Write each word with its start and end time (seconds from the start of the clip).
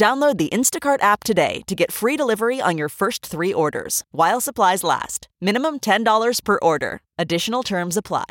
Download 0.00 0.38
the 0.38 0.48
Instacart 0.48 1.02
app 1.02 1.24
today 1.24 1.60
to 1.66 1.74
get 1.74 1.92
free 1.92 2.16
delivery 2.16 2.58
on 2.58 2.78
your 2.78 2.88
first 2.88 3.26
three 3.26 3.52
orders 3.52 4.02
while 4.12 4.40
supplies 4.40 4.82
last. 4.82 5.28
Minimum 5.42 5.80
$10 5.80 6.42
per 6.42 6.58
order. 6.62 7.02
Additional 7.18 7.62
terms 7.62 7.98
apply. 7.98 8.24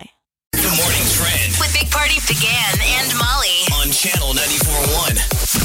The 0.54 0.64
morning 0.64 1.06
trend 1.14 1.54
With 1.60 1.72
Big 1.80 1.92
Party 1.92 2.16
DeGan 2.26 2.82
and 2.82 3.16
Molly. 3.20 3.68
on 3.80 3.92
channel 3.92 4.34
94.1. 4.34 5.60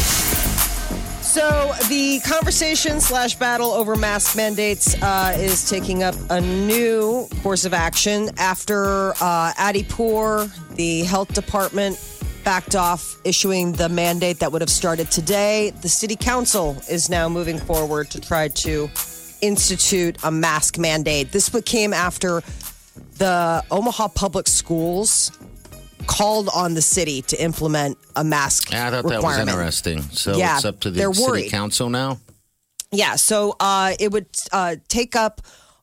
So 1.22 1.72
the 1.88 2.20
conversation 2.20 3.00
slash 3.00 3.36
battle 3.36 3.70
over 3.70 3.96
mask 3.96 4.36
mandates 4.36 4.94
uh, 5.02 5.34
is 5.38 5.68
taking 5.70 6.02
up 6.02 6.14
a 6.28 6.38
new 6.40 7.26
course 7.42 7.64
of 7.64 7.72
action 7.72 8.28
after 8.36 9.14
uh, 9.22 9.54
Adi 9.58 9.84
Pour, 9.84 10.50
the 10.74 11.04
health 11.04 11.32
department, 11.32 11.96
backed 12.44 12.76
off 12.76 13.16
issuing 13.24 13.72
the 13.72 13.88
mandate 13.88 14.38
that 14.40 14.52
would 14.52 14.60
have 14.60 14.70
started 14.70 15.10
today. 15.10 15.70
The 15.70 15.88
city 15.88 16.16
council 16.16 16.76
is 16.90 17.08
now 17.08 17.28
moving 17.28 17.58
forward 17.58 18.10
to 18.10 18.20
try 18.20 18.48
to 18.48 18.90
institute 19.40 20.16
a 20.22 20.30
mask 20.30 20.78
mandate. 20.78 21.32
This 21.32 21.48
came 21.64 21.92
after 21.92 22.42
the 23.18 23.64
Omaha 23.70 24.08
Public 24.08 24.46
Schools 24.46 25.32
called 26.06 26.48
on 26.54 26.74
the 26.74 26.82
city 26.82 27.22
to 27.22 27.42
implement 27.42 27.96
a 28.14 28.22
mask 28.22 28.70
Yeah, 28.70 28.88
I 28.88 28.90
thought 28.90 29.08
that 29.08 29.22
was 29.22 29.38
interesting. 29.38 30.02
So 30.02 30.36
Yeah, 30.36 30.56
it's 30.56 30.64
up 30.64 30.80
to 30.80 30.90
the 30.90 30.98
they're 30.98 31.14
city 31.14 31.26
worried. 31.26 31.50
council 31.50 31.88
now. 31.88 32.18
Yeah, 32.92 33.16
so 33.16 33.56
uh, 33.58 33.94
it 33.98 34.12
would 34.12 34.26
uh, 34.52 34.76
take 34.88 35.16
up 35.16 35.40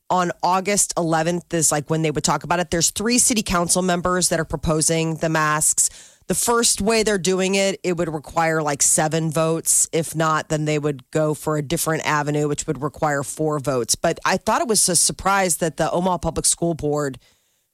on 0.09 0.31
August 0.44 0.94
11th 0.96 1.53
is 1.53 1.72
like 1.72 1.90
when 1.90 2.02
they 2.02 2.12
would 2.12 2.23
talk 2.23 2.44
about 2.44 2.59
it. 2.59 2.70
There's 2.70 2.92
three 2.92 3.18
city 3.18 3.42
council 3.42 3.81
members 3.81 4.30
that 4.30 4.40
are 4.40 4.46
proposing 4.46 5.16
the 5.16 5.30
masks. 5.30 5.90
The 6.32 6.36
first 6.36 6.80
way 6.80 7.04
they're 7.04 7.18
doing 7.18 7.56
it, 7.56 7.78
it 7.84 7.98
would 7.98 8.08
require 8.08 8.62
like 8.62 8.82
seven 8.82 9.32
votes. 9.32 9.90
If 9.92 10.16
not, 10.16 10.48
then 10.48 10.64
they 10.64 10.80
would 10.80 11.12
go 11.12 11.34
for 11.34 11.58
a 11.58 11.62
different 11.62 12.08
avenue, 12.08 12.48
which 12.48 12.66
would 12.68 12.82
require 12.82 13.22
four 13.22 13.60
votes. 13.60 13.96
But 13.96 14.18
I 14.24 14.38
thought 14.38 14.62
it 14.62 14.70
was 14.70 14.88
a 14.88 14.96
surprise 14.96 15.58
that 15.58 15.76
the 15.76 15.92
Omaha 15.92 16.20
Public 16.20 16.46
School 16.46 16.74
Board 16.74 17.20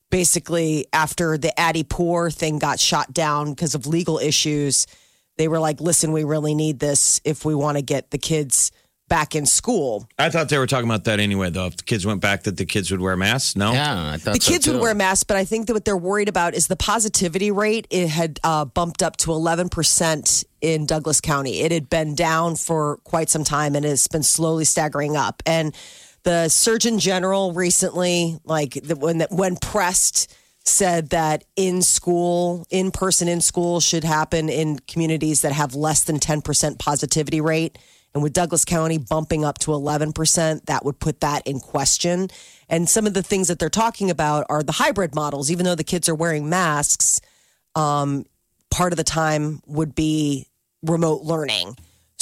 basically 0.09 0.87
after 0.91 1.37
the 1.37 1.53
Adi 1.55 1.83
Pour 1.83 2.31
thing 2.31 2.57
got 2.57 2.79
shot 2.79 3.13
down 3.13 3.51
because 3.51 3.75
of 3.75 3.85
legal 3.85 4.17
issues, 4.17 4.87
they 5.37 5.47
were 5.47 5.59
like, 5.59 5.79
listen, 5.79 6.11
we 6.11 6.23
really 6.23 6.55
need 6.55 6.79
this 6.79 7.21
if 7.23 7.45
we 7.45 7.53
want 7.53 7.77
to 7.77 7.83
get 7.83 8.09
the 8.09 8.17
kids 8.17 8.71
back 9.07 9.35
in 9.35 9.45
school. 9.45 10.07
I 10.19 10.29
thought 10.29 10.49
they 10.49 10.57
were 10.57 10.67
talking 10.67 10.89
about 10.89 11.05
that 11.05 11.19
anyway, 11.19 11.49
though. 11.49 11.67
If 11.67 11.77
the 11.77 11.83
kids 11.83 12.05
went 12.05 12.21
back, 12.21 12.43
that 12.43 12.57
the 12.57 12.65
kids 12.65 12.91
would 12.91 12.99
wear 12.99 13.15
masks. 13.15 13.55
No, 13.55 13.71
Yeah, 13.71 14.11
I 14.11 14.17
thought 14.17 14.35
The 14.35 14.41
so, 14.41 14.51
kids 14.51 14.67
would 14.67 14.81
wear 14.81 14.93
masks, 14.93 15.23
but 15.23 15.37
I 15.37 15.45
think 15.45 15.67
that 15.67 15.73
what 15.73 15.85
they're 15.85 15.95
worried 15.97 16.29
about 16.29 16.53
is 16.53 16.67
the 16.67 16.75
positivity 16.75 17.51
rate. 17.51 17.87
It 17.89 18.09
had 18.09 18.39
uh, 18.43 18.65
bumped 18.65 19.01
up 19.01 19.17
to 19.17 19.29
11% 19.31 20.45
in 20.61 20.85
Douglas 20.85 21.21
County. 21.21 21.61
It 21.61 21.71
had 21.71 21.89
been 21.89 22.15
down 22.15 22.55
for 22.55 22.97
quite 23.03 23.29
some 23.29 23.43
time 23.43 23.75
and 23.75 23.85
it's 23.85 24.07
been 24.07 24.23
slowly 24.23 24.65
staggering 24.65 25.15
up. 25.15 25.41
And 25.45 25.73
the 26.23 26.49
Surgeon 26.49 26.99
General 26.99 27.53
recently, 27.53 28.37
like 28.43 28.73
the, 28.73 28.95
when 28.97 29.21
when 29.29 29.55
pressed, 29.55 30.35
said 30.67 31.09
that 31.09 31.43
in 31.55 31.81
school, 31.81 32.65
in 32.69 32.91
person 32.91 33.27
in 33.27 33.41
school 33.41 33.79
should 33.79 34.03
happen 34.03 34.49
in 34.49 34.79
communities 34.79 35.41
that 35.41 35.51
have 35.51 35.75
less 35.75 36.03
than 36.03 36.19
10% 36.19 36.79
positivity 36.79 37.41
rate. 37.41 37.77
And 38.13 38.23
with 38.23 38.33
Douglas 38.33 38.65
County 38.65 38.97
bumping 38.97 39.45
up 39.45 39.59
to 39.59 39.71
11%, 39.71 40.65
that 40.65 40.83
would 40.85 40.99
put 40.99 41.19
that 41.19 41.45
in 41.45 41.59
question. 41.59 42.29
And 42.69 42.89
some 42.89 43.05
of 43.05 43.13
the 43.13 43.23
things 43.23 43.47
that 43.47 43.59
they're 43.59 43.69
talking 43.69 44.09
about 44.09 44.45
are 44.49 44.63
the 44.63 44.71
hybrid 44.71 45.13
models. 45.13 45.51
Even 45.51 45.65
though 45.65 45.75
the 45.75 45.83
kids 45.83 46.09
are 46.09 46.15
wearing 46.15 46.49
masks, 46.49 47.21
um, 47.75 48.25
part 48.71 48.93
of 48.93 48.97
the 48.97 49.03
time 49.03 49.61
would 49.67 49.93
be 49.93 50.47
remote 50.81 51.21
learning. 51.23 51.75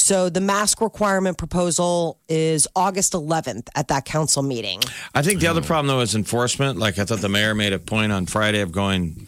So 0.05 0.29
the 0.29 0.39
mask 0.39 0.81
requirement 0.81 1.39
proposal 1.39 2.19
is 2.29 2.67
August 2.75 3.13
11th 3.13 3.69
at 3.73 3.87
that 3.87 4.05
council 4.05 4.43
meeting. 4.43 4.79
I 5.15 5.23
think 5.23 5.39
the 5.39 5.47
other 5.47 5.63
problem 5.63 5.87
though 5.87 6.01
is 6.01 6.13
enforcement. 6.13 6.77
Like 6.77 6.99
I 6.99 7.05
thought 7.05 7.21
the 7.21 7.27
mayor 7.27 7.55
made 7.55 7.73
a 7.73 7.79
point 7.79 8.11
on 8.11 8.27
Friday 8.27 8.61
of 8.61 8.71
going, 8.71 9.27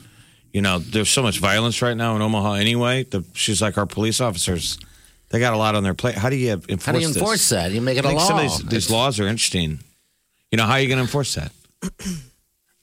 you 0.53 0.61
know, 0.61 0.77
there's 0.77 1.09
so 1.09 1.23
much 1.23 1.39
violence 1.39 1.81
right 1.81 1.97
now 1.97 2.15
in 2.15 2.21
Omaha 2.21 2.53
anyway. 2.53 3.05
The, 3.05 3.25
she's 3.33 3.59
like 3.59 3.79
our 3.79 3.87
police 3.87 4.21
officers, 4.21 4.77
they 5.29 5.39
got 5.39 5.53
a 5.55 5.57
lot 5.57 5.73
on 5.73 5.81
their 5.81 5.95
plate. 5.95 6.13
How 6.13 6.29
do 6.29 6.35
you 6.35 6.51
enforce? 6.51 6.85
How 6.85 6.91
do 6.91 6.99
you 6.99 7.07
this? 7.07 7.49
that? 7.49 7.71
You 7.71 7.81
make 7.81 7.97
it 7.97 8.05
I 8.05 8.09
a 8.09 8.11
think 8.11 8.19
law. 8.21 8.27
some 8.27 8.37
of 8.37 8.43
these, 8.43 8.63
these 8.65 8.91
laws 8.91 9.19
are 9.19 9.27
interesting. 9.27 9.79
You 10.51 10.59
know, 10.59 10.65
how 10.65 10.73
are 10.73 10.79
you 10.79 10.89
going 10.89 10.99
to 10.99 11.05
enforce 11.05 11.33
that? 11.33 11.51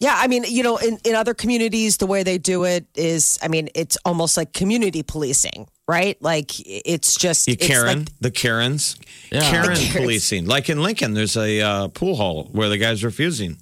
Yeah, 0.05 0.15
I 0.19 0.27
mean, 0.27 0.45
you 0.47 0.63
know, 0.63 0.77
in, 0.77 0.99
in 1.05 1.15
other 1.15 1.33
communities, 1.35 1.97
the 1.97 2.07
way 2.07 2.23
they 2.23 2.37
do 2.39 2.65
it 2.65 2.85
is, 2.95 3.39
I 3.43 3.49
mean, 3.49 3.69
it's 3.75 3.97
almost 4.05 4.37
like 4.37 4.53
community 4.53 5.03
policing, 5.03 5.67
right? 5.89 6.21
Like 6.21 6.53
it's 6.67 7.17
just 7.17 7.49
You 7.49 7.55
it's 7.55 7.67
Karen, 7.67 8.01
like- 8.01 8.09
the 8.21 8.31
Karens, 8.31 8.97
Yeah. 9.33 9.41
Karen 9.51 9.69
The 9.71 9.75
Karens. 9.81 9.97
policing. 9.97 10.47
Like 10.47 10.69
in 10.69 10.83
Lincoln, 10.83 11.15
there's 11.15 11.37
a 11.37 11.61
uh, 11.61 11.89
pool 11.89 12.17
hall 12.17 12.49
where 12.53 12.69
the 12.69 12.77
guy's 12.79 13.03
refusing. 13.03 13.57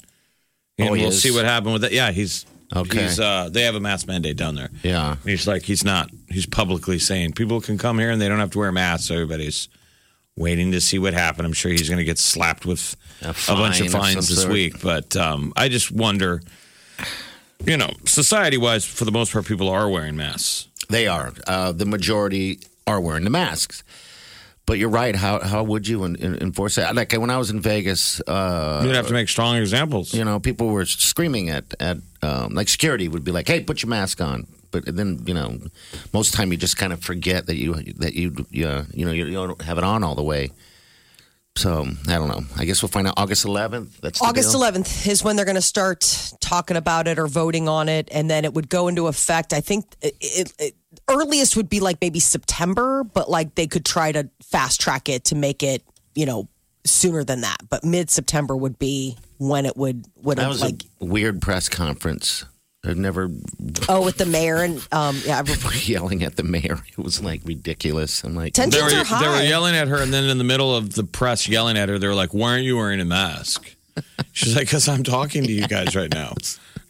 And 0.78 0.88
Oh, 0.88 0.92
we'll 0.92 1.08
is? 1.08 1.22
see 1.22 1.30
what 1.30 1.44
happened 1.44 1.74
with 1.74 1.84
it. 1.84 1.92
Yeah, 1.92 2.10
he's 2.10 2.44
Okay. 2.74 3.02
He's, 3.02 3.20
uh, 3.20 3.50
they 3.52 3.62
have 3.64 3.74
a 3.74 3.80
mask 3.80 4.06
mandate 4.08 4.36
down 4.38 4.54
there. 4.54 4.70
Yeah. 4.82 5.16
He's 5.26 5.46
like, 5.46 5.62
he's 5.62 5.84
not. 5.84 6.10
He's 6.30 6.46
publicly 6.46 6.98
saying 6.98 7.32
people 7.34 7.60
can 7.60 7.76
come 7.76 7.98
here 7.98 8.10
and 8.10 8.18
they 8.20 8.28
don't 8.28 8.38
have 8.40 8.50
to 8.52 8.58
wear 8.58 8.72
masks. 8.72 9.06
So 9.08 9.14
everybody's 9.14 9.68
waiting 10.36 10.72
to 10.72 10.80
see 10.80 10.98
what 10.98 11.14
happened. 11.14 11.46
I'm 11.46 11.52
sure 11.52 11.70
he's 11.70 11.88
going 11.88 11.98
to 11.98 12.04
get 12.04 12.18
slapped 12.18 12.64
with 12.66 12.96
A 13.22 13.30
a, 13.30 13.34
bunch 13.54 13.80
of 13.80 13.86
of 13.86 13.92
fines 13.92 14.26
some 14.26 14.34
this 14.34 14.42
sort. 14.42 14.52
week. 14.52 14.80
But 14.82 15.14
um, 15.16 15.52
I 15.56 15.68
just 15.68 15.90
wonder, 15.92 16.40
you 17.64 17.76
know, 17.76 17.90
society 18.06 18.56
wise, 18.58 18.84
for 18.84 19.04
the 19.04 19.12
most 19.12 19.32
part, 19.32 19.46
people 19.46 19.68
are 19.68 19.88
wearing 19.88 20.16
masks. 20.16 20.68
They 20.88 21.06
are. 21.06 21.32
Uh, 21.46 21.72
the 21.72 21.86
majority 21.86 22.60
are 22.86 23.00
wearing 23.00 23.24
the 23.24 23.30
masks. 23.30 23.84
But 24.64 24.78
you're 24.78 24.90
right. 24.90 25.16
How 25.16 25.40
how 25.40 25.64
would 25.64 25.88
you 25.88 26.04
en- 26.04 26.16
en- 26.16 26.36
enforce 26.40 26.76
that? 26.76 26.94
Like 26.94 27.12
when 27.12 27.30
I 27.30 27.36
was 27.36 27.50
in 27.50 27.60
Vegas, 27.60 28.20
uh, 28.20 28.82
You'd 28.86 28.94
have 28.94 29.08
to 29.08 29.12
make 29.12 29.28
strong 29.28 29.56
examples. 29.56 30.14
you 30.14 30.24
know, 30.24 30.38
people 30.38 30.68
were 30.68 30.86
screaming 30.86 31.50
at 31.50 31.74
at 31.80 31.98
um, 32.22 32.54
like 32.54 32.68
security 32.68 33.08
would 33.08 33.24
be 33.24 33.32
like, 33.32 33.48
"Hey, 33.48 33.60
put 33.64 33.82
your 33.82 33.90
mask 33.90 34.20
on." 34.20 34.46
But 34.72 34.96
then 34.96 35.22
you 35.26 35.34
know, 35.34 35.58
most 36.12 36.28
of 36.28 36.32
the 36.32 36.36
time 36.38 36.50
you 36.50 36.58
just 36.58 36.76
kind 36.76 36.92
of 36.92 37.00
forget 37.02 37.46
that 37.46 37.56
you 37.56 37.74
that 37.74 38.14
you 38.14 38.46
you, 38.50 38.66
uh, 38.66 38.84
you 38.92 39.04
know 39.04 39.12
you, 39.12 39.26
you 39.26 39.32
don't 39.34 39.62
have 39.62 39.78
it 39.78 39.84
on 39.84 40.02
all 40.02 40.16
the 40.16 40.22
way. 40.22 40.50
So 41.54 41.86
I 42.08 42.14
don't 42.14 42.28
know. 42.28 42.42
I 42.56 42.64
guess 42.64 42.82
we'll 42.82 42.88
find 42.88 43.06
out 43.06 43.14
August 43.18 43.44
11th. 43.44 44.00
That's 44.00 44.22
August 44.22 44.52
deal? 44.52 44.62
11th 44.62 45.06
is 45.06 45.22
when 45.22 45.36
they're 45.36 45.44
going 45.44 45.54
to 45.54 45.60
start 45.60 46.32
talking 46.40 46.78
about 46.78 47.06
it 47.06 47.18
or 47.18 47.26
voting 47.26 47.68
on 47.68 47.90
it, 47.90 48.08
and 48.10 48.30
then 48.30 48.46
it 48.46 48.54
would 48.54 48.70
go 48.70 48.88
into 48.88 49.06
effect. 49.06 49.52
I 49.52 49.60
think 49.60 49.84
it, 50.00 50.16
it, 50.20 50.52
it, 50.58 50.74
earliest 51.10 51.56
would 51.56 51.68
be 51.68 51.80
like 51.80 51.98
maybe 52.00 52.20
September, 52.20 53.04
but 53.04 53.28
like 53.28 53.54
they 53.54 53.66
could 53.66 53.84
try 53.84 54.12
to 54.12 54.30
fast 54.42 54.80
track 54.80 55.10
it 55.10 55.24
to 55.24 55.34
make 55.34 55.62
it, 55.62 55.82
you 56.14 56.24
know, 56.24 56.48
sooner 56.86 57.22
than 57.22 57.42
that. 57.42 57.58
But 57.68 57.84
mid 57.84 58.08
September 58.08 58.56
would 58.56 58.78
be 58.78 59.18
when 59.38 59.66
it 59.66 59.76
would 59.76 60.06
would 60.22 60.38
That 60.38 60.42
have 60.44 60.52
was 60.52 60.62
like 60.62 60.84
a 61.00 61.04
weird 61.04 61.42
press 61.42 61.68
conference. 61.68 62.46
I've 62.84 62.96
never 62.96 63.30
oh 63.88 64.02
with 64.04 64.16
the 64.18 64.26
mayor 64.26 64.56
and 64.56 64.84
um 64.90 65.20
yeah 65.24 65.42
yelling 65.84 66.22
at 66.24 66.36
the 66.36 66.42
mayor. 66.42 66.78
It 66.88 66.98
was 66.98 67.22
like 67.22 67.40
ridiculous. 67.44 68.24
I'm 68.24 68.34
like, 68.34 68.54
Tensions 68.54 68.74
They 68.90 68.96
were, 68.96 69.00
are 69.00 69.04
high. 69.04 69.22
they 69.22 69.28
were 69.28 69.42
yelling 69.48 69.76
at 69.76 69.88
her, 69.88 70.02
and 70.02 70.12
then 70.12 70.24
in 70.24 70.38
the 70.38 70.44
middle 70.44 70.74
of 70.74 70.94
the 70.94 71.04
press 71.04 71.48
yelling 71.48 71.76
at 71.78 71.88
her, 71.88 71.98
they 71.98 72.08
were 72.08 72.14
like, 72.14 72.34
"Why 72.34 72.50
aren't 72.52 72.64
you 72.64 72.76
wearing 72.76 73.00
a 73.00 73.04
mask?" 73.04 73.74
She's 74.32 74.56
like, 74.56 74.68
"Cause 74.68 74.88
I'm 74.88 75.04
talking 75.04 75.44
to 75.44 75.52
you 75.52 75.66
guys 75.68 75.94
right 75.94 76.12
now." 76.12 76.34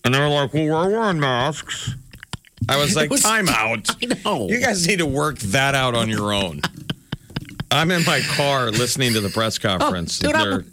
And 0.04 0.14
they 0.14 0.18
were 0.18 0.28
like, 0.28 0.54
"Well, 0.54 0.64
we're 0.66 0.90
wearing 0.98 1.20
masks." 1.20 1.94
I 2.68 2.76
was 2.78 2.96
like, 2.96 3.10
was- 3.10 3.22
"Time 3.22 3.48
out! 3.50 3.88
I 4.02 4.06
know. 4.24 4.48
You 4.48 4.60
guys 4.60 4.86
need 4.86 4.98
to 5.00 5.06
work 5.06 5.38
that 5.40 5.74
out 5.74 5.94
on 5.94 6.08
your 6.08 6.32
own." 6.32 6.62
I'm 7.70 7.90
in 7.90 8.04
my 8.04 8.20
car 8.20 8.70
listening 8.70 9.12
to 9.14 9.20
the 9.20 9.30
press 9.30 9.58
conference. 9.58 10.18
dude, 10.18 10.34
I'm- 10.34 10.50
they're 10.50 10.64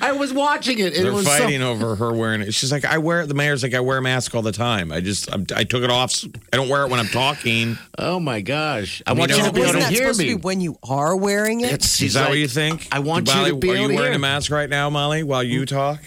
I 0.00 0.12
was 0.12 0.32
watching 0.32 0.78
it. 0.78 0.96
It 0.96 1.02
they're 1.02 1.12
was 1.12 1.26
so- 1.26 1.30
fighting 1.38 1.62
over 1.62 1.96
her 1.96 2.12
wearing 2.12 2.40
it. 2.42 2.54
She's 2.54 2.70
like, 2.72 2.84
"I 2.84 2.98
wear." 2.98 3.22
it. 3.22 3.26
The 3.28 3.34
mayor's 3.34 3.62
like, 3.62 3.74
"I 3.74 3.80
wear 3.80 3.98
a 3.98 4.02
mask 4.02 4.34
all 4.34 4.42
the 4.42 4.52
time. 4.52 4.92
I 4.92 5.00
just 5.00 5.32
I'm, 5.32 5.46
I 5.54 5.64
took 5.64 5.82
it 5.82 5.90
off. 5.90 6.24
I 6.52 6.56
don't 6.56 6.68
wear 6.68 6.82
it 6.84 6.90
when 6.90 7.00
I'm 7.00 7.08
talking." 7.08 7.78
Oh 7.98 8.20
my 8.20 8.40
gosh! 8.40 9.02
I 9.06 9.10
mean, 9.12 9.18
want 9.20 9.30
you 9.36 9.44
to 9.44 9.52
be 9.52 9.62
able 9.62 9.72
to 9.72 9.84
hear 9.86 10.12
me. 10.14 10.28
to 10.28 10.34
when 10.36 10.60
you 10.60 10.78
are 10.88 11.16
wearing 11.16 11.60
it? 11.60 11.72
It's- 11.72 12.00
Is 12.02 12.14
that 12.14 12.20
like, 12.22 12.28
what 12.30 12.38
you 12.38 12.48
think? 12.48 12.88
I 12.92 12.98
want 13.00 13.26
Molly, 13.26 13.48
you 13.48 13.54
to 13.54 13.56
be 13.58 13.70
Are 13.70 13.74
you 13.76 13.80
wearing 13.88 13.96
hear. 14.02 14.12
a 14.12 14.18
mask 14.18 14.50
right 14.50 14.68
now, 14.70 14.90
Molly, 14.90 15.22
while 15.22 15.42
you 15.42 15.66
talk? 15.66 16.00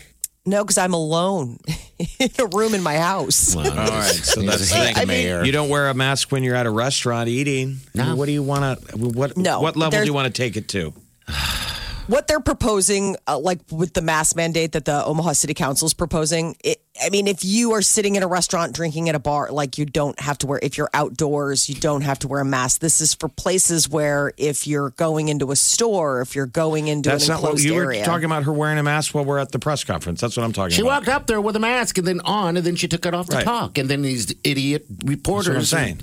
no, 0.46 0.64
because 0.64 0.78
I'm 0.78 0.94
alone 0.94 1.58
in 2.20 2.30
a 2.40 2.46
room 2.56 2.74
in 2.74 2.82
my 2.82 2.96
house. 2.96 3.54
Well, 3.54 3.70
All 3.72 3.76
right, 3.90 4.06
so 4.06 4.42
that's 4.44 4.72
a 4.72 4.76
the 4.76 4.82
thing. 4.86 4.96
the 4.96 5.06
mayor. 5.06 5.44
You 5.44 5.52
don't 5.52 5.68
wear 5.70 5.90
a 5.90 5.94
mask 5.94 6.32
when 6.32 6.42
you're 6.44 6.56
at 6.56 6.66
a 6.66 6.72
restaurant 6.72 7.28
eating. 7.28 7.78
No. 7.94 8.16
What 8.16 8.28
do 8.28 8.32
you 8.32 8.44
want 8.44 8.80
to? 8.88 8.98
What 8.98 9.36
No, 9.36 9.60
what 9.60 9.76
level 9.76 10.00
do 10.00 10.06
you 10.06 10.14
want 10.14 10.34
to 10.34 10.42
take 10.42 10.56
it 10.56 10.70
to? 10.70 10.94
what 12.08 12.28
they're 12.28 12.40
proposing, 12.40 13.16
uh, 13.28 13.38
like 13.38 13.60
with 13.72 13.94
the 13.94 14.02
mask 14.02 14.36
mandate 14.36 14.72
that 14.74 14.86
the 14.86 15.04
Omaha 15.06 15.34
City 15.34 15.54
Council 15.54 15.86
is 15.86 15.94
proposing, 15.94 16.56
it, 16.64 16.82
I 17.04 17.10
mean, 17.10 17.28
if 17.28 17.46
you 17.46 17.74
are 17.74 17.82
sitting 17.82 18.16
in 18.16 18.24
a 18.24 18.28
restaurant 18.28 18.74
drinking 18.74 19.08
at 19.10 19.16
a 19.16 19.20
bar, 19.20 19.52
like 19.52 19.78
you 19.78 19.86
don't 19.86 20.20
have 20.20 20.38
to 20.40 20.48
wear, 20.48 20.60
if 20.64 20.78
you're 20.78 20.90
outdoors, 20.94 21.70
you 21.70 21.76
don't 21.76 22.02
have 22.02 22.18
to 22.20 22.28
wear 22.28 22.42
a 22.42 22.46
mask. 22.46 22.80
This 22.82 23.02
is 23.02 23.14
for 23.14 23.28
places 23.30 23.88
where 23.88 24.34
if 24.38 24.66
you're 24.66 24.90
going 24.92 25.28
into 25.28 25.52
a 25.52 25.56
store, 25.56 26.22
if 26.22 26.36
you're 26.36 26.46
going 26.48 26.88
into 26.88 27.10
That's 27.10 27.28
an 27.28 27.34
not 27.34 27.42
what 27.44 27.50
enclosed 27.50 27.66
you 27.66 27.76
area. 27.76 28.00
were 28.00 28.06
talking 28.06 28.26
about. 28.26 28.44
Her 28.44 28.54
wearing 28.54 28.78
a 28.80 28.84
mask 28.84 29.14
while 29.14 29.26
we're 29.26 29.38
at 29.40 29.52
the 29.52 29.60
press 29.60 29.84
conference. 29.84 30.22
That's 30.22 30.38
what 30.38 30.44
I'm 30.44 30.54
talking 30.54 30.72
She 30.72 30.82
about. 30.82 31.04
She 31.04 31.10
walked 31.10 31.10
up 31.10 31.28
there 31.28 31.42
with 31.42 31.56
a 31.56 31.60
mask 31.60 31.98
and 31.98 32.08
then 32.08 32.22
on, 32.22 32.58
and 32.58 32.66
then 32.66 32.76
she 32.76 32.88
took 32.88 33.06
it 33.06 33.14
off 33.14 33.28
to 33.30 33.36
Right. 33.38 33.46
talk. 33.46 33.78
And 33.78 33.90
then 33.90 34.02
these 34.02 34.34
idiot 34.44 34.86
reporters 35.06 35.70
saying. 35.70 36.02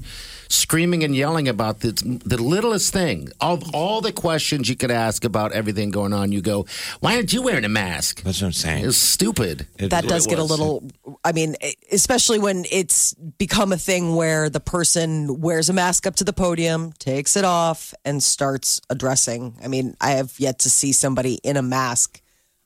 Screaming 0.55 1.03
and 1.05 1.15
yelling 1.15 1.49
about 1.49 1.81
the, 1.81 1.93
the 2.25 2.41
littlest 2.41 2.93
thing. 2.93 3.29
Of 3.41 3.75
all 3.75 4.01
the 4.01 4.13
questions 4.13 4.69
you 4.69 4.77
could 4.77 4.91
ask 4.91 5.25
about 5.25 5.53
everything 5.53 5.91
going 5.91 6.13
on, 6.13 6.33
you 6.33 6.41
go, 6.41 6.67
"Why 7.01 7.17
aren't 7.17 7.33
you 7.33 7.43
wearing 7.43 7.65
a 7.65 7.69
mask?" 7.69 8.23
That's 8.23 8.41
what 8.41 8.47
I'm 8.49 8.53
saying. 8.53 8.85
It's 8.87 8.97
stupid. 8.97 9.67
It- 9.79 9.91
that 9.91 10.05
it 10.05 10.09
does 10.09 10.27
get 10.27 10.39
a 10.39 10.45
little 10.45 10.85
i 11.25 11.33
mean 11.33 11.57
especially 11.93 12.39
when 12.39 12.65
it's 12.71 13.15
become 13.39 13.73
a 13.73 13.77
thing 13.79 14.15
where 14.17 14.51
the 14.51 14.61
person 14.61 15.41
wears 15.41 15.69
a 15.69 15.73
mask 15.73 16.07
up 16.07 16.15
to 16.17 16.25
the 16.25 16.33
podium 16.33 16.93
takes 16.99 17.37
it 17.37 17.45
off 17.45 17.95
and 18.05 18.23
starts 18.23 18.81
addressing 18.91 19.55
i 19.65 19.69
mean 19.69 19.95
i 20.01 20.11
have 20.11 20.33
yet 20.39 20.59
to 20.59 20.69
see 20.71 20.93
somebody 20.93 21.35
in 21.43 21.57
a 21.57 21.63
mask 21.63 22.21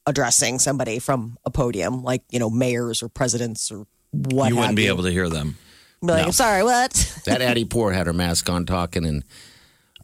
addressing 0.06 0.58
somebody 0.58 0.98
from 0.98 1.36
a 1.44 1.50
podium 1.50 2.02
like 2.02 2.22
you 2.30 2.38
know 2.38 2.50
mayors 2.50 3.02
or 3.02 3.08
presidents 3.08 3.70
or 3.70 3.86
what 4.12 4.48
You 4.48 4.56
wouldn't 4.56 4.76
be 4.76 4.84
you. 4.84 4.92
able 4.92 5.04
to 5.04 5.10
hear 5.12 5.28
them. 5.28 5.56
Be 6.00 6.12
like 6.12 6.26
i'm 6.26 6.32
sorry 6.32 6.62
what 6.62 6.92
that 7.26 7.42
Adi 7.42 7.64
Pour 7.64 7.92
had 7.92 8.06
her 8.06 8.12
mask 8.12 8.48
on 8.48 8.66
talking 8.66 9.04
and 9.04 9.24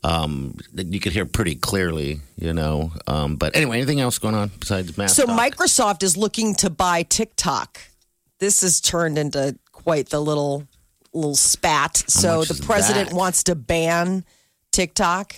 um, 0.04 0.54
you 0.74 1.00
could 1.00 1.12
hear 1.12 1.24
pretty 1.24 1.54
clearly, 1.54 2.20
you 2.36 2.52
know. 2.52 2.92
Um, 3.06 3.36
but 3.36 3.56
anyway, 3.56 3.78
anything 3.78 4.00
else 4.00 4.18
going 4.18 4.34
on 4.34 4.50
besides 4.60 4.98
mask? 4.98 5.16
So 5.16 5.24
talk? 5.24 5.40
Microsoft 5.40 6.02
is 6.02 6.14
looking 6.14 6.54
to 6.56 6.68
buy 6.68 7.04
TikTok. 7.04 7.80
This 8.38 8.60
has 8.60 8.82
turned 8.82 9.16
into 9.16 9.58
quite 9.72 10.10
the 10.10 10.20
little 10.20 10.68
little 11.14 11.36
spat. 11.36 12.04
so 12.06 12.40
much 12.40 12.48
the 12.48 12.54
is 12.54 12.60
president 12.60 13.10
that? 13.10 13.16
wants 13.16 13.44
to 13.44 13.54
ban 13.54 14.26
TikTok, 14.72 15.36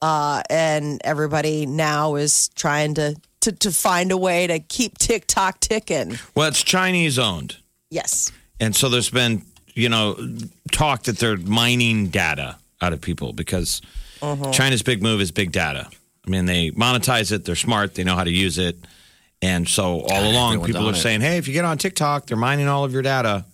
uh, 0.00 0.42
and 0.50 1.00
everybody 1.04 1.64
now 1.64 2.16
is 2.16 2.48
trying 2.56 2.94
to, 2.94 3.14
to 3.42 3.52
to 3.52 3.70
find 3.70 4.10
a 4.10 4.16
way 4.16 4.48
to 4.48 4.58
keep 4.58 4.98
TikTok 4.98 5.60
ticking. 5.60 6.18
Well, 6.34 6.48
it's 6.48 6.64
Chinese 6.64 7.20
owned. 7.20 7.58
Yes. 7.88 8.32
And 8.58 8.74
so 8.74 8.88
there's 8.88 9.10
been, 9.10 9.42
you 9.74 9.88
know, 9.88 10.16
talk 10.70 11.04
that 11.04 11.18
they're 11.18 11.36
mining 11.36 12.08
data 12.08 12.56
out 12.80 12.92
of 12.92 13.00
people 13.00 13.32
because 13.32 13.80
mm-hmm. 14.20 14.50
China's 14.50 14.82
big 14.82 15.02
move 15.02 15.20
is 15.20 15.30
big 15.30 15.52
data. 15.52 15.88
I 16.26 16.30
mean, 16.30 16.46
they 16.46 16.70
monetize 16.70 17.32
it, 17.32 17.44
they're 17.44 17.56
smart, 17.56 17.94
they 17.94 18.04
know 18.04 18.14
how 18.14 18.24
to 18.24 18.30
use 18.30 18.58
it. 18.58 18.76
And 19.40 19.68
so 19.68 20.02
all 20.02 20.30
along, 20.30 20.64
people 20.64 20.86
are 20.88 20.92
it. 20.92 20.96
saying, 20.96 21.20
hey, 21.20 21.36
if 21.36 21.48
you 21.48 21.54
get 21.54 21.64
on 21.64 21.76
TikTok, 21.76 22.26
they're 22.26 22.36
mining 22.36 22.68
all 22.68 22.84
of 22.84 22.92
your 22.92 23.02
data. 23.02 23.44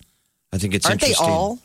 I 0.53 0.59
think 0.59 0.75
it's 0.75 0.87
Aren't 0.87 1.00
they 1.00 1.09
interesting. 1.09 1.32
all? 1.32 1.59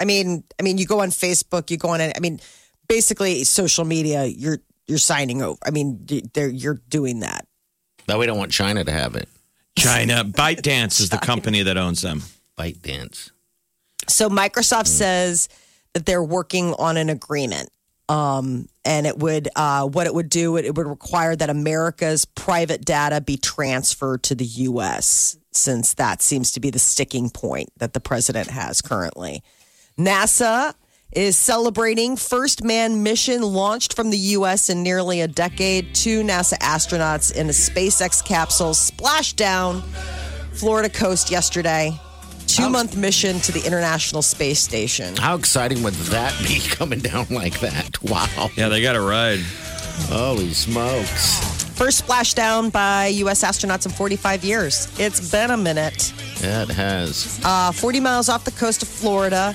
I 0.00 0.04
mean, 0.04 0.42
I 0.58 0.62
mean, 0.62 0.78
you 0.78 0.86
go 0.86 1.00
on 1.00 1.10
Facebook, 1.10 1.70
you 1.70 1.76
go 1.76 1.90
on. 1.90 2.00
I 2.00 2.12
mean, 2.20 2.40
basically, 2.88 3.44
social 3.44 3.84
media. 3.84 4.24
You're 4.24 4.58
you're 4.86 4.98
signing 4.98 5.42
over. 5.42 5.58
I 5.64 5.70
mean, 5.70 6.06
they're, 6.32 6.48
you're 6.48 6.80
doing 6.88 7.20
that. 7.20 7.46
But 8.06 8.18
we 8.18 8.26
don't 8.26 8.38
want 8.38 8.50
China 8.50 8.84
to 8.84 8.92
have 8.92 9.16
it. 9.16 9.28
China, 9.76 10.24
ByteDance 10.26 11.00
is 11.00 11.10
the 11.10 11.18
company 11.18 11.62
that 11.62 11.76
owns 11.76 12.00
them. 12.00 12.22
ByteDance. 12.56 13.30
So 14.08 14.28
Microsoft 14.28 14.86
says 14.86 15.48
that 15.94 16.06
they're 16.06 16.22
working 16.22 16.74
on 16.74 16.96
an 16.96 17.08
agreement. 17.08 17.70
Um, 18.08 18.68
and 18.86 19.06
it 19.06 19.18
would, 19.18 19.48
uh, 19.54 19.86
what 19.86 20.06
it 20.06 20.14
would 20.14 20.30
do, 20.30 20.56
it, 20.56 20.64
it 20.64 20.74
would 20.74 20.86
require 20.86 21.36
that 21.36 21.50
America's 21.50 22.24
private 22.24 22.84
data 22.84 23.20
be 23.20 23.36
transferred 23.36 24.22
to 24.24 24.34
the 24.34 24.46
U.S., 24.46 25.36
since 25.52 25.94
that 25.94 26.22
seems 26.22 26.52
to 26.52 26.60
be 26.60 26.70
the 26.70 26.78
sticking 26.78 27.28
point 27.28 27.70
that 27.76 27.92
the 27.92 28.00
president 28.00 28.48
has 28.48 28.80
currently. 28.80 29.42
NASA 29.98 30.72
is 31.12 31.36
celebrating 31.36 32.16
first 32.16 32.62
man 32.62 33.02
mission 33.02 33.42
launched 33.42 33.94
from 33.94 34.10
the 34.10 34.18
U.S. 34.18 34.70
in 34.70 34.82
nearly 34.82 35.20
a 35.20 35.28
decade. 35.28 35.94
Two 35.94 36.22
NASA 36.22 36.58
astronauts 36.58 37.34
in 37.34 37.48
a 37.48 37.52
SpaceX 37.52 38.24
capsule 38.24 38.74
splashed 38.74 39.36
down 39.36 39.82
Florida 40.52 40.88
coast 40.88 41.30
yesterday. 41.30 41.98
Two 42.48 42.68
month 42.70 42.96
mission 42.96 43.38
to 43.40 43.52
the 43.52 43.64
International 43.64 44.22
Space 44.22 44.58
Station. 44.58 45.14
How 45.16 45.36
exciting 45.36 45.82
would 45.82 45.94
that 45.94 46.36
be 46.42 46.60
coming 46.70 46.98
down 46.98 47.26
like 47.30 47.60
that? 47.60 48.02
Wow. 48.02 48.50
Yeah, 48.56 48.68
they 48.68 48.80
got 48.82 48.96
a 48.96 49.00
ride. 49.00 49.40
Holy 50.08 50.52
smokes. 50.54 51.38
First 51.76 52.04
splashdown 52.06 52.72
by 52.72 53.08
U.S. 53.22 53.44
astronauts 53.44 53.86
in 53.86 53.92
45 53.92 54.42
years. 54.44 54.88
It's 54.98 55.30
been 55.30 55.50
a 55.50 55.56
minute. 55.56 56.12
Yeah, 56.42 56.62
it 56.62 56.70
has. 56.70 57.38
Uh, 57.44 57.70
40 57.70 58.00
miles 58.00 58.28
off 58.28 58.44
the 58.44 58.50
coast 58.52 58.82
of 58.82 58.88
Florida. 58.88 59.52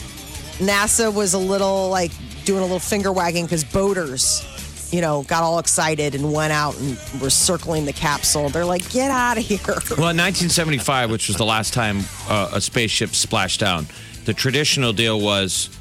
NASA 0.60 1.13
was 1.13 1.34
a 1.34 1.38
little 1.40 1.90
like 1.90 2.12
doing 2.45 2.60
a 2.60 2.63
little 2.63 2.80
finger 2.80 3.12
wagging 3.12 3.45
because 3.45 3.63
boaters, 3.63 4.45
you 4.94 5.01
know, 5.01 5.24
got 5.24 5.42
all 5.42 5.57
excited 5.57 6.13
and 6.13 6.31
went 6.31 6.54
out 6.54 6.80
and 6.80 6.95
were 7.19 7.31
circling 7.31 7.86
the 7.86 7.94
capsule. 7.94 8.50
They're 8.50 8.63
like, 8.63 8.88
get 8.92 9.10
out 9.10 9.40
of 9.40 9.44
here. 9.44 9.57
Well, 9.66 10.10
in 10.12 10.18
1975, 10.18 11.10
which 11.10 11.28
was 11.28 11.36
the 11.38 11.45
last 11.45 11.74
time 11.74 12.01
uh, 12.30 12.51
a 12.54 12.62
spaceship 12.62 13.10
splashed 13.10 13.60
down, 13.60 13.88
the 14.25 14.34
traditional 14.36 14.94
deal 14.94 15.19
was 15.19 15.72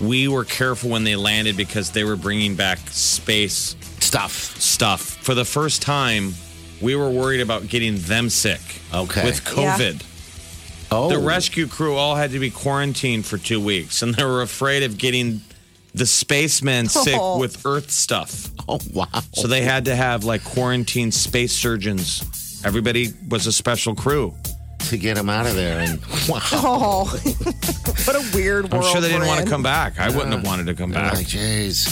we 0.00 0.28
were 0.28 0.44
careful 0.44 0.90
when 0.90 1.02
they 1.02 1.16
landed 1.16 1.56
because 1.56 1.90
they 1.90 2.04
were 2.04 2.14
bringing 2.16 2.54
back 2.54 2.78
space 2.88 3.74
Stuff. 3.98 4.32
stuff. 4.60 5.00
For 5.00 5.34
the 5.34 5.44
first 5.44 5.82
time, 5.82 6.34
we 6.80 6.94
were 6.94 7.10
worried 7.10 7.40
about 7.40 7.66
getting 7.68 7.96
them 7.98 8.30
sick. 8.30 8.60
Okay. 8.94 9.24
With 9.24 9.42
Yeah. 9.56 9.76
COVID. 9.76 10.02
Oh. 10.92 11.08
The 11.08 11.18
rescue 11.18 11.66
crew 11.66 11.96
all 11.96 12.14
had 12.14 12.30
to 12.32 12.38
be 12.38 12.50
quarantined 12.50 13.26
for 13.26 13.38
two 13.38 13.60
weeks, 13.60 14.02
and 14.02 14.14
they 14.14 14.24
were 14.24 14.42
afraid 14.42 14.82
of 14.84 14.98
getting 14.98 15.40
the 15.94 16.06
spacemen 16.06 16.88
sick 16.88 17.16
Oh. 17.18 17.38
with 17.38 17.64
Earth 17.66 17.90
stuff. 17.90 18.48
Oh, 18.68 18.78
wow. 18.92 19.06
So 19.34 19.46
they 19.48 19.62
had 19.62 19.84
to 19.86 19.94
have 19.96 20.24
like 20.24 20.44
quarantine 20.44 21.10
space 21.12 21.52
surgeons. 21.52 22.22
Everybody 22.64 23.12
was 23.28 23.46
a 23.46 23.52
special 23.52 23.94
crew. 23.94 24.34
to 24.88 24.96
get 24.98 25.16
him 25.16 25.28
out 25.30 25.46
of 25.46 25.54
there. 25.54 25.78
And 25.80 26.00
wow. 26.28 26.40
Oh, 26.52 27.04
what 28.04 28.16
a 28.16 28.22
weird 28.34 28.64
world. 28.64 28.74
I'm 28.74 28.80
world. 28.80 28.92
sure 28.92 29.00
they 29.00 29.06
didn't 29.08 29.22
we're 29.22 29.28
want 29.28 29.38
to 29.38 29.44
in. 29.44 29.50
come 29.50 29.62
back. 29.62 29.98
I 30.00 30.08
wouldn't 30.10 30.32
have 30.32 30.44
wanted 30.44 30.66
to 30.66 30.74
come 30.74 30.90
They're 30.90 31.00
back. 31.02 31.14
like, 31.14 31.26
jeez. 31.26 31.86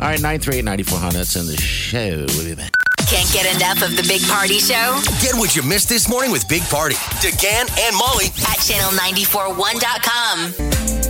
All 0.00 0.08
right, 0.08 0.20
938 0.20 0.64
9400. 0.64 1.16
That's 1.18 1.36
in 1.36 1.46
the 1.46 1.56
show. 1.56 2.26
We'll 2.36 2.44
be 2.46 2.54
back. 2.56 2.72
Can't 3.06 3.30
get 3.32 3.46
enough 3.56 3.80
of 3.82 3.94
the 3.96 4.02
Big 4.08 4.22
Party 4.26 4.58
Show 4.58 4.98
Get 5.20 5.34
what 5.36 5.54
you 5.54 5.62
missed 5.62 5.88
this 5.90 6.08
morning 6.08 6.32
with 6.32 6.48
Big 6.48 6.62
Party, 6.62 6.94
DeGan 7.20 7.68
and 7.86 7.94
Molly 7.96 8.26
at 8.26 8.58
channel941.com. 8.58 11.01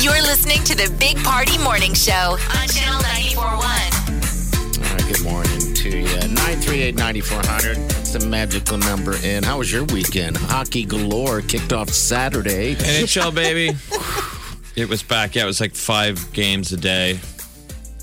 You're 0.00 0.22
listening 0.22 0.64
to 0.64 0.74
the 0.74 0.90
Big 0.98 1.18
Party 1.22 1.58
Morning 1.58 1.92
Show 1.92 2.12
on 2.12 2.68
channel 2.68 3.02
941. 3.02 3.60
All 3.60 4.94
right, 4.94 5.12
good 5.12 5.22
morning 5.22 5.74
to 5.74 5.88
you. 5.90 6.04
938 6.04 6.94
9400. 6.94 7.76
That's 7.76 8.12
the 8.14 8.26
magical 8.26 8.78
number. 8.78 9.16
And 9.22 9.44
how 9.44 9.58
was 9.58 9.70
your 9.70 9.84
weekend? 9.84 10.38
Hockey 10.38 10.86
galore 10.86 11.42
kicked 11.42 11.74
off 11.74 11.90
Saturday. 11.90 12.76
NHL, 12.76 13.34
baby. 13.34 13.76
It 14.76 14.88
was 14.88 15.02
back. 15.02 15.34
Yeah, 15.34 15.42
it 15.42 15.46
was 15.46 15.60
like 15.60 15.74
five 15.74 16.32
games 16.32 16.72
a 16.72 16.76
day. 16.76 17.18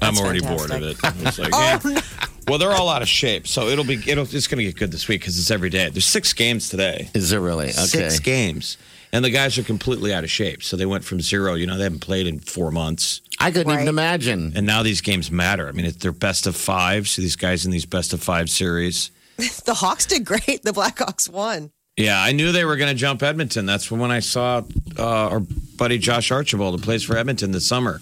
I'm 0.02 0.18
already 0.18 0.42
fantastic. 0.42 0.70
bored 0.70 0.84
of 0.84 0.90
it. 0.90 0.98
I'm 1.04 1.24
just 1.24 1.40
like, 1.40 1.50
oh, 1.54 1.82
yeah. 1.86 2.02
Well, 2.48 2.60
they're 2.60 2.74
all 2.74 2.90
out 2.90 3.02
of 3.02 3.08
shape, 3.08 3.48
so 3.48 3.70
it'll 3.70 3.86
be 3.86 3.96
it'll 4.06 4.26
it's 4.26 4.48
going 4.48 4.60
to 4.60 4.66
get 4.66 4.76
good 4.76 4.92
this 4.92 5.08
week 5.08 5.22
because 5.22 5.40
it's 5.40 5.50
every 5.50 5.70
day. 5.70 5.90
There's 5.90 6.06
six 6.06 6.34
games 6.34 6.70
today. 6.70 7.10
Is 7.16 7.32
it 7.32 7.38
really? 7.40 7.70
Okay. 7.70 7.86
Six 7.86 8.20
games, 8.20 8.78
and 9.14 9.24
the 9.24 9.30
guys 9.30 9.58
are 9.58 9.64
completely 9.64 10.14
out 10.14 10.24
of 10.24 10.30
shape. 10.30 10.64
So 10.64 10.76
they 10.78 10.86
went 10.86 11.04
from 11.04 11.22
zero. 11.22 11.54
You 11.56 11.66
know, 11.68 11.78
they 11.78 11.84
haven't 11.84 12.02
played 12.02 12.28
in 12.28 12.40
four 12.40 12.72
months, 12.72 13.22
I 13.40 13.52
couldn't 13.52 13.72
even 13.74 13.88
imagine. 13.88 14.54
and 14.56 14.66
now 14.66 14.84
these 14.84 15.02
games 15.02 15.30
matter. 15.32 15.68
I 15.68 15.72
mean, 15.72 15.86
it's, 15.86 15.98
they're 15.98 16.12
best 16.12 16.48
of 16.48 16.56
five. 16.56 17.08
So 17.08 17.22
these 17.22 17.36
guys 17.36 17.66
in 17.66 17.72
these 17.72 17.86
best 17.86 18.14
of 18.14 18.22
five 18.22 18.50
series. 18.50 19.12
The 19.66 19.76
Hawks 19.76 20.06
did 20.08 20.26
great. 20.26 20.64
The 20.64 20.72
Blackhawks 20.72 21.30
won. 21.30 21.72
Yeah, 21.96 22.20
I 22.22 22.32
knew 22.32 22.52
they 22.52 22.66
were 22.66 22.76
going 22.76 22.90
to 22.90 22.96
jump 22.96 23.22
Edmonton. 23.22 23.66
That's 23.66 23.92
when 23.92 24.12
I 24.12 24.20
saw 24.20 24.62
uh, 24.98 25.04
our 25.04 25.40
buddy 25.40 25.98
Josh 26.00 26.32
Archibald, 26.32 26.80
who 26.80 26.84
plays 26.84 27.04
for 27.04 27.16
Edmonton 27.18 27.52
this 27.52 27.66
summer. 27.68 28.02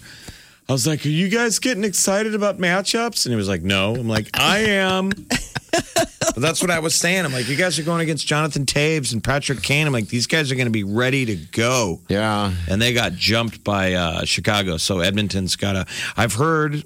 I 0.68 0.72
was 0.72 0.86
like, 0.86 1.04
"Are 1.04 1.08
you 1.10 1.28
guys 1.28 1.58
getting 1.58 1.84
excited 1.84 2.34
about 2.34 2.58
matchups?" 2.58 3.24
And 3.26 3.32
he 3.32 3.36
was 3.36 3.48
like, 3.48 3.62
"No." 3.62 3.94
I'm 3.94 4.08
like, 4.08 4.28
"I 4.34 4.58
am." 4.60 5.10
but 5.94 6.36
that's 6.36 6.60
what 6.60 6.70
I 6.70 6.78
was 6.78 6.94
saying. 6.94 7.24
I'm 7.24 7.32
like, 7.32 7.48
"You 7.48 7.56
guys 7.56 7.78
are 7.78 7.82
going 7.82 8.00
against 8.02 8.26
Jonathan 8.26 8.66
Toews 8.66 9.12
and 9.12 9.22
Patrick 9.22 9.62
Kane." 9.62 9.86
I'm 9.86 9.92
like, 9.92 10.08
"These 10.08 10.26
guys 10.26 10.50
are 10.52 10.54
going 10.54 10.66
to 10.66 10.70
be 10.72 10.84
ready 10.84 11.24
to 11.26 11.36
go." 11.36 12.00
Yeah. 12.08 12.52
And 12.68 12.80
they 12.80 12.92
got 12.92 13.12
jumped 13.12 13.64
by 13.64 13.94
uh, 13.94 14.24
Chicago. 14.24 14.76
So 14.76 15.00
Edmonton's 15.00 15.56
got 15.56 15.76
a. 15.76 15.86
I've 16.16 16.34
heard. 16.34 16.84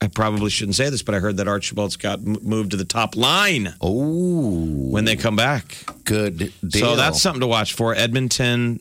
I 0.00 0.08
probably 0.08 0.50
shouldn't 0.50 0.74
say 0.74 0.90
this, 0.90 1.02
but 1.04 1.14
I 1.14 1.20
heard 1.20 1.36
that 1.36 1.46
Archibald's 1.46 1.94
got 1.96 2.18
m- 2.18 2.36
moved 2.42 2.72
to 2.72 2.76
the 2.76 2.84
top 2.84 3.14
line 3.14 3.72
Oh, 3.80 4.64
when 4.90 5.04
they 5.04 5.14
come 5.14 5.36
back. 5.36 5.76
good 6.04 6.52
deal. 6.66 6.86
So 6.88 6.96
that's 6.96 7.22
something 7.22 7.40
to 7.40 7.46
watch 7.46 7.74
for. 7.74 7.94
Edmonton 7.94 8.80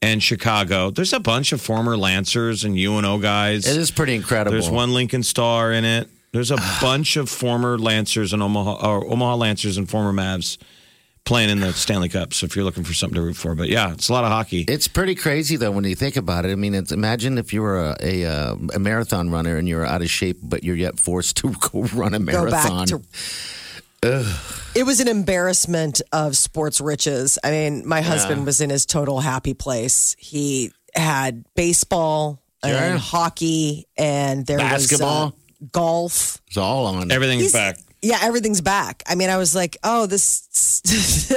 and 0.00 0.22
Chicago. 0.22 0.90
There's 0.90 1.12
a 1.12 1.18
bunch 1.18 1.50
of 1.52 1.60
former 1.60 1.96
Lancers 1.96 2.62
and 2.62 2.78
UNO 2.78 3.18
guys. 3.18 3.66
It 3.66 3.76
is 3.76 3.90
pretty 3.90 4.14
incredible. 4.14 4.52
There's 4.52 4.70
one 4.70 4.94
Lincoln 4.94 5.24
Star 5.24 5.72
in 5.72 5.84
it. 5.84 6.08
There's 6.32 6.50
a 6.50 6.56
bunch 6.80 7.16
of 7.16 7.28
former 7.28 7.78
Lancers 7.78 8.32
and 8.32 8.42
Omaha 8.42 8.86
or 8.88 9.06
Omaha 9.10 9.36
Lancers 9.36 9.76
and 9.76 9.88
former 9.88 10.12
Mavs 10.12 10.58
playing 11.24 11.50
in 11.50 11.60
the 11.60 11.72
Stanley 11.72 12.08
Cup. 12.08 12.32
So 12.32 12.46
if 12.46 12.56
you're 12.56 12.64
looking 12.64 12.82
for 12.82 12.94
something 12.94 13.14
to 13.16 13.22
root 13.22 13.36
for, 13.36 13.54
but 13.54 13.68
yeah, 13.68 13.92
it's 13.92 14.08
a 14.08 14.12
lot 14.12 14.24
of 14.24 14.30
hockey. 14.30 14.64
It's 14.68 14.88
pretty 14.88 15.14
crazy 15.14 15.56
though 15.56 15.70
when 15.70 15.84
you 15.84 15.94
think 15.94 16.16
about 16.16 16.44
it. 16.46 16.50
I 16.50 16.54
mean, 16.54 16.74
it's, 16.74 16.92
imagine 16.92 17.36
if 17.38 17.52
you 17.52 17.60
were 17.62 17.78
a, 17.78 17.96
a, 18.00 18.24
uh, 18.26 18.56
a 18.74 18.78
marathon 18.78 19.30
runner 19.30 19.56
and 19.56 19.68
you're 19.68 19.84
out 19.84 20.00
of 20.02 20.10
shape, 20.10 20.38
but 20.42 20.64
you're 20.64 20.76
yet 20.76 20.98
forced 20.98 21.36
to 21.38 21.52
go 21.72 21.82
run 21.94 22.14
a 22.14 22.18
Go 22.18 22.24
marathon. 22.24 22.78
back 22.86 22.88
to. 22.88 23.02
It 24.74 24.84
was 24.84 25.00
an 25.00 25.08
embarrassment 25.08 26.00
of 26.12 26.36
sports 26.36 26.80
riches. 26.80 27.38
I 27.44 27.50
mean, 27.50 27.86
my 27.86 28.00
husband 28.00 28.46
was 28.46 28.60
in 28.62 28.70
his 28.70 28.86
total 28.86 29.20
happy 29.20 29.52
place. 29.52 30.16
He 30.18 30.72
had 30.94 31.44
baseball 31.54 32.40
Sure. 32.64 32.74
and 32.74 32.98
hockey, 32.98 33.86
and 33.96 34.44
there 34.46 34.58
Basketball. 34.58 35.24
was 35.26 35.32
uh, 35.32 35.36
golf. 35.72 36.38
it's 36.46 36.56
all 36.56 36.86
on. 36.86 37.10
Everything's 37.10 37.42
He's- 37.42 37.52
back. 37.52 37.78
Yeah, 38.02 38.18
everything's 38.22 38.62
back. 38.62 39.02
I 39.06 39.14
mean, 39.14 39.28
I 39.28 39.36
was 39.36 39.54
like, 39.54 39.76
oh, 39.84 40.06
this. 40.06 40.48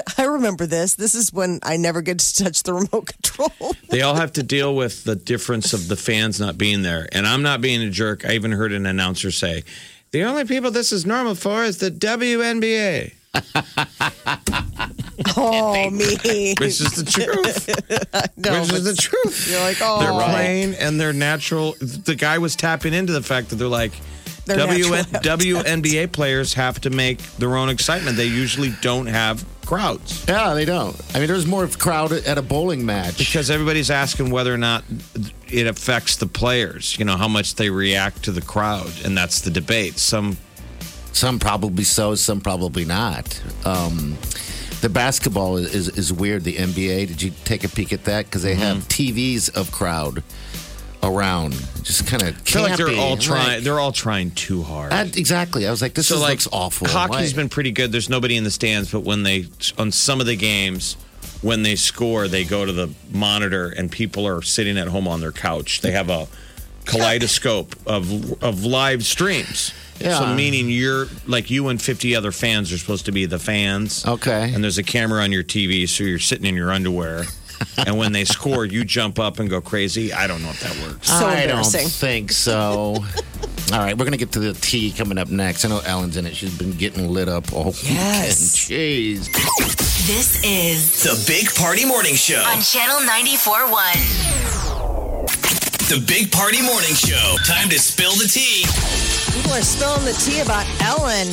I 0.18 0.24
remember 0.24 0.66
this. 0.66 0.96
This 0.96 1.14
is 1.14 1.34
when 1.34 1.60
I 1.62 1.76
never 1.76 2.02
get 2.02 2.20
to 2.20 2.44
touch 2.46 2.64
the 2.64 2.72
remote 2.74 3.08
control. 3.22 3.74
They 3.90 4.02
all 4.02 4.16
have 4.16 4.32
to 4.34 4.44
deal 4.44 4.74
with 4.74 5.04
the 5.04 5.18
difference 5.18 5.74
of 5.74 5.90
the 5.90 5.98
fans 5.98 6.40
not 6.40 6.58
being 6.58 6.82
there. 6.82 7.10
And 7.12 7.28
I'm 7.28 7.42
not 7.42 7.60
being 7.60 7.82
a 7.82 7.90
jerk. 7.90 8.26
I 8.26 8.36
even 8.36 8.54
heard 8.54 8.72
an 8.72 8.86
announcer 8.86 9.30
say, 9.30 9.64
the 10.12 10.24
only 10.24 10.46
people 10.46 10.72
this 10.72 10.94
is 10.94 11.06
normal 11.06 11.36
for 11.36 11.66
is 11.66 11.80
the 11.80 11.92
WNBA, 11.92 13.14
oh, 15.38 15.90
me. 15.90 16.54
which 16.60 16.82
is 16.82 16.92
the 16.92 17.10
truth. 17.10 17.70
No, 18.38 18.62
which 18.62 18.74
is 18.74 18.84
the 18.84 18.96
truth. 18.96 19.50
You're 19.50 19.60
like, 19.62 19.78
oh, 19.82 20.00
They're 20.00 20.30
playing 20.30 20.76
and 20.76 21.00
they're 21.00 21.14
natural. 21.14 21.76
The 21.80 22.16
guy 22.16 22.38
was 22.38 22.56
tapping 22.56 22.94
into 22.94 23.14
the 23.14 23.22
fact 23.22 23.50
that 23.50 23.56
they're 23.56 23.68
like, 23.68 23.94
They're 24.46 24.58
WN, 24.58 25.04
WNBA 25.04 26.12
players 26.12 26.54
have 26.56 26.82
to 26.82 26.90
make 26.90 27.20
their 27.38 27.56
own 27.56 27.70
excitement. 27.70 28.18
They 28.18 28.26
usually 28.26 28.74
don't 28.82 29.08
have 29.08 29.46
crowds 29.66 30.26
Yeah, 30.28 30.54
they 30.54 30.66
don't. 30.66 31.00
I 31.16 31.20
mean, 31.20 31.28
there's 31.28 31.46
more 31.46 31.66
crowd 31.68 32.12
at 32.12 32.38
a 32.38 32.42
bowling 32.42 32.86
match. 32.86 33.18
because 33.18 33.50
everybody's 33.50 33.90
asking 33.90 34.30
whether 34.30 34.54
or 34.54 34.58
not 34.58 34.84
it 35.48 35.68
affects 35.68 36.18
the 36.18 36.28
players, 36.28 36.98
you 37.00 37.06
know, 37.06 37.16
how 37.16 37.28
much 37.30 37.56
they 37.56 37.70
react 37.70 38.24
to 38.24 38.32
the 38.32 38.42
crowd. 38.42 38.92
And 39.06 39.18
that's 39.18 39.42
the 39.42 39.52
debate. 39.52 39.98
Some 40.00 40.38
Some 41.14 41.40
probably 41.40 41.84
so, 41.84 42.16
some 42.16 42.42
probably 42.42 42.86
not. 42.86 43.42
Um, 43.66 44.18
the 44.82 44.90
basketball 44.90 45.58
is, 45.58 45.74
is, 45.74 45.90
is 45.90 46.12
weird. 46.12 46.44
The 46.44 46.56
NBA. 46.56 47.08
Did 47.08 47.22
you 47.22 47.32
take 47.46 47.64
a 47.64 47.70
peek 47.70 47.94
at 47.94 48.04
that? 48.06 48.26
Because 48.26 48.44
they 48.44 48.56
have 48.56 48.80
TVs 48.90 49.56
of 49.56 49.72
crowd 49.72 50.24
around, 51.04 51.54
just 51.84 52.08
kind 52.08 52.24
of. 52.24 52.30
I 52.30 52.32
feel 52.32 52.62
like 52.64 52.78
they're 52.78 52.98
all 53.00 53.16
trying. 53.16 53.64
They're 53.64 53.80
all 53.80 53.92
trying 53.92 54.32
too 54.32 54.64
hard. 54.64 54.92
exactly. 55.16 55.68
I 55.68 55.72
was 55.72 55.82
like, 55.82 55.94
this 55.94 56.08
so 56.08 56.16
is, 56.16 56.22
like 56.22 56.32
looks 56.32 56.48
awful. 56.52 56.88
Hockey's 56.88 57.34
Why- 57.34 57.44
been 57.44 57.50
pretty 57.50 57.72
good. 57.72 57.92
There's 57.92 58.10
nobody 58.10 58.36
in 58.36 58.44
the 58.44 58.52
stands, 58.52 58.92
but 58.92 59.02
when 59.02 59.24
they 59.24 59.46
on 59.78 59.92
some 59.92 60.20
of 60.20 60.26
the 60.26 60.36
games, 60.36 60.96
when 61.42 61.64
they 61.64 61.76
score, 61.76 62.28
they 62.28 62.44
go 62.44 62.66
to 62.66 62.72
the 62.72 62.90
monitor 63.12 63.70
and 63.70 63.92
people 63.92 64.28
are 64.28 64.42
sitting 64.42 64.78
at 64.78 64.88
home 64.88 65.08
on 65.08 65.20
their 65.20 65.32
couch. 65.32 65.82
They 65.82 65.92
have 65.92 66.10
a 66.10 66.28
kaleidoscope 66.86 67.76
of 67.86 68.42
of 68.44 68.64
live 68.66 69.04
streams. 69.06 69.74
Yeah. 70.00 70.20
So 70.20 70.34
meaning 70.36 70.70
you're 70.70 71.08
like 71.28 71.50
you 71.52 71.68
and 71.70 71.82
50 71.82 72.16
other 72.16 72.32
fans 72.32 72.72
are 72.74 72.78
supposed 72.78 73.06
to 73.06 73.12
be 73.12 73.26
the 73.26 73.40
fans. 73.40 74.06
Okay. 74.06 74.52
And 74.54 74.64
there's 74.64 74.78
a 74.80 74.84
camera 74.84 75.22
on 75.24 75.32
your 75.32 75.44
TV, 75.44 75.88
so 75.88 76.04
you're 76.04 76.20
sitting 76.20 76.46
in 76.46 76.56
your 76.56 76.72
underwear. 76.72 77.24
and 77.86 77.98
when 77.98 78.12
they 78.12 78.26
score, 78.26 78.66
you 78.66 78.84
jump 78.84 79.20
up 79.20 79.40
and 79.40 79.50
go 79.50 79.62
crazy. 79.62 80.12
I 80.12 80.28
don't 80.28 80.42
know 80.42 80.50
if 80.50 80.60
that 80.62 80.76
works. 80.88 81.08
So 81.10 81.26
I 81.28 81.46
don't 81.46 81.64
think 81.66 82.32
so. 82.32 82.96
All 83.72 83.80
right, 83.80 83.98
we're 83.98 84.04
gonna 84.06 84.18
get 84.18 84.32
to 84.34 84.40
the 84.40 84.54
tea 84.54 84.92
coming 84.92 85.18
up 85.18 85.30
next. 85.30 85.64
I 85.64 85.70
know 85.70 85.80
Ellen's 85.86 86.18
in 86.18 86.26
it. 86.26 86.36
She's 86.36 86.56
been 86.58 86.74
getting 86.74 87.08
lit 87.10 87.30
up 87.30 87.54
all 87.54 87.74
Yes. 87.84 88.68
weekend. 88.70 89.22
Jeez. 89.22 90.06
This 90.06 90.44
is 90.44 91.04
The 91.04 91.24
Big 91.32 91.54
Party 91.56 91.86
Morning 91.86 92.16
Show. 92.16 92.44
on 92.46 92.62
Channel 92.62 93.00
94.1. 93.08 94.83
The 95.90 96.04
Big 96.08 96.32
Party 96.32 96.62
Morning 96.62 96.94
Show. 96.96 97.36
Time 97.46 97.70
to 97.70 97.78
spill 97.78 98.14
the 98.14 98.26
tea. 98.28 98.66
People 99.36 99.52
are 99.54 99.62
spilling 99.62 100.06
the 100.06 100.14
tea 100.14 100.40
about 100.40 100.66
Ellen. 100.82 101.28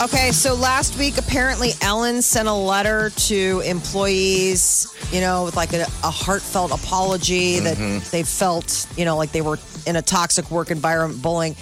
Okay, 0.00 0.30
so 0.32 0.54
last 0.54 0.96
week, 0.98 1.18
apparently, 1.18 1.72
Ellen 1.82 2.22
sent 2.22 2.48
a 2.48 2.52
letter 2.52 3.10
to 3.10 3.60
employees, 3.66 4.86
you 5.12 5.20
know, 5.20 5.44
with 5.44 5.56
like 5.56 5.72
a, 5.72 5.82
a 6.04 6.10
heartfelt 6.10 6.70
apology 6.72 7.58
that 7.58 7.76
they 8.12 8.22
felt, 8.22 8.86
you 8.96 9.04
know, 9.04 9.16
like 9.16 9.32
they 9.32 9.40
were 9.42 9.58
in 9.86 9.96
a 9.96 10.02
toxic 10.02 10.50
work 10.50 10.70
environment, 10.70 11.20
bullying. 11.20 11.56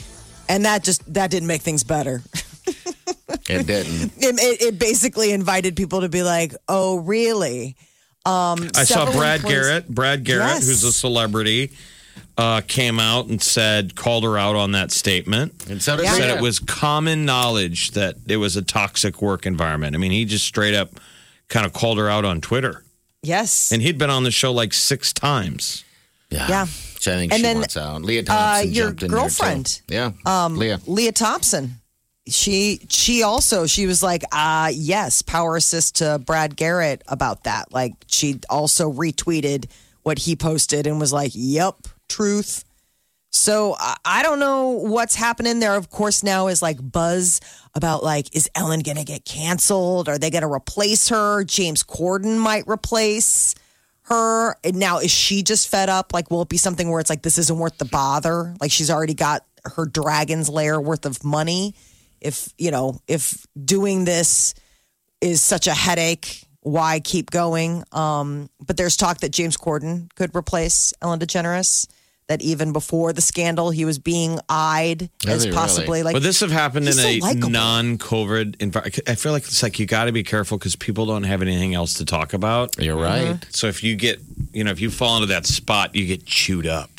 And 0.48 0.66
that 0.66 0.84
just, 0.84 1.12
that 1.14 1.30
didn't 1.30 1.48
make 1.48 1.62
things 1.62 1.84
better. 1.84 2.22
It 3.48 3.64
didn't. 3.64 4.12
It, 4.18 4.34
it, 4.40 4.62
it 4.62 4.78
basically 4.78 5.30
invited 5.30 5.76
people 5.76 6.00
to 6.00 6.08
be 6.08 6.24
like, 6.24 6.52
oh, 6.68 6.98
really? 6.98 7.76
Um, 8.24 8.68
I 8.74 8.82
saw 8.82 9.04
Brad 9.12 9.36
employees- 9.36 9.54
Garrett. 9.66 9.88
Brad 9.88 10.24
Garrett, 10.24 10.46
Yes. 10.46 10.66
who's 10.66 10.82
a 10.82 10.90
celebrity, 10.92 11.70
uh, 12.38 12.60
came 12.66 13.00
out 13.00 13.26
and 13.26 13.42
said, 13.42 13.94
called 13.94 14.24
her 14.24 14.36
out 14.38 14.56
on 14.56 14.72
that 14.72 14.90
statement. 14.90 15.68
And 15.70 15.82
so 15.82 16.00
Yeah. 16.00 16.12
Said 16.12 16.36
it 16.36 16.42
was 16.42 16.58
common 16.58 17.24
knowledge 17.24 17.92
that 17.92 18.16
it 18.28 18.36
was 18.36 18.56
a 18.56 18.62
toxic 18.62 19.22
work 19.22 19.46
environment. 19.46 19.94
I 19.94 19.98
mean, 19.98 20.10
he 20.12 20.24
just 20.24 20.44
straight 20.44 20.74
up 20.74 20.90
kind 21.48 21.64
of 21.64 21.72
called 21.72 21.98
her 21.98 22.08
out 22.10 22.24
on 22.24 22.40
Twitter. 22.40 22.82
Yes. 23.22 23.72
And 23.72 23.80
he'd 23.82 23.98
been 23.98 24.10
on 24.10 24.24
the 24.24 24.30
show 24.30 24.52
like 24.52 24.72
six 24.74 25.12
times. 25.12 25.84
Yeah. 26.30 26.46
Yeah. 26.48 26.64
So 26.66 27.12
I 27.12 27.16
think 27.16 27.32
And 27.32 27.38
she 27.38 27.42
then, 27.42 27.56
wants 27.58 27.76
out. 27.76 28.02
Lea 28.02 28.22
Thompson 28.22 28.68
uh, 28.68 28.70
your 28.72 28.86
jumped 28.88 29.02
in 29.04 29.10
girlfriend. 29.10 29.80
Yeah. 29.88 30.10
Um, 30.26 30.56
Lea. 30.58 30.76
Lea 30.86 31.12
Thompson. 31.12 31.76
She 32.28 32.80
she 32.88 33.22
also 33.22 33.66
she 33.66 33.86
was 33.86 34.02
like, 34.02 34.24
uh 34.32 34.70
yes, 34.74 35.22
power 35.22 35.54
assist 35.56 35.96
to 35.96 36.18
Brad 36.18 36.56
Garrett 36.56 37.02
about 37.06 37.44
that. 37.44 37.72
Like 37.72 37.92
she 38.08 38.40
also 38.50 38.92
retweeted 38.92 39.66
what 40.02 40.18
he 40.18 40.34
posted 40.34 40.88
and 40.88 40.98
was 40.98 41.12
like, 41.12 41.30
Yep, 41.34 41.76
truth. 42.08 42.64
So 43.30 43.76
I, 43.78 44.22
don't 44.22 44.40
know 44.40 44.68
what's 44.68 45.14
happening 45.14 45.60
there. 45.60 45.74
Of 45.74 45.90
course, 45.90 46.22
now 46.22 46.48
is 46.48 46.62
like 46.62 46.78
buzz 46.80 47.40
about 47.74 48.02
like, 48.02 48.34
is 48.34 48.48
Ellen 48.54 48.80
gonna 48.80 49.04
get 49.04 49.24
canceled? 49.24 50.08
Are 50.08 50.18
they 50.18 50.30
gonna 50.30 50.50
replace 50.50 51.10
her? 51.10 51.44
James 51.44 51.82
Corden 51.82 52.38
might 52.38 52.66
replace 52.66 53.54
her. 54.04 54.56
And 54.64 54.76
now 54.76 54.98
is 54.98 55.10
she 55.10 55.42
just 55.42 55.68
fed 55.68 55.88
up? 55.90 56.14
Like, 56.14 56.30
will 56.30 56.42
it 56.42 56.48
be 56.48 56.56
something 56.56 56.90
where 56.90 57.00
it's 57.00 57.10
like 57.10 57.22
this 57.22 57.36
isn't 57.38 57.58
worth 57.58 57.76
the 57.78 57.84
bother? 57.84 58.54
Like 58.60 58.70
she's 58.70 58.90
already 58.90 59.14
got 59.14 59.44
her 59.64 59.84
dragon's 59.84 60.48
lair 60.48 60.80
worth 60.80 61.04
of 61.04 61.22
money. 61.22 61.74
If 62.20 62.48
you 62.56 62.70
know, 62.70 63.00
if 63.06 63.46
doing 63.62 64.06
this 64.06 64.54
is 65.20 65.42
such 65.42 65.66
a 65.66 65.74
headache, 65.74 66.46
why 66.60 67.00
keep 67.00 67.30
going? 67.30 67.84
Um, 67.92 68.48
but 68.64 68.76
there's 68.76 68.96
talk 68.96 69.18
that 69.18 69.30
James 69.30 69.56
Corden 69.56 70.12
could 70.14 70.34
replace 70.34 70.94
Ellen 71.02 71.20
DeGeneres. 71.20 71.86
That 72.28 72.42
even 72.42 72.72
before 72.72 73.12
the 73.12 73.20
scandal, 73.20 73.70
he 73.70 73.84
was 73.84 74.00
being 74.00 74.40
eyed 74.48 75.10
Is 75.24 75.28
as 75.28 75.44
he 75.44 75.52
possibly 75.52 76.00
really? 76.00 76.02
like. 76.02 76.14
But 76.14 76.22
this 76.24 76.40
have 76.40 76.50
happened 76.50 76.88
in 76.88 76.94
he's 76.94 77.02
so 77.02 77.08
a 77.08 77.20
likable. 77.20 77.50
non-COVID 77.50 78.60
environment. 78.60 79.00
I 79.06 79.14
feel 79.14 79.30
like 79.30 79.44
it's 79.44 79.62
like 79.62 79.78
you 79.78 79.86
got 79.86 80.06
to 80.06 80.12
be 80.12 80.24
careful 80.24 80.58
because 80.58 80.74
people 80.74 81.06
don't 81.06 81.22
have 81.22 81.40
anything 81.40 81.74
else 81.74 81.94
to 81.94 82.04
talk 82.04 82.32
about. 82.32 82.76
You're 82.82 82.98
uh-huh. 82.98 83.32
right. 83.34 83.46
So 83.50 83.68
if 83.68 83.84
you 83.84 83.94
get, 83.94 84.20
you 84.52 84.64
know, 84.64 84.72
if 84.72 84.80
you 84.80 84.90
fall 84.90 85.16
into 85.16 85.28
that 85.28 85.46
spot, 85.46 85.94
you 85.94 86.04
get 86.04 86.26
chewed 86.26 86.66
up 86.66 86.90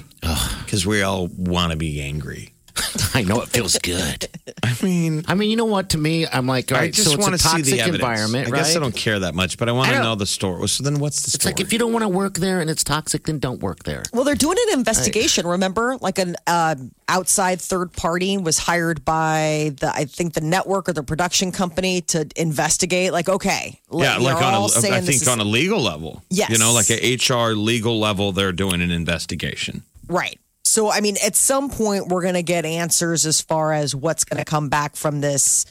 because 0.64 0.86
we 0.86 1.02
all 1.02 1.28
want 1.28 1.72
to 1.72 1.78
be 1.78 2.02
angry. 2.02 2.54
I 3.14 3.24
know 3.24 3.42
it 3.42 3.50
feels 3.50 3.78
good. 3.80 4.28
I 4.64 4.76
mean, 4.84 5.24
I 5.28 5.34
mean, 5.36 5.50
you 5.50 5.56
know 5.56 5.66
what? 5.66 5.90
To 5.90 5.98
me, 5.98 6.28
I'm 6.28 6.46
like, 6.48 6.72
all 6.72 6.78
right, 6.78 6.86
I 6.86 6.92
just 6.92 7.08
so 7.10 7.14
it's 7.16 7.22
want 7.22 7.34
a 7.36 7.38
to 7.38 7.44
see 7.44 7.50
toxic 7.50 7.66
the 7.66 7.80
evidence. 7.82 7.96
environment, 8.04 8.48
I 8.48 8.52
right? 8.52 8.58
guess 8.60 8.76
I 8.76 8.80
don't 8.80 8.96
care 8.96 9.20
that 9.20 9.36
much, 9.36 9.58
but 9.58 9.70
I 9.70 9.72
want 9.72 9.90
I 9.90 9.92
to 9.92 9.98
don't- 9.98 10.06
know 10.06 10.16
the 10.16 10.26
story. 10.26 10.68
So 10.68 10.84
then, 10.84 11.00
what's 11.00 11.22
the 11.24 11.32
story? 11.32 11.36
It's 11.38 11.44
story? 11.44 11.54
like 11.54 11.62
if 11.62 11.74
you 11.74 11.80
don't 11.80 11.94
want 11.94 12.04
to 12.04 12.10
work 12.10 12.36
there 12.36 12.60
and 12.62 12.70
it's 12.70 12.84
toxic, 12.84 13.26
then 13.26 13.40
don't 13.40 13.62
work 13.62 13.84
there. 13.84 14.04
Well, 14.14 14.24
they're 14.24 14.36
doing 14.36 14.58
an 14.68 14.78
investigation. 14.80 15.48
Remember, 15.48 15.98
like 16.02 16.20
an 16.20 16.36
uh, 16.46 16.76
outside 17.08 17.60
third 17.62 17.94
party 17.94 18.38
was 18.38 18.58
hired 18.58 19.04
by 19.06 19.74
the 19.80 19.92
I 19.94 20.06
think 20.06 20.34
the 20.34 20.42
network 20.42 20.90
or 20.90 20.94
the 20.94 21.04
production 21.04 21.52
company 21.52 22.02
to 22.02 22.28
investigate. 22.36 23.12
Like, 23.14 23.30
okay, 23.30 23.80
yeah, 23.92 24.18
like 24.18 24.38
on 24.38 24.54
all 24.54 24.66
a, 24.66 24.70
saying 24.70 24.94
I 24.94 25.02
think 25.02 25.28
on 25.28 25.40
a 25.40 25.44
legal 25.44 25.82
level. 25.82 26.22
Yes. 26.30 26.50
you 26.50 26.58
know, 26.58 26.74
like 26.74 26.90
a 26.92 27.16
HR 27.16 27.54
legal 27.56 28.00
level, 28.00 28.32
they're 28.32 28.52
doing 28.52 28.82
an 28.82 28.92
investigation. 28.92 29.84
right. 30.08 30.40
So, 30.68 30.92
I 30.92 31.00
mean, 31.00 31.16
at 31.26 31.36
some 31.36 31.70
point, 31.70 32.10
we're 32.10 32.22
going 32.22 32.34
to 32.34 32.44
get 32.44 32.66
answers 32.66 33.26
as 33.26 33.40
far 33.40 33.72
as 33.72 33.96
what's 33.96 34.26
going 34.26 34.38
to 34.38 34.46
come 34.46 34.68
back 34.68 34.96
from 34.96 35.22
this 35.22 35.66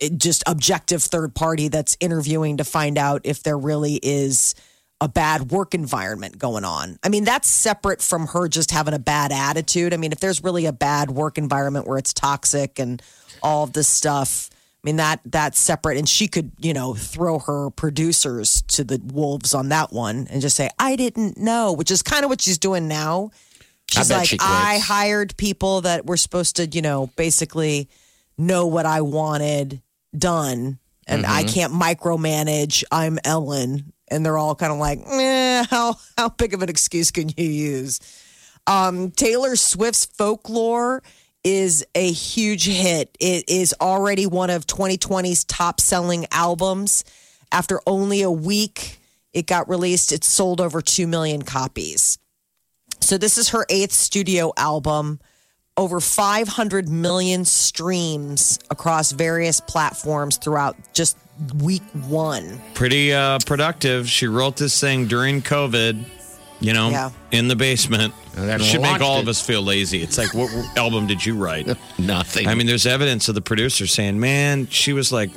eh, 0.00 0.08
just 0.16 0.42
objective 0.46 1.02
third 1.02 1.34
party 1.34 1.68
that's 1.68 1.96
interviewing 2.00 2.56
to 2.56 2.64
find 2.64 2.98
out 2.98 3.22
if 3.24 3.44
there 3.44 3.56
really 3.56 4.00
is 4.02 4.56
a 5.00 5.08
bad 5.08 5.50
work 5.52 5.74
environment 5.74 6.38
going 6.38 6.64
on. 6.64 6.98
I 7.04 7.08
mean, 7.08 7.24
that's 7.24 7.48
separate 7.48 8.02
from 8.02 8.26
her 8.28 8.48
just 8.48 8.72
having 8.72 8.94
a 8.94 8.98
bad 8.98 9.32
attitude. 9.32 9.94
I 9.94 9.96
mean, 9.96 10.12
if 10.12 10.18
there's 10.18 10.42
really 10.42 10.66
a 10.66 10.72
bad 10.72 11.10
work 11.10 11.38
environment 11.38 11.86
where 11.86 11.98
it's 11.98 12.12
toxic 12.12 12.78
and 12.78 13.00
all 13.42 13.66
this 13.66 13.88
stuff, 13.88 14.50
I 14.52 14.88
mean 14.88 14.96
that 14.96 15.20
that's 15.24 15.60
separate 15.60 15.98
and 15.98 16.08
she 16.08 16.26
could, 16.26 16.50
you 16.58 16.74
know, 16.74 16.94
throw 16.94 17.38
her 17.38 17.70
producers 17.70 18.62
to 18.68 18.82
the 18.82 19.00
wolves 19.04 19.54
on 19.54 19.68
that 19.68 19.92
one 19.92 20.26
and 20.28 20.42
just 20.42 20.56
say, 20.56 20.70
"I 20.78 20.96
didn't 20.96 21.38
know," 21.38 21.72
which 21.72 21.92
is 21.92 22.02
kind 22.02 22.24
of 22.24 22.30
what 22.30 22.40
she's 22.40 22.58
doing 22.58 22.88
now. 22.88 23.30
I 23.94 24.00
She's 24.00 24.08
bet 24.08 24.18
like, 24.18 24.28
she 24.28 24.38
"I 24.40 24.78
hired 24.78 25.36
people 25.36 25.82
that 25.82 26.06
were 26.06 26.16
supposed 26.16 26.56
to, 26.56 26.66
you 26.66 26.82
know, 26.82 27.08
basically 27.16 27.88
know 28.38 28.66
what 28.66 28.86
I 28.86 29.02
wanted 29.02 29.82
done, 30.16 30.78
and 31.06 31.26
I 31.26 31.44
can't 31.44 31.72
micromanage. 31.72 32.84
I'm 32.90 33.18
Ellen, 33.24 33.92
and 34.08 34.24
they're 34.24 34.38
all 34.38 34.54
kind 34.54 34.72
of 34.72 34.78
like, 34.78 35.00
eh, 35.06 35.64
how 35.68 35.96
how 36.16 36.30
big 36.30 36.54
of 36.54 36.62
an 36.62 36.68
excuse 36.68 37.10
can 37.10 37.28
you 37.36 37.44
use? 37.44 38.00
Um, 38.66 39.10
Taylor 39.10 39.56
Swift's 39.56 40.06
folklore 40.06 41.02
is 41.44 41.84
a 41.94 42.10
huge 42.12 42.66
hit. 42.66 43.16
It 43.18 43.48
is 43.48 43.74
already 43.80 44.26
one 44.26 44.50
of 44.50 44.66
2020's 44.66 45.44
top 45.44 45.80
selling 45.80 46.26
albums. 46.30 47.04
After 47.50 47.80
only 47.86 48.22
a 48.22 48.30
week, 48.30 49.00
it 49.32 49.46
got 49.46 49.68
released. 49.68 50.12
It 50.12 50.24
sold 50.24 50.60
over 50.60 50.80
2 50.80 51.06
million 51.06 51.42
copies. 51.42 52.18
So, 53.02 53.18
this 53.18 53.36
is 53.38 53.50
her 53.50 53.66
eighth 53.68 53.92
studio 53.92 54.52
album. 54.56 55.20
Over 55.74 56.00
500 56.00 56.90
million 56.90 57.46
streams 57.46 58.58
across 58.70 59.12
various 59.12 59.58
platforms 59.58 60.36
throughout 60.36 60.76
just 60.92 61.16
week 61.62 61.82
one. 62.06 62.60
Pretty 62.74 63.14
uh, 63.14 63.38
productive. 63.46 64.06
She 64.06 64.26
wrote 64.26 64.56
this 64.56 64.78
thing 64.78 65.06
during 65.06 65.40
COVID, 65.40 66.04
you 66.60 66.74
know, 66.74 66.90
Yeah. 66.90 67.10
in 67.30 67.48
the 67.48 67.56
basement. 67.56 68.12
That 68.34 68.60
Should 68.60 68.82
make 68.82 69.00
all 69.00 69.16
it. 69.16 69.22
of 69.22 69.28
us 69.28 69.40
feel 69.40 69.62
lazy. 69.62 70.02
It's 70.02 70.18
like, 70.18 70.34
what 70.34 70.50
album 70.76 71.06
did 71.06 71.24
you 71.24 71.36
write? 71.36 71.74
Nothing. 71.98 72.48
I 72.48 72.54
mean, 72.54 72.66
there's 72.66 72.84
evidence 72.86 73.30
of 73.30 73.34
the 73.34 73.40
producer 73.42 73.86
saying, 73.86 74.20
man, 74.20 74.66
she 74.68 74.92
was 74.92 75.10
like 75.10 75.30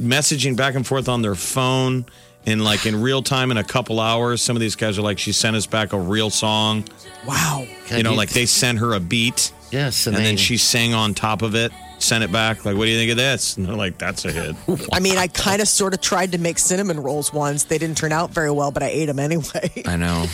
messaging 0.00 0.56
back 0.56 0.74
and 0.74 0.84
forth 0.86 1.08
on 1.08 1.22
their 1.22 1.34
phone 1.36 2.06
in 2.46 2.62
like 2.62 2.86
in 2.86 3.00
real 3.00 3.22
time 3.22 3.50
in 3.50 3.56
a 3.56 3.64
couple 3.64 4.00
hours. 4.00 4.42
Some 4.42 4.56
of 4.56 4.60
these 4.60 4.76
guys 4.76 4.98
are 4.98 5.02
like, 5.02 5.18
she 5.18 5.32
sent 5.32 5.56
us 5.56 5.66
back 5.66 5.92
a 5.92 5.98
real 5.98 6.30
song. 6.30 6.84
Wow. 7.26 7.66
You 7.90 8.02
know, 8.02 8.14
like 8.14 8.30
they 8.30 8.46
sent 8.46 8.78
her 8.78 8.92
a 8.94 9.00
beat 9.00 9.52
yes, 9.70 10.06
and 10.06 10.16
they- 10.16 10.22
then 10.24 10.36
she 10.36 10.56
sang 10.56 10.92
on 10.94 11.14
top 11.14 11.42
of 11.42 11.54
it, 11.54 11.72
sent 11.98 12.22
it 12.24 12.30
back. 12.30 12.64
Like, 12.64 12.76
what 12.76 12.84
do 12.84 12.90
you 12.90 12.98
think 12.98 13.10
of 13.12 13.16
this? 13.16 13.56
And 13.56 13.66
they're 13.66 13.74
like, 13.74 13.96
that's 13.98 14.24
a 14.26 14.32
hit. 14.32 14.56
I 14.92 15.00
mean, 15.00 15.16
I 15.16 15.26
kind 15.28 15.62
of 15.62 15.68
sort 15.68 15.94
of 15.94 16.00
tried 16.00 16.32
to 16.32 16.38
make 16.38 16.58
cinnamon 16.58 17.00
rolls 17.00 17.32
once. 17.32 17.64
They 17.64 17.78
didn't 17.78 17.96
turn 17.96 18.12
out 18.12 18.30
very 18.30 18.50
well, 18.50 18.70
but 18.70 18.82
I 18.82 18.88
ate 18.88 19.06
them 19.06 19.18
anyway. 19.18 19.70
I 19.86 19.96
know. 19.96 20.26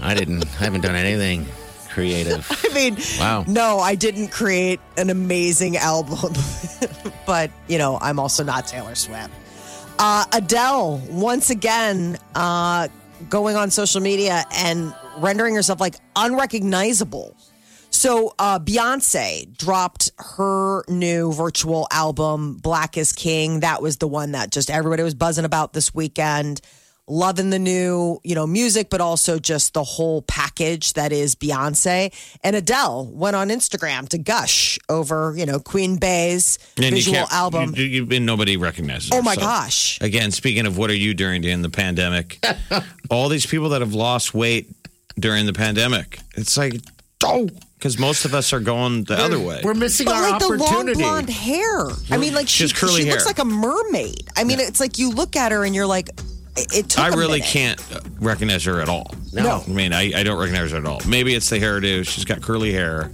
I 0.00 0.14
didn't. 0.14 0.44
I 0.60 0.64
haven't 0.64 0.80
done 0.80 0.96
anything 0.96 1.46
creative. 1.90 2.46
I 2.70 2.72
mean, 2.74 2.96
Wow. 3.20 3.44
no, 3.46 3.78
I 3.78 3.94
didn't 3.94 4.28
create 4.28 4.80
an 4.96 5.10
amazing 5.10 5.76
album, 5.76 6.32
but 7.26 7.50
you 7.68 7.76
know, 7.78 7.98
I'm 8.00 8.18
also 8.18 8.42
not 8.42 8.66
Taylor 8.66 8.94
Swift. 8.94 9.30
Uh, 9.98 10.24
Adele, 10.32 10.98
once 11.10 11.50
again, 11.50 12.18
uh, 12.34 12.88
going 13.28 13.56
on 13.56 13.70
social 13.70 14.00
media 14.00 14.44
and 14.56 14.94
rendering 15.18 15.54
herself 15.54 15.80
like 15.80 15.96
unrecognizable. 16.16 17.36
So, 17.90 18.34
uh, 18.38 18.58
Beyonce 18.58 19.56
dropped 19.56 20.10
her 20.18 20.82
new 20.88 21.32
virtual 21.32 21.86
album, 21.92 22.56
Black 22.56 22.96
is 22.96 23.12
King. 23.12 23.60
That 23.60 23.82
was 23.82 23.98
the 23.98 24.08
one 24.08 24.32
that 24.32 24.50
just 24.50 24.70
everybody 24.70 25.02
was 25.02 25.14
buzzing 25.14 25.44
about 25.44 25.72
this 25.72 25.94
weekend. 25.94 26.62
Loving 27.08 27.50
the 27.50 27.58
new, 27.58 28.20
you 28.22 28.36
know, 28.36 28.46
music, 28.46 28.88
but 28.88 29.00
also 29.00 29.40
just 29.40 29.74
the 29.74 29.82
whole 29.82 30.22
package 30.22 30.92
that 30.92 31.10
is 31.12 31.34
Beyonce. 31.34 32.14
And 32.44 32.54
Adele 32.54 33.10
went 33.12 33.34
on 33.34 33.48
Instagram 33.48 34.08
to 34.10 34.18
gush 34.18 34.78
over, 34.88 35.34
you 35.36 35.44
know, 35.44 35.58
Queen 35.58 35.96
Bey's 35.96 36.60
And 36.76 36.94
visual 36.94 37.16
can't- 37.18 37.32
album. 37.32 37.74
You, 37.76 37.84
you, 37.84 38.08
and 38.12 38.24
nobody 38.24 38.56
recognizes 38.56 39.10
oh 39.10 39.16
her, 39.16 39.20
oh 39.20 39.24
my 39.24 39.34
so- 39.34 39.40
gosh. 39.40 39.98
Again, 40.00 40.30
speaking 40.30 40.64
of 40.64 40.78
what 40.78 40.90
are 40.90 40.94
you 40.96 41.12
doing 41.12 41.42
during 41.42 41.60
the 41.62 41.70
pandemic? 41.70 42.38
all 43.10 43.28
these 43.28 43.46
people 43.46 43.70
that 43.70 43.80
have 43.80 43.94
lost 43.94 44.32
weight 44.32 44.70
during 45.18 45.44
the 45.46 45.52
pandemic. 45.52 46.20
It's 46.36 46.56
like, 46.56 46.74
oh, 47.24 47.48
because 47.78 47.98
most 47.98 48.24
of 48.24 48.32
us 48.32 48.52
are 48.52 48.60
going 48.60 49.02
the 49.04 49.18
other 49.18 49.40
way. 49.40 49.60
We're 49.64 49.74
missing 49.74 50.04
But 50.04 50.14
our 50.14 50.30
like 50.30 50.40
the 50.40 50.48
long 50.50 50.92
blonde 50.92 51.28
hair. 51.30 51.88
I 52.12 52.16
mean, 52.16 52.32
like 52.32 52.46
she, 52.48 52.68
She 52.68 52.74
curly 52.74 53.02
she 53.02 53.10
looks 53.10 53.24
hair. 53.24 53.30
like 53.30 53.40
a 53.40 53.44
mermaid. 53.44 54.28
I 54.36 54.44
mean, 54.44 54.60
it's 54.60 54.78
like 54.78 54.98
you 55.00 55.10
look 55.10 55.34
at 55.34 55.50
her 55.50 55.64
and 55.64 55.74
you're 55.74 55.84
like, 55.86 56.08
it, 56.56 56.72
it 56.76 56.88
took 56.90 57.04
I 57.04 57.08
a 57.08 57.16
really 57.16 57.40
minute. 57.40 57.46
can't 57.46 57.92
uh, 57.94 58.00
recognize 58.20 58.64
her 58.64 58.80
at 58.80 58.88
all. 58.88 59.10
No. 59.32 59.62
I 59.66 59.70
mean, 59.70 59.92
I, 59.92 60.12
I 60.20 60.22
don't 60.22 60.38
recognize 60.38 60.70
her 60.72 60.78
at 60.78 60.86
all. 60.86 61.00
Maybe 61.06 61.34
it's 61.34 61.48
the 61.50 61.58
hairdo. 61.58 62.06
She's 62.06 62.24
got 62.24 62.42
curly 62.42 62.72
hair. 62.72 63.10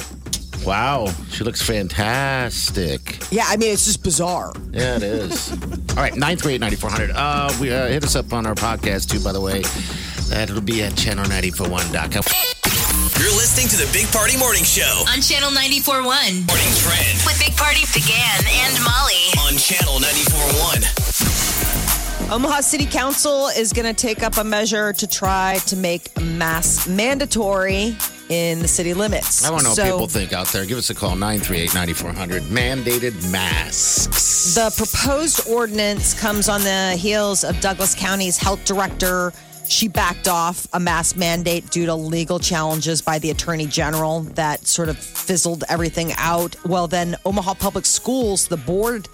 Wow, 0.67 1.07
she 1.31 1.45
looks 1.45 1.63
fantastic. 1.63 3.19
Yeah, 3.31 3.45
I 3.47 3.57
mean, 3.57 3.73
it's 3.73 3.85
just 3.85 4.03
bizarre. 4.03 4.53
Yeah, 4.73 4.97
it 4.97 5.03
is. 5.05 5.53
All 5.91 5.97
right, 6.03 6.13
938-9400. 6.15 7.13
Uh, 7.15 7.57
we, 7.61 7.73
uh, 7.73 7.87
hit 7.87 8.03
us 8.05 8.17
up 8.17 8.33
on 8.33 8.45
our 8.45 8.55
podcast, 8.57 9.09
too, 9.09 9.21
by 9.23 9.33
the 9.33 9.41
way. 9.41 9.63
That'll 10.29 10.61
be 10.61 10.83
at 10.83 10.93
channel941.com. 10.95 12.23
You're 13.23 13.35
listening 13.39 13.69
to 13.69 13.77
the 13.77 13.89
Big 13.93 14.07
Party 14.13 14.37
Morning 14.37 14.65
Show. 14.65 15.05
On 15.09 15.21
Channel 15.23 15.51
94.1. 15.51 16.03
Morning 16.03 16.75
Trend 16.77 17.19
With 17.25 17.39
Big 17.39 17.57
Party 17.57 17.83
DeGan 17.87 18.45
and 18.47 18.75
Molly. 18.85 19.31
on 19.47 19.57
Channel 19.57 19.99
94.1. 20.01 21.28
Omaha 22.31 22.61
City 22.61 22.85
Council 22.85 23.47
is 23.49 23.73
going 23.73 23.87
to 23.87 23.95
take 23.95 24.23
up 24.23 24.37
a 24.37 24.45
measure 24.45 24.93
to 24.93 25.07
try 25.07 25.59
to 25.67 25.77
make 25.77 26.15
masks 26.21 26.87
mandatory 26.87 27.97
in 28.29 28.59
the 28.59 28.69
city 28.69 28.93
limits. 28.93 29.47
I 29.47 29.51
want 29.51 29.63
to 29.63 29.69
know 29.69 29.75
So- 29.75 29.83
what 29.85 29.93
people 29.93 30.09
think 30.09 30.33
out 30.35 30.47
there. 30.49 30.67
Give 30.67 30.77
us 30.77 30.91
a 30.91 30.95
call, 30.95 31.17
938-9400. 31.17 32.43
Mandated 32.51 33.31
masks. 33.31 34.55
The 34.55 34.71
proposed 34.77 35.49
ordinance 35.49 36.13
comes 36.13 36.51
on 36.51 36.63
the 36.65 36.97
heels 36.99 37.45
of 37.45 37.59
Douglas 37.63 37.95
County's 37.95 38.37
health 38.37 38.63
director. 38.67 39.33
She 39.67 39.89
backed 39.89 40.29
off 40.29 40.67
a 40.75 40.81
mask 40.81 41.17
mandate 41.17 41.71
due 41.71 41.87
to 41.87 41.95
legal 41.95 42.39
challenges 42.39 43.01
by 43.01 43.19
the 43.19 43.31
attorney 43.31 43.67
general 43.67 44.21
that 44.35 44.67
sort 44.67 44.91
of 44.91 44.99
fizzled 44.99 45.65
everything 45.71 46.13
out. 46.19 46.57
Well, 46.67 46.89
then 46.89 47.17
Omaha 47.25 47.55
Public 47.55 47.87
Schools, 47.87 48.49
the 48.49 48.57
board 48.59 49.09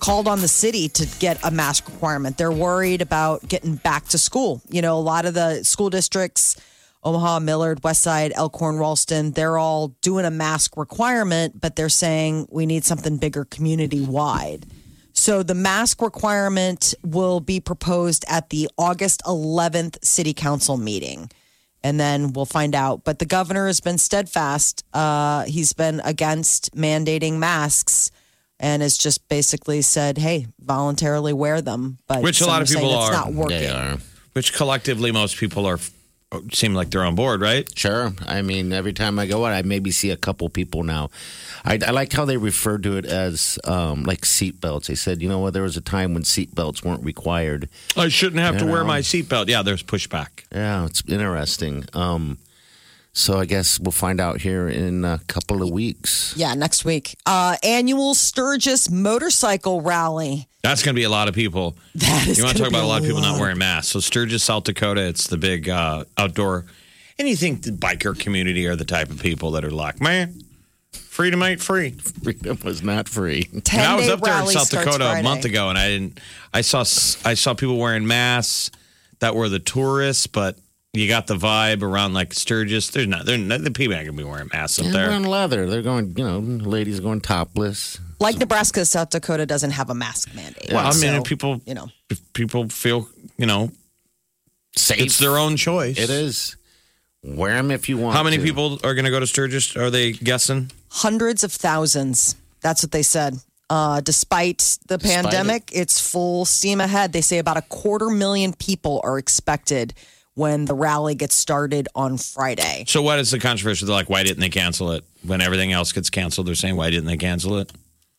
called 0.00 0.26
on 0.26 0.40
the 0.40 0.48
city 0.48 0.88
to 0.88 1.06
get 1.18 1.38
a 1.44 1.50
mask 1.50 1.88
requirement. 1.88 2.38
They're 2.38 2.50
worried 2.50 3.02
about 3.02 3.46
getting 3.48 3.76
back 3.76 4.06
to 4.08 4.18
school. 4.18 4.62
You 4.68 4.82
know, 4.82 4.98
a 4.98 5.00
lot 5.00 5.26
of 5.26 5.34
the 5.34 5.62
school 5.62 5.90
districts, 5.90 6.56
Omaha, 7.04 7.40
Millard, 7.40 7.82
Westside, 7.82 8.32
Elkhorn, 8.34 8.78
Ralston, 8.78 9.32
they're 9.32 9.58
all 9.58 9.88
doing 10.02 10.24
a 10.24 10.30
mask 10.30 10.76
requirement, 10.76 11.60
but 11.60 11.76
they're 11.76 11.88
saying 11.88 12.48
we 12.50 12.66
need 12.66 12.84
something 12.84 13.16
bigger 13.16 13.44
community 13.44 14.00
wide. 14.00 14.66
So 15.12 15.42
the 15.42 15.54
mask 15.54 16.02
requirement 16.02 16.94
will 17.04 17.40
be 17.40 17.60
proposed 17.60 18.24
at 18.28 18.50
the 18.50 18.68
August 18.78 19.22
11th 19.26 20.02
city 20.04 20.32
council 20.32 20.76
meeting. 20.76 21.30
And 21.82 21.98
then 21.98 22.32
we'll 22.32 22.46
find 22.46 22.74
out. 22.74 23.04
But 23.04 23.18
the 23.18 23.26
governor 23.26 23.66
has 23.66 23.80
been 23.80 23.98
steadfast. 23.98 24.84
Uh, 24.92 25.44
he's 25.44 25.72
been 25.72 26.00
against 26.04 26.74
mandating 26.74 27.38
masks 27.38 28.10
and 28.60 28.82
has 28.82 28.96
just 28.96 29.26
basically 29.28 29.82
said, 29.82 30.18
hey, 30.18 30.46
voluntarily 30.60 31.32
wear 31.32 31.60
them. 31.60 31.98
But 32.06 32.22
Which 32.22 32.40
a 32.40 32.46
lot 32.46 32.62
of 32.62 32.68
people 32.68 32.94
it's 32.94 33.08
are. 33.08 33.12
not 33.12 33.32
working. 33.32 33.58
They 33.58 33.68
are. 33.68 33.96
Which 34.34 34.52
collectively, 34.54 35.10
most 35.10 35.36
people 35.38 35.66
are 35.66 35.78
seem 36.52 36.74
like 36.74 36.90
they're 36.90 37.02
on 37.04 37.16
board, 37.16 37.40
right? 37.40 37.68
Sure. 37.76 38.12
I 38.24 38.42
mean, 38.42 38.72
every 38.72 38.92
time 38.92 39.18
I 39.18 39.26
go 39.26 39.44
out, 39.44 39.52
I 39.52 39.62
maybe 39.62 39.90
see 39.90 40.10
a 40.10 40.16
couple 40.16 40.48
people 40.48 40.84
now. 40.84 41.10
I, 41.64 41.80
I 41.84 41.90
like 41.90 42.12
how 42.12 42.24
they 42.24 42.36
refer 42.36 42.78
to 42.78 42.96
it 42.98 43.04
as 43.04 43.58
um, 43.64 44.04
like 44.04 44.20
seatbelts. 44.20 44.86
They 44.86 44.94
said, 44.94 45.22
you 45.22 45.28
know 45.28 45.40
what, 45.40 45.54
there 45.54 45.64
was 45.64 45.76
a 45.76 45.80
time 45.80 46.14
when 46.14 46.22
seatbelts 46.22 46.84
weren't 46.84 47.02
required. 47.04 47.68
I 47.96 48.06
shouldn't 48.08 48.40
have 48.42 48.58
to 48.58 48.64
You 48.64 48.70
wear 48.70 48.82
know. 48.82 48.86
my 48.86 49.00
seatbelt. 49.00 49.48
Yeah, 49.48 49.62
there's 49.62 49.82
pushback. 49.82 50.44
Yeah, 50.52 50.86
it's 50.86 51.02
interesting. 51.08 51.86
Um, 51.94 52.38
so 53.12 53.38
I 53.38 53.44
guess 53.44 53.80
we'll 53.80 53.92
find 53.92 54.20
out 54.20 54.40
here 54.40 54.68
in 54.68 55.04
a 55.04 55.20
couple 55.26 55.62
of 55.62 55.70
weeks. 55.70 56.34
Yeah, 56.36 56.54
next 56.54 56.84
week. 56.84 57.16
Uh, 57.26 57.56
annual 57.62 58.14
Sturgis 58.14 58.90
motorcycle 58.90 59.80
rally. 59.80 60.48
That's 60.62 60.82
going 60.82 60.94
to 60.94 60.98
be 60.98 61.04
a 61.04 61.10
lot 61.10 61.28
of 61.28 61.34
people. 61.34 61.76
That 61.94 62.28
is 62.28 62.38
You 62.38 62.44
want 62.44 62.56
to 62.56 62.62
talk 62.62 62.70
about 62.70 62.84
a 62.84 62.86
lot 62.86 63.00
of 63.00 63.06
people 63.06 63.20
not 63.20 63.40
wearing 63.40 63.58
masks. 63.58 63.92
So 63.92 64.00
Sturgis, 64.00 64.44
South 64.44 64.64
Dakota, 64.64 65.06
it's 65.06 65.26
the 65.26 65.36
big 65.36 65.68
uh, 65.68 66.04
outdoor. 66.16 66.66
And 67.18 67.28
you 67.28 67.36
think 67.36 67.62
the 67.62 67.70
biker 67.72 68.18
community 68.18 68.66
are 68.66 68.76
the 68.76 68.84
type 68.84 69.10
of 69.10 69.20
people 69.20 69.50
that 69.52 69.64
are 69.64 69.70
like, 69.70 70.00
man, 70.00 70.42
freedom 70.92 71.42
ain't 71.42 71.60
free. 71.60 71.90
Freedom 72.22 72.58
was 72.64 72.82
not 72.82 73.08
free. 73.08 73.44
Ten 73.64 73.80
And 73.80 73.88
I 73.88 73.96
was 73.96 74.08
up 74.08 74.20
there 74.20 74.40
in 74.40 74.46
South 74.46 74.68
starts 74.68 74.96
Dakota 74.96 75.18
a 75.18 75.22
month 75.22 75.44
ago, 75.44 75.68
and 75.68 75.76
I 75.76 75.88
didn't. 75.88 76.20
I 76.54 76.62
saw 76.62 76.80
I 76.80 77.34
saw 77.34 77.54
people 77.54 77.76
wearing 77.76 78.06
masks 78.06 78.70
that 79.18 79.34
were 79.34 79.48
the 79.48 79.58
tourists, 79.58 80.26
but 80.26 80.56
you 80.92 81.08
got 81.08 81.26
the 81.26 81.36
vibe 81.36 81.82
around 81.82 82.14
like 82.14 82.34
Sturgis. 82.34 82.88
There's 82.90 83.06
not. 83.06 83.24
They're 83.26 83.38
not, 83.38 83.62
the 83.62 83.70
people 83.70 83.94
ain't 83.94 84.06
gonna 84.06 84.16
be 84.16 84.24
wearing 84.24 84.48
masks 84.52 84.78
up 84.78 84.84
They're 84.86 84.92
there. 84.92 85.08
wearing 85.08 85.24
leather. 85.24 85.66
They're 85.68 85.82
going, 85.82 86.14
you 86.16 86.24
know, 86.24 86.38
ladies 86.40 87.00
going 87.00 87.20
topless. 87.20 88.00
Like 88.18 88.38
Nebraska, 88.38 88.84
South 88.84 89.10
Dakota 89.10 89.46
doesn't 89.46 89.70
have 89.70 89.88
a 89.88 89.94
mask 89.94 90.34
mandate. 90.34 90.70
Well, 90.70 90.80
I 90.86 90.90
mean, 90.90 91.00
So, 91.00 91.14
if 91.16 91.24
people, 91.24 91.60
you 91.64 91.74
know, 91.74 91.88
if 92.10 92.20
people 92.32 92.68
feel, 92.68 93.08
you 93.38 93.46
know, 93.46 93.70
Safe. 94.76 95.00
it's 95.00 95.18
their 95.18 95.38
own 95.38 95.56
choice. 95.56 95.98
It 95.98 96.10
is. 96.10 96.56
Wear 97.22 97.54
them 97.54 97.70
if 97.70 97.88
you 97.88 97.96
want. 97.96 98.16
How 98.16 98.22
many 98.22 98.36
to. 98.38 98.42
people 98.42 98.74
are 98.84 98.94
going 98.94 99.04
to 99.04 99.10
go 99.10 99.20
to 99.20 99.26
Sturgis? 99.26 99.76
Are 99.76 99.90
they 99.90 100.12
guessing? 100.12 100.70
hundreds 100.92 101.44
of 101.44 101.52
thousands. 101.52 102.34
That's 102.62 102.82
what 102.82 102.90
they 102.92 103.02
said. 103.02 103.36
Uh, 103.70 104.00
despite 104.00 104.78
the 104.88 104.98
Despite 104.98 105.22
pandemic, 105.24 105.70
it's 105.72 106.00
full 106.00 106.44
steam 106.44 106.80
ahead. 106.80 107.12
They 107.12 107.20
say 107.20 107.38
about 107.38 107.56
a 107.56 107.62
quarter 107.62 108.10
million 108.10 108.52
people 108.52 109.00
are 109.04 109.16
expected 109.16 109.94
when 110.40 110.64
the 110.64 110.74
rally 110.74 111.14
gets 111.14 111.34
started 111.34 111.86
on 111.94 112.16
Friday. 112.16 112.84
So, 112.88 113.02
what 113.02 113.18
is 113.18 113.30
the 113.30 113.38
controversy? 113.38 113.84
They're 113.86 113.94
like, 113.94 114.08
why 114.10 114.22
didn't 114.22 114.40
they 114.40 114.48
cancel 114.48 114.92
it 114.92 115.04
when 115.24 115.40
everything 115.40 115.72
else 115.72 115.92
gets 115.92 116.08
canceled? 116.10 116.46
They're 116.46 116.54
saying, 116.54 116.76
why 116.76 116.90
didn't 116.90 117.06
they 117.06 117.16
cancel 117.16 117.58
it? 117.58 117.70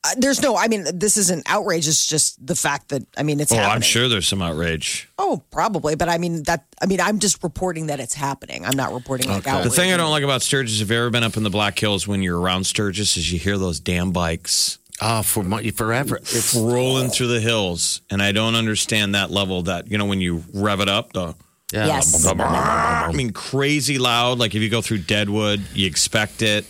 Uh, 0.03 0.09
there's 0.17 0.41
no, 0.41 0.55
I 0.57 0.67
mean, 0.67 0.83
this 0.95 1.15
isn't 1.15 1.43
outrage. 1.47 1.87
It's 1.87 2.07
just 2.07 2.43
the 2.45 2.55
fact 2.55 2.89
that, 2.89 3.03
I 3.17 3.21
mean, 3.23 3.39
it's 3.39 3.51
Oh, 3.51 3.55
happening. 3.55 3.75
I'm 3.75 3.81
sure 3.81 4.07
there's 4.09 4.27
some 4.27 4.41
outrage. 4.41 5.07
Oh, 5.19 5.43
probably. 5.51 5.95
But 5.95 6.09
I 6.09 6.17
mean, 6.17 6.41
that, 6.43 6.65
I 6.81 6.87
mean, 6.87 6.99
I'm 6.99 7.19
just 7.19 7.43
reporting 7.43 7.85
that 7.87 7.99
it's 7.99 8.15
happening. 8.15 8.65
I'm 8.65 8.75
not 8.75 8.93
reporting 8.93 9.27
like 9.29 9.41
Okay. 9.41 9.51
outrage. 9.51 9.65
The 9.69 9.75
thing 9.75 9.93
I 9.93 9.97
don't 9.97 10.09
like 10.09 10.23
about 10.23 10.41
Sturgis, 10.41 10.73
if 10.75 10.79
you've 10.79 10.91
ever 10.91 11.11
been 11.11 11.23
up 11.23 11.37
in 11.37 11.43
the 11.43 11.51
Black 11.51 11.77
Hills 11.77 12.07
when 12.07 12.23
you're 12.23 12.39
around 12.39 12.63
Sturgis, 12.63 13.15
is 13.15 13.31
you 13.31 13.37
hear 13.37 13.59
those 13.59 13.79
damn 13.79 14.11
bikes 14.11 14.79
Oh, 15.03 15.21
for 15.23 15.43
my, 15.43 15.69
forever. 15.71 16.17
It's 16.17 16.53
rolling 16.55 17.09
through 17.09 17.27
the 17.29 17.39
hills, 17.39 18.01
and 18.11 18.21
I 18.21 18.31
don't 18.31 18.53
understand 18.55 19.13
that 19.15 19.31
level. 19.31 19.63
That 19.63 19.89
you 19.89 19.97
know 19.97 20.05
when 20.05 20.21
you 20.21 20.43
rev 20.53 20.79
it 20.79 20.89
up, 20.89 21.13
the 21.13 21.27
yeah. 21.27 21.33
Yes. 21.71 22.25
I 22.25 23.11
mean 23.13 23.31
crazy 23.31 23.97
loud. 23.97 24.39
Like 24.39 24.55
if 24.55 24.61
you 24.61 24.69
go 24.69 24.81
through 24.81 24.99
Deadwood, 24.99 25.61
you 25.73 25.87
expect 25.87 26.41
it, 26.41 26.65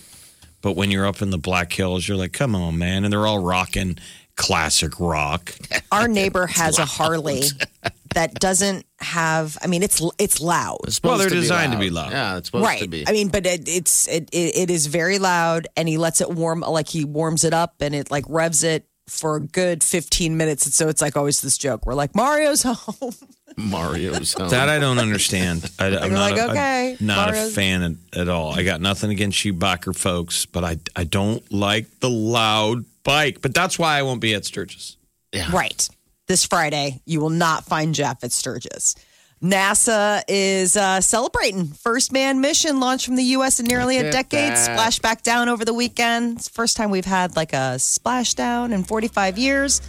but 0.62 0.76
when 0.76 0.90
you're 0.90 1.06
up 1.06 1.22
in 1.22 1.30
the 1.30 1.38
Black 1.38 1.72
Hills, 1.72 2.06
you're 2.06 2.16
like, 2.16 2.32
come 2.32 2.54
on, 2.54 2.78
man, 2.78 3.04
and 3.04 3.12
they're 3.12 3.26
all 3.26 3.42
rocking 3.42 3.98
classic 4.36 4.98
rock. 4.98 5.54
Our 5.92 6.08
neighbor 6.08 6.46
has 6.46 6.78
a 6.78 6.84
Harley 6.84 7.42
that 8.14 8.34
doesn't 8.34 8.86
have, 9.00 9.58
I 9.62 9.66
mean, 9.66 9.82
it's, 9.82 10.02
it's 10.18 10.40
loud. 10.40 10.78
It's 10.84 11.02
Well, 11.02 11.18
they're 11.18 11.28
to 11.28 11.34
be 11.34 11.40
designed 11.40 11.72
to 11.72 11.78
be 11.78 11.90
loud. 11.90 12.12
Yeah, 12.12 12.36
it's 12.38 12.48
supposed 12.48 12.64
right. 12.64 12.80
to 12.80 12.88
be. 12.88 13.06
I 13.06 13.12
mean, 13.12 13.28
but 13.28 13.44
it, 13.44 13.68
it's 13.68 14.06
it, 14.08 14.28
it 14.32 14.56
it 14.56 14.70
is 14.70 14.86
very 14.86 15.18
loud, 15.18 15.66
and 15.76 15.88
he 15.88 15.98
lets 15.98 16.20
it 16.20 16.30
warm. 16.30 16.60
Like 16.60 16.88
he 16.88 17.04
warms 17.04 17.44
it 17.44 17.52
up, 17.52 17.74
and 17.80 17.94
it 17.94 18.10
like 18.10 18.24
revs 18.28 18.62
it 18.62 18.86
for 19.08 19.36
a 19.36 19.40
good 19.40 19.82
fifteen 19.82 20.36
minutes. 20.36 20.64
And 20.64 20.74
so 20.74 20.88
it's 20.88 21.02
like 21.02 21.16
always 21.16 21.40
this 21.40 21.58
joke. 21.58 21.86
We're 21.86 21.94
like 21.94 22.14
Mario's 22.14 22.62
home. 22.62 23.12
Mario's 23.56 24.34
home. 24.34 24.48
That 24.48 24.68
I 24.68 24.78
don't 24.78 24.98
understand. 24.98 25.70
I, 25.78 25.86
am 25.86 25.92
You're 25.92 26.10
not, 26.10 26.30
like, 26.30 26.38
a, 26.38 26.42
I'm 26.42 26.50
okay, 26.50 26.96
not 27.00 27.30
a 27.30 27.50
fan 27.50 27.82
at, 27.82 28.20
at 28.20 28.28
all. 28.28 28.52
I 28.52 28.62
got 28.62 28.80
nothing 28.80 29.10
against 29.10 29.38
Shoebacher 29.38 29.96
folks, 29.96 30.46
but 30.46 30.64
I 30.64 30.78
I 30.96 31.04
don't 31.04 31.50
like 31.52 32.00
the 32.00 32.10
loud 32.10 32.84
bike. 33.04 33.40
But 33.40 33.54
that's 33.54 33.78
why 33.78 33.98
I 33.98 34.02
won't 34.02 34.20
be 34.20 34.34
at 34.34 34.44
Sturgis. 34.44 34.96
Yeah. 35.32 35.50
Right. 35.52 35.88
This 36.28 36.46
Friday, 36.46 37.00
you 37.04 37.20
will 37.20 37.30
not 37.30 37.64
find 37.64 37.94
Jeff 37.94 38.22
at 38.22 38.32
Sturgis. 38.32 38.94
NASA 39.42 40.22
is 40.28 40.76
uh, 40.76 41.00
celebrating 41.00 41.66
first 41.66 42.12
man 42.12 42.40
mission 42.40 42.78
launched 42.78 43.06
from 43.06 43.16
the 43.16 43.24
U.S. 43.24 43.58
in 43.58 43.66
nearly 43.66 43.98
a 43.98 44.12
decade. 44.12 44.52
that. 44.52 44.78
Splashback 44.78 45.22
down 45.22 45.48
over 45.48 45.64
the 45.64 45.74
weekend. 45.74 46.36
It's 46.36 46.46
the 46.46 46.54
first 46.54 46.76
time 46.76 46.90
we've 46.90 47.04
had 47.04 47.34
like 47.34 47.52
a 47.52 47.74
splashdown 47.76 48.72
in 48.72 48.84
45 48.84 49.38
years, 49.38 49.82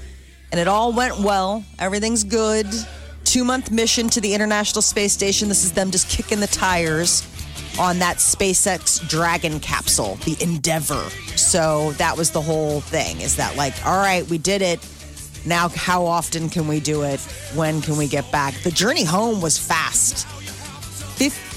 and 0.52 0.60
it 0.60 0.68
all 0.68 0.92
went 0.92 1.20
well. 1.20 1.64
Everything's 1.78 2.24
good. 2.24 2.66
Two 3.24 3.44
month 3.44 3.72
mission 3.72 4.10
to 4.10 4.22
the 4.22 4.34
International 4.34 4.82
Space 4.82 5.14
Station. 5.14 5.50
This 5.50 5.64
is 5.64 5.72
them 5.72 5.92
just 5.92 6.10
kicking 6.10 6.40
the 6.40 6.48
tires 6.48 7.28
on 7.80 8.00
that 8.00 8.18
SpaceX 8.18 9.08
Dragon 9.08 9.60
capsule, 9.60 10.16
the 10.26 10.36
Endeavour. 10.42 11.10
So 11.36 11.92
that 11.94 12.18
was 12.18 12.32
the 12.32 12.42
whole 12.42 12.82
thing. 12.82 13.22
Is 13.22 13.36
that 13.38 13.56
like, 13.56 13.74
all 13.86 13.98
right, 13.98 14.28
we 14.30 14.38
did 14.38 14.62
it. 14.62 14.80
Now, 15.46 15.70
how 15.70 16.06
often 16.06 16.50
can 16.50 16.68
we 16.68 16.80
do 16.80 17.04
it? 17.04 17.20
When 17.56 17.82
can 17.82 17.98
we 17.98 18.08
get 18.08 18.32
back? 18.32 18.54
The 18.64 18.72
journey 18.72 19.04
home 19.04 19.42
was 19.42 19.58
fast. 19.58 20.28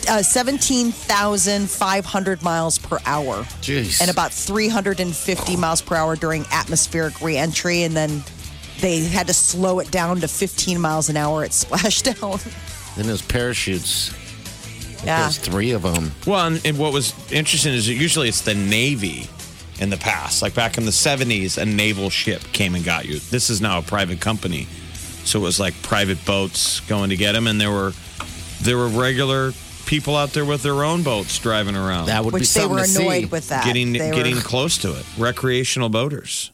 Uh, 0.09 0.23
17,500 0.23 2.43
miles 2.43 2.79
per 2.79 3.01
hour. 3.07 3.43
Jeez. 3.61 4.01
And 4.01 4.09
about 4.09 4.33
350 4.33 5.57
miles 5.57 5.83
per 5.83 5.97
hour 5.97 6.15
during 6.15 6.45
atmospheric 6.53 7.21
reentry. 7.21 7.83
And 7.83 7.97
then 7.97 8.23
they 8.81 9.01
had 9.05 9.27
to 9.29 9.35
slow 9.35 9.79
it 9.81 9.91
down 9.91 10.21
to 10.21 10.29
15 10.29 10.81
miles 10.81 11.09
an 11.09 11.17
hour 11.17 11.45
at 11.45 11.51
splashdown. 11.53 12.43
Then 12.97 13.07
there's 13.07 13.23
parachutes. 13.23 14.15
yeah. 15.05 15.23
There's 15.23 15.39
three 15.39 15.73
of 15.73 15.83
them. 15.83 16.13
Well, 16.27 16.47
and, 16.47 16.61
and 16.65 16.79
what 16.79 16.93
was 16.93 17.15
interesting 17.33 17.73
is 17.75 17.87
that 17.87 17.95
usually 17.95 18.29
it's 18.29 18.41
the 18.43 18.55
Navy 18.55 19.29
in 19.81 19.91
the 19.91 19.97
past. 19.99 20.43
Like 20.43 20.55
back 20.55 20.79
in 20.79 20.85
the 20.85 20.91
70s, 20.91 21.59
a 21.61 21.65
naval 21.67 22.09
ship 22.11 22.43
came 22.53 22.75
and 22.75 22.85
got 22.85 23.05
you. 23.07 23.19
This 23.19 23.51
is 23.51 23.61
now 23.61 23.79
a 23.79 23.83
private 23.83 24.21
company. 24.21 24.67
So 25.25 25.41
it 25.41 25.43
was 25.43 25.59
like 25.61 25.75
private 25.83 26.25
boats 26.25 26.81
going 26.81 27.11
to 27.11 27.17
get 27.17 27.33
them, 27.33 27.47
and 27.49 27.61
there 27.61 27.71
were 27.73 27.93
there 28.63 28.77
were 28.79 28.89
regular 28.89 29.53
people 29.85 30.17
out 30.17 30.31
there 30.31 30.45
with 30.45 30.63
their 30.63 30.83
own 30.85 31.03
boats 31.03 31.39
driving 31.41 31.77
around, 31.77 32.07
That 32.07 32.25
would 32.25 32.31
be 32.33 32.41
Which 32.41 32.55
they 32.55 32.61
something 32.61 32.79
were 32.79 32.85
to 32.87 33.01
annoyed 33.01 33.21
see. 33.23 33.27
with 33.27 33.49
that. 33.51 33.65
getting 33.65 33.93
They 33.93 34.09
were- 34.11 34.15
getting 34.17 34.37
close 34.37 34.79
to 34.79 34.97
it. 34.99 35.05
Recreational 35.19 35.89
boaters. 35.91 36.51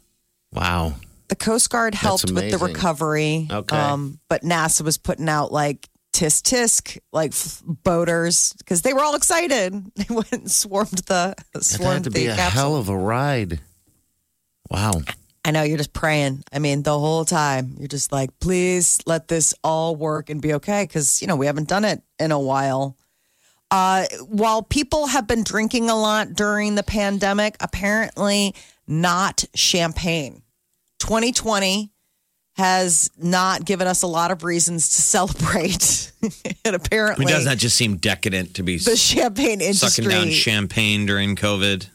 Wow. 0.53 0.95
The 1.33 1.37
Coast 1.45 1.71
Guard 1.71 1.95
helped 1.95 2.31
with 2.31 2.51
the 2.51 2.59
recovery. 2.59 3.49
Okay. 3.51 3.75
Um, 3.75 4.21
but 4.29 4.43
NASA 4.43 4.83
was 4.83 4.99
putting 4.99 5.31
out 5.31 5.51
like 5.51 5.89
tisk 6.13 6.43
tisk, 6.43 6.99
like 7.11 7.31
f- 7.33 7.63
boaters, 7.65 8.53
because 8.59 8.83
they 8.83 8.93
were 8.93 9.03
all 9.03 9.15
excited. 9.15 9.73
They 9.97 10.15
went 10.15 10.31
and 10.31 10.51
swarmed 10.51 10.91
the 11.07 11.35
swarmed 11.63 11.81
That 11.89 11.95
had 11.95 12.05
to 12.05 12.11
the 12.11 12.15
be 12.21 12.27
a 12.27 12.37
capsule. 12.37 12.61
hell 12.61 12.77
of 12.77 12.91
a 12.91 12.97
ride. 12.97 13.61
Wow. 14.69 14.93
I 15.43 15.53
know 15.53 15.63
you're 15.63 15.79
just 15.79 15.95
praying. 15.95 16.45
I 16.53 16.59
mean, 16.59 16.83
the 16.83 16.99
whole 16.99 17.25
time 17.25 17.77
you're 17.79 17.89
just 17.89 18.13
like, 18.13 18.39
please 18.41 18.99
let 19.07 19.27
this 19.29 19.55
all 19.65 19.97
work 19.97 20.29
and 20.29 20.43
be 20.43 20.53
okay, 20.55 20.85
because 20.85 21.23
you 21.23 21.29
know 21.29 21.37
we 21.37 21.47
haven't 21.47 21.69
done 21.69 21.87
it 21.87 22.03
in 22.19 22.31
a 22.31 22.39
while. 22.39 22.99
Uh, 23.71 24.05
while 24.29 24.63
people 24.63 25.07
have 25.07 25.27
been 25.27 25.43
drinking 25.45 25.89
a 25.89 25.97
lot 25.97 26.35
during 26.35 26.75
the 26.75 26.83
pandemic, 26.83 27.57
apparently 27.61 28.55
not 28.87 29.47
champagne. 29.55 30.43
2020 31.03 31.91
has 32.57 33.11
not 33.17 33.65
given 33.65 33.87
us 33.87 34.03
a 34.03 34.07
lot 34.07 34.31
of 34.31 34.45
reasons 34.45 34.89
to 34.91 35.01
celebrate. 35.03 36.13
and 36.23 36.33
I 36.67 36.71
apparently, 36.75 37.25
mean, 37.25 37.35
doesn't 37.35 37.49
that 37.51 37.59
just 37.59 37.77
seem 37.77 37.97
decadent 37.97 38.55
to 38.55 38.63
be 38.63 38.77
the 38.79 38.97
champagne 38.97 39.61
industry. 39.61 39.89
sucking 40.05 40.09
down 40.11 40.31
champagne 40.31 41.07
during 41.07 41.35
COVID? 41.35 41.89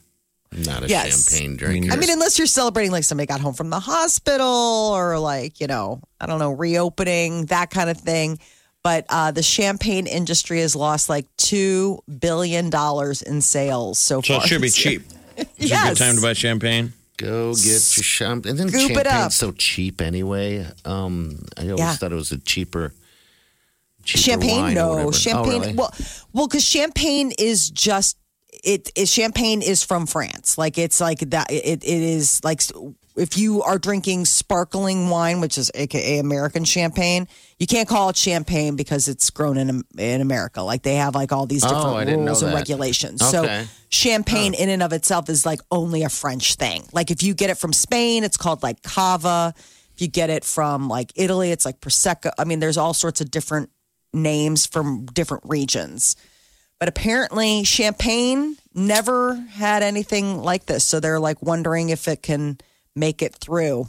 Not 0.66 0.84
a 0.84 0.88
Yes. 0.90 1.30
champagne 1.30 1.58
drinker. 1.58 1.92
I 1.94 1.98
mean, 1.98 2.10
unless 2.10 2.38
you're 2.38 2.48
celebrating 2.48 2.92
like 2.92 3.04
somebody 3.04 3.28
got 3.28 3.40
home 3.42 3.54
from 3.54 3.70
the 3.70 3.80
hospital 3.80 4.92
or 4.96 5.20
like, 5.20 5.60
you 5.62 5.68
know, 5.68 6.02
I 6.20 6.26
don't 6.26 6.40
know, 6.40 6.52
reopening, 6.52 7.46
that 7.48 7.70
kind 7.70 7.90
of 7.90 7.98
thing. 8.00 8.40
But 8.84 9.06
uh, 9.10 9.32
the 9.32 9.44
champagne 9.44 10.08
industry 10.08 10.62
has 10.62 10.76
lost 10.76 11.10
like 11.10 11.26
$2 11.38 12.00
billion 12.20 12.72
in 13.28 13.42
sales 13.42 14.00
so, 14.00 14.22
So 14.22 14.36
far. 14.36 14.44
it 14.44 14.48
should 14.48 14.62
be 14.62 14.68
this 14.70 14.86
year. 14.86 15.00
cheap. 15.00 15.08
It's 15.38 15.66
a 15.66 15.68
Yes. 15.68 15.90
good 15.90 16.04
time 16.04 16.16
to 16.16 16.22
buy 16.22 16.34
champagne. 16.34 16.94
Go 17.18 17.54
get 17.56 17.64
your 17.66 18.04
champagne. 18.04 18.52
And 18.52 18.60
then 18.60 18.70
Scoop 18.70 18.92
it 18.92 18.98
up. 18.98 19.06
champagne's 19.06 19.36
so 19.36 19.52
cheap 19.52 20.02
anyway. 20.02 20.68
Um, 20.86 21.40
I 21.58 21.64
always 21.64 21.80
Yeah. 21.80 21.96
thought 21.96 22.12
it 22.12 22.16
was 22.16 22.32
a 22.32 22.38
cheaper, 22.38 22.94
cheaper 24.04 24.20
champagne 24.22 24.62
wine 24.62 24.72
or 24.74 24.76
no 24.76 24.90
whatever. 25.06 25.14
champagne 25.14 25.54
Oh, 25.54 25.60
really? 25.62 25.74
well 25.74 25.94
well 26.34 26.48
because 26.48 26.64
champagne 26.64 27.32
is 27.40 27.70
just 27.72 28.18
it, 28.64 28.92
it 28.96 29.08
champagne 29.08 29.62
is 29.62 29.84
from 29.84 30.08
france 30.08 30.58
like 30.58 30.78
it's 30.78 31.00
like 31.02 31.20
that 31.30 31.52
it, 31.52 31.84
it 31.84 31.84
is 31.84 32.42
like 32.44 32.62
if 33.18 33.38
you 33.38 33.62
are 33.64 33.78
drinking 33.80 34.26
sparkling 34.26 35.10
wine 35.10 35.42
which 35.42 35.58
is 35.58 35.72
aka 35.76 36.20
american 36.20 36.64
champagne 36.64 37.28
you 37.60 37.66
can't 37.68 37.90
call 37.90 38.10
it 38.10 38.16
champagne 38.16 38.76
because 38.76 39.08
it's 39.08 39.30
grown 39.32 39.58
in 39.58 39.84
in 39.98 40.22
america. 40.22 40.62
Like 40.62 40.84
they 40.84 40.96
have 40.96 41.16
like 41.16 41.32
all 41.32 41.46
these 41.48 41.64
Oh, 41.66 41.70
different 41.70 42.10
I 42.10 42.14
rules 42.14 42.44
and 42.44 42.54
regulations. 42.54 43.22
Okay. 43.22 43.64
so 43.64 43.68
champagne 43.90 44.54
in 44.54 44.70
and 44.70 44.84
of 44.84 44.94
itself 44.94 45.30
is 45.30 45.46
like 45.46 45.60
only 45.72 46.04
a 46.04 46.10
french 46.10 46.56
thing. 46.56 46.84
Like 46.94 47.10
if 47.12 47.24
you 47.24 47.34
get 47.34 47.50
it 47.50 47.58
from 47.58 47.74
spain 47.74 48.24
it's 48.24 48.38
called 48.38 48.62
like 48.64 48.84
cava. 48.84 49.54
If 49.96 50.02
you 50.02 50.08
get 50.08 50.30
it 50.30 50.44
from 50.46 50.88
like 50.88 51.12
italy 51.16 51.52
it's 51.52 51.66
like 51.66 51.82
prosecco. 51.82 52.32
I 52.38 52.44
mean 52.44 52.60
there's 52.60 52.78
all 52.78 52.94
sorts 52.94 53.20
of 53.22 53.32
different 53.32 53.72
names 54.14 54.66
from 54.68 55.06
different 55.08 55.44
regions. 55.48 56.16
But 56.80 56.90
apparently, 56.90 57.64
Champagne 57.64 58.56
never 58.76 59.34
had 59.34 59.82
anything 59.82 60.44
like 60.44 60.68
this. 60.68 60.84
So 60.86 61.00
they're 61.00 61.20
like 61.20 61.42
wondering 61.42 61.90
if 61.90 62.08
it 62.08 62.22
can 62.22 62.60
make 62.98 63.22
it 63.22 63.36
through 63.36 63.88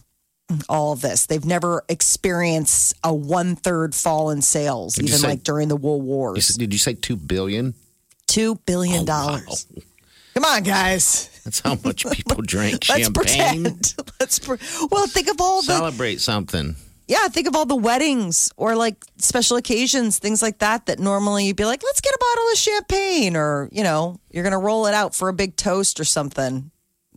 all 0.68 0.92
of 0.92 1.00
this. 1.00 1.26
They've 1.26 1.44
never 1.44 1.84
experienced 1.88 2.94
a 3.04 3.12
one 3.14 3.56
third 3.56 3.94
fall 3.94 4.30
in 4.30 4.42
sales, 4.42 4.94
Did 4.94 5.06
even 5.08 5.18
say- 5.20 5.28
like 5.28 5.42
during 5.42 5.68
the 5.68 5.76
World 5.76 6.02
Wars. 6.04 6.46
said- 6.46 6.58
Did 6.58 6.72
you 6.72 6.78
say 6.78 6.94
two 6.94 7.16
billion? 7.16 7.74
Two 8.26 8.52
Oh, 8.52 8.60
billion 8.66 9.04
dollars. 9.04 9.66
Come 10.34 10.44
on, 10.44 10.62
guys. 10.62 11.30
That's 11.44 11.60
how 11.60 11.76
much 11.84 12.06
people 12.12 12.42
drink 12.46 12.86
Let's 12.88 13.02
champagne. 13.04 13.12
pretend. 13.64 13.94
Let's 14.20 14.38
pre- 14.38 14.58
well 14.90 15.06
think 15.06 15.28
of 15.28 15.40
all 15.40 15.62
the 15.62 15.66
Celebrate 15.76 16.20
something. 16.20 16.76
yeah, 17.08 17.26
think 17.28 17.48
of 17.48 17.56
all 17.56 17.64
the 17.66 17.74
weddings 17.74 18.50
or 18.56 18.76
like 18.76 19.02
special 19.18 19.56
occasions, 19.56 20.18
things 20.18 20.42
like 20.42 20.58
that, 20.58 20.86
that 20.86 20.98
normally 20.98 21.46
you'd 21.46 21.56
be 21.56 21.64
like, 21.64 21.82
let's 21.82 22.00
get 22.00 22.12
a 22.14 22.18
bottle 22.20 22.52
of 22.52 22.58
champagne 22.58 23.36
or, 23.36 23.68
you 23.72 23.82
know, 23.82 24.20
you're 24.30 24.44
going 24.44 24.52
to 24.52 24.58
roll 24.58 24.86
it 24.86 24.94
out 24.94 25.14
for 25.14 25.28
a 25.28 25.32
big 25.32 25.56
toast 25.56 25.98
or 25.98 26.04
something. 26.04 26.70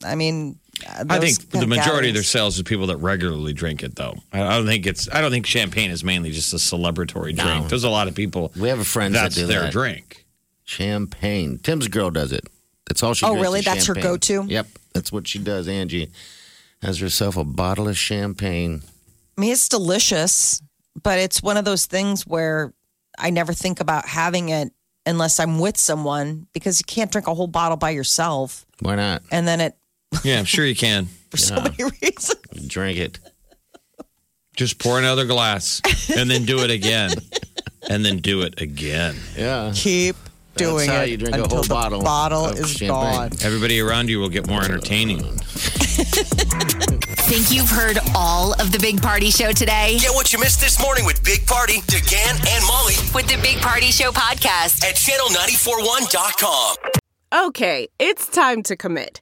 I 0.03 0.15
mean, 0.15 0.57
uh, 0.87 1.05
I 1.09 1.19
think 1.19 1.49
kind 1.51 1.63
the 1.63 1.67
majority 1.67 2.09
of 2.09 2.13
their 2.13 2.23
sales 2.23 2.57
is 2.57 2.63
people 2.63 2.87
that 2.87 2.97
regularly 2.97 3.53
drink 3.53 3.83
it, 3.83 3.95
though. 3.95 4.15
I 4.31 4.41
I 4.41 4.57
don't 4.57 4.65
think 4.65 4.85
it's. 4.85 5.09
I 5.11 5.21
don't 5.21 5.31
think 5.31 5.45
champagne 5.45 5.91
is 5.91 6.03
mainly 6.03 6.31
just 6.31 6.53
a 6.53 6.57
celebratory 6.57 7.35
drink. 7.35 7.69
There's 7.69 7.83
a 7.83 7.89
lot 7.89 8.07
of 8.07 8.15
people. 8.15 8.51
We 8.55 8.69
have 8.69 8.79
a 8.79 8.85
friend 8.85 9.15
that 9.15 9.23
that's 9.23 9.35
do 9.35 9.47
their 9.47 9.63
that. 9.63 9.71
drink. 9.71 10.25
Champagne. 10.63 11.59
Tim's 11.59 11.87
girl 11.87 12.11
does 12.11 12.31
it. 12.31 12.47
That's 12.87 13.03
all 13.03 13.13
she. 13.13 13.25
Oh, 13.25 13.35
really? 13.35 13.59
is 13.59 13.65
That's 13.65 13.85
her 13.87 13.93
go-to? 13.93 14.45
Yep, 14.47 14.67
that's 14.93 15.11
what 15.11 15.27
she 15.27 15.39
does. 15.39 15.67
Angie 15.67 16.11
has 16.81 16.99
herself 16.99 17.37
a 17.37 17.43
bottle 17.43 17.87
of 17.87 17.97
champagne. 17.97 18.81
I 19.37 19.41
mean, 19.41 19.51
it's 19.51 19.69
delicious, 19.69 20.61
but 21.01 21.19
it's 21.19 21.41
one 21.41 21.57
of 21.57 21.65
those 21.65 21.85
things 21.85 22.25
where 22.27 22.73
I 23.17 23.29
never 23.29 23.53
think 23.53 23.79
about 23.79 24.05
having 24.05 24.49
it 24.49 24.73
unless 25.05 25.39
I'm 25.39 25.59
with 25.59 25.77
someone 25.77 26.47
because 26.53 26.79
you 26.79 26.85
can't 26.85 27.11
drink 27.11 27.27
a 27.27 27.33
whole 27.33 27.47
bottle 27.47 27.77
by 27.77 27.91
yourself. 27.91 28.65
Why 28.79 28.95
not? 28.95 29.23
And 29.31 29.47
then 29.47 29.61
it, 29.61 29.77
Yeah, 30.23 30.39
I'm 30.39 30.45
sure 30.45 30.65
you 30.65 30.75
can. 30.75 31.07
for 31.31 31.37
so 31.37 31.55
many 31.61 31.83
reasons. 32.01 32.35
Drink 32.67 32.97
it. 32.99 33.19
Just 34.55 34.77
pour 34.79 34.99
another 34.99 35.25
glass 35.25 35.81
and 36.15 36.29
then 36.29 36.43
do 36.45 36.59
it 36.59 36.69
again. 36.71 37.11
And 37.89 38.05
then 38.05 38.17
do 38.17 38.43
it 38.43 38.61
again. 38.61 39.15
Yeah. 39.35 39.71
Keep 39.73 40.15
doing 40.55 40.87
how 40.87 41.01
it 41.01 41.09
you 41.09 41.17
drink 41.17 41.35
a 41.35 41.41
until 41.41 41.55
whole 41.57 41.63
the 41.63 41.69
bottle 41.69 42.01
bottle 42.03 42.45
of 42.45 42.59
is 42.59 42.69
champagne. 42.69 42.89
gone. 42.89 43.31
Everybody 43.43 43.79
around 43.79 44.07
you 44.07 44.19
will 44.19 44.29
get 44.29 44.45
more 44.47 44.63
entertaining. 44.63 45.23
Think 47.25 47.49
you've 47.51 47.69
heard 47.71 47.97
all 48.15 48.53
of 48.61 48.71
the 48.71 48.77
Big 48.79 49.01
Party 49.01 49.31
Show 49.31 49.51
today? 49.51 49.97
Get 49.99 50.13
what 50.13 50.31
you 50.31 50.39
missed 50.39 50.61
this 50.61 50.79
morning 50.79 51.05
with 51.05 51.23
Big 51.23 51.47
Party, 51.47 51.79
DeGan, 51.87 52.39
and 52.55 52.63
Molly 52.67 52.93
With 53.15 53.25
the 53.27 53.39
Big 53.41 53.57
Party 53.57 53.87
Show 53.87 54.11
podcast. 54.11 54.83
at 54.83 54.95
channel941.com. 54.95 56.75
Okay, 57.47 57.87
it's 57.97 58.27
time 58.27 58.61
to 58.63 58.75
commit. 58.77 59.21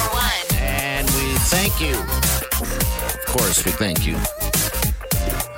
And 1.53 1.63
we 1.63 1.69
thank 1.69 1.81
you. 1.81 1.97
Of 1.99 3.25
course, 3.27 3.65
we 3.65 3.71
thank 3.71 4.05
you. 4.05 4.15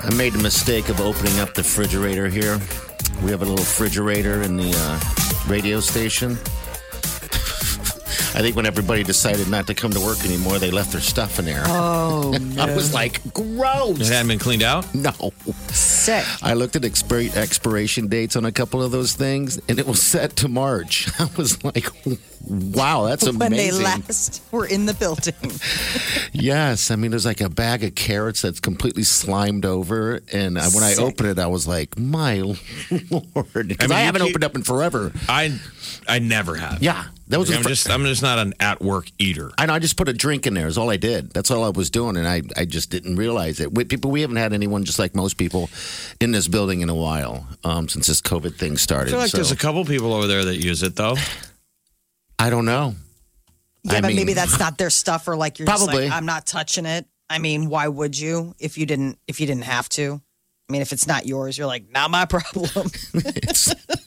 I 0.02 0.14
made 0.16 0.34
the 0.34 0.42
mistake 0.42 0.90
of 0.90 1.00
opening 1.00 1.40
up 1.40 1.54
the 1.54 1.62
refrigerator 1.62 2.28
here. 2.30 2.60
We 3.24 3.32
have 3.32 3.42
a 3.42 3.46
little 3.46 3.58
refrigerator 3.58 4.42
in 4.42 4.58
the 4.58 4.74
uh, 4.76 5.00
radio 5.50 5.80
station. 5.80 6.32
I 8.36 8.42
think 8.42 8.56
when 8.56 8.66
everybody 8.66 9.04
decided 9.04 9.50
not 9.50 9.68
to 9.68 9.74
come 9.76 9.92
to 9.92 10.00
work 10.00 10.26
anymore, 10.26 10.60
they 10.60 10.72
left 10.72 10.92
their 10.92 11.02
stuff 11.02 11.40
in 11.40 11.46
there. 11.46 11.64
Oh, 11.68 12.38
no. 12.42 12.64
I 12.68 12.76
was 12.76 12.94
like, 12.94 13.22
gross. 13.34 14.00
It 14.00 14.08
hadn't 14.08 14.28
been 14.28 14.40
cleaned 14.40 14.64
out? 14.64 14.94
No. 14.96 15.14
Sick. 16.04 16.26
I 16.44 16.54
looked 16.54 16.76
at 16.76 16.82
expir- 16.84 17.36
expiration 17.36 18.08
dates 18.08 18.36
on 18.36 18.46
a 18.46 18.52
couple 18.52 18.82
of 18.84 18.92
those 18.92 19.14
things, 19.14 19.60
and 19.70 19.80
it 19.80 19.88
was 19.88 20.02
set 20.02 20.36
to 20.38 20.48
March. 20.48 21.08
I 21.20 21.30
was 21.38 21.64
like, 21.64 21.88
wow, 22.48 23.06
that's 23.06 23.26
amazing. 23.26 23.40
When 23.40 23.52
they 23.52 23.72
last 23.72 24.44
were 24.52 24.66
in 24.66 24.86
the 24.86 24.94
building. 24.94 25.34
Yes, 26.36 26.90
I 26.90 26.96
mean 26.96 27.12
there's 27.12 27.28
like 27.28 27.42
a 27.42 27.50
bag 27.50 27.84
of 27.84 27.94
carrots 27.94 28.42
that's 28.42 28.60
completely 28.60 29.04
slimed 29.04 29.66
over, 29.66 30.20
and 30.34 30.58
I, 30.58 30.68
when 30.70 30.84
I 30.84 30.96
opened 30.96 31.30
it, 31.30 31.40
I 31.40 31.46
was 31.46 31.68
like, 31.68 31.98
"My 31.98 32.38
lord!" 32.42 32.58
Because 33.68 33.92
I, 33.92 33.96
I 33.96 33.98
mean, 33.98 33.98
you 34.00 34.06
haven't 34.06 34.22
keep- 34.24 34.30
opened 34.32 34.44
up 34.44 34.56
in 34.56 34.64
forever. 34.64 35.12
I 35.30 35.58
I 36.08 36.18
never 36.20 36.56
have. 36.56 36.82
Yeah, 36.82 37.06
that 37.34 37.40
was. 37.40 37.50
Like, 37.50 37.60
I'm 37.60 37.66
just 37.66 37.90
I'm 37.90 38.06
just 38.06 38.22
not 38.22 38.40
an 38.40 38.54
at 38.60 38.82
work 38.82 39.08
eater. 39.20 39.52
I 39.58 39.66
know. 39.66 39.74
I 39.74 39.80
just 39.80 39.98
put 39.98 40.08
a 40.08 40.14
drink 40.14 40.48
in 40.48 40.54
there. 40.54 40.68
Is 40.68 40.78
all 40.78 40.90
I 40.90 40.98
did. 40.98 41.32
That's 41.32 41.52
all 41.52 41.64
I 41.64 41.70
was 41.70 41.90
doing, 41.90 42.16
and 42.16 42.28
I, 42.28 42.42
I 42.56 42.66
just 42.66 42.90
didn't 42.90 43.16
realize 43.18 43.60
it. 43.60 43.74
We, 43.74 43.84
people, 43.86 44.10
we 44.12 44.22
haven't 44.22 44.38
had 44.38 44.54
anyone 44.54 44.84
just 44.86 45.00
like 45.00 45.16
most 45.16 45.38
people 45.38 45.70
in 46.22 46.32
this 46.32 46.48
building 46.48 46.82
in 46.82 46.90
a 46.90 46.96
while 46.96 47.46
um, 47.64 47.90
since 47.90 48.08
this 48.08 48.22
COVID 48.22 48.56
thing 48.56 48.74
I 48.74 48.76
started. 48.76 49.10
feel 49.12 49.20
like 49.20 49.32
So, 49.32 49.38
there's 49.38 49.52
a 49.52 49.58
couple 49.58 49.84
people 49.86 50.14
over 50.14 50.28
there 50.28 50.46
that 50.46 50.58
use 50.64 50.82
it 50.84 50.96
though. 50.96 51.16
I 52.40 52.50
don't 52.50 52.66
know. 52.66 52.96
Yeah, 53.84 53.94
I 53.98 54.02
but 54.02 54.08
mean- 54.08 54.16
maybe 54.16 54.34
that's 54.34 54.58
not 54.60 54.78
their 54.78 54.90
stuff, 55.02 55.28
or 55.28 55.36
like 55.36 55.60
you're 55.60 55.66
just 55.68 55.84
Probably. 55.86 56.06
like, 56.10 56.14
I'm 56.18 56.26
not 56.26 56.46
touching 56.46 56.86
it. 56.86 57.06
I 57.30 57.40
mean, 57.40 57.68
why 57.70 57.88
would 57.88 58.18
you 58.18 58.54
if 58.60 58.78
you 58.78 58.86
didn't 58.86 59.18
if 59.28 59.40
you 59.42 59.48
didn't 59.48 59.64
have 59.66 59.90
to? 59.90 60.22
I 60.70 60.72
mean, 60.72 60.82
if 60.82 60.94
it's 60.94 61.08
not 61.08 61.26
yours, 61.26 61.58
you're 61.58 61.68
like, 61.68 61.90
not 61.92 62.10
my 62.12 62.26
problem. 62.30 62.90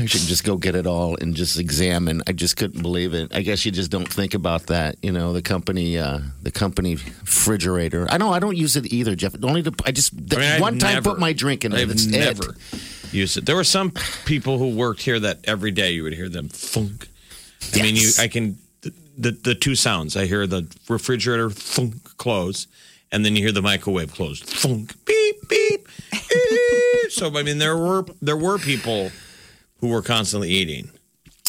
I 0.00 0.06
should 0.06 0.22
just 0.22 0.44
go 0.44 0.56
get 0.56 0.74
it 0.74 0.86
all 0.86 1.16
and 1.20 1.34
just 1.34 1.58
examine. 1.58 2.22
I 2.26 2.32
just 2.32 2.56
couldn't 2.56 2.80
believe 2.80 3.12
it. 3.12 3.34
I 3.34 3.42
guess 3.42 3.66
you 3.66 3.70
just 3.70 3.90
don't 3.90 4.08
think 4.10 4.32
about 4.32 4.68
that. 4.68 4.96
You 5.02 5.12
know, 5.12 5.34
the 5.34 5.42
company, 5.42 5.98
uh, 5.98 6.20
the 6.42 6.50
company 6.50 6.96
refrigerator. 6.96 8.06
I 8.10 8.16
know 8.16 8.32
I 8.32 8.38
don't 8.38 8.56
use 8.56 8.76
it 8.76 8.90
either, 8.92 9.14
Jeff. 9.14 9.34
Only 9.42 9.62
to, 9.62 9.74
I 9.84 9.92
just 9.92 10.14
I 10.14 10.36
mean, 10.36 10.48
I've 10.52 10.60
one 10.60 10.78
time 10.78 10.94
never- 10.94 11.10
put 11.10 11.18
my 11.18 11.34
drink 11.34 11.64
in 11.66 11.72
it. 11.72 11.78
I've 11.78 12.06
never 12.10 12.52
it. 12.52 13.12
used 13.12 13.36
it. 13.36 13.44
There 13.44 13.56
were 13.56 13.64
some 13.64 13.92
people 14.24 14.56
who 14.56 14.74
worked 14.74 15.02
here 15.02 15.20
that 15.20 15.40
every 15.44 15.70
day 15.70 15.90
you 15.92 16.02
would 16.04 16.14
hear 16.14 16.30
them 16.30 16.48
thunk. 16.48 17.06
I 17.74 17.82
mean, 17.82 17.94
you 17.94 18.08
I 18.18 18.28
can 18.28 18.56
the, 18.80 18.94
the 19.18 19.30
the 19.32 19.54
two 19.54 19.74
sounds. 19.74 20.16
I 20.16 20.24
hear 20.24 20.46
the 20.46 20.66
refrigerator 20.88 21.50
thunk 21.50 22.16
close, 22.16 22.66
and 23.12 23.22
then 23.22 23.36
you 23.36 23.42
hear 23.42 23.52
the 23.52 23.60
microwave 23.62 24.14
close 24.14 24.40
thunk 24.40 24.94
beep 25.04 25.46
beep. 25.46 25.86
beep. 26.10 27.10
so 27.10 27.36
I 27.36 27.42
mean, 27.42 27.58
there 27.58 27.76
were 27.76 28.06
there 28.22 28.36
were 28.38 28.56
people 28.58 29.10
who 29.80 29.88
were 29.88 30.02
constantly 30.02 30.50
eating. 30.50 30.90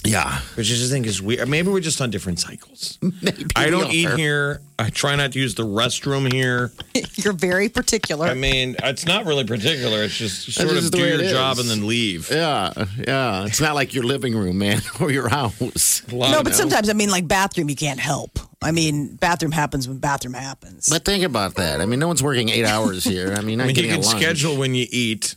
Yeah, 0.04 0.39
Which 0.56 0.72
I 0.72 0.76
just 0.76 0.91
think 0.91 1.06
is 1.06 1.22
weird. 1.22 1.48
Maybe 1.48 1.70
we're 1.70 1.80
just 1.80 2.02
on 2.02 2.10
different 2.10 2.39
cycles. 2.39 2.98
maybe 3.22 3.46
I 3.56 3.70
don't 3.70 3.91
eat 3.91 4.10
here. 4.13 4.60
I 4.80 4.89
try 4.89 5.15
not 5.15 5.34
to 5.34 5.39
use 5.39 5.54
the 5.54 5.63
restroom 5.63 6.32
here. 6.34 6.72
you're 7.17 7.34
very 7.34 7.70
particular. 7.70 8.26
I 8.26 8.34
mean, 8.34 8.76
it's 8.82 9.06
not 9.06 9.28
really 9.28 9.44
particular. 9.44 10.02
It's 10.04 10.17
just 10.17 10.52
sort 10.54 10.70
just 10.70 10.86
of 10.88 10.91
the 10.91 10.98
do 10.98 11.08
your 11.08 11.30
job 11.30 11.58
is. 11.58 11.60
and 11.60 11.70
then 11.70 11.88
leave. 11.88 12.32
Yeah, 12.32 12.74
yeah. 13.08 13.46
It's 13.46 13.62
not 13.62 13.76
like 13.76 13.94
your 13.94 14.04
living 14.04 14.36
room, 14.36 14.58
man, 14.58 14.82
or 15.00 15.12
your 15.12 15.30
house. 15.30 16.02
A 16.08 16.15
no, 16.15 16.41
but 16.41 16.56
sometimes 16.56 16.89
I 16.89 16.94
mean, 16.94 17.12
like 17.12 17.28
bathroom, 17.28 17.70
you 17.70 17.76
can't 17.76 18.00
help. 18.00 18.39
I 18.63 18.72
mean, 18.72 19.17
bathroom 19.17 19.52
happens 19.52 19.88
when 19.88 20.00
bathroom 20.00 20.34
happens. 20.34 20.89
But 20.89 21.06
think 21.06 21.24
about 21.24 21.56
that. 21.56 21.80
I 21.80 21.86
mean, 21.86 22.00
no 22.00 22.08
one's 22.08 22.24
working 22.24 22.50
eight 22.50 22.65
hours 22.65 23.04
here. 23.04 23.34
I 23.34 23.41
mean, 23.41 23.62
I 23.62 23.65
not 23.65 23.67
mean, 23.67 23.76
you 23.76 23.91
can 23.91 24.00
a 24.00 24.04
lunch. 24.04 24.20
schedule 24.20 24.58
when 24.58 24.74
you 24.74 24.88
eat. 24.89 25.36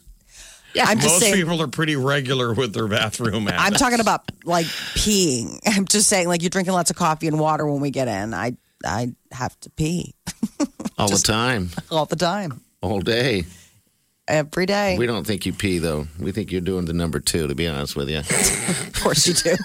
Yeah, 0.75 0.85
I'm 0.87 0.99
just 0.99 1.15
Most 1.15 1.21
saying. 1.23 1.35
people 1.37 1.61
are 1.63 1.69
pretty 1.69 1.97
regular 1.97 2.53
with 2.55 2.73
their 2.75 2.89
bathroom 2.89 3.47
habits. 3.47 3.63
I'm 3.65 3.73
talking 3.75 4.01
about 4.01 4.23
like 4.45 4.67
peeing. 4.67 5.59
I'm 5.67 5.85
just 5.87 6.09
saying, 6.09 6.29
like 6.29 6.43
you're 6.43 6.51
drinking 6.51 6.75
lots 6.75 6.91
of 6.91 6.97
coffee 6.97 7.27
and 7.29 7.39
water 7.39 7.67
when 7.67 7.81
we 7.81 7.91
get 7.91 8.09
in. 8.09 8.35
I 8.35 8.57
I 8.85 9.15
have 9.33 9.59
to 9.61 9.71
pee 9.71 10.15
all 10.99 11.09
the 11.09 11.19
time, 11.19 11.71
all 11.91 12.07
the 12.07 12.17
time, 12.17 12.61
all 12.83 13.01
day. 13.01 13.45
every 14.29 14.67
day. 14.67 14.97
We 14.99 15.07
don't 15.07 15.27
think 15.27 15.47
you 15.47 15.53
pee 15.53 15.79
though. 15.79 16.07
We 16.19 16.33
think 16.33 16.51
you're 16.53 16.61
doing 16.61 16.85
the 16.87 16.93
number 16.93 17.21
two. 17.21 17.47
To 17.47 17.55
be 17.55 17.67
honest 17.69 17.95
with 17.97 18.11
you. 18.11 18.19
of 18.19 19.01
course 19.03 19.27
you 19.27 19.35
do. 19.35 19.57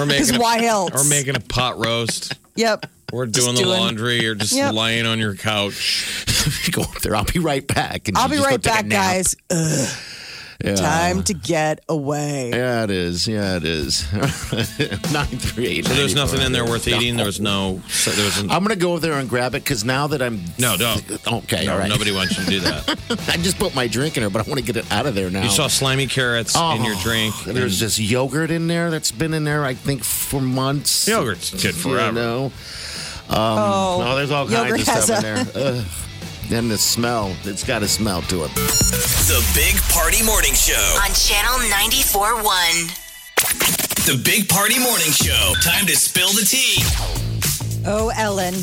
or 0.00 0.06
making 0.06 0.36
a, 0.36 0.38
why 0.38 0.64
else? 0.64 0.90
or 0.94 1.08
making 1.08 1.36
a 1.36 1.40
pot 1.40 1.78
roast, 1.84 2.34
Yep. 2.56 2.86
Or 3.12 3.26
Just 3.26 3.46
doing 3.46 3.54
the 3.56 3.62
doing- 3.62 3.78
laundry, 3.78 4.26
or 4.26 4.34
just 4.34 4.52
Yep. 4.54 4.72
lying 4.74 5.06
on 5.06 5.18
your 5.20 5.34
couch. 5.36 6.24
go 6.72 6.82
up 6.82 7.00
there. 7.02 7.14
I'll 7.14 7.24
be 7.24 7.38
right 7.38 7.66
back. 7.66 8.08
And 8.08 8.18
I'll 8.18 8.28
be 8.28 8.38
right 8.38 8.60
back, 8.60 8.88
guys. 8.88 9.36
Ugh, 9.50 9.88
Yeah. 10.64 10.74
time 10.76 11.22
to 11.24 11.34
get 11.34 11.80
away. 11.88 12.50
Yeah, 12.50 12.84
it 12.84 12.90
is. 12.90 13.26
Yeah, 13.26 13.56
it 13.56 13.64
is. 13.64 14.04
Nine 15.12 15.26
three 15.26 15.66
eight. 15.66 15.86
So 15.86 15.94
there's 15.94 16.14
nothing 16.14 16.40
in 16.40 16.52
there 16.52 16.64
worth 16.64 16.86
eating. 16.86 17.16
There 17.16 17.26
was 17.26 17.40
no. 17.40 17.82
So 17.88 18.10
there 18.12 18.24
was. 18.24 18.38
I'm 18.38 18.48
gonna 18.62 18.76
go 18.76 18.92
over 18.92 19.00
there 19.00 19.14
and 19.14 19.28
grab 19.28 19.54
it 19.56 19.64
because 19.64 19.84
now 19.84 20.06
that 20.08 20.22
I'm 20.22 20.40
No, 20.58 20.76
don't. 20.76 21.02
okay, 21.44 21.66
No, 21.66 21.72
all 21.72 21.78
right. 21.78 21.88
nobody 21.88 22.12
wants 22.12 22.38
you 22.38 22.44
to 22.44 22.50
do 22.50 22.60
that. 22.60 22.88
I 23.28 23.36
just 23.38 23.58
put 23.58 23.74
my 23.74 23.88
drink 23.88 24.16
in 24.16 24.22
there, 24.22 24.30
but 24.30 24.46
I 24.46 24.48
want 24.48 24.60
to 24.60 24.64
get 24.66 24.76
it 24.76 24.90
out 24.92 25.06
of 25.06 25.14
there 25.16 25.30
now. 25.30 25.42
You 25.42 25.50
saw 25.50 25.66
slimy 25.66 26.06
carrots 26.06 26.54
in 26.54 26.84
your 26.84 26.94
Oh, 26.96 27.00
drink. 27.02 27.34
There's 27.44 27.80
and 27.82 27.86
this 27.88 27.98
yogurt 27.98 28.50
in 28.52 28.68
there 28.68 28.90
that's 28.92 29.10
been 29.10 29.34
in 29.34 29.42
there, 29.44 29.64
I 29.64 29.74
think, 29.74 30.04
for 30.04 30.40
months. 30.40 31.08
yogurt's 31.08 31.50
good 31.50 31.74
forever. 31.74 32.06
You 32.20 32.24
know? 32.24 32.52
Oh, 33.32 34.02
Oh, 34.04 34.16
there's 34.16 34.30
all 34.30 34.48
kinds 34.48 34.72
of 34.74 34.80
stuff 35.06 35.08
a- 35.10 35.16
in 35.16 35.22
there. 35.22 35.46
Ugh. 35.78 35.84
Then 36.48 36.68
the 36.68 36.76
smell, 36.76 37.34
it's 37.44 37.64
got 37.64 37.82
a 37.82 37.88
smell 37.88 38.20
to 38.22 38.44
it. 38.44 38.50
The 38.54 39.42
Big 39.54 39.76
Party 39.90 40.22
Morning 40.24 40.52
Show. 40.54 40.74
On 41.02 41.12
Channel 41.14 41.58
941. 41.70 42.52
The 44.04 44.20
Big 44.22 44.48
Party 44.48 44.78
Morning 44.78 45.12
Show. 45.12 45.54
Time 45.62 45.86
to 45.86 45.96
spill 45.96 46.28
the 46.30 46.44
tea. 46.44 46.82
Oh, 47.86 48.12
Ellen, 48.16 48.54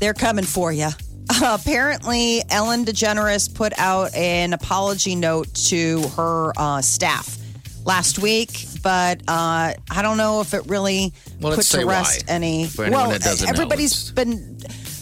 they're 0.00 0.14
coming 0.14 0.44
for 0.44 0.72
you. 0.72 0.88
apparently, 1.42 2.42
Ellen 2.50 2.84
DeGeneres 2.84 3.54
put 3.54 3.72
out 3.78 4.12
an 4.14 4.52
apology 4.52 5.14
note 5.14 5.52
to 5.68 6.00
her 6.16 6.52
uh, 6.56 6.80
staff 6.82 7.36
last 7.84 8.18
week, 8.18 8.66
but 8.82 9.20
uh, 9.28 9.72
I 9.90 10.02
don't 10.02 10.16
know 10.16 10.40
if 10.40 10.54
it 10.54 10.66
really 10.66 11.12
Well, 11.40 11.54
put 11.56 11.64
to 11.66 11.84
rest 11.86 12.24
why. 12.28 12.34
any. 12.34 12.66
For 12.66 12.88
well, 12.90 13.10
that 13.10 13.22
doesn't 13.22 13.46
know, 13.46 13.52
everybody's 13.52 14.10
been 14.12 14.58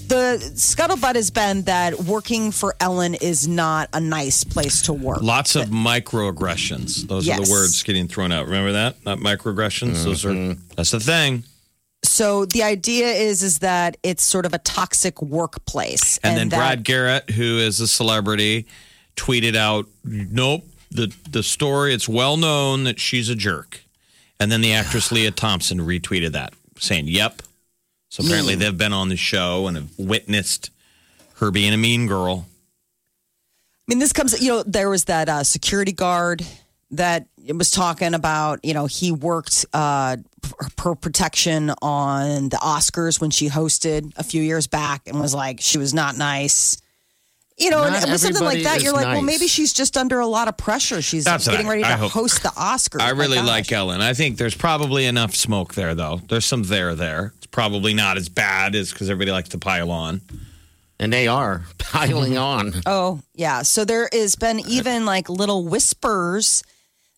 the 0.08 0.38
scuttlebutt 0.54 1.16
has 1.16 1.30
been 1.30 1.62
that 1.64 1.98
working 2.00 2.50
for 2.50 2.74
Ellen 2.80 3.12
is 3.14 3.46
not 3.46 3.90
a 3.92 4.00
nice 4.00 4.42
place 4.42 4.80
to 4.82 4.94
work. 4.94 5.20
Lots 5.20 5.54
of 5.54 5.68
microaggressions. 5.68 7.06
Those 7.06 7.28
are 7.28 7.36
the 7.44 7.50
words 7.50 7.82
getting 7.82 8.08
thrown 8.08 8.32
out. 8.32 8.46
Remember 8.46 8.72
that? 8.72 9.04
Not 9.04 9.18
microaggressions. 9.18 10.04
Those 10.04 10.24
are 10.24 10.30
Mm-hmm. 10.30 10.60
that's 10.76 10.92
the 10.92 11.00
thing. 11.00 11.44
So 12.04 12.44
the 12.46 12.62
idea 12.62 13.08
is 13.08 13.42
is 13.42 13.58
that 13.58 13.96
it's 14.02 14.22
sort 14.22 14.46
of 14.46 14.54
a 14.54 14.58
toxic 14.58 15.20
workplace, 15.20 16.18
And, 16.22 16.38
then 16.38 16.48
that- 16.50 16.56
Brad 16.56 16.84
Garrett, 16.84 17.30
who 17.30 17.58
is 17.58 17.80
a 17.80 17.88
celebrity, 17.88 18.66
tweeted 19.16 19.56
out, 19.56 19.86
"Nope, 20.04 20.64
the 20.90 21.12
the 21.30 21.42
story. 21.42 21.94
It's 21.94 22.08
well 22.08 22.36
known 22.36 22.84
that 22.84 22.98
she's 23.00 23.28
a 23.28 23.34
jerk." 23.34 23.82
And 24.40 24.50
then 24.52 24.60
the 24.60 24.72
actress 24.72 25.10
Lea 25.12 25.30
Thompson 25.30 25.80
retweeted 25.80 26.32
that, 26.32 26.52
saying, 26.78 27.08
"Yep." 27.08 27.42
So 28.10 28.24
apparently 28.24 28.54
Hmm. 28.54 28.60
they've 28.60 28.78
been 28.78 28.92
on 28.94 29.08
the 29.10 29.16
show 29.16 29.66
and 29.66 29.76
have 29.76 29.90
witnessed 29.98 30.70
her 31.36 31.50
being 31.50 31.74
a 31.74 31.76
mean 31.76 32.06
girl. 32.06 32.46
I 32.50 33.84
mean, 33.88 33.98
this 33.98 34.12
comes, 34.12 34.40
you 34.40 34.48
know, 34.48 34.62
there 34.64 34.88
was 34.90 35.04
that 35.04 35.28
uh, 35.28 35.44
security 35.44 35.92
guard 35.92 36.44
that 36.90 37.26
was 37.54 37.70
talking 37.70 38.14
about, 38.14 38.64
you 38.64 38.72
know, 38.74 38.86
he 38.86 39.12
worked 39.12 39.66
uh, 39.74 40.16
per 40.76 40.94
protection 40.94 41.70
on 41.82 42.48
the 42.48 42.56
Oscars 42.56 43.20
when 43.20 43.30
she 43.30 43.48
hosted 43.48 44.12
a 44.16 44.24
few 44.24 44.42
years 44.42 44.66
back 44.66 45.02
and 45.06 45.20
was 45.20 45.34
like, 45.34 45.60
she 45.60 45.76
was 45.78 45.92
not 45.94 46.16
nice. 46.16 46.78
You 47.58 47.70
know, 47.70 47.82
Not 47.88 48.02
and 48.04 48.12
with 48.12 48.20
something 48.20 48.44
like 48.44 48.62
that, 48.62 48.82
you're 48.82 48.92
like, 48.92 49.06
well, 49.06 49.20
maybe 49.22 49.48
she's 49.48 49.72
just 49.72 49.96
under 49.96 50.20
a 50.20 50.26
lot 50.28 50.46
of 50.46 50.56
pressure. 50.56 51.02
She's 51.02 51.24
That's 51.24 51.44
what 51.46 51.52
getting 51.52 51.66
I- 51.66 51.70
ready 51.70 51.82
to 51.82 51.88
I 51.88 51.92
hope- 51.92 52.12
host 52.12 52.42
the 52.44 52.50
Oscars. 52.50 53.00
I 53.00 53.10
really 53.10 53.40
like 53.40 53.72
Ellen. 53.72 54.00
I 54.00 54.14
think 54.14 54.38
there's 54.38 54.54
probably 54.54 55.06
enough 55.06 55.34
smoke 55.34 55.74
there, 55.74 55.94
though. 55.96 56.20
There's 56.28 56.44
some 56.44 56.62
there 56.62 56.94
there. 56.94 57.32
It's 57.38 57.46
probably 57.46 57.94
not 57.94 58.16
as 58.16 58.28
bad 58.28 58.76
as 58.76 58.92
because 58.92 59.10
everybody 59.10 59.32
likes 59.32 59.48
to 59.50 59.58
pile 59.58 59.90
on. 59.90 60.20
And 61.00 61.12
they 61.12 61.26
are 61.26 61.64
piling 61.78 62.38
on. 62.38 62.74
Oh, 62.86 63.20
yeah. 63.34 63.62
So 63.62 63.84
there 63.84 64.08
has 64.12 64.36
been 64.36 64.60
even 64.60 65.04
like 65.04 65.28
little 65.28 65.64
whispers 65.66 66.62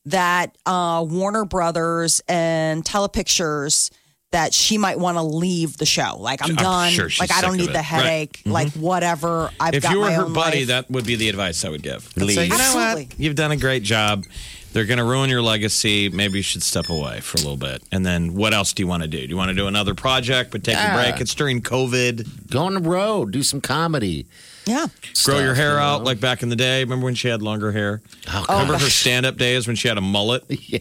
that 0.07 0.57
uh, 0.65 1.05
Warner 1.07 1.45
Brothers 1.45 2.23
and 2.29 2.83
Telepictures 2.83 3.91
that 4.33 4.55
she 4.55 4.79
might 4.79 4.99
want 4.99 5.17
to 5.19 5.23
leave 5.23 5.77
the 5.77 5.87
show. 5.87 6.17
Like 6.19 6.41
I'm 6.43 6.51
I'm 6.51 6.57
done. 6.57 6.93
sure 6.93 7.09
like 7.19 7.33
I 7.33 7.41
don't 7.41 7.57
need 7.57 7.65
it. 7.71 7.73
the 7.73 7.79
Right. 7.79 7.85
headache. 7.85 8.33
Mm-hmm. 8.41 8.53
Like 8.53 8.71
whatever. 8.75 9.51
I've 9.59 9.75
if 9.75 9.83
got 9.83 9.93
you 9.93 9.99
were 10.01 10.07
my 10.07 10.13
her 10.13 10.25
buddy, 10.29 10.59
life. 10.61 10.67
that 10.69 10.91
would 10.91 11.05
be 11.05 11.17
the 11.17 11.29
advice 11.29 11.65
I 11.65 11.69
would 11.71 11.83
give. 11.83 12.17
Leave. 12.17 12.35
say, 12.37 12.45
you 12.47 12.57
know 12.57 12.73
what? 12.75 13.19
You've 13.19 13.35
done 13.35 13.51
a 13.51 13.57
great 13.57 13.83
job. 13.83 14.25
They're 14.73 14.85
going 14.85 14.99
to 14.99 15.05
ruin 15.05 15.29
your 15.31 15.43
legacy. 15.43 16.09
Maybe 16.09 16.39
you 16.39 16.43
should 16.43 16.63
step 16.63 16.89
away 16.91 17.21
for 17.21 17.37
a 17.37 17.41
little 17.41 17.57
bit. 17.57 17.83
And 17.91 18.07
then 18.07 18.35
what 18.35 18.55
else 18.55 18.73
do 18.73 18.83
you 18.83 18.87
want 18.87 19.03
to 19.03 19.09
do? 19.09 19.19
Do 19.19 19.27
you 19.27 19.37
want 19.37 19.49
to 19.49 19.55
do 19.55 19.67
another 19.67 19.95
project 19.95 20.53
but 20.53 20.63
take 20.63 20.77
Yeah. 20.77 20.95
a 20.95 21.11
break? 21.11 21.21
It's 21.21 21.35
during 21.35 21.61
COVID. 21.61 22.51
Go 22.51 22.63
on 22.63 22.75
the 22.75 22.81
road, 22.81 23.33
do 23.33 23.43
some 23.43 23.61
comedy. 23.61 24.27
yeah. 24.67 24.87
Grow 25.25 25.41
your 25.41 25.55
hair 25.55 25.71
you 25.73 25.77
know? 25.77 25.83
out 25.83 26.05
like 26.05 26.21
back 26.21 26.43
in 26.45 26.49
the 26.51 26.57
day. 26.57 26.85
Remember 26.85 27.05
when 27.07 27.15
she 27.17 27.27
had 27.29 27.43
longer 27.43 27.73
hair? 27.73 28.01
Oh, 28.29 28.45
Remember 28.49 28.75
her 28.75 28.91
stand 28.91 29.27
up 29.27 29.37
days 29.37 29.67
when 29.67 29.75
she 29.77 29.89
had 29.89 29.99
a 29.99 30.03
mullet? 30.03 30.45
Yeah. 30.69 30.79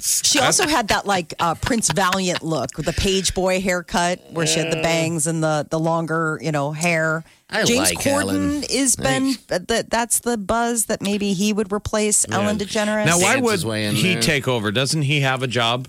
She 0.00 0.38
also 0.38 0.66
had 0.66 0.88
that 0.88 1.06
like 1.06 1.34
uh, 1.38 1.54
Prince 1.56 1.90
Valiant 1.90 2.42
look 2.42 2.70
with 2.76 2.86
the 2.86 2.92
page 2.92 3.34
boy 3.34 3.60
haircut 3.60 4.20
where 4.32 4.46
she 4.46 4.58
had 4.58 4.72
the 4.72 4.80
bangs 4.82 5.26
and 5.26 5.42
the 5.42 5.66
the 5.68 5.78
longer, 5.78 6.38
you 6.42 6.52
know, 6.52 6.72
hair. 6.72 7.24
I 7.50 7.64
James 7.64 7.90
like 7.94 7.98
Corden 7.98 8.20
Ellen. 8.22 8.62
is 8.70 8.96
been 8.96 9.34
that 9.48 9.90
that's 9.90 10.20
the 10.20 10.36
buzz 10.38 10.86
that 10.86 11.02
maybe 11.02 11.32
he 11.32 11.52
would 11.52 11.72
replace 11.72 12.24
Ellen 12.30 12.58
DeGeneres. 12.58 13.06
Now, 13.06 13.18
why 13.18 13.34
Dance 13.34 13.42
would 13.44 13.52
his 13.52 13.66
way 13.66 13.86
in 13.86 13.94
he 13.96 14.12
there. 14.14 14.22
take 14.22 14.46
over? 14.48 14.70
Doesn't 14.70 15.02
he 15.02 15.20
have 15.20 15.42
a 15.42 15.46
job? 15.48 15.88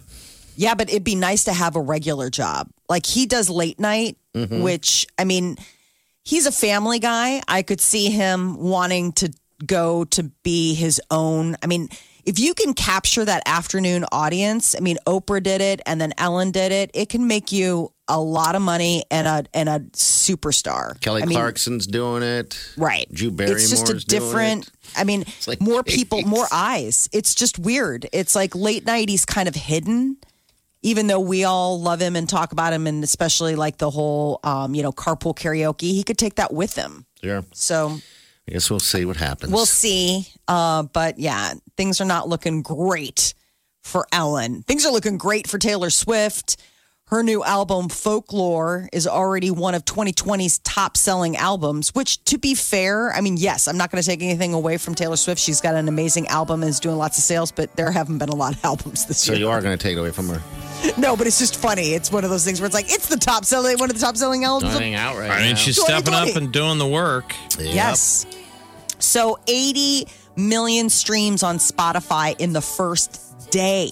Yeah, 0.57 0.73
but 0.75 0.89
it'd 0.89 1.03
be 1.03 1.15
nice 1.15 1.43
to 1.45 1.53
have 1.53 1.75
a 1.75 1.81
regular 1.81 2.29
job. 2.29 2.69
Like 2.89 3.05
he 3.05 3.25
does 3.25 3.49
late 3.49 3.79
night, 3.79 4.17
Mm-hmm. 4.33 4.61
which 4.61 5.05
I 5.17 5.25
mean, 5.25 5.57
he's 6.23 6.45
a 6.45 6.51
family 6.53 6.99
guy. 6.99 7.41
I 7.49 7.63
could 7.63 7.81
see 7.81 8.09
him 8.09 8.55
wanting 8.57 9.11
to 9.13 9.33
go 9.65 10.05
to 10.05 10.23
be 10.43 10.73
his 10.73 11.01
own. 11.11 11.57
I 11.61 11.67
mean, 11.67 11.89
if 12.25 12.39
you 12.39 12.53
can 12.53 12.73
capture 12.73 13.25
that 13.25 13.43
afternoon 13.45 14.05
audience, 14.11 14.75
I 14.75 14.79
mean, 14.79 14.97
Oprah 15.07 15.41
did 15.41 15.61
it 15.61 15.81
and 15.85 15.99
then 15.99 16.13
Ellen 16.17 16.51
did 16.51 16.71
it. 16.71 16.91
It 16.93 17.09
can 17.09 17.27
make 17.27 17.51
you 17.51 17.91
a 18.07 18.19
lot 18.19 18.55
of 18.55 18.61
money 18.61 19.03
and 19.09 19.27
a 19.27 19.45
and 19.53 19.69
a 19.69 19.79
superstar. 19.91 20.99
Kelly 20.99 21.23
I 21.23 21.25
mean, 21.25 21.37
Clarkson's 21.37 21.87
doing 21.87 22.23
it. 22.23 22.73
Right. 22.77 23.11
Drew 23.13 23.31
Barrymore's 23.31 23.71
It's 23.71 23.81
just 23.81 24.03
a 24.03 24.05
different. 24.05 24.67
it. 24.67 24.73
I 24.97 25.03
mean, 25.05 25.23
like, 25.47 25.61
more 25.61 25.83
people, 25.83 26.21
more 26.23 26.47
eyes. 26.51 27.09
It's 27.13 27.33
just 27.33 27.57
weird. 27.57 28.07
It's 28.11 28.35
like 28.35 28.53
late 28.55 28.85
night. 28.85 29.07
He's 29.07 29.25
kind 29.25 29.47
of 29.47 29.55
hidden, 29.55 30.17
even 30.81 31.07
though 31.07 31.21
we 31.21 31.45
all 31.45 31.79
love 31.79 32.01
him 32.01 32.17
and 32.17 32.27
talk 32.27 32.51
about 32.51 32.73
him, 32.73 32.85
and 32.87 33.03
especially 33.03 33.55
like 33.55 33.77
the 33.77 33.89
whole, 33.89 34.41
um, 34.43 34.75
you 34.75 34.83
know, 34.83 34.91
carpool 34.91 35.35
karaoke. 35.35 35.81
He 35.93 36.03
could 36.03 36.17
take 36.17 36.35
that 36.35 36.53
with 36.53 36.75
him. 36.75 37.05
Yeah. 37.21 37.41
So 37.53 37.97
I 38.47 38.51
guess 38.51 38.69
we'll 38.69 38.79
see 38.79 39.05
what 39.05 39.15
happens. 39.15 39.53
we'll 39.53 39.65
see. 39.65 40.27
Uh, 40.47 40.83
but 40.83 41.17
yeah, 41.17 41.53
things 41.81 41.99
are 41.99 42.05
not 42.05 42.29
looking 42.29 42.61
great 42.61 43.33
for 43.81 44.05
Ellen. 44.11 44.61
Things 44.61 44.85
are 44.85 44.91
looking 44.91 45.17
great 45.17 45.47
for 45.47 45.57
Taylor 45.57 45.89
Swift. 45.89 46.57
Her 47.05 47.23
new 47.23 47.43
album, 47.43 47.89
Folklore, 47.89 48.87
is 48.93 49.07
already 49.07 49.49
one 49.49 49.73
of 49.73 49.83
2020's 49.83 50.59
top 50.59 50.95
selling 50.95 51.35
albums, 51.37 51.89
which, 51.95 52.23
to 52.25 52.37
be 52.37 52.53
fair, 52.53 53.11
I 53.11 53.21
mean, 53.21 53.35
yes, 53.35 53.67
I'm 53.67 53.77
not 53.77 53.89
going 53.89 53.99
to 53.99 54.07
take 54.07 54.21
anything 54.21 54.53
away 54.53 54.77
from 54.77 54.93
Taylor 54.93 55.15
Swift. 55.15 55.41
She's 55.41 55.59
got 55.59 55.73
an 55.73 55.87
amazing 55.87 56.27
album 56.27 56.61
and 56.61 56.69
is 56.69 56.79
doing 56.79 56.97
lots 56.97 57.17
of 57.17 57.23
sales, 57.23 57.51
but 57.51 57.75
there 57.75 57.89
haven't 57.89 58.19
been 58.19 58.29
a 58.29 58.35
lot 58.35 58.53
of 58.55 58.63
albums 58.71 59.07
this 59.07 59.27
year. 59.27 59.33
So 59.35 59.39
year. 59.39 59.47
you 59.47 59.49
are 59.49 59.59
going 59.59 59.75
to 59.75 59.81
take 59.81 59.97
it 59.97 59.99
away 59.99 60.11
from 60.11 60.29
her. 60.29 60.39
No, 60.99 61.17
but 61.17 61.25
it's 61.25 61.39
just 61.39 61.55
funny. 61.55 61.95
It's 61.95 62.11
one 62.11 62.23
of 62.23 62.29
those 62.29 62.45
things 62.45 62.61
where 62.61 62.67
it's 62.67 62.75
like, 62.75 62.91
it's 62.93 63.07
the 63.07 63.17
top 63.17 63.43
selling, 63.43 63.79
one 63.79 63.89
of 63.89 63.95
the 63.95 64.05
top 64.05 64.17
selling 64.17 64.43
albums. 64.43 64.75
of 64.75 64.79
Nothing 64.79 64.93
out 64.93 65.17
right 65.17 65.31
I 65.31 65.39
mean, 65.39 65.49
now. 65.53 65.55
she's 65.55 65.81
stepping 65.81 66.13
up 66.13 66.27
2020. 66.27 66.45
and 66.45 66.53
doing 66.53 66.77
the 66.77 66.87
work. 66.87 67.33
Yep. 67.57 67.73
Yes. 67.73 68.27
So 68.99 69.39
80 69.47 70.05
million 70.35 70.89
streams 70.89 71.43
on 71.43 71.57
Spotify 71.57 72.39
in 72.39 72.53
the 72.53 72.61
first 72.61 73.49
day. 73.51 73.91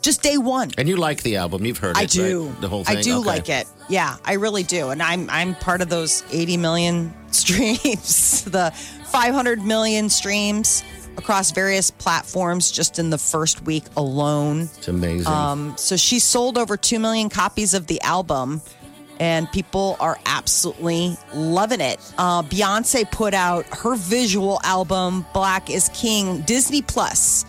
Just 0.00 0.22
day 0.22 0.36
one. 0.36 0.70
And 0.78 0.88
you 0.88 0.96
like 0.96 1.22
the 1.22 1.36
album? 1.36 1.64
You've 1.64 1.78
heard 1.78 1.96
it, 1.96 2.00
I 2.00 2.06
do. 2.06 2.48
right? 2.48 2.60
The 2.60 2.68
whole 2.68 2.82
thing. 2.84 2.96
I 2.98 3.02
do 3.02 3.18
Okay. 3.18 3.26
like 3.26 3.48
it. 3.48 3.66
Yeah, 3.88 4.16
I 4.24 4.34
really 4.34 4.64
do. 4.64 4.88
And 4.90 5.00
I'm 5.02 5.30
I'm 5.30 5.54
part 5.54 5.80
of 5.80 5.88
those 5.88 6.24
80 6.32 6.56
million 6.56 7.14
streams, 7.32 8.42
the 8.44 8.72
500 9.06 9.62
million 9.62 10.08
streams 10.08 10.82
across 11.16 11.50
various 11.52 11.90
platforms 11.90 12.70
just 12.72 12.98
in 12.98 13.10
the 13.10 13.18
first 13.18 13.62
week 13.62 13.84
alone. 13.96 14.62
It's 14.78 14.88
amazing. 14.88 15.26
Um, 15.32 15.74
so 15.76 15.96
she 15.96 16.18
sold 16.18 16.56
over 16.58 16.76
2 16.76 16.98
million 16.98 17.28
copies 17.28 17.74
of 17.74 17.86
the 17.86 18.00
album, 18.00 18.60
and 19.22 19.50
people 19.52 19.96
are 20.00 20.18
absolutely 20.26 21.16
loving 21.32 21.80
it. 21.80 22.00
Uh, 22.18 22.42
Beyonce 22.42 23.08
put 23.08 23.34
out 23.34 23.64
her 23.66 23.94
visual 23.94 24.60
album, 24.64 25.24
Black 25.32 25.70
is 25.70 25.88
King, 25.94 26.40
Disney 26.40 26.82
Plus. 26.82 27.44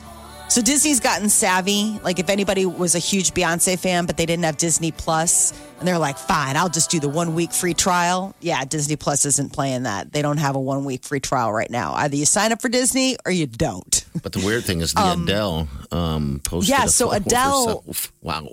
So 0.50 0.62
Disney's 0.62 1.00
gotten 1.00 1.30
savvy. 1.30 2.00
Like 2.04 2.20
if 2.20 2.30
anybody 2.30 2.68
was 2.68 2.94
a 2.94 3.00
huge 3.00 3.34
Beyonce 3.34 3.80
fan, 3.80 4.06
but 4.06 4.18
they 4.18 4.28
didn't 4.28 4.44
have 4.46 4.58
Disney 4.58 4.92
Plus, 4.92 5.52
and 5.80 5.88
they're 5.88 5.98
like, 5.98 6.20
"Fine, 6.20 6.58
I'll 6.58 6.70
just 6.70 6.92
do 6.92 7.00
the 7.00 7.10
one 7.10 7.34
week 7.34 7.52
free 7.52 7.74
trial." 7.74 8.36
Yeah, 8.40 8.64
Disney 8.66 8.96
Plus 8.96 9.26
isn't 9.26 9.52
playing 9.52 9.84
that. 9.84 10.14
They 10.14 10.22
don't 10.22 10.38
have 10.38 10.56
a 10.56 10.60
one 10.60 10.86
week 10.86 11.04
free 11.06 11.22
trial 11.22 11.52
right 11.52 11.72
now. 11.72 11.94
Either 11.96 12.16
you 12.16 12.28
sign 12.28 12.52
up 12.52 12.62
for 12.62 12.70
Disney 12.70 13.18
or 13.26 13.32
you 13.32 13.48
don't. 13.48 14.06
but 14.22 14.32
the 14.34 14.46
weird 14.46 14.64
thing 14.64 14.82
is 14.82 14.94
the 14.94 15.14
Adele 15.24 15.68
um, 15.92 16.40
posted. 16.44 16.70
yeah, 16.70 16.86
so 16.86 17.12
Adele- 17.12 17.84
Wow. 18.22 18.50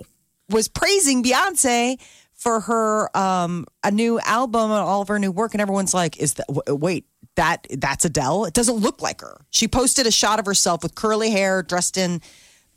was 0.49 0.67
praising 0.69 1.21
Beyonce 1.21 1.99
for 2.41 2.59
her 2.61 3.15
um 3.15 3.65
a 3.83 3.91
new 3.91 4.19
album 4.21 4.71
and 4.71 4.79
all 4.79 5.03
of 5.03 5.07
her 5.07 5.19
new 5.19 5.31
work 5.31 5.53
and 5.53 5.61
everyone's 5.61 5.93
like 5.93 6.17
is 6.17 6.33
that 6.33 6.45
wait 6.67 7.05
that 7.35 7.67
that's 7.77 8.03
Adele 8.03 8.45
it 8.45 8.53
doesn't 8.55 8.77
look 8.77 8.99
like 8.99 9.21
her 9.21 9.45
she 9.51 9.67
posted 9.67 10.07
a 10.07 10.11
shot 10.11 10.39
of 10.39 10.45
herself 10.47 10.81
with 10.81 10.95
curly 10.95 11.29
hair 11.29 11.61
dressed 11.61 11.97
in 11.97 12.19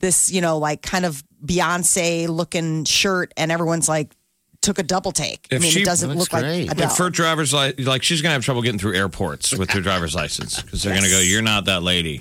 this 0.00 0.30
you 0.30 0.42
know 0.42 0.58
like 0.58 0.82
kind 0.82 1.06
of 1.06 1.24
Beyonce 1.44 2.28
looking 2.28 2.84
shirt 2.84 3.32
and 3.38 3.50
everyone's 3.50 3.88
like 3.88 4.14
took 4.60 4.78
a 4.78 4.82
double 4.82 5.12
take 5.12 5.48
I 5.50 5.56
If 5.56 5.62
mean 5.62 5.70
she- 5.72 5.80
it 5.80 5.86
doesn't 5.86 6.14
look 6.14 6.28
great. 6.28 6.66
like 6.68 6.72
Adele 6.76 6.90
If 6.90 6.98
her 6.98 7.08
driver's 7.08 7.54
li- 7.54 7.72
like 7.78 8.02
she's 8.02 8.20
gonna 8.20 8.34
have 8.34 8.44
trouble 8.44 8.60
getting 8.60 8.78
through 8.78 8.94
airports 8.96 9.54
with 9.56 9.70
her 9.70 9.80
driver's 9.80 10.14
license 10.14 10.60
because 10.60 10.82
they're 10.82 10.94
gonna 10.94 11.08
go, 11.08 11.20
"You're 11.20 11.42
not 11.42 11.64
that 11.66 11.82
lady." 11.82 12.20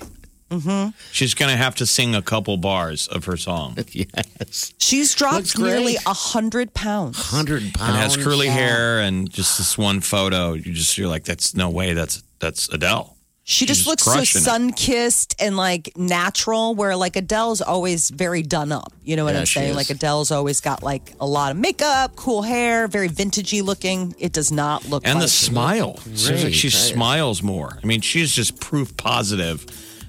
Mm-hmm. 0.60 0.90
She's 1.12 1.34
gonna 1.34 1.56
have 1.56 1.74
to 1.76 1.86
sing 1.86 2.14
a 2.14 2.22
couple 2.22 2.56
bars 2.56 3.06
of 3.08 3.24
her 3.26 3.36
song 3.36 3.76
Yes. 3.92 4.72
she's 4.78 5.14
dropped 5.14 5.58
nearly 5.58 5.96
a 6.06 6.12
hundred 6.14 6.74
pounds 6.74 7.16
100 7.32 7.74
pounds. 7.74 7.88
and 7.90 7.96
has 7.96 8.16
curly 8.16 8.48
hair 8.48 9.00
and 9.00 9.30
just 9.30 9.58
this 9.58 9.76
one 9.78 10.00
photo. 10.00 10.52
You 10.52 10.72
just 10.72 10.96
you're 10.98 11.08
like, 11.08 11.24
"That's 11.24 11.54
no 11.54 11.70
way. 11.70 11.92
That's 11.94 12.22
that's 12.38 12.68
Adele." 12.68 13.10
She 13.46 13.66
just 13.66 13.86
looks 13.86 14.04
so 14.04 14.24
sun 14.24 14.72
kissed 14.72 15.34
and 15.38 15.54
like 15.54 15.92
natural, 15.98 16.74
where 16.74 16.96
like 16.96 17.14
Adele's 17.16 17.60
always 17.60 18.08
very 18.08 18.40
done 18.42 18.72
up. 18.72 18.90
You 19.02 19.16
know 19.16 19.24
what 19.24 19.34
Yeah, 19.34 19.40
I'm 19.40 19.46
saying? 19.46 19.70
is. 19.70 19.76
Like 19.76 19.90
Adele's 19.90 20.30
always 20.30 20.62
got 20.62 20.82
like 20.82 21.12
a 21.20 21.26
lot 21.26 21.50
of 21.50 21.58
makeup, 21.58 22.16
cool 22.16 22.40
hair, 22.40 22.88
very 22.88 23.10
vintagey 23.10 23.62
looking. 23.62 24.14
It 24.18 24.32
does 24.32 24.50
not 24.50 24.88
look 24.88 25.02
And 25.06 25.16
like 25.16 25.24
the 25.24 25.28
smile. 25.28 25.98
Seems 26.14 26.42
like 26.42 26.54
she 26.54 26.70
smiles 26.70 27.42
more. 27.42 27.78
I 27.82 27.86
mean, 27.86 28.00
she's 28.00 28.32
just 28.32 28.60
proof 28.60 28.96
positive 28.96 29.66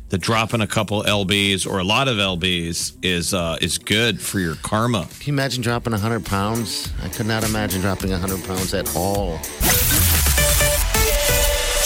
that 0.10 0.20
dropping 0.20 0.62
a 0.62 0.68
couple 0.68 1.04
lbs 1.04 1.66
or 1.68 1.80
a 1.80 1.84
lot 1.84 2.08
of 2.08 2.18
lbs 2.18 2.94
is 3.02 3.34
uh, 3.34 3.58
is 3.62 3.78
good 3.78 4.22
for 4.22 4.40
your 4.40 4.56
karma. 4.56 5.08
Can 5.20 5.28
you 5.28 5.34
imagine 5.34 5.62
dropping 5.64 5.92
100 5.92 6.26
pounds? 6.26 6.92
I 7.04 7.10
could 7.10 7.26
not 7.26 7.44
imagine 7.44 7.82
dropping 7.82 8.12
100 8.12 8.44
pounds 8.46 8.74
at 8.74 8.96
all. 8.96 9.40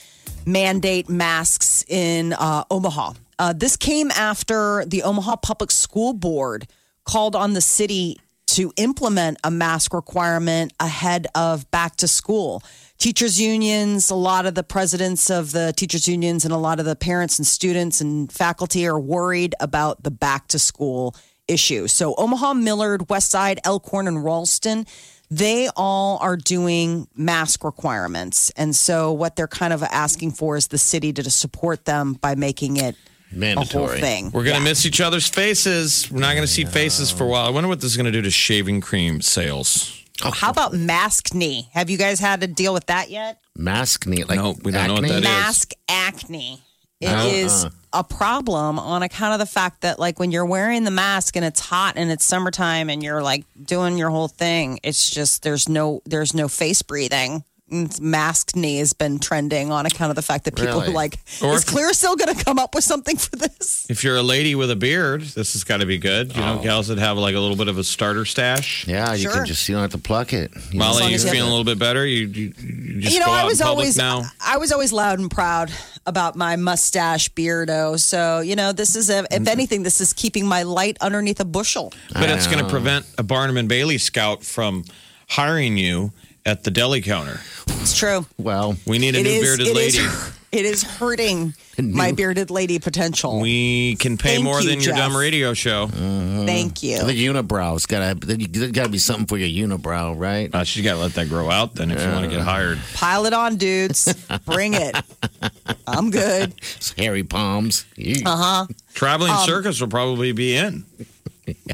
mandate 0.46 1.10
masks 1.10 1.84
in 1.90 2.32
uh, 2.32 2.64
Omaha. 2.72 3.12
Uh, 3.38 3.52
this 3.52 3.76
came 3.76 4.12
after 4.12 4.86
the 4.86 5.04
Omaha 5.04 5.36
Public 5.36 5.72
School 5.72 6.14
Board 6.14 6.68
called 7.04 7.36
on 7.36 7.52
the 7.52 7.60
city 7.60 8.18
to 8.48 8.72
implement 8.78 9.38
a 9.44 9.52
mask 9.52 9.94
requirement 9.94 10.74
ahead 10.80 11.28
of 11.36 11.70
back 11.70 11.98
to 11.98 12.08
school. 12.08 12.64
Teachers' 13.00 13.40
unions, 13.40 14.10
a 14.10 14.16
lot 14.16 14.46
of 14.46 14.56
the 14.56 14.64
presidents 14.64 15.30
of 15.30 15.54
the 15.54 15.72
teachers' 15.78 16.06
unions, 16.06 16.44
and 16.44 16.54
a 16.54 16.58
lot 16.58 16.80
of 16.82 16.86
the 16.86 16.98
parents 16.98 17.40
and 17.40 17.48
students 17.48 18.02
and 18.02 18.30
faculty 18.30 18.86
are 18.86 19.00
worried 19.00 19.56
about 19.62 20.04
the 20.04 20.12
back 20.12 20.50
to 20.50 20.60
school 20.60 21.16
issue. 21.48 21.88
So, 21.88 22.14
Omaha, 22.18 22.56
Millard, 22.56 23.08
Westside, 23.08 23.60
Elkhorn, 23.64 24.06
and 24.06 24.22
Ralston, 24.22 24.86
they 25.32 25.70
all 25.78 26.18
are 26.18 26.36
doing 26.36 27.08
mask 27.16 27.64
requirements. 27.64 28.50
And 28.58 28.76
so, 28.76 29.14
what 29.14 29.38
they're 29.38 29.48
kind 29.48 29.72
of 29.72 29.82
asking 29.82 30.32
for 30.32 30.58
is 30.58 30.68
the 30.68 30.78
city 30.78 31.14
to 31.14 31.32
support 31.32 31.86
them 31.86 32.14
by 32.16 32.36
making 32.36 32.76
it 32.76 32.96
a 33.32 33.34
whole 33.34 33.40
Mandatory. 33.40 34.02
thing. 34.02 34.32
We're 34.32 34.44
gonna 34.44 34.58
Yeah. 34.58 34.64
miss 34.66 34.86
each 34.86 35.00
other's 35.00 35.28
faces. 35.28 36.12
We're 36.12 36.20
not 36.20 36.36
gonna 36.36 36.48
see 36.48 36.66
faces 36.66 37.12
for 37.12 37.24
a 37.24 37.28
while. 37.28 37.46
I 37.46 37.50
wonder 37.50 37.70
what 37.70 37.80
this 37.80 37.92
is 37.92 37.96
gonna 37.98 38.12
do 38.12 38.24
to 38.24 38.32
shaving 38.32 38.82
cream 38.82 39.22
sales. 39.22 39.94
Oh, 40.24 40.32
How 40.32 40.50
about 40.50 40.74
mask 40.74 41.34
knee? 41.34 41.70
Have 41.74 41.90
you 41.90 41.98
guys 41.98 42.20
had 42.20 42.42
to 42.42 42.48
deal 42.48 42.74
with 42.74 42.88
that 42.88 43.10
yet? 43.10 43.40
Mask 43.56 44.06
knee. 44.06 44.24
Like 44.24 44.38
No, 44.38 44.56
we 44.64 44.72
don't 44.72 44.88
know 44.88 44.94
what 44.96 45.04
acne? 45.06 45.10
that 45.10 45.18
is. 45.20 45.24
mask 45.24 45.72
acne. 45.88 46.62
It 47.00 47.08
Uh-uh. 47.08 47.26
is 47.28 47.66
a 47.94 48.04
problem 48.04 48.78
on 48.78 49.04
account 49.04 49.32
of 49.34 49.40
the 49.40 49.46
fact 49.46 49.82
that, 49.82 50.00
like, 50.00 50.20
when 50.20 50.32
you're 50.32 50.46
wearing 50.46 50.84
the 50.84 50.92
mask 50.92 51.38
and 51.38 51.46
it's 51.46 51.62
hot 51.62 51.94
and 51.96 52.12
it's 52.12 52.26
summertime 52.26 52.90
and 52.90 53.02
you're 53.02 53.24
like 53.24 53.46
doing 53.64 53.98
your 53.98 54.10
whole 54.10 54.28
thing, 54.28 54.80
it's 54.84 55.10
just 55.10 55.44
there's 55.44 55.70
no 55.70 56.02
there's 56.06 56.34
no 56.34 56.50
face 56.50 56.82
breathing. 56.82 57.46
And 57.72 58.00
Mask 58.02 58.56
knee 58.56 58.78
has 58.78 58.94
been 58.94 59.20
trending 59.20 59.72
on 59.72 59.86
account 59.86 60.10
of 60.10 60.16
the 60.16 60.22
fact 60.22 60.46
that 60.46 60.56
people 60.56 60.82
Really? 60.82 60.88
are 60.88 60.92
like, 60.92 61.20
Or 61.42 61.54
is 61.54 61.64
if- 61.64 61.68
Clear 61.68 61.94
still 61.94 62.16
going 62.16 62.36
to 62.36 62.44
come 62.44 62.60
up 62.60 62.76
with 62.76 62.84
something 62.84 63.18
for 63.18 63.36
this? 63.36 63.86
If 63.90 64.04
you're 64.04 64.18
a 64.18 64.24
lady 64.24 64.56
with 64.56 64.72
a 64.72 64.76
beard, 64.76 65.22
this 65.22 65.54
has 65.54 65.64
got 65.64 65.78
to 65.78 65.86
be 65.86 65.98
good. 65.98 66.36
You 66.36 66.42
know, 66.42 66.60
oh. 66.60 66.64
gals 66.64 66.88
that 66.88 66.98
have 66.98 67.18
like 67.18 67.36
a 67.36 67.40
little 67.40 67.56
bit 67.56 67.68
of 67.68 67.78
a 67.78 67.84
starter 67.84 68.26
stash. 68.26 68.88
Yeah, 68.88 69.14
you 69.14 69.24
Sure. 69.24 69.34
can 69.34 69.46
just 69.46 69.68
you 69.68 69.76
don't 69.76 69.82
have 69.82 69.92
to 69.92 69.98
pluck 69.98 70.34
it. 70.34 70.52
You 70.72 70.80
Molly, 70.80 71.02
long 71.02 71.10
you 71.10 71.16
as 71.16 71.24
you 71.24 71.32
feeling 71.32 71.46
have 71.46 71.48
a 71.48 71.56
little 71.58 71.66
bit 71.66 71.80
better? 71.80 72.06
You, 72.06 72.28
you, 72.28 72.54
you 72.58 73.02
just 73.02 73.14
you 73.14 73.20
know, 73.20 73.28
go 73.28 73.32
I 73.32 73.46
was 73.46 73.60
in 73.60 73.66
public 73.66 73.84
always 73.84 73.98
now. 73.98 74.24
I 74.44 74.58
was 74.58 74.72
always 74.72 74.92
loud 74.92 75.20
and 75.20 75.30
proud 75.30 75.72
about 76.06 76.36
my 76.36 76.56
mustache 76.56 77.30
beardo. 77.30 78.00
So 78.00 78.40
you 78.40 78.56
know, 78.56 78.72
this 78.72 78.96
is 78.96 79.10
a, 79.10 79.20
if 79.32 79.44
mm. 79.44 79.48
anything, 79.48 79.84
this 79.84 80.02
is 80.02 80.14
keeping 80.14 80.46
my 80.48 80.64
light 80.64 80.98
underneath 81.02 81.40
a 81.40 81.46
bushel. 81.46 81.94
But 82.14 82.30
it's 82.30 82.48
going 82.48 82.64
to 82.64 82.70
prevent 82.70 83.06
a 83.18 83.24
Barnum 83.24 83.58
and 83.58 83.70
Bailey 83.70 83.98
scout 83.98 84.44
from 84.44 84.86
hiring 85.28 85.78
you 85.78 86.12
at 86.46 86.64
the 86.64 86.72
deli 86.72 87.02
counter. 87.02 87.40
It's 87.68 87.98
true. 87.98 88.26
well, 88.38 88.76
We 88.86 88.98
need 89.00 89.16
a 89.16 89.20
It 89.20 89.24
new 89.24 89.30
is- 89.30 89.42
bearded 89.42 89.68
it 89.68 89.78
is- 89.78 89.98
lady. 89.98 90.08
it 90.52 90.66
is 90.66 90.82
hurting 90.84 91.54
my 91.80 92.12
bearded 92.12 92.50
lady 92.50 92.80
potential. 92.80 93.40
We 93.40 93.96
can 93.98 94.18
pay 94.18 94.34
Thank 94.36 94.44
more 94.44 94.60
you, 94.62 94.70
than 94.70 94.80
your 94.82 94.96
Jeff. 94.96 94.98
dumb 94.98 95.16
radio 95.16 95.54
show. 95.54 95.88
Thank 95.88 96.82
you. 96.82 97.04
the 97.04 97.14
unibrows 97.28 97.88
got 97.88 98.22
to 98.22 98.28
there's 98.36 98.72
got 98.72 98.84
to 98.86 98.90
be 98.90 98.98
something 98.98 99.28
for 99.28 99.38
your 99.38 99.68
unibrow, 99.68 100.18
right? 100.18 100.54
Uh, 100.54 100.64
she's 100.64 100.84
got 100.84 100.94
to 100.94 101.00
let 101.00 101.14
that 101.14 101.30
grow 101.30 101.50
out 101.52 101.76
then 101.76 101.92
if 101.92 102.02
you 102.04 102.10
want 102.12 102.26
to 102.26 102.32
get 102.32 102.42
hired. 102.42 102.80
Pile 102.96 103.26
it 103.28 103.34
on, 103.34 103.58
dudes. 103.58 104.12
Bring 104.46 104.74
it. 104.74 104.96
I'm 105.88 106.10
good. 106.10 106.54
It's 106.78 106.94
Hairy 106.98 107.24
palms. 107.24 107.86
Uh 107.98 108.14
Uh-huh. 108.26 108.68
Traveling 108.96 109.32
Um, 109.32 109.46
circus 109.46 109.80
will 109.80 109.88
probably 109.88 110.32
be 110.32 110.56
in. 110.56 110.86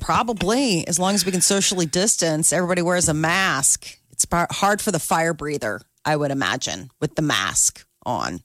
Probably, 0.01 0.87
as 0.87 0.99
long 0.99 1.15
as 1.15 1.25
we 1.25 1.31
can 1.31 1.41
socially 1.41 1.85
distance, 1.85 2.53
everybody 2.53 2.81
wears 2.81 3.09
a 3.09 3.13
mask. 3.13 3.97
It's 4.15 4.25
hard 4.57 4.81
for 4.81 4.91
the 4.91 4.99
fire 4.99 5.33
breather, 5.33 5.81
I 6.05 6.15
would 6.15 6.31
imagine, 6.31 6.89
with 7.01 7.15
the 7.15 7.21
mask 7.21 7.85
on. 8.05 8.39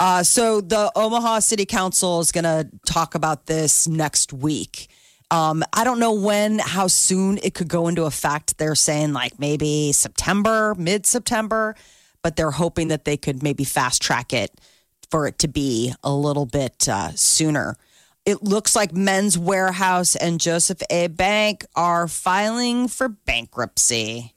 Uh, 0.00 0.24
so 0.24 0.60
the 0.60 0.90
Omaha 0.96 1.38
City 1.38 1.66
Council 1.66 2.18
is 2.18 2.32
going 2.32 2.44
to 2.44 2.68
talk 2.84 3.14
about 3.14 3.46
this 3.46 3.86
next 3.86 4.32
week. 4.32 4.88
Um, 5.30 5.62
I 5.72 5.84
don't 5.84 6.00
know 6.00 6.14
when, 6.14 6.58
how 6.58 6.88
soon 6.88 7.38
it 7.44 7.54
could 7.54 7.68
go 7.68 7.86
into 7.86 8.04
effect. 8.04 8.58
They're 8.58 8.74
saying 8.74 9.12
like 9.12 9.38
maybe 9.38 9.92
September, 9.92 10.74
mid 10.76 11.06
September, 11.06 11.76
but 12.22 12.34
they're 12.34 12.50
hoping 12.50 12.88
that 12.88 13.04
they 13.04 13.16
could 13.16 13.42
maybe 13.42 13.62
fast 13.62 14.02
track 14.02 14.32
it 14.32 14.60
for 15.10 15.28
it 15.28 15.38
to 15.38 15.48
be 15.48 15.94
a 16.02 16.12
little 16.12 16.46
bit 16.46 16.88
uh, 16.88 17.12
sooner. 17.14 17.76
It 18.26 18.42
looks 18.42 18.74
like 18.74 18.92
Men's 18.92 19.36
Wearhouse 19.36 20.16
and 20.20 20.40
Joseph 20.40 20.82
A. 20.90 21.06
Bank 21.06 21.64
are 21.76 22.08
filing 22.08 22.88
for 22.88 23.08
bankruptcy. 23.08 24.33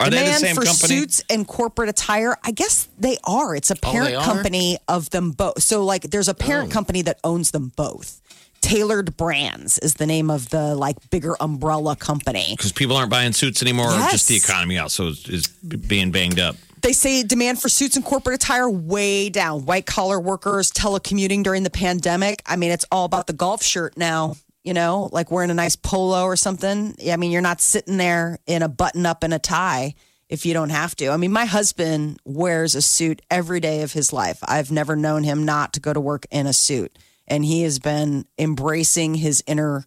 Are 0.00 0.10
they 0.10 0.18
the 0.18 0.24
Demand 0.24 0.40
same 0.40 0.54
for 0.56 0.62
company? 0.64 0.88
suits 0.98 1.22
and 1.30 1.46
corporate 1.46 1.88
attire? 1.88 2.36
I 2.42 2.50
guess 2.50 2.88
they 2.98 3.16
are. 3.24 3.54
It's 3.54 3.70
a 3.70 3.76
Oh, 3.82 3.90
parent 3.92 4.14
are? 4.16 4.24
company 4.24 4.78
of 4.88 5.10
them 5.10 5.30
both. 5.30 5.62
So, 5.62 5.84
like, 5.84 6.10
there's 6.10 6.28
a 6.28 6.34
parent 6.34 6.70
Oh. 6.70 6.72
company 6.72 7.02
that 7.02 7.18
owns 7.22 7.50
them 7.52 7.72
both. 7.76 8.20
Tailored 8.60 9.16
Brands 9.16 9.78
is 9.80 9.94
the 9.94 10.06
name 10.06 10.30
of 10.30 10.50
the 10.50 10.74
like 10.76 10.96
bigger 11.10 11.36
umbrella 11.40 11.96
company. 11.96 12.54
Because 12.56 12.70
people 12.72 12.96
aren't 12.96 13.10
buying 13.10 13.32
suits 13.32 13.60
anymore, 13.62 13.88
or 13.92 14.10
just 14.10 14.28
the 14.28 14.36
economy 14.36 14.78
also 14.78 15.08
is, 15.08 15.28
is 15.28 15.46
being 15.48 16.10
banged 16.12 16.38
up. 16.38 16.54
They 16.80 16.92
say 16.92 17.22
demand 17.24 17.60
for 17.60 17.68
suits 17.68 17.96
and 17.96 18.04
corporate 18.04 18.36
attire 18.42 18.68
way 18.70 19.30
down. 19.30 19.66
White 19.66 19.86
collar 19.86 20.18
workers 20.20 20.70
telecommuting 20.72 21.42
during 21.42 21.62
the 21.64 21.70
pandemic. 21.70 22.42
I 22.46 22.56
mean, 22.56 22.70
it's 22.70 22.84
all 22.90 23.04
about 23.04 23.26
the 23.26 23.32
golf 23.32 23.62
shirt 23.62 23.96
now. 23.96 24.36
You 24.64 24.74
know, 24.74 25.08
like 25.12 25.30
wearing 25.30 25.50
a 25.50 25.54
nice 25.54 25.74
polo 25.74 26.22
or 26.22 26.36
something. 26.36 26.94
I 27.10 27.16
mean, 27.16 27.32
you're 27.32 27.40
not 27.40 27.60
sitting 27.60 27.96
there 27.96 28.38
in 28.46 28.62
a 28.62 28.68
button 28.68 29.06
up 29.06 29.24
and 29.24 29.34
a 29.34 29.38
tie 29.38 29.94
if 30.28 30.46
you 30.46 30.54
don't 30.54 30.70
have 30.70 30.96
to. 30.96 31.08
I 31.08 31.16
mean, 31.16 31.32
my 31.32 31.44
husband 31.44 32.18
wears 32.24 32.74
a 32.74 32.80
suit 32.80 33.20
every 33.30 33.60
day 33.60 33.82
of 33.82 33.92
his 33.92 34.12
life. 34.12 34.38
I've 34.42 34.70
never 34.70 34.96
known 34.96 35.24
him 35.24 35.44
not 35.44 35.72
to 35.74 35.80
go 35.80 35.92
to 35.92 36.00
work 36.00 36.26
in 36.30 36.46
a 36.46 36.52
suit, 36.52 36.96
and 37.26 37.44
he 37.44 37.62
has 37.62 37.78
been 37.78 38.24
embracing 38.38 39.14
his 39.14 39.42
inner 39.46 39.84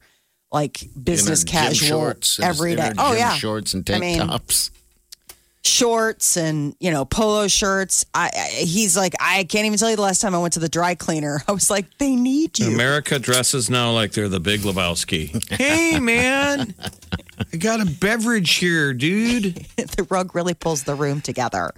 like 0.51 0.87
business 1.01 1.43
casual 1.43 1.87
shorts, 1.87 2.37
and 2.37 2.45
every 2.45 2.75
day. 2.75 2.91
Oh 2.97 3.13
yeah, 3.13 3.33
shorts 3.33 3.73
and 3.73 3.89
I 3.89 3.93
tank 3.93 4.01
mean, 4.01 4.27
tops. 4.27 4.71
Shorts 5.65 6.37
and 6.37 6.75
you 6.79 6.91
know 6.91 7.05
polo 7.05 7.47
shirts. 7.47 8.05
I, 8.13 8.31
I 8.33 8.47
he's 8.63 8.95
like 8.95 9.13
I 9.19 9.43
can't 9.45 9.65
even 9.65 9.77
tell 9.77 9.89
you 9.89 9.95
the 9.95 10.01
last 10.01 10.21
time 10.21 10.35
I 10.35 10.37
went 10.37 10.53
to 10.53 10.59
the 10.59 10.69
dry 10.69 10.95
cleaner. 10.95 11.41
I 11.47 11.51
was 11.51 11.69
like, 11.69 11.97
they 11.97 12.15
need 12.15 12.59
you. 12.59 12.67
America 12.73 13.19
dresses 13.19 13.69
now 13.69 13.91
like 13.91 14.11
they're 14.11 14.29
the 14.29 14.39
big 14.39 14.61
Lebowski. 14.61 15.51
hey, 15.51 15.99
man, 15.99 16.73
I 17.53 17.57
got 17.57 17.81
a 17.81 17.85
beverage 17.85 18.55
here, 18.55 18.93
dude. 18.93 19.55
the 19.75 20.07
rug 20.09 20.35
really 20.35 20.53
pulls 20.53 20.83
the 20.83 20.95
room 20.95 21.21
together. 21.21 21.71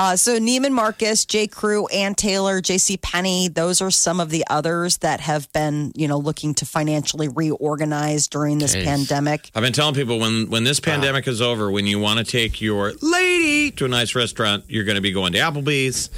Uh, 0.00 0.16
so 0.16 0.38
Neiman 0.38 0.72
Marcus, 0.72 1.26
J. 1.26 1.46
Crew, 1.46 1.86
Ann 1.88 2.14
Taylor, 2.14 2.62
J.C. 2.62 2.96
Penney, 2.96 3.48
those 3.48 3.82
are 3.82 3.90
some 3.90 4.18
of 4.18 4.30
the 4.30 4.42
others 4.48 4.96
that 4.98 5.20
have 5.20 5.52
been, 5.52 5.92
you 5.94 6.08
know, 6.08 6.16
looking 6.16 6.54
to 6.54 6.64
financially 6.64 7.28
reorganize 7.28 8.26
during 8.26 8.56
this 8.56 8.74
Jeez. 8.74 8.84
pandemic. 8.84 9.50
I've 9.54 9.62
been 9.62 9.74
telling 9.74 9.94
people 9.94 10.18
when 10.18 10.48
when 10.48 10.64
this 10.64 10.80
pandemic 10.80 11.28
is 11.28 11.42
over, 11.42 11.70
when 11.70 11.86
you 11.86 11.98
want 11.98 12.18
to 12.18 12.24
take 12.24 12.62
your 12.62 12.94
lady 13.02 13.72
to 13.72 13.84
a 13.84 13.88
nice 13.88 14.14
restaurant, 14.14 14.64
you're 14.68 14.84
going 14.84 14.94
to 14.94 15.02
be 15.02 15.12
going 15.12 15.34
to 15.34 15.38
Applebee's 15.38 16.08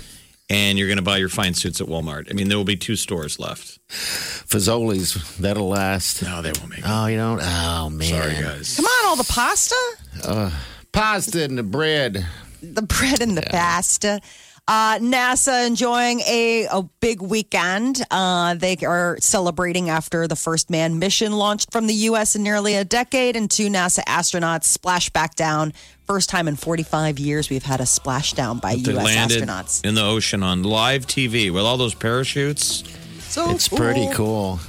and 0.48 0.78
you're 0.78 0.86
going 0.86 0.98
to 0.98 1.02
buy 1.02 1.16
your 1.16 1.28
fine 1.28 1.54
suits 1.54 1.80
at 1.80 1.88
Walmart. 1.88 2.30
I 2.30 2.34
mean, 2.34 2.48
there 2.48 2.58
will 2.58 2.64
be 2.64 2.76
two 2.76 2.94
stores 2.94 3.40
left. 3.40 3.80
Fazoli's, 3.88 5.38
that'll 5.38 5.68
last. 5.68 6.22
No, 6.22 6.40
they 6.40 6.52
won't 6.52 6.68
make 6.68 6.78
it. 6.78 6.84
Oh, 6.86 7.06
you 7.06 7.16
don't? 7.16 7.40
Oh, 7.42 7.90
man. 7.90 8.08
Sorry, 8.08 8.34
guys. 8.34 8.76
Come 8.76 8.84
on, 8.84 9.06
all 9.08 9.16
the 9.16 9.24
pasta, 9.24 10.52
Pasta 10.92 11.42
and 11.42 11.58
the 11.58 11.64
bread. 11.64 12.24
The 12.62 12.82
bread 12.82 13.20
and 13.20 13.36
the 13.36 13.42
pasta. 13.42 14.20
Uh, 14.68 14.96
NASA 15.00 15.66
enjoying 15.66 16.20
a, 16.20 16.66
a 16.70 16.82
big 17.00 17.20
weekend. 17.20 18.00
Uh, 18.12 18.54
they 18.54 18.76
are 18.86 19.16
celebrating 19.20 19.90
after 19.90 20.28
the 20.28 20.36
first 20.36 20.70
manned 20.70 21.00
mission 21.00 21.32
launched 21.32 21.72
from 21.72 21.88
the 21.88 21.94
U.S. 21.94 22.36
in 22.36 22.44
nearly 22.44 22.76
a 22.76 22.84
decade, 22.84 23.34
and 23.34 23.50
two 23.50 23.66
NASA 23.68 24.04
astronauts 24.04 24.64
splashed 24.64 25.12
back 25.12 25.34
down. 25.34 25.72
First 26.06 26.30
time 26.30 26.46
in 26.46 26.54
45 26.54 27.18
years 27.18 27.50
we've 27.50 27.64
had 27.64 27.80
a 27.80 27.84
splashdown 27.84 28.60
by 28.60 28.76
They 28.76 28.92
U.S. 28.92 29.04
landed 29.04 29.42
astronauts. 29.42 29.84
in 29.84 29.96
the 29.96 30.04
ocean 30.04 30.44
on 30.44 30.62
live 30.62 31.06
TV 31.08 31.52
with 31.52 31.64
all 31.64 31.76
those 31.76 31.94
parachutes. 31.96 32.84
So 33.32 33.50
It's 33.50 33.66
pretty 33.68 34.08
cool. 34.12 34.60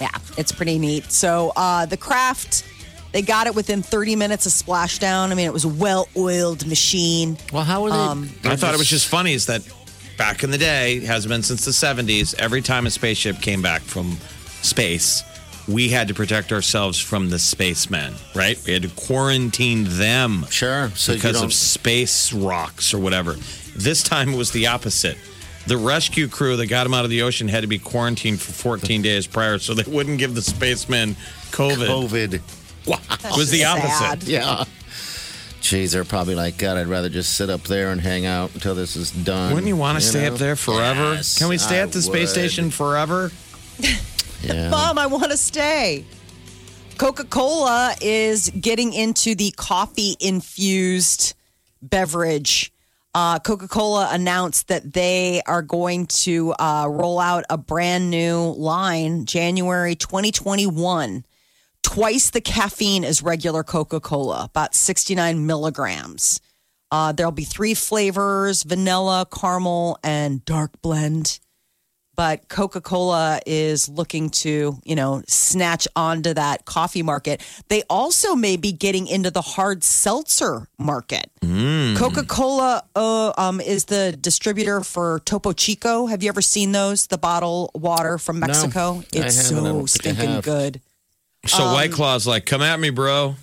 Yeah, 0.00 0.10
it's 0.36 0.52
pretty 0.52 0.78
neat. 0.78 1.10
So 1.12 1.52
uh, 1.56 1.86
the 1.86 1.96
craft, 1.96 2.64
they 3.12 3.22
got 3.22 3.46
it 3.46 3.54
within 3.54 3.82
30 3.82 4.16
minutes 4.16 4.46
of 4.46 4.52
splashdown. 4.52 5.30
I 5.30 5.34
mean, 5.34 5.46
it 5.46 5.52
was 5.52 5.64
a 5.64 5.68
well-oiled 5.68 6.66
machine. 6.66 7.36
Well, 7.52 7.64
how 7.64 7.84
are 7.84 7.90
they? 7.90 7.96
Um, 7.96 8.30
I 8.44 8.56
thought 8.56 8.74
it 8.74 8.78
was 8.78 8.88
just 8.88 9.08
funny 9.08 9.34
is 9.34 9.46
that 9.46 9.62
back 10.16 10.42
in 10.42 10.50
the 10.50 10.58
day, 10.58 11.00
has 11.00 11.26
been 11.26 11.42
since 11.42 11.64
the 11.64 11.70
70s, 11.70 12.34
every 12.38 12.62
time 12.62 12.86
a 12.86 12.90
spaceship 12.90 13.40
came 13.40 13.62
back 13.62 13.82
from 13.82 14.16
space, 14.62 15.22
we 15.68 15.88
had 15.88 16.08
to 16.08 16.14
protect 16.14 16.52
ourselves 16.52 16.98
from 16.98 17.30
the 17.30 17.38
spacemen, 17.38 18.14
right? 18.34 18.60
We 18.66 18.72
had 18.72 18.82
to 18.82 18.88
quarantine 18.88 19.84
them 19.88 20.46
sure. 20.50 20.90
So 20.90 21.14
because 21.14 21.42
of 21.42 21.52
space 21.52 22.32
rocks 22.32 22.92
or 22.92 22.98
whatever. 22.98 23.36
This 23.76 24.02
time 24.02 24.30
it 24.30 24.36
was 24.36 24.50
the 24.50 24.66
opposite. 24.66 25.16
The 25.66 25.76
rescue 25.76 26.26
crew 26.26 26.56
that 26.56 26.66
got 26.66 26.86
him 26.86 26.94
out 26.94 27.04
of 27.04 27.10
the 27.10 27.22
ocean 27.22 27.46
had 27.46 27.60
to 27.60 27.68
be 27.68 27.78
quarantined 27.78 28.40
for 28.40 28.52
14 28.52 29.00
days 29.02 29.26
prior 29.28 29.58
so 29.58 29.74
they 29.74 29.88
wouldn't 29.90 30.18
give 30.18 30.34
the 30.34 30.42
spacemen 30.42 31.14
COVID. 31.52 31.86
COVID. 31.86 32.40
It 32.86 33.36
was 33.36 33.50
the 33.50 33.60
Sad. 33.60 33.78
opposite. 34.10 34.28
Yeah. 34.28 34.64
Jeez, 35.60 35.92
they're 35.92 36.04
probably 36.04 36.34
like, 36.34 36.58
God, 36.58 36.76
I'd 36.76 36.88
rather 36.88 37.08
just 37.08 37.34
sit 37.34 37.48
up 37.48 37.62
there 37.62 37.90
and 37.92 38.00
hang 38.00 38.26
out 38.26 38.52
until 38.54 38.74
this 38.74 38.96
is 38.96 39.12
done. 39.12 39.50
Wouldn't 39.54 39.68
you 39.68 39.76
want 39.76 39.96
to 39.96 40.04
stay 40.04 40.26
know? 40.26 40.32
up 40.32 40.38
there 40.38 40.56
forever? 40.56 41.14
Yes, 41.14 41.38
Can 41.38 41.48
we 41.48 41.56
stay 41.56 41.78
I 41.78 41.82
at 41.82 41.92
the 41.92 42.02
space 42.02 42.30
station 42.30 42.70
forever? 42.70 43.30
Yeah. 44.42 44.70
Mom, 44.70 44.98
I 44.98 45.06
want 45.06 45.30
to 45.30 45.36
stay. 45.36 46.04
Coca 46.98 47.22
Cola 47.22 47.94
is 48.00 48.50
getting 48.50 48.92
into 48.92 49.36
the 49.36 49.52
coffee 49.56 50.16
infused 50.18 51.34
beverage. 51.80 52.72
Uh, 53.14 53.38
Coca 53.38 53.68
Cola 53.68 54.08
announced 54.10 54.66
that 54.66 54.92
they 54.94 55.42
are 55.46 55.62
going 55.62 56.06
to 56.06 56.52
uh, 56.54 56.88
roll 56.90 57.20
out 57.20 57.44
a 57.50 57.56
brand 57.56 58.10
new 58.10 58.52
line 58.58 59.26
January 59.26 59.94
2021. 59.94 61.24
Twice 61.92 62.30
the 62.30 62.40
caffeine 62.40 63.04
as 63.04 63.22
regular 63.22 63.62
Coca 63.62 64.00
Cola, 64.00 64.44
about 64.44 64.74
69 64.74 65.46
milligrams. 65.46 66.40
Uh, 66.90 67.12
there'll 67.12 67.32
be 67.32 67.44
three 67.44 67.74
flavors 67.74 68.62
vanilla, 68.62 69.26
caramel, 69.30 69.98
and 70.02 70.44
dark 70.44 70.80
blend 70.80 71.40
but 72.14 72.48
Coca 72.48 72.80
Cola 72.80 73.40
is 73.46 73.88
looking 73.88 74.30
to, 74.30 74.78
you 74.84 74.94
know, 74.94 75.22
snatch 75.26 75.88
onto 75.96 76.34
that 76.34 76.64
coffee 76.64 77.02
market. 77.02 77.42
They 77.68 77.82
also 77.88 78.34
may 78.34 78.56
be 78.56 78.72
getting 78.72 79.06
into 79.06 79.30
the 79.30 79.40
hard 79.40 79.82
seltzer 79.82 80.68
market. 80.78 81.30
Coca 81.96 82.24
Cola 82.24 82.84
uh, 82.94 83.32
um, 83.38 83.60
is 83.60 83.86
the 83.86 84.16
distributor 84.20 84.82
for 84.82 85.20
Topo 85.24 85.52
Chico. 85.52 86.06
Have 86.06 86.22
you 86.22 86.28
ever 86.28 86.42
seen 86.42 86.72
those? 86.72 87.06
The 87.06 87.18
bottle 87.18 87.70
water 87.74 88.18
from 88.18 88.40
Mexico? 88.40 88.98
I 88.98 89.18
it's. 89.18 89.48
So 89.48 89.86
stinking 89.86 90.42
good. 90.42 90.80
So 91.46 91.64
Um, 91.64 91.72
White 91.74 91.92
Claw's 91.92 92.26
like, 92.26 92.46
come 92.46 92.62
at 92.62 92.78
me, 92.78 92.90
bro. 92.90 93.36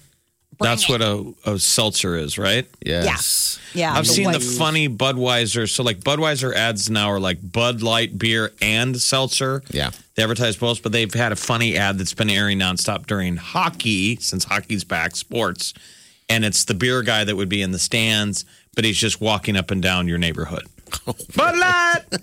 That's 0.62 0.90
what 0.90 1.02
a, 1.02 1.34
a 1.46 1.58
seltzer 1.58 2.18
is, 2.18 2.38
right? 2.38 2.68
Yes. 2.86 3.60
Yeah, 3.74 3.94
I've 3.94 4.06
seen 4.08 4.30
the 4.30 4.42
funny 4.42 4.90
Budweiser. 4.90 5.70
So, 5.70 5.84
like, 5.84 6.02
Budweiser 6.02 6.54
ads 6.54 6.90
now 6.90 7.10
are 7.12 7.20
like 7.20 7.38
Bud 7.42 7.82
Light 7.82 8.20
beer 8.20 8.52
and 8.62 9.00
seltzer. 9.02 9.64
Yeah. 9.70 9.92
They 10.16 10.24
advertise 10.24 10.58
both, 10.58 10.84
but 10.84 10.92
they've 10.92 11.14
had 11.14 11.32
a 11.32 11.38
funny 11.38 11.78
ad 11.78 11.98
that's 11.98 12.14
been 12.14 12.30
airing 12.30 12.60
nonstop 12.60 13.08
during 13.08 13.38
hockey, 13.38 14.18
since 14.18 14.44
hockey's 14.44 14.84
back, 14.84 15.16
sports. 15.16 15.74
And 16.28 16.44
it's 16.44 16.66
the 16.66 16.74
beer 16.74 17.04
guy 17.04 17.24
that 17.24 17.38
would 17.38 17.48
be 17.50 17.62
in 17.62 17.72
the 17.72 17.80
stands, 17.80 18.44
but 18.76 18.84
he's 18.84 18.98
just 18.98 19.22
walking 19.22 19.56
up 19.56 19.72
and 19.72 19.82
down 19.82 20.10
your 20.10 20.18
neighborhood. 20.18 20.68
Bud 21.38 21.58
Light! 21.58 22.04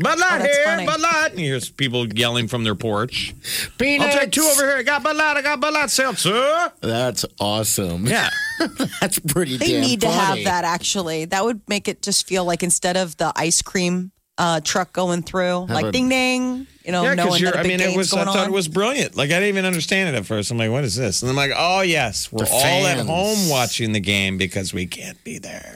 Bud 0.00 0.18
Light 0.18 0.40
Oh, 0.40 0.44
here! 0.44 0.64
funny. 0.64 0.86
Bud 0.86 1.00
Light! 1.00 1.28
And 1.32 1.40
you 1.40 1.52
hear 1.54 1.60
people 1.76 2.06
yelling 2.12 2.46
from 2.48 2.62
their 2.64 2.74
porch. 2.76 3.34
Peanuts. 3.78 4.14
I'll 4.14 4.20
take 4.20 4.30
two 4.32 4.42
over 4.42 4.62
here. 4.66 4.76
I 4.78 4.82
got 4.84 5.02
Bud 5.02 5.16
Light. 5.16 5.36
I 5.36 5.42
got 5.42 5.60
Bud 5.60 5.74
Light 5.74 5.90
seltzer. 5.90 6.72
That's 6.80 7.24
awesome. 7.40 8.06
Yeah. 8.06 8.30
That's 9.00 9.18
pretty 9.18 9.56
They 9.56 9.72
damn 9.72 9.80
need 9.80 10.00
to 10.02 10.08
have 10.10 10.44
that 10.44 10.64
actually. 10.64 11.24
That 11.26 11.44
would 11.44 11.60
make 11.68 11.88
it 11.88 12.02
just 12.02 12.26
feel 12.28 12.44
like 12.44 12.62
instead 12.62 12.96
of 12.96 13.16
the 13.16 13.32
ice 13.34 13.60
cream 13.62 14.12
uh, 14.36 14.60
truck 14.60 14.92
going 14.92 15.22
through, 15.22 15.66
like 15.68 15.86
a- 15.86 15.90
ding 15.92 16.08
ding, 16.08 16.68
you 16.84 16.92
know, 16.92 17.02
Yeah, 17.02 17.16
because 17.16 17.26
knowing 17.26 17.40
you're. 17.42 17.50
that 17.50 17.56
a 17.56 17.58
I 17.58 17.62
big 17.64 17.70
mean, 17.72 17.80
it 17.80 17.84
game's 17.88 17.96
was. 17.96 18.12
I 18.14 18.24
thought 18.24 18.36
on. 18.36 18.46
it 18.48 18.52
was 18.52 18.68
brilliant. 18.68 19.16
Like 19.16 19.30
I 19.30 19.40
didn't 19.40 19.48
even 19.48 19.64
understand 19.64 20.14
it 20.14 20.18
at 20.18 20.26
first. 20.26 20.52
I'm 20.52 20.58
like, 20.58 20.70
what 20.70 20.84
is 20.84 20.94
this? 20.94 21.22
And 21.22 21.28
I'm 21.30 21.34
like, 21.36 21.50
oh 21.56 21.80
yes, 21.80 22.30
we're 22.30 22.44
The 22.44 22.50
all 22.52 22.86
at 22.86 23.04
home 23.04 23.48
watching 23.48 23.90
the 23.90 23.98
game 24.00 24.38
because 24.38 24.72
we 24.72 24.86
can't 24.86 25.22
be 25.24 25.38
there. 25.38 25.74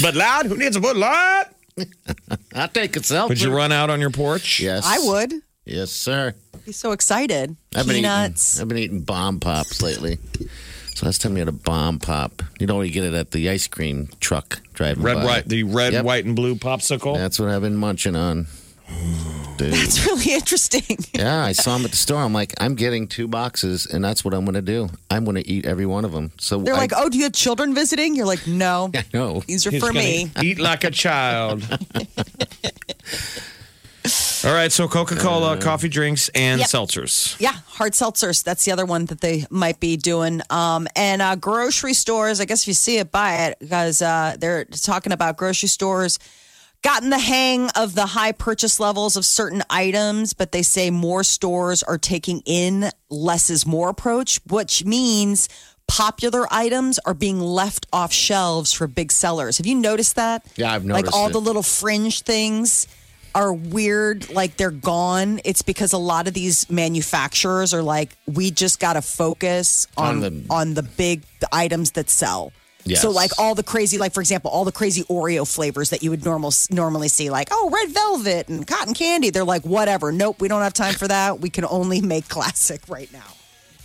Bud 0.00 0.16
Light, 0.16 0.46
who 0.46 0.56
needs 0.56 0.74
a 0.76 0.80
Bud 0.80 0.96
Light? 0.96 1.44
I 2.58 2.66
take 2.66 2.96
a 2.96 3.02
seltzer. 3.02 3.28
Would 3.30 3.40
you 3.40 3.54
run 3.54 3.72
out 3.72 3.90
on 3.90 4.00
your 4.00 4.10
porch? 4.10 4.60
Yes. 4.60 4.84
I 4.86 4.98
would. 4.98 5.32
Yes, 5.64 5.90
sir. 5.90 6.34
Be 6.64 6.72
so 6.72 6.92
excited. 6.92 7.56
I've 7.76 7.86
been 7.86 7.96
Peanuts. 7.96 8.56
eating. 8.56 8.62
I've 8.62 8.68
been 8.68 8.78
eating 8.78 9.00
bomb 9.02 9.38
pops 9.40 9.80
lately. 9.82 10.18
So 10.94 11.06
last 11.06 11.20
time 11.22 11.32
you 11.34 11.38
had 11.40 11.48
a 11.48 11.52
bomb 11.52 11.98
pop, 12.00 12.42
you 12.58 12.66
know, 12.66 12.80
you 12.80 12.90
get 12.90 13.04
it 13.04 13.14
at 13.14 13.30
the 13.30 13.48
ice 13.50 13.66
cream 13.68 14.08
truck 14.20 14.60
driving 14.74 15.02
Red, 15.04 15.14
by. 15.16 15.24
white, 15.24 15.48
the 15.48 15.62
red, 15.62 15.92
Yep. 15.92 16.04
white, 16.04 16.24
and 16.24 16.34
blue 16.34 16.56
popsicle. 16.56 17.14
That's 17.16 17.38
what 17.38 17.48
I've 17.50 17.62
been 17.62 17.76
munching 17.76 18.16
on. 18.16 18.46
Dude. 19.56 19.74
It's 19.74 20.06
really 20.06 20.32
interesting. 20.34 20.82
Yeah, 21.14 21.44
I 21.44 21.50
saw 21.52 21.76
them 21.76 21.84
at 21.84 21.90
the 21.90 21.96
store. 21.96 22.22
I'm 22.22 22.32
like, 22.32 22.54
I'm 22.60 22.76
getting 22.76 23.08
two 23.08 23.26
boxes, 23.26 23.86
and 23.86 24.04
that's 24.04 24.24
what 24.24 24.34
I'm 24.34 24.44
going 24.44 24.54
to 24.54 24.62
do. 24.62 24.88
I'm 25.10 25.24
going 25.24 25.34
to 25.34 25.48
eat 25.48 25.66
every 25.66 25.84
one 25.86 26.04
of 26.04 26.12
them. 26.12 26.30
So 26.38 26.60
They're 26.60 26.74
I, 26.74 26.78
like, 26.78 26.92
oh, 26.96 27.08
do 27.08 27.18
you 27.18 27.24
have 27.24 27.32
children 27.32 27.74
visiting? 27.74 28.14
You're 28.14 28.26
like, 28.26 28.46
no. 28.46 28.90
I 28.94 29.04
know. 29.12 29.40
These 29.46 29.66
are 29.66 29.70
He's 29.72 29.84
for 29.84 29.92
me. 29.92 30.30
Eat 30.40 30.60
like 30.60 30.84
a 30.84 30.90
child. 30.92 31.64
All 34.44 34.54
right, 34.54 34.70
so 34.70 34.86
Coca 34.86 35.16
Cola, 35.16 35.58
coffee 35.58 35.88
drinks, 35.88 36.28
and 36.34 36.60
Yep. 36.60 36.68
seltzers. 36.68 37.38
Yeah, 37.40 37.54
hard 37.66 37.92
seltzers. 37.94 38.44
That's 38.44 38.64
the 38.64 38.70
other 38.70 38.86
one 38.86 39.06
that 39.06 39.20
they 39.20 39.44
might 39.50 39.80
be 39.80 39.96
doing. 39.96 40.40
Um, 40.50 40.86
and 40.94 41.20
uh, 41.20 41.34
grocery 41.34 41.92
stores, 41.94 42.40
I 42.40 42.44
guess 42.44 42.62
if 42.62 42.68
you 42.68 42.74
see 42.74 42.98
it, 42.98 43.10
buy 43.10 43.46
it 43.46 43.58
because 43.58 44.00
uh, 44.00 44.36
they're 44.38 44.64
talking 44.66 45.12
about 45.12 45.36
grocery 45.36 45.68
stores 45.68 46.20
gotten 46.82 47.10
the 47.10 47.18
hang 47.18 47.68
of 47.76 47.94
the 47.94 48.06
high 48.06 48.32
purchase 48.32 48.78
levels 48.78 49.16
of 49.16 49.24
certain 49.24 49.62
items, 49.68 50.32
but 50.32 50.52
they 50.52 50.62
say 50.62 50.90
more 50.90 51.24
stores 51.24 51.82
are 51.82 51.98
taking 51.98 52.40
in 52.46 52.90
less 53.10 53.50
is 53.50 53.66
more 53.66 53.88
approach, 53.88 54.40
which 54.46 54.84
means 54.84 55.48
popular 55.88 56.46
items 56.52 56.98
are 57.00 57.14
being 57.14 57.40
left 57.40 57.86
off 57.92 58.12
shelves 58.12 58.72
for 58.72 58.86
big 58.86 59.10
sellers. 59.10 59.58
Have 59.58 59.66
you 59.66 59.74
noticed 59.74 60.16
that? 60.16 60.46
Yeah, 60.56 60.72
I've 60.72 60.84
noticed. 60.84 61.06
Like 61.06 61.14
all 61.14 61.28
it. 61.28 61.32
the 61.32 61.40
little 61.40 61.62
fringe 61.62 62.22
things 62.22 62.86
are 63.34 63.52
weird, 63.52 64.30
like 64.30 64.56
they're 64.56 64.70
gone. 64.70 65.40
It's 65.44 65.62
because 65.62 65.92
a 65.92 65.98
lot 65.98 66.28
of 66.28 66.34
these 66.34 66.68
manufacturers 66.70 67.72
are 67.74 67.82
like, 67.82 68.16
we 68.26 68.50
just 68.50 68.80
got 68.80 68.94
to 68.94 69.02
focus 69.02 69.86
on 69.96 70.24
On 70.24 70.44
on 70.50 70.74
the- 70.74 70.82
the, 70.82 70.88
big 70.88 71.22
items 71.52 71.92
that 71.92 72.10
sell. 72.10 72.52
Yes. 72.88 73.02
So 73.02 73.10
like 73.10 73.30
all 73.38 73.54
the 73.54 73.62
crazy, 73.62 73.98
like 73.98 74.12
for 74.12 74.20
example, 74.20 74.50
all 74.50 74.64
the 74.64 74.72
crazy 74.72 75.04
Oreo 75.04 75.50
flavors 75.50 75.90
that 75.90 76.02
you 76.02 76.10
would 76.10 76.24
normal 76.24 76.52
normally 76.70 77.08
see, 77.08 77.30
like 77.30 77.48
oh 77.50 77.70
red 77.70 77.90
velvet 77.90 78.48
and 78.48 78.66
cotton 78.66 78.94
candy. 78.94 79.30
They're 79.30 79.44
like 79.44 79.62
whatever. 79.62 80.12
Nope, 80.12 80.40
we 80.40 80.48
don't 80.48 80.62
have 80.62 80.74
time 80.74 80.94
for 80.94 81.08
that. 81.08 81.40
We 81.40 81.50
can 81.50 81.64
only 81.64 82.00
make 82.14 82.28
classic 82.28 82.80
right 82.88 83.12
now. 83.12 83.34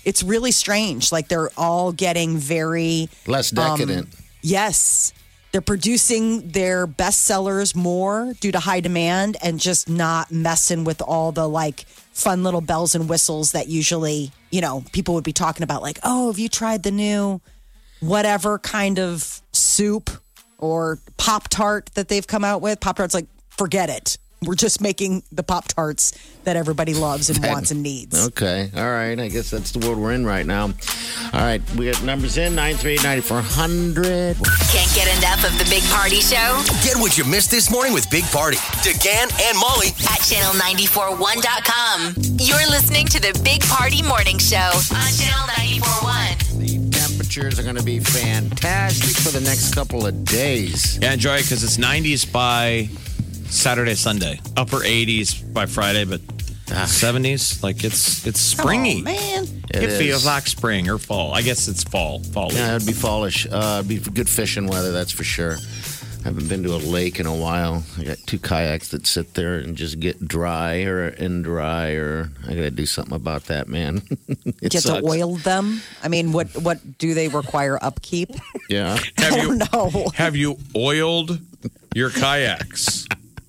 It's 0.05 0.23
really 0.23 0.51
strange. 0.51 1.11
Like 1.11 1.27
they're 1.27 1.49
all 1.57 1.91
getting 1.91 2.37
very 2.37 3.09
Less 3.27 3.55
um, 3.57 3.77
decadent. 3.77 4.09
Yes. 4.41 5.13
They're 5.51 5.61
producing 5.61 6.49
their 6.49 6.87
best 6.87 7.25
sellers 7.25 7.75
more 7.75 8.33
due 8.39 8.51
to 8.51 8.59
high 8.59 8.79
demand 8.79 9.37
and 9.41 9.59
just 9.59 9.87
not 9.87 10.31
messing 10.31 10.83
with 10.83 10.99
all 10.99 11.31
the 11.31 11.47
like 11.47 11.81
fun 12.11 12.43
little 12.43 12.59
bells 12.59 12.95
and 12.95 13.07
whistles 13.07 13.51
that 13.51 13.67
usually, 13.67 14.31
you 14.49 14.61
know, 14.61 14.83
people 14.93 15.13
would 15.13 15.23
be 15.23 15.31
talking 15.31 15.63
about 15.63 15.83
like, 15.83 15.99
"Oh, 16.03 16.31
have 16.31 16.39
you 16.39 16.49
tried 16.49 16.81
the 16.81 16.89
new 16.89 17.39
whatever 18.07 18.59
kind 18.59 18.99
of 18.99 19.41
soup 19.51 20.09
or 20.57 20.99
Pop 21.17 21.49
Tart 21.49 21.89
that 21.95 22.07
they've 22.07 22.27
come 22.27 22.43
out 22.43 22.61
with?" 22.61 22.79
Pop 22.79 22.97
Tart's 22.97 23.13
like, 23.13 23.27
"Forget 23.49 23.89
it. 23.89 24.17
We're 24.45 24.55
just 24.55 24.81
making 24.81 25.23
the 25.31 25.41
Pop 25.41 25.69
Tarts 25.69 26.11
that 26.43 26.57
everybody 26.57 26.93
loves 26.93 27.29
and 27.29 27.41
wants 27.45 27.71
and 27.71 27.81
needs." 27.81 28.27
Okay. 28.27 28.69
All 28.75 28.83
right. 28.91 29.17
I 29.17 29.29
guess 29.29 29.49
that's 29.49 29.71
the 29.71 29.79
world 29.85 29.97
we're 29.99 30.11
in 30.11 30.25
right 30.25 30.45
now. 30.45 30.63
All 30.63 31.39
right. 31.39 31.61
We 31.75 31.89
got 31.89 32.03
numbers 32.03 32.37
in 32.37 32.53
938 32.55 33.03
9400. 33.03 34.35
Can't 34.71 34.93
get 34.93 35.07
enough 35.17 35.43
of 35.45 35.57
the 35.57 35.65
Big 35.69 35.83
Party 35.89 36.19
Show 36.19 36.61
Get 36.83 36.97
what 36.97 37.17
you 37.17 37.23
missed 37.23 37.51
this 37.51 37.71
morning 37.71 37.93
with 37.93 38.09
Big 38.11 38.25
Party, 38.25 38.57
DeGan 38.83 39.31
and 39.47 39.57
Molly 39.57 39.87
at 40.11 40.19
channel941.com. 40.27 42.13
You're 42.39 42.67
listening 42.69 43.07
to 43.07 43.19
the 43.19 43.39
Big 43.43 43.61
Party 43.63 44.01
Morning 44.01 44.37
Show 44.37 44.57
on 44.57 45.11
channel 45.15 45.47
941. 45.47 46.37
The 46.39 46.42
temperatures 47.13 47.59
are 47.59 47.63
going 47.63 47.75
to 47.75 47.83
be 47.83 47.99
fantastic 47.99 49.15
for 49.17 49.29
the 49.29 49.41
next 49.41 49.75
couple 49.75 50.05
of 50.05 50.25
days. 50.25 50.97
Yeah, 50.99 51.13
enjoy 51.13 51.35
it 51.35 51.43
because 51.43 51.63
it's 51.63 51.77
90s 51.77 52.31
by 52.31 52.89
Saturday, 53.51 53.93
Sunday. 53.93 54.39
Upper 54.57 54.77
80s 54.77 55.53
by 55.53 55.67
Friday, 55.67 56.05
but 56.05 56.21
70s. 56.65 57.61
Like 57.61 57.83
it's 57.83 58.25
it's 58.25 58.39
springy. 58.39 59.01
Oh, 59.01 59.03
man. 59.03 59.43
It, 59.69 59.83
It 59.83 59.97
feels 59.99 60.25
like 60.25 60.47
spring 60.47 60.89
or 60.89 60.97
fall. 60.97 61.33
I 61.33 61.43
guess 61.43 61.67
it's 61.67 61.83
fall. 61.83 62.19
Fall. 62.19 62.51
Yeah, 62.51 62.75
it'd 62.75 62.87
be 62.87 62.93
fallish. 62.93 63.45
Uh, 63.45 63.83
it'd 63.85 63.89
be 63.89 64.11
good 64.11 64.29
fishing 64.29 64.65
weather, 64.67 64.91
that's 64.91 65.11
for 65.11 65.23
sure. 65.23 65.57
Haven't 66.23 66.47
been 66.47 66.63
to 66.63 66.73
a 66.73 66.77
lake 66.77 67.19
in 67.19 67.25
a 67.25 67.35
while. 67.35 67.83
I 67.99 68.03
got 68.05 68.17
two 68.25 68.39
kayaks 68.39 68.89
that 68.89 69.05
sit 69.05 69.33
there 69.33 69.55
and 69.55 69.75
just 69.75 69.99
get 69.99 70.25
drier 70.25 71.07
and 71.07 71.43
drier. 71.43 72.29
I 72.45 72.53
got 72.55 72.61
to 72.61 72.71
do 72.71 72.85
something 72.85 73.13
about 73.13 73.45
that, 73.45 73.67
man. 73.67 74.01
it 74.45 74.59
Get 74.61 74.71
to 74.71 74.81
sucks. 74.81 75.05
oil 75.05 75.35
them. 75.35 75.81
I 76.01 76.07
mean, 76.07 76.31
what 76.31 76.47
what 76.55 76.97
do 76.97 77.13
they 77.13 77.27
require 77.27 77.77
upkeep? 77.81 78.29
Yeah. 78.69 78.97
Have 79.17 79.33
I 79.33 79.41
you 79.41 79.57
don't 79.57 79.73
know. 79.73 80.09
have 80.13 80.35
you 80.37 80.57
oiled 80.75 81.39
your 81.93 82.09
kayaks? 82.09 83.05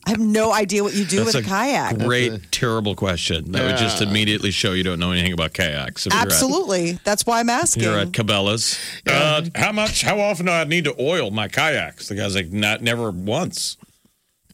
I 0.06 0.10
have 0.10 0.20
no 0.20 0.52
idea 0.52 0.82
what 0.84 0.94
you 0.94 1.04
do 1.04 1.24
with 1.24 1.34
a, 1.34 1.42
kayak. 1.42 1.98
Great, 1.98 2.52
terrible 2.52 2.94
question. 2.94 3.52
That 3.52 3.64
would 3.64 3.76
just 3.78 4.02
immediately 4.02 4.50
show 4.50 4.72
you 4.72 4.82
don't 4.82 4.98
know 4.98 5.12
anything 5.12 5.32
about 5.32 5.54
kayaks. 5.54 6.06
If 6.06 6.12
you're 6.12 6.20
at- 6.20 6.26
Absolutely. 6.26 6.98
That's 7.04 7.24
why 7.26 7.40
I'm 7.40 7.48
asking. 7.48 7.84
You're 7.84 7.98
at 7.98 8.08
Cabela's. 8.12 8.78
Uh, 9.06 9.46
how 9.54 9.72
much? 9.72 10.02
How 10.02 10.20
often 10.20 10.46
do 10.46 10.52
I 10.52 10.64
need 10.64 10.84
to 10.84 10.94
oil 11.00 11.30
my 11.30 11.48
kayaks? 11.48 12.08
The 12.08 12.16
guy's 12.16 12.34
like, 12.34 12.52
not 12.52 12.82
never 12.82 13.10
once. 13.10 13.76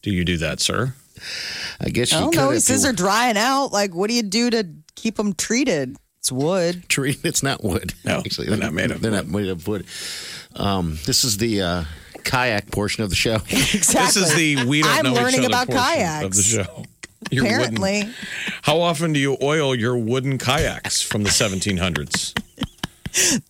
Do 0.02 0.10
you 0.10 0.24
do 0.24 0.36
that, 0.38 0.60
sir? 0.60 0.94
I 1.80 1.90
guess 1.90 2.12
you 2.12 2.18
I 2.18 2.20
don't 2.20 2.30
could 2.32 2.38
know. 2.38 2.50
He 2.50 2.60
says 2.60 2.82
they're 2.84 2.92
drying 2.92 3.36
out. 3.36 3.72
Like, 3.72 3.94
what 3.94 4.08
do 4.08 4.14
you 4.14 4.22
do 4.22 4.50
to 4.50 4.66
keep 4.94 5.16
them 5.16 5.34
treated? 5.34 5.96
It's 6.20 6.30
wood. 6.30 6.88
tree. 6.88 7.18
It's 7.24 7.42
not 7.42 7.64
wood. 7.64 7.94
No, 8.04 8.18
actually, 8.18 8.46
they're 8.48 8.56
not 8.56 8.72
made 8.72 8.90
of 8.90 9.00
They're 9.00 9.10
not 9.10 9.26
made 9.26 9.48
of 9.48 9.66
wood. 9.66 9.84
Um, 10.54 10.98
this 11.06 11.24
is 11.24 11.36
the 11.38 11.62
uh, 11.62 11.84
kayak 12.20 12.70
portion 12.70 13.02
of 13.04 13.10
the 13.10 13.16
show. 13.16 13.36
Exactly. 13.50 14.04
This 14.04 14.16
is 14.16 14.34
the 14.34 14.64
we 14.66 14.82
don't 14.82 14.90
I'm 14.92 15.04
know 15.04 15.14
learning 15.14 15.40
each 15.44 15.46
other 15.46 15.48
about 15.48 15.66
portion 15.68 15.84
kayaks. 15.94 16.24
of 16.24 16.34
the 16.36 16.42
show. 16.42 16.84
Your 17.30 17.44
wooden- 17.44 17.76
Apparently, 17.76 18.14
how 18.62 18.80
often 18.80 19.12
do 19.12 19.20
you 19.20 19.36
oil 19.42 19.74
your 19.74 19.96
wooden 19.98 20.38
kayaks 20.38 21.02
from 21.02 21.22
the 21.22 21.30
1700s? 21.30 22.32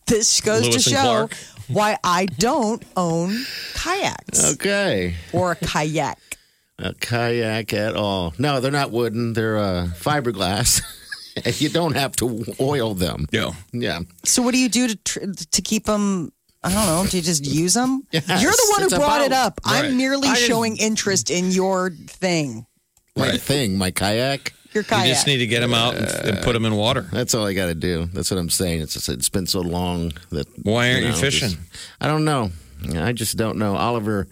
this 0.06 0.40
goes 0.40 0.62
Lewis 0.62 0.84
to 0.84 0.90
show 0.90 1.00
Clark. 1.02 1.34
why 1.68 1.96
I 2.02 2.26
don't 2.26 2.82
own 2.96 3.44
kayaks 3.74 4.54
Okay. 4.54 5.14
or 5.32 5.52
a 5.52 5.56
kayak. 5.56 6.18
A 6.78 6.94
kayak 6.94 7.72
at 7.74 7.94
all. 7.94 8.32
No, 8.38 8.60
they're 8.60 8.72
not 8.72 8.90
wooden. 8.90 9.34
They're 9.34 9.58
uh, 9.58 9.88
fiberglass. 9.94 10.80
you 11.60 11.68
don't 11.68 11.94
have 11.94 12.16
to 12.16 12.44
oil 12.58 12.94
them. 12.94 13.26
Yeah. 13.32 13.50
Yeah. 13.72 14.00
So, 14.24 14.40
what 14.42 14.52
do 14.54 14.58
you 14.58 14.68
do 14.68 14.88
to 14.88 14.96
tr- 14.96 15.20
to 15.50 15.62
keep 15.62 15.84
them? 15.84 16.32
I 16.62 16.72
don't 16.72 16.86
know. 16.86 17.06
Do 17.08 17.16
you 17.16 17.22
just 17.22 17.44
use 17.46 17.74
them? 17.74 18.06
Yes, 18.12 18.28
You're 18.28 18.50
the 18.52 18.66
one 18.70 18.80
who 18.80 18.86
it's 18.86 18.94
brought 18.94 19.22
it 19.22 19.28
about- 19.28 19.46
up. 19.46 19.60
I'm 19.64 19.96
merely 19.96 20.28
I 20.28 20.34
showing 20.34 20.76
interest 20.76 21.30
in 21.30 21.50
your 21.50 21.90
thing, 21.90 22.66
My 23.16 23.30
Right. 23.30 23.40
thing, 23.40 23.78
my 23.78 23.90
kayak. 23.90 24.52
your 24.72 24.84
kayak. 24.84 25.06
You 25.08 25.14
just 25.14 25.26
need 25.26 25.38
to 25.38 25.46
get 25.46 25.60
them 25.60 25.72
out 25.74 25.94
and, 25.96 26.06
and 26.06 26.38
put 26.44 26.52
them 26.52 26.64
in 26.66 26.74
water. 26.76 27.08
That's 27.12 27.34
all 27.34 27.46
I 27.46 27.54
got 27.54 27.66
to 27.66 27.74
do. 27.74 28.06
That's 28.12 28.30
what 28.30 28.38
I'm 28.38 28.50
saying. 28.50 28.82
It's 28.82 28.92
just, 28.94 29.08
it's 29.08 29.28
been 29.30 29.46
so 29.46 29.60
long 29.60 30.12
that. 30.30 30.46
Why 30.62 30.90
aren't 30.92 31.02
you 31.04 31.08
know, 31.12 31.16
fishing? 31.16 31.48
just- 31.50 31.60
I 32.00 32.06
don't 32.08 32.24
know. 32.26 32.50
I 32.94 33.12
just 33.12 33.36
don't 33.36 33.56
know. 33.58 33.76
Oliver, 33.76 34.28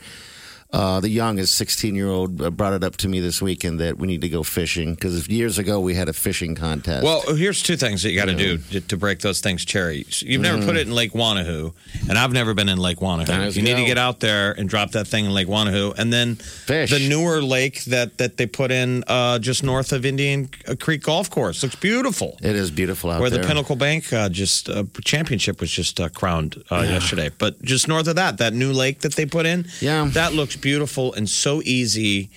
uh, 0.71 1.01
the 1.01 1.09
youngest 1.09 1.55
16 1.57 1.95
year 1.95 2.09
old, 2.09 2.43
uh, 2.43 2.51
brought 2.51 2.75
it 2.75 2.85
up 2.85 2.97
to 2.99 3.09
me 3.09 3.21
this 3.21 3.41
weekend 3.41 3.81
that 3.81 3.97
we 3.97 4.07
need 4.07 4.21
to 4.21 4.29
go 4.29 4.43
fishing 4.43 4.95
because 4.95 5.27
years 5.29 5.57
ago 5.59 5.81
we 5.81 5.95
had 5.95 6.09
a 6.11 6.13
fishing 6.13 6.55
contest. 6.55 7.03
Well, 7.05 7.23
here's 7.35 7.63
two 7.63 7.77
things 7.77 8.03
that 8.03 8.11
you 8.11 8.19
got 8.19 8.27
to 8.27 8.35
do 8.35 8.59
to, 8.59 8.81
to 8.83 8.97
break 8.99 9.21
those 9.21 9.41
things 9.41 9.65
cherry. 9.65 10.05
You've 10.21 10.43
never 10.43 10.63
put 10.65 10.77
it 10.77 10.87
in 10.87 10.95
Lake 10.95 11.13
Wanahoo, 11.13 11.73
and 12.09 12.19
I've 12.19 12.33
never 12.33 12.53
been 12.53 12.69
in 12.69 12.79
Lake 12.79 12.99
Wanahoo. 12.99 13.57
You 13.57 13.63
need 13.63 13.77
to 13.77 13.85
get 13.87 13.97
out 13.99 14.21
there 14.21 14.53
and 14.53 14.69
drop 14.69 14.91
that 14.93 15.07
thing 15.07 15.25
in 15.25 15.33
Lake 15.33 15.49
Wanahoo, 15.49 15.95
and 15.97 16.13
then 16.13 16.35
Fish. 16.37 16.91
the 16.91 17.09
newer 17.09 17.41
lake 17.41 17.85
that 17.85 18.19
that 18.19 18.37
they 18.37 18.47
put 18.47 18.71
in 18.71 19.05
uh, 19.07 19.39
just 19.39 19.63
north 19.65 19.93
of 19.93 20.05
Indian 20.05 20.51
Creek 20.81 21.03
Golf 21.03 21.31
Course 21.31 21.63
looks 21.63 21.77
beautiful. 21.77 22.37
it 22.43 22.55
is 22.55 22.71
beautiful 22.71 23.09
out 23.11 23.15
there. 23.15 23.21
Where 23.23 23.31
there. 23.31 23.41
the 23.41 23.49
Pinnacle 23.49 23.77
Bank 23.77 24.13
uh, 24.13 24.29
just 24.29 24.69
uh, 24.69 24.85
championship 25.03 25.61
was 25.61 25.71
just 25.71 25.99
uh, 25.99 26.11
crowned 26.11 26.63
uh, 26.71 26.83
yesterday, 26.83 27.31
but 27.39 27.61
just 27.63 27.89
north 27.89 28.07
of 28.07 28.17
that, 28.17 28.37
that 28.39 28.53
new 28.53 28.73
lake 28.73 29.01
that 29.01 29.15
they 29.15 29.25
put 29.25 29.47
in, 29.47 29.67
Yeah. 29.81 30.05
that 30.13 30.35
looks 30.35 30.58
beautiful 30.61 31.13
and 31.15 31.29
so 31.29 31.63
easy. 31.65 32.31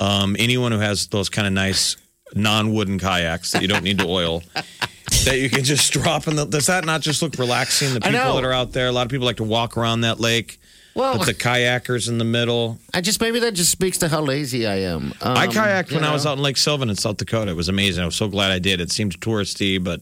Um, 0.00 0.36
anyone 0.38 0.72
who 0.72 0.78
has 0.78 1.06
those 1.08 1.28
kind 1.28 1.46
of 1.46 1.52
nice 1.52 1.96
non-wooden 2.34 2.98
kayaks 2.98 3.52
that 3.52 3.62
you 3.62 3.68
don't 3.68 3.82
need 3.82 3.98
to 3.98 4.06
oil, 4.06 4.42
that 5.24 5.38
you 5.38 5.50
can 5.50 5.64
just 5.64 5.92
drop 5.92 6.28
in 6.28 6.36
the. 6.36 6.44
Does 6.44 6.66
that 6.66 6.84
not 6.84 7.00
just 7.00 7.22
look 7.22 7.36
relaxing? 7.38 7.94
The 7.94 8.00
people 8.00 8.34
that 8.34 8.44
are 8.44 8.52
out 8.52 8.72
there, 8.72 8.88
a 8.88 8.92
lot 8.92 9.06
of 9.06 9.10
people 9.10 9.26
like 9.26 9.38
to 9.38 9.44
walk 9.44 9.76
around 9.76 10.02
that 10.02 10.20
lake. 10.20 10.60
Well- 10.94 11.16
with 11.18 11.28
the 11.28 11.34
kayakers 11.34 12.08
in 12.08 12.18
the 12.18 12.24
middle. 12.24 12.78
I 12.92 13.00
just 13.00 13.20
maybe 13.20 13.38
that 13.40 13.54
just 13.54 13.70
speaks 13.70 13.98
to 13.98 14.08
how 14.08 14.20
lazy 14.20 14.66
I 14.66 14.80
am. 14.80 15.14
Um, 15.20 15.36
I 15.36 15.46
kayaked 15.46 15.92
when 15.92 16.02
I 16.02 16.12
was 16.12 16.26
out 16.26 16.38
in 16.38 16.42
Lake 16.42 16.56
Sylvan 16.56 16.90
in 16.90 16.96
South 16.96 17.18
Dakota. 17.18 17.52
It 17.52 17.54
was 17.54 17.68
amazing. 17.68 18.02
I 18.02 18.06
was 18.06 18.16
so 18.16 18.26
glad 18.26 18.50
I 18.50 18.58
did. 18.58 18.80
It 18.80 18.90
seemed 18.90 19.20
touristy, 19.20 19.82
but 19.82 20.00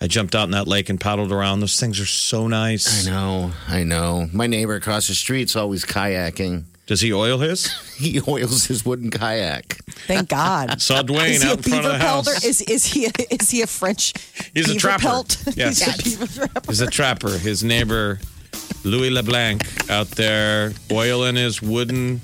I 0.00 0.08
jumped 0.08 0.34
out 0.34 0.44
in 0.44 0.50
that 0.50 0.66
lake 0.66 0.88
and 0.88 1.00
paddled 1.00 1.30
around. 1.30 1.60
Those 1.60 1.78
things 1.78 2.00
are 2.00 2.06
so 2.06 2.48
nice. 2.48 3.06
I 3.06 3.10
know, 3.10 3.52
I 3.68 3.84
know. 3.84 4.28
My 4.32 4.48
neighbor 4.48 4.74
across 4.74 5.06
the 5.06 5.14
street's 5.14 5.54
always 5.54 5.84
kayaking. 5.84 6.64
Does 6.92 7.00
he 7.00 7.10
oil 7.10 7.38
his? 7.38 7.72
He 8.02 8.20
oils 8.28 8.66
his 8.66 8.84
wooden 8.84 9.10
kayak. 9.10 9.78
Thank 10.06 10.28
God. 10.28 10.78
Saw 10.82 11.02
Dwayne 11.02 11.30
Is 11.30 11.42
he 11.42 11.48
out 11.48 11.54
a 11.54 11.56
in 11.58 11.62
front 11.62 11.86
of 11.86 11.92
beaver 11.92 11.98
the 11.98 11.98
house. 11.98 12.24
pelter? 12.26 12.46
Is 12.46 12.60
is 12.62 12.84
he 12.84 13.06
a, 13.06 13.10
is 13.30 13.48
he 13.48 13.62
a 13.62 13.66
French? 13.66 14.12
He's 14.52 14.68
a 14.68 14.74
trapper. 14.74 15.02
Pelt? 15.02 15.42
Yes. 15.56 15.78
He's 16.02 16.20
a 16.20 16.26
trapper. 16.26 16.60
He's 16.68 16.80
a 16.82 16.86
trapper. 16.88 17.38
His 17.38 17.64
neighbor, 17.64 18.18
Louis 18.84 19.10
LeBlanc, 19.10 19.62
out 19.90 20.08
there 20.08 20.72
oiling 20.90 21.36
his 21.36 21.62
wooden 21.62 22.20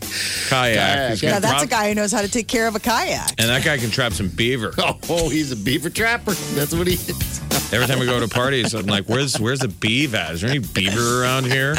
kayak. 0.49 1.11
He's 1.11 1.21
Kayak, 1.21 1.21
gonna 1.21 1.33
Now 1.35 1.39
that's 1.53 1.63
a 1.63 1.67
guy 1.69 1.89
who 1.89 1.95
knows 1.95 2.11
how 2.11 2.21
to 2.21 2.29
take 2.29 2.49
care 2.49 2.67
of 2.67 2.75
a 2.75 2.81
kayak. 2.81 3.31
And 3.39 3.49
that 3.49 3.65
guy 3.65 3.79
can 3.79 3.91
trap 3.91 4.13
some 4.13 4.29
beaver. 4.29 4.73
Oh, 5.11 5.29
he's 5.31 5.53
a 5.53 5.57
beaver 5.57 5.89
trapper. 5.89 6.33
That's 6.55 6.75
what 6.75 6.87
he 6.89 6.95
is. 6.95 7.41
Every 7.73 7.87
time 7.87 7.99
we 8.01 8.07
go 8.07 8.19
to 8.21 8.29
parties, 8.29 8.75
I'm 8.75 8.87
like, 8.87 9.07
"Where's 9.09 9.39
where's 9.39 9.61
the 9.61 9.69
beaver 9.69 10.17
at? 10.17 10.33
Is 10.35 10.41
there 10.41 10.51
any 10.51 10.59
beaver 10.59 11.23
around 11.23 11.45
here?" 11.47 11.75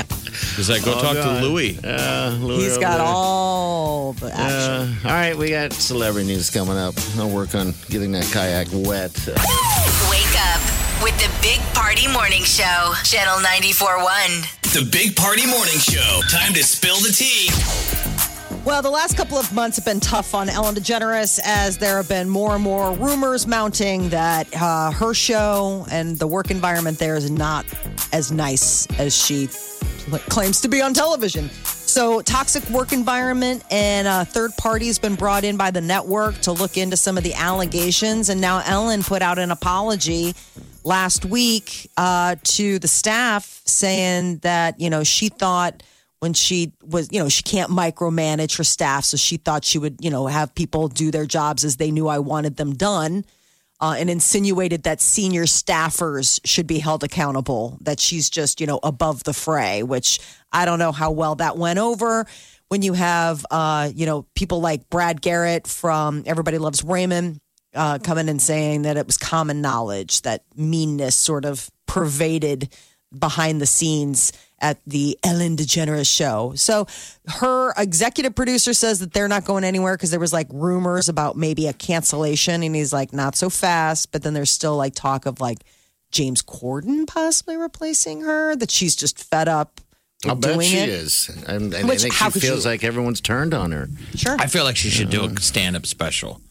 He's 0.56 0.70
like, 0.70 0.84
"Go 0.86 0.94
Oh, 0.98 1.02
talk 1.02 1.16
God. 1.16 1.42
to 1.42 1.46
Louis." 1.48 1.78
Uh, 1.84 2.38
Louis 2.40 2.64
He's 2.64 2.72
over 2.74 2.82
got 2.82 2.98
there. 2.98 3.06
all 3.06 4.14
the 4.14 4.32
action. 4.32 4.48
Uh, 4.50 4.96
all 5.06 5.12
right, 5.12 5.36
we 5.38 5.50
got 5.50 5.74
celebrity 5.74 6.28
news 6.28 6.50
coming 6.50 6.78
up. 6.78 6.96
I'll 7.18 7.30
work 7.30 7.54
on 7.56 7.74
getting 7.90 8.12
that 8.14 8.26
kayak 8.32 8.68
wet. 8.72 9.14
Wake 9.28 10.36
up 10.40 10.62
with 11.02 11.18
the 11.18 11.32
Big 11.42 11.60
Party 11.74 12.08
Morning 12.12 12.44
Show, 12.44 12.94
Channel 13.04 13.38
94.1. 13.38 14.74
The 14.74 14.90
Big 14.92 15.16
Party 15.16 15.46
Morning 15.46 15.80
Show. 15.80 16.22
Time 16.30 16.54
to 16.54 16.64
spill 16.64 16.98
the 16.98 17.12
tea. 17.12 17.50
Well, 18.66 18.82
the 18.82 18.90
last 18.90 19.16
couple 19.16 19.38
of 19.38 19.54
months 19.54 19.78
have 19.78 19.86
been 19.86 20.02
tough 20.02 20.36
on 20.36 20.50
Ellen 20.50 20.76
DeGeneres 20.76 21.40
as 21.46 21.78
there 21.78 21.98
have 21.98 22.10
been 22.10 22.30
more 22.30 22.56
and 22.56 22.64
more 22.64 22.94
rumors 22.96 23.48
mounting 23.48 24.10
that 24.10 24.54
uh, 24.54 24.92
her 24.92 25.14
show 25.14 25.86
and 25.90 26.20
the 26.20 26.28
work 26.28 26.52
environment 26.52 27.00
there 27.00 27.16
is 27.16 27.32
not 27.32 27.66
as 28.12 28.32
nice 28.32 28.86
as 29.00 29.16
she 29.16 29.48
claims 30.28 30.60
to 30.62 30.68
be 30.68 30.82
on 30.82 30.94
television. 30.94 31.50
So, 31.64 32.22
toxic 32.22 32.70
work 32.70 32.92
environment 32.92 33.64
and 33.72 34.08
a 34.08 34.24
third 34.26 34.56
party 34.58 34.88
has 34.88 35.00
been 35.00 35.16
brought 35.16 35.44
in 35.44 35.58
by 35.58 35.72
the 35.72 35.82
network 35.82 36.38
to 36.42 36.52
look 36.52 36.78
into 36.78 36.98
some 36.98 37.18
of 37.18 37.24
the 37.24 37.34
allegations. 37.34 38.30
And 38.30 38.40
now 38.40 38.62
Ellen 38.66 39.02
put 39.02 39.22
out 39.22 39.40
an 39.40 39.50
apology 39.50 40.36
last 40.90 41.24
week 41.24 41.88
uh, 41.98 42.36
to 42.42 42.80
the 42.80 42.88
staff 42.88 43.62
saying 43.64 44.40
that, 44.40 44.82
you 44.82 44.90
know, 44.90 45.04
she 45.04 45.30
thought 45.30 45.84
when 46.20 46.34
she 46.34 46.74
was, 46.84 47.10
you 47.12 47.20
know, 47.20 47.30
she 47.30 47.44
can't 47.44 47.70
micromanage 47.70 48.58
her 48.58 48.64
staff. 48.64 49.06
So 49.06 49.16
she 49.16 49.38
thought 49.38 49.64
she 49.64 49.78
would, 49.78 49.98
you 50.02 50.10
know, 50.10 50.26
have 50.26 50.56
people 50.56 50.88
do 50.88 51.12
their 51.12 51.28
jobs 51.28 51.64
as 51.64 51.78
they 51.78 51.92
knew 51.92 52.08
I 52.08 52.18
wanted 52.18 52.58
them 52.58 52.74
done. 52.74 53.24
Uh, 53.80 53.96
and 53.98 54.10
insinuated 54.10 54.84
that 54.84 55.00
senior 55.00 55.44
staffers 55.44 56.42
should 56.44 56.68
be 56.68 56.80
held 56.80 57.02
accountable, 57.02 57.78
that 57.80 57.98
she's 57.98 58.30
just, 58.30 58.60
you 58.60 58.68
know, 58.68 58.80
above 58.84 59.24
the 59.24 59.32
fray, 59.32 59.84
which 59.84 60.20
I 60.52 60.66
don't 60.66 60.80
know 60.80 60.92
how 60.92 61.12
well 61.12 61.36
that 61.36 61.56
went 61.56 61.80
over. 61.80 62.26
When 62.68 62.82
you 62.82 62.92
have, 62.92 63.46
uh, 63.50 63.90
you 63.96 64.06
know, 64.06 64.26
people 64.36 64.60
like 64.60 64.90
Brad 64.90 65.22
Garrett 65.22 65.66
from 65.66 66.24
Everybody 66.26 66.58
Loves 66.58 66.84
Raymond 66.84 67.40
uh, 67.76 68.00
coming 68.00 68.30
and 68.30 68.42
saying 68.42 68.84
that 68.84 68.98
it 68.98 69.06
was 69.06 69.18
common 69.18 69.62
knowledge 69.62 70.22
that 70.24 70.44
meanness 70.56 71.16
sort 71.16 71.46
of 71.46 71.70
pervaded 71.86 72.70
behind 73.18 73.60
the 73.62 73.66
scenes 73.66 74.32
at 74.62 74.78
the 74.86 75.18
Ellen 75.24 75.56
DeGeneres 75.56 76.14
show. 76.14 76.54
So 76.56 76.86
her 77.28 77.74
executive 77.78 78.36
producer 78.36 78.74
says 78.74 79.00
that 79.00 79.14
they're 79.14 79.28
not 79.28 79.46
going 79.46 79.64
anywhere 79.64 79.96
because 79.96 80.12
there 80.12 80.20
was 80.20 80.34
like 80.34 80.48
rumors 80.52 81.10
about 81.10 81.38
maybe 81.38 81.68
a 81.68 81.74
cancellation 81.74 82.62
and 82.62 82.76
he's 82.76 82.92
like 82.94 83.14
not 83.14 83.36
so 83.36 83.50
fast, 83.50 84.12
but 84.12 84.22
then 84.22 84.34
there's 84.34 84.52
still 84.52 84.76
like 84.76 84.94
talk 84.96 85.26
of 85.26 85.40
like 85.40 85.60
James 86.12 86.42
Corden 86.44 87.08
possibly 87.08 87.56
replacing 87.56 88.22
her 88.22 88.56
that 88.58 88.70
she's 88.70 88.96
just 88.96 89.24
fed 89.24 89.48
up 89.48 89.80
I'll 90.28 90.36
bet 90.36 90.56
doing 90.56 90.68
she 90.70 90.78
it. 90.78 90.90
is. 90.90 91.30
And, 91.48 91.74
and 91.74 91.86
I 91.86 91.88
Which- 91.88 92.02
think 92.02 92.14
how 92.14 92.30
she 92.30 92.42
feels 92.42 92.66
you- 92.66 92.72
like 92.72 92.84
everyone's 92.84 93.22
turned 93.22 93.54
on 93.54 93.72
her. 93.72 93.88
Sure. 94.16 94.36
I 94.38 94.48
feel 94.48 94.66
like 94.66 94.76
she 94.76 94.90
should 94.90 95.10
do 95.10 95.24
a 95.24 95.40
stand-up 95.40 95.86
special. 95.86 96.42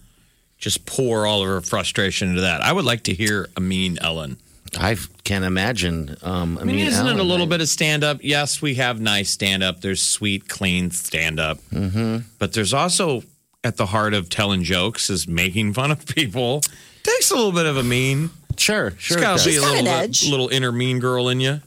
Just 0.58 0.84
pour 0.86 1.24
all 1.26 1.42
of 1.42 1.46
her 1.48 1.60
frustration 1.60 2.30
into 2.30 2.40
that. 2.42 2.60
I 2.62 2.72
would 2.72 2.84
like 2.84 3.04
to 3.04 3.14
hear 3.14 3.48
a 3.56 3.60
mean 3.60 3.96
Ellen. 4.00 4.36
I 4.78 4.96
can't 5.24 5.44
imagine. 5.44 6.16
Um, 6.22 6.58
I, 6.58 6.62
I 6.62 6.64
mean, 6.64 6.78
isn't 6.80 7.06
it 7.06 7.18
a 7.18 7.22
little 7.22 7.46
I- 7.46 7.50
bit 7.50 7.60
of 7.60 7.68
stand 7.68 8.02
up? 8.04 8.18
Yes, 8.22 8.60
we 8.60 8.74
have 8.74 9.00
nice 9.00 9.30
stand 9.30 9.62
up. 9.62 9.80
There's 9.80 10.02
sweet, 10.02 10.48
clean 10.48 10.90
stand 10.90 11.38
up. 11.40 11.58
Mm-hmm. 11.72 12.18
But 12.38 12.52
there's 12.54 12.74
also 12.74 13.22
at 13.64 13.76
the 13.76 13.86
heart 13.86 14.14
of 14.14 14.28
telling 14.28 14.64
jokes 14.64 15.10
is 15.10 15.26
making 15.28 15.72
fun 15.74 15.90
of 15.90 16.04
people. 16.06 16.60
Takes 17.02 17.30
a 17.30 17.34
little 17.36 17.52
bit 17.52 17.66
of 17.66 17.76
a 17.76 17.82
mean. 17.84 18.30
Sure, 18.56 18.88
It's 18.88 19.00
sure. 19.02 19.18
it 19.18 19.20
got 19.20 19.32
does. 19.34 19.44
to 19.44 19.50
be 19.50 19.56
a 19.56 19.60
got 19.60 19.66
little, 19.70 19.78
an 19.78 19.84
bit- 19.84 20.08
edge. 20.10 20.28
little 20.28 20.48
inner 20.48 20.72
mean 20.72 20.98
girl 20.98 21.28
in 21.28 21.38
you. 21.40 21.60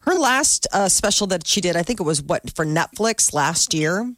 Her 0.00 0.14
last 0.14 0.66
uh, 0.72 0.88
special 0.88 1.26
that 1.28 1.46
she 1.46 1.60
did, 1.60 1.76
I 1.76 1.82
think 1.82 1.98
it 1.98 2.04
was 2.04 2.22
what 2.22 2.54
for 2.54 2.64
Netflix 2.64 3.32
last 3.32 3.74
year. 3.74 4.14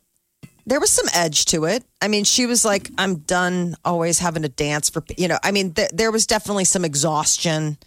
There 0.67 0.81
was 0.81 0.91
some 0.91 1.07
edge 1.15 1.45
to 1.47 1.65
it. 1.65 1.85
I 2.03 2.09
mean, 2.09 2.25
she 2.25 2.47
was 2.47 2.65
like, 2.65 2.91
"I'm 2.99 3.17
done 3.19 3.77
always 3.85 4.19
having 4.19 4.43
to 4.43 4.49
dance 4.49 4.91
for 4.91 5.03
you 5.17 5.29
know." 5.29 5.39
I 5.45 5.53
mean, 5.53 5.73
th- 5.75 5.91
there 5.93 6.11
was 6.11 6.27
definitely 6.27 6.65
some 6.65 6.85
exhaustion 6.85 7.79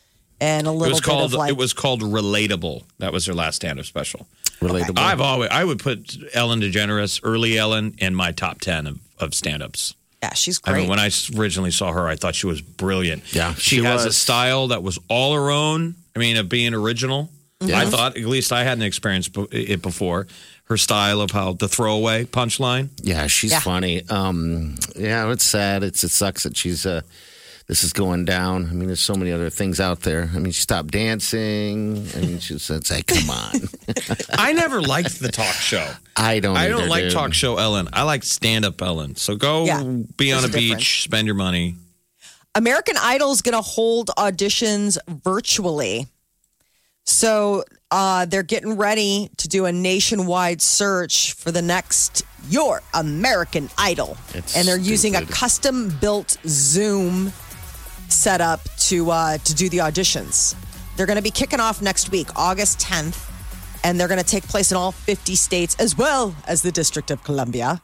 and 0.42 0.66
a 0.68 0.70
It 0.70 0.74
little 0.74 0.92
was 0.94 1.02
bit 1.02 1.06
called 1.10 1.34
of 1.34 1.34
like, 1.34 1.50
it 1.52 1.58
was 1.58 1.74
called 1.74 2.02
relatable. 2.02 2.84
That 3.00 3.12
was 3.12 3.26
her 3.26 3.34
last 3.34 3.58
stand-up 3.58 3.86
special. 3.86 4.28
Relatable. 4.62 4.98
I've 4.98 5.20
always 5.22 5.50
I 5.52 5.64
would 5.66 5.80
put 5.80 6.18
Ellen 6.34 6.62
DeGeneres, 6.62 7.20
early 7.24 7.58
Ellen, 7.58 7.96
in 7.98 8.16
my 8.16 8.32
top 8.32 8.62
ten 8.62 8.88
of, 8.88 9.00
of 9.20 9.34
stand-ups. 9.34 9.96
yeah, 10.24 10.34
she's 10.34 10.62
I 10.64 10.72
great. 10.72 10.82
mean, 10.82 10.90
when 10.90 11.00
I 11.00 11.10
originally 11.38 11.72
saw 11.72 11.92
her, 11.92 12.08
I 12.08 12.16
thought 12.16 12.36
she 12.36 12.48
was 12.48 12.62
brilliant. 12.62 13.34
Yeah, 13.36 13.54
she, 13.56 13.78
she 13.78 13.84
has 13.84 14.06
a 14.06 14.14
style 14.14 14.68
that 14.70 14.84
was 14.84 15.00
all 15.10 15.34
her 15.34 15.52
own. 15.52 15.96
I 16.16 16.20
mean, 16.20 16.38
of 16.38 16.48
being 16.48 16.74
original. 16.74 17.30
I 17.62 17.86
thought, 17.88 18.16
at 18.16 18.24
least 18.24 18.54
I 18.54 18.64
hadn't 18.64 18.84
experienced 18.84 19.32
it 19.52 19.82
before. 19.82 20.28
Her 20.70 20.78
style 20.78 21.20
of 21.22 21.32
how 21.32 21.54
the 21.54 21.68
throwaway 21.68 22.26
punchline. 22.26 22.90
Yeah, 23.02 23.26
she's 23.26 23.52
Yeah. 23.52 23.60
funny. 23.60 24.04
Um, 24.08 24.76
yeah, 24.96 25.32
it's 25.32 25.44
sad. 25.44 25.82
It's 25.84 26.04
it 26.04 26.10
sucks 26.10 26.44
that 26.44 26.56
she's 26.56 26.86
uh, 26.86 27.02
this 27.68 27.84
is 27.84 27.92
going 27.92 28.26
down. 28.26 28.68
I 28.70 28.74
mean, 28.74 28.86
there's 28.86 29.00
so 29.00 29.16
many 29.16 29.32
other 29.32 29.50
things 29.50 29.80
out 29.80 30.02
there. 30.02 30.30
I 30.32 30.38
mean, 30.38 30.52
she 30.52 30.62
stopped 30.62 30.92
dancing. 30.92 32.08
I 32.16 32.20
mean, 32.20 32.38
she's 32.40 32.70
it's 32.70 32.92
like, 32.92 33.08
come 33.08 33.30
on. 33.32 33.52
I 34.38 34.54
never 34.54 34.80
liked 34.80 35.20
the 35.20 35.30
talk 35.32 35.56
show. 35.56 35.88
I 36.16 36.40
don't. 36.40 36.56
I 36.56 36.68
don't 36.68 36.88
like 36.88 37.06
dude. 37.06 37.14
talk 37.14 37.34
show 37.34 37.58
Ellen. 37.58 37.90
I 37.92 38.04
like 38.04 38.24
stand 38.24 38.64
up 38.64 38.80
Ellen. 38.80 39.16
So 39.16 39.36
go 39.36 39.66
Yeah, 39.66 39.82
be 40.18 40.32
on 40.34 40.44
a 40.44 40.48
a 40.48 40.50
beach, 40.52 40.68
difference. 40.70 40.88
spend 40.88 41.26
your 41.26 41.36
money. 41.36 41.78
American 42.54 42.96
Idol 43.02 43.32
is 43.32 43.42
going 43.42 43.56
to 43.56 43.62
hold 43.64 44.10
auditions 44.20 45.00
virtually. 45.08 46.06
So 47.06 47.64
uh, 47.92 48.26
they're 48.26 48.44
getting 48.44 48.78
ready 48.78 49.30
to 49.38 49.48
do 49.48 49.66
a 49.66 49.72
nationwide 49.72 50.62
search 50.62 51.34
for 51.34 51.52
the 51.52 51.62
next 51.62 52.24
Your 52.50 52.82
American 52.94 53.70
Idol. 53.78 54.18
It's 54.34 54.56
and 54.56 54.68
they're 54.68 54.78
using 54.78 55.16
a 55.16 55.20
stupid. 55.20 55.36
custom 55.36 55.98
built 56.00 56.38
Zoom 56.46 57.32
setup 58.10 58.62
to, 58.78 59.12
uh, 59.12 59.38
to 59.40 59.56
do 59.56 59.70
the 59.70 59.80
auditions. 59.80 60.56
They're 60.96 61.06
going 61.06 61.18
to 61.18 61.24
be 61.24 61.32
kicking 61.32 61.60
off 61.60 61.82
next 61.82 62.12
week, 62.12 62.28
August 62.36 62.80
10th. 62.80 63.26
And 63.84 63.98
they're 63.98 64.10
going 64.10 64.20
to 64.20 64.26
take 64.26 64.44
place 64.44 64.72
in 64.72 64.78
all 64.78 64.92
50 64.92 65.36
states 65.36 65.76
as 65.80 65.98
well 65.98 66.36
as 66.46 66.62
the 66.62 66.72
District 66.72 67.12
of 67.12 67.24
Columbia. 67.24 67.82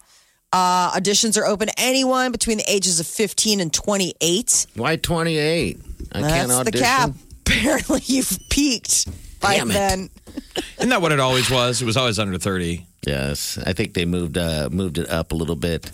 Uh, 0.51 0.91
auditions 0.91 1.37
are 1.37 1.45
open 1.45 1.67
to 1.67 1.73
anyone 1.77 2.31
between 2.31 2.57
the 2.57 2.69
ages 2.69 2.99
of 2.99 3.07
15 3.07 3.61
and 3.61 3.73
28. 3.73 4.67
Why 4.75 4.97
28? 4.97 5.79
I 6.11 6.21
can't 6.21 6.49
That's 6.49 6.63
the 6.69 6.77
cap. 6.77 7.11
Apparently, 7.47 8.01
you've 8.05 8.37
peaked 8.49 9.07
by 9.39 9.55
Damn 9.57 9.71
it. 9.71 9.73
then. 9.73 10.09
Isn't 10.77 10.89
that 10.89 11.01
what 11.01 11.11
it 11.11 11.19
always 11.19 11.49
was? 11.49 11.81
It 11.81 11.85
was 11.85 11.97
always 11.97 12.19
under 12.19 12.37
30. 12.37 12.85
Yes, 13.05 13.57
I 13.65 13.73
think 13.73 13.93
they 13.93 14.05
moved 14.05 14.37
uh, 14.37 14.69
moved 14.71 14.97
it 14.97 15.09
up 15.09 15.31
a 15.31 15.35
little 15.35 15.55
bit. 15.55 15.91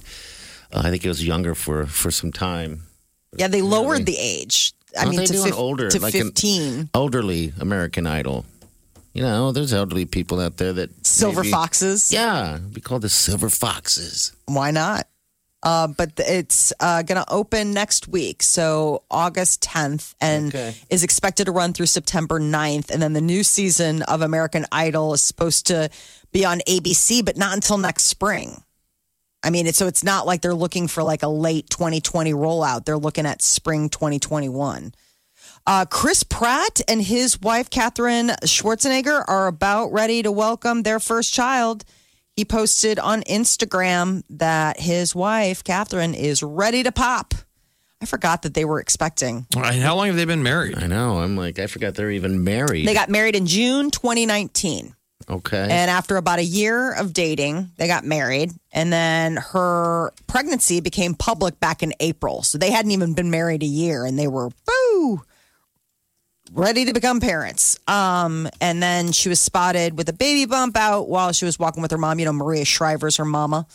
Uh, 0.74 0.82
I 0.86 0.89
think 0.89 1.04
it 1.04 1.08
was 1.10 1.26
younger 1.26 1.56
for 1.56 1.86
for 1.86 2.12
some 2.12 2.32
time. 2.32 2.84
Yeah, 3.36 3.48
they 3.48 3.62
lowered 3.62 4.06
the 4.06 4.18
age. 4.18 4.74
I 4.98 5.02
Aren't 5.02 5.12
mean, 5.12 5.20
they 5.22 5.26
to, 5.28 5.34
doing 5.34 5.46
fif- 5.48 5.58
older, 5.58 5.89
to 5.89 6.00
like 6.00 6.14
an- 6.16 6.28
15. 6.28 6.89
Elderly 6.94 7.54
American 7.60 8.06
Idol. 8.08 8.46
You 9.14 9.24
know, 9.24 9.52
there's 9.52 9.74
elderly 9.74 10.06
people 10.06 10.39
out 10.39 10.56
there 10.58 10.72
that 10.74 11.06
Silver 11.06 11.42
maybe- 11.42 11.52
Foxes. 11.52 12.12
Yeah, 12.14 12.60
we 12.74 12.80
call 12.82 13.00
the 13.00 13.10
Silver 13.10 13.50
Foxes. 13.50 14.32
Why 14.46 14.72
not? 14.72 15.08
Uh, 15.64 15.88
but 15.88 16.12
it's 16.18 16.74
uh, 16.80 17.03
going 17.03 17.24
to 17.24 17.32
open 17.32 17.72
next 17.72 18.07
week, 18.07 18.41
so 18.41 19.03
August 19.12 19.62
10th, 19.62 20.16
and 20.20 20.47
Okay. 20.47 20.76
is 20.89 21.03
expected 21.03 21.45
to 21.45 21.51
run 21.51 21.72
through 21.74 21.86
September 21.86 22.39
9th. 22.39 22.89
And 22.89 22.99
then 23.01 23.14
the 23.14 23.22
new 23.22 23.43
season 23.43 24.01
of 24.03 24.22
American 24.24 24.66
Idol 24.72 25.14
is 25.14 25.22
supposed 25.22 25.68
to 25.68 25.89
be 26.32 26.45
on 26.45 26.62
ABC, 26.68 27.24
but 27.24 27.38
not 27.38 27.53
until 27.53 27.78
next 27.78 28.03
spring. 28.05 28.64
I 29.43 29.49
mean, 29.51 29.68
it's, 29.68 29.78
so 29.78 29.86
it's 29.88 30.03
not 30.03 30.26
like 30.26 30.41
they're 30.41 30.53
looking 30.55 30.88
for 30.88 31.03
like 31.03 31.22
a 31.24 31.28
late 31.28 31.70
2020 31.70 32.32
rollout. 32.34 32.86
They're 32.86 32.97
looking 32.97 33.26
at 33.28 33.41
spring 33.43 33.89
2021. 33.89 34.93
Uh, 35.68 35.86
Chris 35.86 36.24
Pratt 36.24 36.82
and 36.88 37.01
his 37.03 37.39
wife, 37.39 37.70
Catherine 37.70 38.30
Schwarzenegger, 38.43 39.24
are 39.28 39.45
about 39.47 39.91
ready 39.93 40.24
to 40.24 40.32
welcome 40.32 40.82
their 40.84 40.99
first 40.99 41.34
child. 41.34 41.84
He 42.36 42.45
posted 42.45 42.97
on 42.97 43.21
Instagram 43.23 44.23
that 44.29 44.79
his 44.79 45.13
wife, 45.13 45.63
Catherine, 45.63 46.13
is 46.13 46.41
ready 46.41 46.84
to 46.84 46.91
pop. 46.91 47.34
I 48.01 48.05
forgot 48.05 48.41
that 48.43 48.53
they 48.55 48.65
were 48.65 48.79
expecting. 48.79 49.45
How 49.53 49.95
long 49.95 50.07
have 50.07 50.15
they 50.15 50.25
been 50.25 50.41
married? 50.41 50.77
I 50.82 50.88
know. 50.88 51.19
I'm 51.19 51.38
like, 51.38 51.59
I 51.59 51.67
forgot 51.67 51.93
they're 51.93 52.09
even 52.09 52.43
married. 52.43 52.88
They 52.88 52.93
got 52.95 53.09
married 53.09 53.36
in 53.36 53.45
June 53.45 53.91
2019. 53.91 54.95
okay. 55.29 55.67
And 55.69 55.91
after 55.91 56.17
about 56.17 56.39
a 56.39 56.43
year 56.43 56.93
of 56.93 57.13
dating, 57.13 57.69
they 57.77 57.86
got 57.86 58.03
married. 58.03 58.53
And 58.71 58.91
then 58.91 59.36
her 59.38 60.13
pregnancy 60.25 60.79
became 60.79 61.13
public 61.13 61.59
back 61.59 61.84
in 61.84 61.93
April. 61.99 62.41
So 62.41 62.57
they 62.57 62.71
hadn't 62.71 62.91
even 62.91 63.13
been 63.13 63.29
married 63.29 63.61
a 63.61 63.67
year 63.67 64.03
and 64.05 64.17
they 64.17 64.27
were, 64.27 64.49
boo, 64.65 65.21
ready 66.54 66.86
to 66.86 66.93
become 66.93 67.20
parents. 67.20 67.78
Um, 67.88 68.47
and 68.60 68.82
then 68.82 69.12
she 69.12 69.30
was 69.30 69.39
spotted 69.39 69.97
with 69.97 70.10
a 70.10 70.14
baby 70.14 70.45
bump 70.45 70.76
out 70.78 71.08
while 71.10 71.32
she 71.32 71.45
was 71.45 71.58
walking 71.60 71.82
with 71.82 71.91
her 71.91 71.97
mom. 71.97 72.20
You 72.20 72.26
know, 72.26 72.34
Maria 72.34 72.66
Shriver's 72.66 73.18
her 73.18 73.26
mama. 73.26 73.66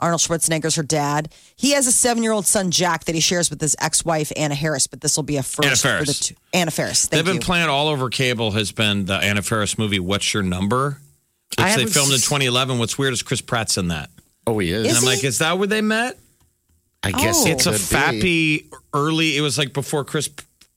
Arnold 0.00 0.20
Schwarzenegger's 0.20 0.76
her 0.76 0.82
dad. 0.82 1.30
He 1.56 1.72
has 1.72 1.86
a 1.86 1.92
seven 1.92 2.22
year 2.22 2.32
old 2.32 2.46
son, 2.46 2.70
Jack, 2.70 3.04
that 3.04 3.14
he 3.14 3.20
shares 3.20 3.50
with 3.50 3.60
his 3.60 3.76
ex 3.80 4.04
wife, 4.04 4.32
Anna 4.36 4.54
Harris. 4.54 4.86
But 4.86 5.00
this 5.02 5.16
will 5.16 5.24
be 5.24 5.36
a 5.36 5.42
first 5.42 5.84
Anna 5.84 5.98
for 5.98 6.04
the 6.06 6.14
two. 6.14 6.34
Anna 6.54 6.70
Faris. 6.70 7.08
They've 7.08 7.24
been 7.24 7.34
you. 7.34 7.40
playing 7.40 7.68
all 7.68 7.88
over 7.88 8.08
cable. 8.08 8.52
Has 8.52 8.72
been 8.72 9.04
the 9.04 9.16
Anna 9.16 9.42
Faris 9.42 9.76
movie 9.78 9.98
"What's 9.98 10.32
Your 10.32 10.42
Number," 10.42 10.98
which 11.58 11.74
they 11.76 11.84
filmed 11.86 12.12
in 12.12 12.18
2011. 12.20 12.78
What's 12.78 12.96
weird 12.96 13.12
is 13.12 13.22
Chris 13.22 13.40
Pratt's 13.42 13.76
in 13.76 13.88
that, 13.88 14.08
oh, 14.46 14.58
he 14.58 14.70
is. 14.70 14.86
and 14.88 14.96
I'm 14.96 15.02
he? 15.02 15.08
like, 15.08 15.24
is 15.24 15.38
that 15.38 15.58
where 15.58 15.66
they 15.66 15.82
met? 15.82 16.18
I 17.02 17.12
guess 17.12 17.44
Oh. 17.44 17.48
It's 17.50 17.66
a 17.66 17.72
fappy 17.72 18.20
be. 18.22 18.70
early. 18.94 19.36
It 19.36 19.40
was 19.42 19.58
like 19.58 19.72
before 19.74 20.04
Chris 20.04 20.30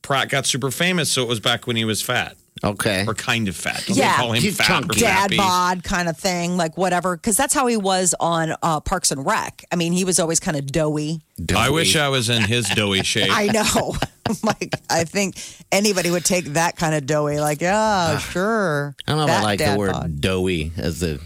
Pratt 0.03 0.29
got 0.29 0.45
super 0.45 0.69
famous, 0.69 1.09
so 1.11 1.23
it 1.23 1.27
was 1.27 1.39
back 1.39 1.65
when 1.65 1.75
he 1.75 1.85
was 1.85 2.01
fat 2.01 2.35
Okay. 2.63 3.03
or 3.07 3.13
kind 3.15 3.47
of 3.47 3.55
fat. 3.55 3.83
Don't 3.87 3.97
Yeah. 3.97 4.11
they 4.11 4.17
call 4.21 4.33
him 4.33 4.41
He's 4.43 4.55
fat 4.57 4.67
chunky. 4.67 4.99
or 4.99 5.03
dad 5.07 5.31
bod 5.35 5.83
kind 5.83 6.07
of 6.07 6.17
thing, 6.17 6.55
like 6.55 6.77
whatever. 6.77 7.15
Because 7.17 7.35
that's 7.35 7.53
how 7.53 7.65
he 7.67 7.75
was 7.77 8.13
on 8.19 8.53
uh, 8.61 8.79
Parks 8.81 9.11
and 9.11 9.25
Rec. 9.25 9.63
I 9.71 9.75
mean, 9.75 9.91
he 9.93 10.05
was 10.05 10.19
always 10.19 10.39
kind 10.39 10.55
of 10.55 10.67
doughy. 10.67 11.21
I 11.55 11.69
wish 11.71 11.95
I 11.95 12.09
was 12.09 12.29
in 12.29 12.43
his 12.43 12.69
doughy 12.69 13.01
shape. 13.03 13.31
I 13.33 13.47
know. 13.47 13.95
like, 14.43 14.75
I 14.89 15.03
think 15.05 15.35
anybody 15.71 16.11
would 16.11 16.23
take 16.25 16.45
that 16.53 16.75
kind 16.77 16.93
of 16.95 17.05
doughy. 17.05 17.39
Like, 17.39 17.59
yeah, 17.61 18.17
sure. 18.19 18.95
I 19.07 19.11
don't 19.11 19.17
know 19.17 19.23
if 19.23 19.29
That 19.29 19.39
I 19.39 19.43
like 19.43 19.59
the 19.59 19.75
word 19.77 19.91
bod. 19.93 20.21
doughy 20.21 20.71
as 20.77 20.99
the 20.99 21.19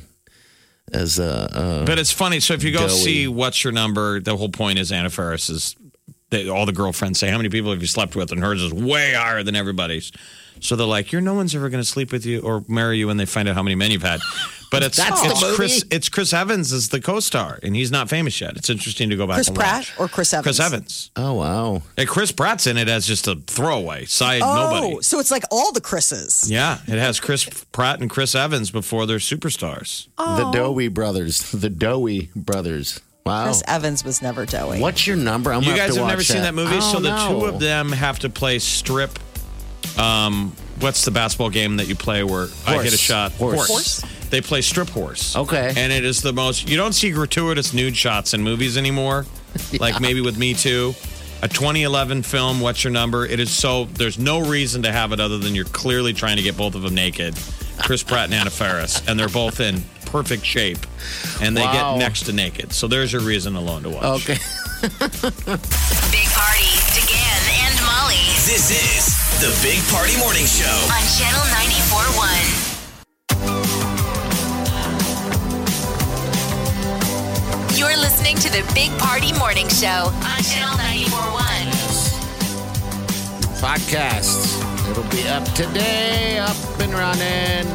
as 0.93 1.19
uh, 1.19 1.49
uh 1.51 1.85
But 1.85 1.99
it's 1.99 2.11
funny. 2.11 2.39
So 2.39 2.53
if 2.53 2.63
you 2.63 2.71
go 2.71 2.87
Doughy. 2.87 2.93
see 3.03 3.27
what's 3.27 3.63
your 3.63 3.73
number, 3.73 4.19
the 4.21 4.37
whole 4.37 4.49
point 4.49 4.79
is 4.79 4.91
Anna 4.91 5.09
Faris 5.09 5.49
is. 5.49 5.75
They, 6.29 6.49
all 6.49 6.65
the 6.65 6.73
girlfriends 6.73 7.19
say, 7.19 7.29
"How 7.29 7.37
many 7.37 7.49
people 7.49 7.71
have 7.71 7.81
you 7.81 7.87
slept 7.87 8.15
with?" 8.15 8.31
And 8.31 8.41
hers 8.41 8.61
is 8.61 8.73
way 8.73 9.13
higher 9.13 9.43
than 9.43 9.55
everybody's. 9.55 10.11
So 10.59 10.75
they're 10.75 10.87
like, 10.87 11.11
"You're 11.11 11.21
no 11.21 11.33
one's 11.35 11.55
ever 11.55 11.69
going 11.69 11.81
to 11.83 11.87
sleep 11.87 12.11
with 12.11 12.25
you 12.25 12.41
or 12.41 12.63
marry 12.67 12.97
you," 12.97 13.07
when 13.07 13.17
they 13.17 13.25
find 13.25 13.47
out 13.47 13.55
how 13.55 13.63
many 13.63 13.75
men 13.75 13.91
you've 13.91 14.01
had. 14.03 14.19
But 14.69 14.83
it's 14.83 14.97
That's 14.97 15.21
the 15.21 15.29
it's 15.29 15.41
movie? 15.41 15.55
Chris. 15.55 15.85
It's 15.89 16.09
Chris 16.09 16.33
Evans 16.33 16.73
is 16.73 16.89
the 16.89 16.99
co-star, 16.99 17.57
and 17.63 17.73
he's 17.73 17.89
not 17.89 18.09
famous 18.09 18.41
yet. 18.41 18.57
It's 18.57 18.69
interesting 18.69 19.09
to 19.11 19.15
go 19.15 19.25
back. 19.25 19.35
Chris 19.35 19.47
and 19.47 19.55
Pratt 19.55 19.75
watch. 19.77 19.93
or 19.97 20.09
Chris 20.09 20.33
Evans? 20.33 20.43
Chris 20.43 20.59
Evans. 20.59 21.11
oh 21.15 21.33
wow. 21.35 21.81
And 21.95 22.09
Chris 22.09 22.33
Pratt's 22.33 22.67
in 22.67 22.75
it 22.77 22.89
as 22.89 23.07
just 23.07 23.27
a 23.29 23.35
throwaway 23.35 24.03
side 24.03 24.41
Oh, 24.43 24.55
nobody. 24.81 25.01
so 25.03 25.19
it's 25.19 25.31
like 25.31 25.43
all 25.51 25.71
the 25.71 25.79
Chris's. 25.79 26.51
Yeah, 26.51 26.79
it 26.85 26.99
has 26.99 27.21
Chris 27.21 27.45
Pratt 27.71 28.01
and 28.01 28.09
Chris 28.09 28.35
Evans 28.35 28.69
before 28.69 29.05
they're 29.05 29.19
superstars. 29.19 30.07
The 30.17 30.47
oh. 30.47 30.51
Dowie 30.51 30.89
brothers. 30.89 31.49
The 31.51 31.69
Dowie 31.69 32.29
brothers. 32.35 32.99
Wow. 33.27 33.43
Chris 33.45 33.63
Evans 33.67 34.03
was 34.03 34.21
never 34.21 34.45
doughy. 34.45 34.79
What's 34.81 35.05
your 35.05 35.15
number? 35.17 35.51
I'm 35.53 35.61
You 35.61 35.67
gonna 35.69 35.77
guys 35.77 35.93
to 35.95 35.99
have 35.99 36.07
never 36.07 36.19
watch 36.19 36.27
seen 36.27 36.41
that 36.41 36.53
movie, 36.55 36.77
Oh, 36.77 36.93
so 36.93 36.99
the 36.99 37.09
no. 37.09 37.39
two 37.39 37.45
of 37.45 37.59
them 37.59 37.91
have 37.91 38.19
to 38.19 38.29
play 38.29 38.59
strip. 38.59 39.19
Um, 39.97 40.53
what's 40.79 41.05
the 41.05 41.11
basketball 41.11 41.49
game 41.49 41.77
that 41.77 41.87
you 41.87 41.95
play 41.95 42.23
where 42.23 42.47
I 42.65 42.73
hit 42.73 42.79
a 42.79 42.89
Horse. 42.89 42.99
shot? 42.99 43.31
Horse. 43.33 43.67
Horse? 43.67 44.01
They 44.29 44.41
play 44.41 44.61
strip 44.61 44.89
horse. 44.89 45.35
Okay. 45.35 45.73
and 45.77 45.91
it 45.93 46.03
is 46.03 46.21
the 46.21 46.33
most. 46.33 46.69
You 46.69 46.77
don't 46.77 46.93
see 46.93 47.11
gratuitous 47.11 47.73
nude 47.73 47.95
shots 47.95 48.33
in 48.33 48.43
movies 48.43 48.77
anymore, 48.77 49.25
like 49.79 49.99
maybe 50.01 50.21
with 50.21 50.37
Me 50.37 50.53
Too. 50.53 50.93
A 51.43 51.47
2011 51.47 52.23
film, 52.23 52.59
What's 52.59 52.83
Your 52.83 52.91
Number? 52.91 53.25
It 53.25 53.39
is 53.39 53.51
so. 53.51 53.85
There's 53.85 54.17
no 54.19 54.39
reason 54.39 54.81
to 54.83 54.91
have 54.91 55.11
it 55.13 55.19
other 55.19 55.37
than 55.37 55.53
you're 55.55 55.65
clearly 55.65 56.11
trying 56.11 56.37
to 56.37 56.41
get 56.43 56.57
both 56.57 56.73
of 56.75 56.81
them 56.81 56.95
naked. 56.95 57.35
Chris 57.79 58.03
Pratt 58.03 58.25
and 58.25 58.33
Anna 58.33 58.49
Faris, 58.49 59.01
and 59.07 59.19
they're 59.19 59.29
both 59.29 59.59
in 59.59 59.81
perfect 60.05 60.45
shape, 60.45 60.79
and 61.41 61.55
they 61.55 61.61
Wow. 61.61 61.93
get 61.95 61.99
next 61.99 62.23
to 62.23 62.33
naked. 62.33 62.73
So 62.73 62.87
there's 62.87 63.13
your 63.13 63.21
reason 63.21 63.55
alone 63.55 63.83
to 63.83 63.89
watch. 63.89 64.03
Okay. 64.29 64.35
Big 64.81 64.91
Party, 66.31 66.71
DeGan 66.93 67.41
and 67.65 67.75
Molly 67.85 68.15
This 68.45 68.69
is 68.71 69.05
the 69.41 69.49
Big 69.67 69.81
Party 69.89 70.15
Morning 70.17 70.45
Show. 70.45 70.65
on 70.67 71.03
Channel 71.17 71.45
94.1. 71.53 73.57
You're 77.77 77.95
listening 77.95 78.35
to 78.37 78.49
the 78.49 78.63
Big 78.73 78.89
Party 78.97 79.31
Morning 79.37 79.67
Show 79.69 80.09
on 80.11 80.43
Channel 80.43 80.75
94.1. 80.77 83.61
Podcasts. 83.61 84.57
It'll 84.89 85.03
be 85.11 85.27
up 85.27 85.43
today, 85.53 86.39
up 86.39 86.55
and 86.79 86.93
running. 86.93 87.65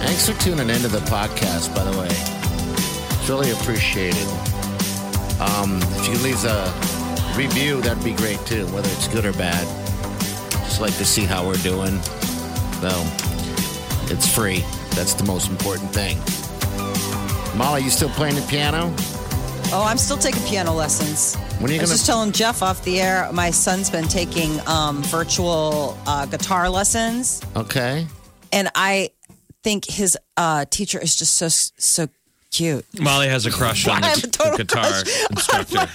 Thanks 0.00 0.28
for 0.28 0.40
tuning 0.40 0.70
into 0.70 0.88
the 0.88 1.00
podcast, 1.00 1.74
by 1.74 1.84
the 1.84 1.96
way. 1.98 2.08
It's 2.08 3.28
really 3.28 3.50
appreciated. 3.52 4.26
Um, 5.40 5.80
if 5.96 6.08
you 6.08 6.18
leave 6.18 6.44
a 6.44 6.72
review, 7.36 7.80
that'd 7.80 8.02
be 8.02 8.12
great 8.12 8.44
too, 8.46 8.66
whether 8.68 8.88
it's 8.90 9.08
good 9.08 9.24
or 9.24 9.32
bad. 9.34 9.66
Just 10.64 10.80
like 10.80 10.96
to 10.96 11.04
see 11.04 11.24
how 11.24 11.46
we're 11.46 11.54
doing. 11.56 12.00
Well, 12.82 13.04
it's 14.10 14.26
free. 14.32 14.64
That's 14.96 15.14
the 15.14 15.24
most 15.24 15.48
important 15.48 15.90
thing. 15.92 16.18
Molly, 17.56 17.82
you 17.82 17.90
still 17.90 18.10
playing 18.10 18.34
the 18.34 18.46
piano? 18.48 18.92
Oh, 19.70 19.84
I'm 19.86 19.98
still 19.98 20.18
taking 20.18 20.42
piano 20.42 20.72
lessons. 20.72 21.36
When 21.60 21.70
are 21.70 21.74
you 21.74 21.80
I 21.80 21.82
was 21.82 21.90
gonna- 21.90 21.96
just 21.96 22.06
telling 22.06 22.32
Jeff 22.32 22.62
off 22.62 22.84
the 22.84 23.00
air. 23.00 23.28
My 23.32 23.50
son's 23.50 23.90
been 23.90 24.06
taking 24.06 24.60
um, 24.68 25.02
virtual 25.04 25.98
uh, 26.06 26.24
guitar 26.26 26.68
lessons, 26.70 27.42
Okay. 27.56 28.06
and 28.52 28.70
I 28.76 29.10
think 29.64 29.84
his 29.86 30.16
uh, 30.36 30.66
teacher 30.70 31.00
is 31.00 31.16
just 31.16 31.34
so 31.34 31.48
so 31.48 32.08
cute. 32.52 32.84
Molly 33.00 33.28
has 33.28 33.44
a 33.46 33.50
crush 33.50 33.88
on 33.88 34.04
I 34.04 34.06
have 34.08 34.22
the, 34.22 34.28
a 34.28 34.30
total 34.30 34.52
the 34.56 34.64
guitar 34.64 34.82
crush 34.90 35.18
on 35.24 35.30
instructor. 35.60 35.88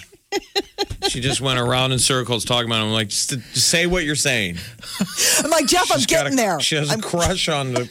she 1.09 1.22
just 1.22 1.39
went 1.39 1.59
around 1.59 1.93
in 1.93 1.99
circles 1.99 2.43
talking 2.43 2.68
about 2.70 2.82
him. 2.82 2.88
I'm 2.88 2.93
like, 2.93 3.07
just, 3.09 3.30
just 3.30 3.68
say 3.70 3.86
what 3.88 4.03
you're 4.03 4.16
saying. 4.16 4.57
I'm 5.43 5.49
like 5.49 5.68
Jeff, 5.68 5.89
I'm 5.91 5.97
She's 5.99 6.07
got 6.07 6.24
getting 6.24 6.34
a- 6.34 6.41
there. 6.41 6.59
She 6.59 6.76
has 6.76 6.89
I'm- 6.89 6.99
a 6.99 7.01
crush 7.03 7.47
on 7.47 7.74
the 7.74 7.89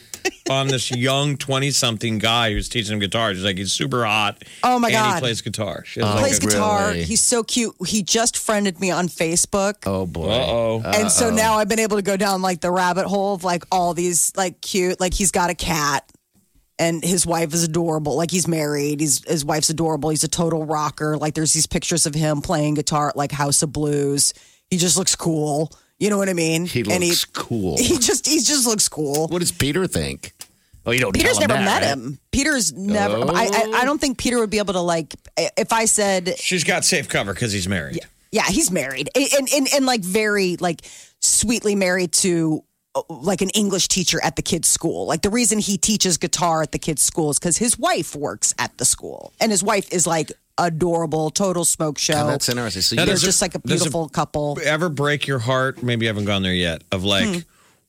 on 0.49 0.67
this 0.67 0.91
young 0.91 1.37
twenty 1.37 1.71
something 1.71 2.17
guy 2.17 2.51
who's 2.51 2.67
teaching 2.69 2.93
him 2.93 2.99
guitar. 2.99 3.33
She's 3.33 3.43
like, 3.43 3.57
he's 3.57 3.71
super 3.71 4.05
hot. 4.05 4.43
Oh, 4.63 4.77
my 4.79 4.89
and 4.89 4.95
God. 4.95 5.13
he 5.15 5.19
plays 5.21 5.41
guitar. 5.41 5.83
She 5.85 6.01
Oh, 6.01 6.05
like 6.05 6.19
plays 6.19 6.37
a, 6.37 6.41
guitar. 6.41 6.87
really? 6.89 7.03
He's 7.03 7.21
so 7.21 7.43
cute. 7.43 7.73
He 7.87 8.03
just 8.03 8.37
friended 8.37 8.79
me 8.79 8.91
on 8.91 9.07
Facebook. 9.07 9.75
Oh 9.85 10.05
boy. 10.05 10.29
Uh 10.29 10.45
oh. 10.47 10.81
And 10.85 11.09
so 11.11 11.29
now 11.29 11.55
I've 11.55 11.69
been 11.69 11.79
able 11.79 11.97
to 11.97 12.03
go 12.03 12.17
down 12.17 12.41
like 12.41 12.59
the 12.61 12.71
rabbit 12.71 13.05
hole 13.05 13.35
of 13.35 13.43
like 13.43 13.63
all 13.71 13.93
these 13.93 14.31
like 14.35 14.59
cute, 14.61 14.99
like 14.99 15.13
he's 15.13 15.31
got 15.31 15.49
a 15.49 15.55
cat 15.55 16.09
and 16.79 17.03
his 17.03 17.25
wife 17.25 17.53
is 17.53 17.63
adorable. 17.63 18.15
Like 18.17 18.31
he's 18.31 18.47
married. 18.47 18.99
He's 18.99 19.23
his 19.27 19.45
wife's 19.45 19.69
adorable. 19.69 20.09
He's 20.09 20.23
a 20.23 20.27
total 20.27 20.65
rocker. 20.65 21.17
Like 21.17 21.35
there's 21.35 21.53
these 21.53 21.67
pictures 21.67 22.05
of 22.05 22.15
him 22.15 22.41
playing 22.41 22.73
guitar 22.73 23.09
at 23.09 23.15
like 23.15 23.31
House 23.31 23.61
of 23.63 23.71
Blues. 23.71 24.33
He 24.69 24.77
just 24.77 24.97
looks 24.97 25.15
cool. 25.15 25.71
You 25.99 26.09
know 26.09 26.17
what 26.17 26.29
I 26.29 26.33
mean? 26.33 26.65
He 26.65 26.81
and 26.81 27.03
looks 27.03 27.25
cool. 27.25 27.77
he 27.79 27.97
just 27.97 28.27
he 28.27 28.39
just 28.39 28.67
looks 28.67 28.89
cool. 28.89 29.27
What 29.27 29.39
does 29.39 29.51
Peter 29.51 29.87
think? 29.87 30.33
Oh, 30.85 30.91
you 30.91 30.99
don't. 30.99 31.13
Peter's 31.13 31.33
tell 31.33 31.43
him 31.43 31.47
never 31.47 31.59
that, 31.59 31.65
met 31.65 31.81
right? 31.81 31.97
him. 31.97 32.19
Peter's 32.31 32.73
never. 32.73 33.15
I, 33.31 33.49
I 33.53 33.71
I 33.81 33.85
don't 33.85 33.99
think 33.99 34.17
Peter 34.17 34.39
would 34.39 34.49
be 34.49 34.57
able 34.57 34.73
to 34.73 34.81
like 34.81 35.13
if 35.37 35.71
I 35.71 35.85
said 35.85 36.37
She's 36.37 36.63
got 36.63 36.83
safe 36.83 37.07
cover 37.07 37.33
because 37.33 37.53
he's 37.53 37.67
married. 37.67 37.99
Yeah, 38.31 38.45
he's 38.45 38.71
married 38.71 39.09
and, 39.15 39.47
and 39.53 39.67
and 39.73 39.85
like 39.85 40.01
very 40.01 40.57
like 40.57 40.81
sweetly 41.21 41.75
married 41.75 42.11
to 42.13 42.63
uh, 42.95 43.01
like 43.09 43.41
an 43.41 43.49
English 43.51 43.87
teacher 43.87 44.19
at 44.23 44.35
the 44.35 44.41
kids' 44.41 44.67
school. 44.67 45.07
Like 45.07 45.21
the 45.21 45.29
reason 45.29 45.59
he 45.59 45.77
teaches 45.77 46.17
guitar 46.17 46.61
at 46.63 46.71
the 46.71 46.79
kids' 46.79 47.03
school 47.03 47.29
is 47.29 47.39
because 47.39 47.57
his 47.57 47.77
wife 47.77 48.15
works 48.15 48.53
at 48.59 48.77
the 48.77 48.85
school, 48.85 49.31
and 49.39 49.51
his 49.51 49.63
wife 49.63 49.91
is 49.93 50.05
like 50.05 50.31
adorable, 50.57 51.29
total 51.31 51.65
smoke 51.65 51.97
show. 51.97 52.13
Oh, 52.13 52.27
that's 52.27 52.49
interesting. 52.49 52.81
So 52.81 52.95
Now, 52.95 53.01
you 53.03 53.05
They're 53.07 53.15
does 53.15 53.23
it- 53.23 53.25
just 53.27 53.41
like 53.41 53.55
a 53.55 53.59
does 53.59 53.71
it 53.71 53.75
beautiful 53.83 54.09
couple. 54.09 54.57
Ever 54.63 54.89
break 54.89 55.27
your 55.27 55.39
heart? 55.39 55.81
Maybe 55.83 56.05
you 56.05 56.09
haven't 56.09 56.25
gone 56.25 56.43
there 56.43 56.53
yet. 56.53 56.83
Of 56.91 57.03
like 57.03 57.25
Hmm. 57.27 57.39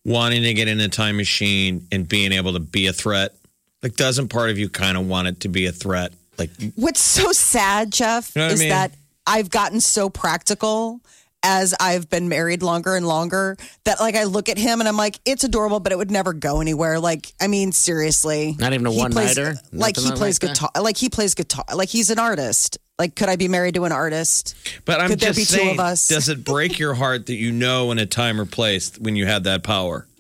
wanting 0.05 0.43
to 0.43 0.55
get 0.55 0.69
in 0.69 0.81
a 0.81 0.89
time 0.89 1.17
machine 1.17 1.87
and 1.93 2.09
being 2.09 2.33
able 2.33 2.53
to 2.55 2.61
be 2.61 2.87
a 2.87 2.93
threat. 2.93 3.35
Like, 3.83 3.97
doesn't 3.97 4.29
part 4.29 4.51
of 4.51 4.59
you 4.59 4.69
kind 4.71 4.97
of 4.97 5.07
want 5.07 5.29
it 5.29 5.41
to 5.41 5.49
be 5.49 5.67
a 5.67 5.73
threat? 5.73 6.13
Like, 6.39 6.51
What's 6.75 7.01
so 7.01 7.33
sad, 7.33 7.93
Jeff, 7.93 8.33
You 8.35 8.41
know 8.41 8.47
what 8.47 8.51
I 8.51 8.55
is 8.55 8.61
mean? 8.61 8.69
that 8.71 8.93
I've 9.27 9.51
gotten 9.51 9.81
so 9.81 10.09
practical 10.09 11.01
as 11.45 11.75
I've 11.79 12.09
been 12.11 12.29
married 12.29 12.63
longer 12.63 12.97
and 12.97 13.07
longer 13.07 13.57
that 13.85 14.01
like 14.01 14.17
I 14.17 14.25
look 14.25 14.49
at 14.49 14.59
him 14.59 14.81
and 14.81 14.89
I'm 14.89 14.97
like, 14.97 15.21
it's 15.25 15.45
adorable, 15.45 15.79
but 15.79 15.93
it 15.93 15.99
would 15.99 16.11
never 16.11 16.33
go 16.33 16.61
anywhere. 16.61 16.99
Like, 16.99 17.33
I 17.41 17.47
mean, 17.47 17.71
seriously. 17.71 18.57
Not 18.59 18.73
even 18.73 18.87
a 18.87 18.91
one-nighter? 18.93 19.55
Like 19.73 19.97
Nothing 19.97 20.13
he 20.13 20.19
plays 20.19 20.43
like 20.43 20.53
that? 20.55 20.61
guitar 20.73 20.83
like 20.83 20.97
he 20.97 21.09
plays 21.09 21.35
guitar 21.35 21.65
like 21.75 21.91
he's 21.91 22.11
an 22.11 22.19
artist. 22.19 22.79
Like, 22.99 23.15
could 23.17 23.29
I 23.29 23.37
be 23.37 23.49
married 23.49 23.75
to 23.75 23.85
an 23.85 23.93
artist? 23.93 24.55
but 24.85 25.01
I'm 25.01 25.11
Could 25.11 25.21
there 25.21 25.33
just 25.33 25.39
be 25.39 25.45
two 25.45 25.63
saying, 25.63 25.75
of 25.75 25.81
us? 25.81 26.09
does 26.09 26.29
it 26.29 26.45
break 26.45 26.79
your 26.79 26.95
heart 26.95 27.27
that 27.27 27.35
you 27.35 27.51
know 27.53 27.91
in 27.91 27.99
a 27.99 28.07
time 28.07 28.41
or 28.41 28.45
place 28.47 28.97
when 28.99 29.15
you 29.17 29.27
had 29.27 29.45
that 29.45 29.63
power? 29.63 30.07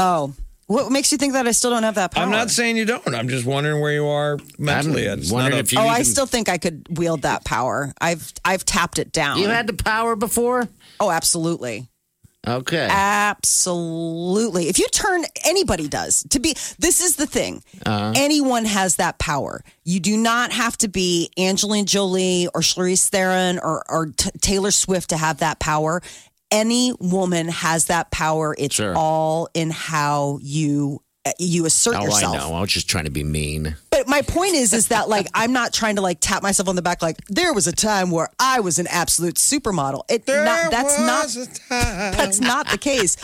Oh. 0.00 0.32
What 0.68 0.92
makes 0.92 1.10
you 1.12 1.18
think 1.18 1.32
that 1.32 1.46
I 1.48 1.52
still 1.52 1.70
don't 1.70 1.82
have 1.82 1.96
that 1.96 2.12
power? 2.12 2.24
I'm 2.24 2.30
not 2.30 2.50
saying 2.50 2.76
you 2.76 2.84
don't. 2.84 3.14
I'm 3.14 3.28
just 3.28 3.44
wondering 3.46 3.80
where 3.80 3.92
you 3.92 4.06
are 4.06 4.38
mentally. 4.58 5.08
I'm 5.10 5.18
It's 5.18 5.30
wondering 5.32 5.52
not 5.52 5.56
a- 5.56 5.60
if 5.60 5.72
you 5.72 5.78
Oh, 5.80 5.88
I 5.88 6.02
still 6.02 6.26
think 6.26 6.48
I 6.48 6.58
could 6.58 6.86
wield 6.98 7.22
that 7.22 7.44
power. 7.44 7.92
I've 8.00 8.32
I've 8.44 8.64
tapped 8.64 8.98
it 8.98 9.10
down. 9.10 9.38
You 9.38 9.48
had 9.48 9.66
the 9.66 9.72
power 9.72 10.14
before. 10.14 10.68
oh, 11.00 11.10
absolutely. 11.10 11.88
Okay. 12.46 12.86
Absolutely. 12.90 14.68
If 14.68 14.78
you 14.78 14.86
turn, 14.88 15.24
anybody 15.44 15.88
does. 15.88 16.22
To 16.30 16.38
be, 16.38 16.54
this 16.78 17.00
is 17.02 17.16
the 17.16 17.26
thing. 17.26 17.62
Uh-huh. 17.84 18.12
Anyone 18.16 18.64
has 18.64 18.96
that 18.96 19.18
power. 19.18 19.62
You 19.84 20.00
do 20.00 20.16
not 20.16 20.52
have 20.52 20.76
to 20.78 20.88
be 20.88 21.30
Angelina 21.36 21.84
Jolie 21.84 22.46
or 22.54 22.60
Charlize 22.60 23.08
Theron 23.08 23.58
or, 23.58 23.82
or 23.90 24.06
T- 24.06 24.30
Taylor 24.40 24.70
Swift 24.70 25.10
to 25.10 25.16
have 25.16 25.38
that 25.38 25.58
power. 25.58 26.00
Any 26.50 26.92
woman 26.98 27.48
has 27.48 27.86
that 27.86 28.10
power. 28.10 28.54
It's 28.58 28.74
Sure. 28.76 28.94
all 28.96 29.48
in 29.54 29.70
how 29.70 30.38
you 30.42 31.02
uh, 31.26 31.32
you 31.38 31.66
assert 31.66 31.96
oh, 31.96 32.04
yourself. 32.04 32.36
I 32.36 32.38
know. 32.38 32.54
I 32.54 32.60
was 32.60 32.70
just 32.72 32.88
trying 32.88 33.04
to 33.04 33.10
be 33.10 33.22
mean. 33.24 33.76
But 33.90 34.08
my 34.08 34.22
point 34.22 34.54
is, 34.54 34.72
is 34.72 34.88
that 34.88 35.08
like 35.10 35.26
I'm 35.34 35.52
not 35.52 35.74
trying 35.74 35.96
to 35.96 36.02
like 36.02 36.18
tap 36.20 36.42
myself 36.42 36.68
on 36.68 36.76
the 36.76 36.80
back. 36.82 37.02
Like 37.02 37.18
there 37.28 37.52
was 37.52 37.66
a 37.66 37.72
time 37.72 38.10
where 38.10 38.30
I 38.38 38.60
was 38.60 38.78
an 38.78 38.86
absolute 38.86 39.34
supermodel. 39.34 40.04
It 40.08 40.26
not, 40.26 40.70
that's 40.70 40.98
not 40.98 41.48
that's 42.16 42.40
not 42.40 42.68
the 42.68 42.78
case. 42.78 43.16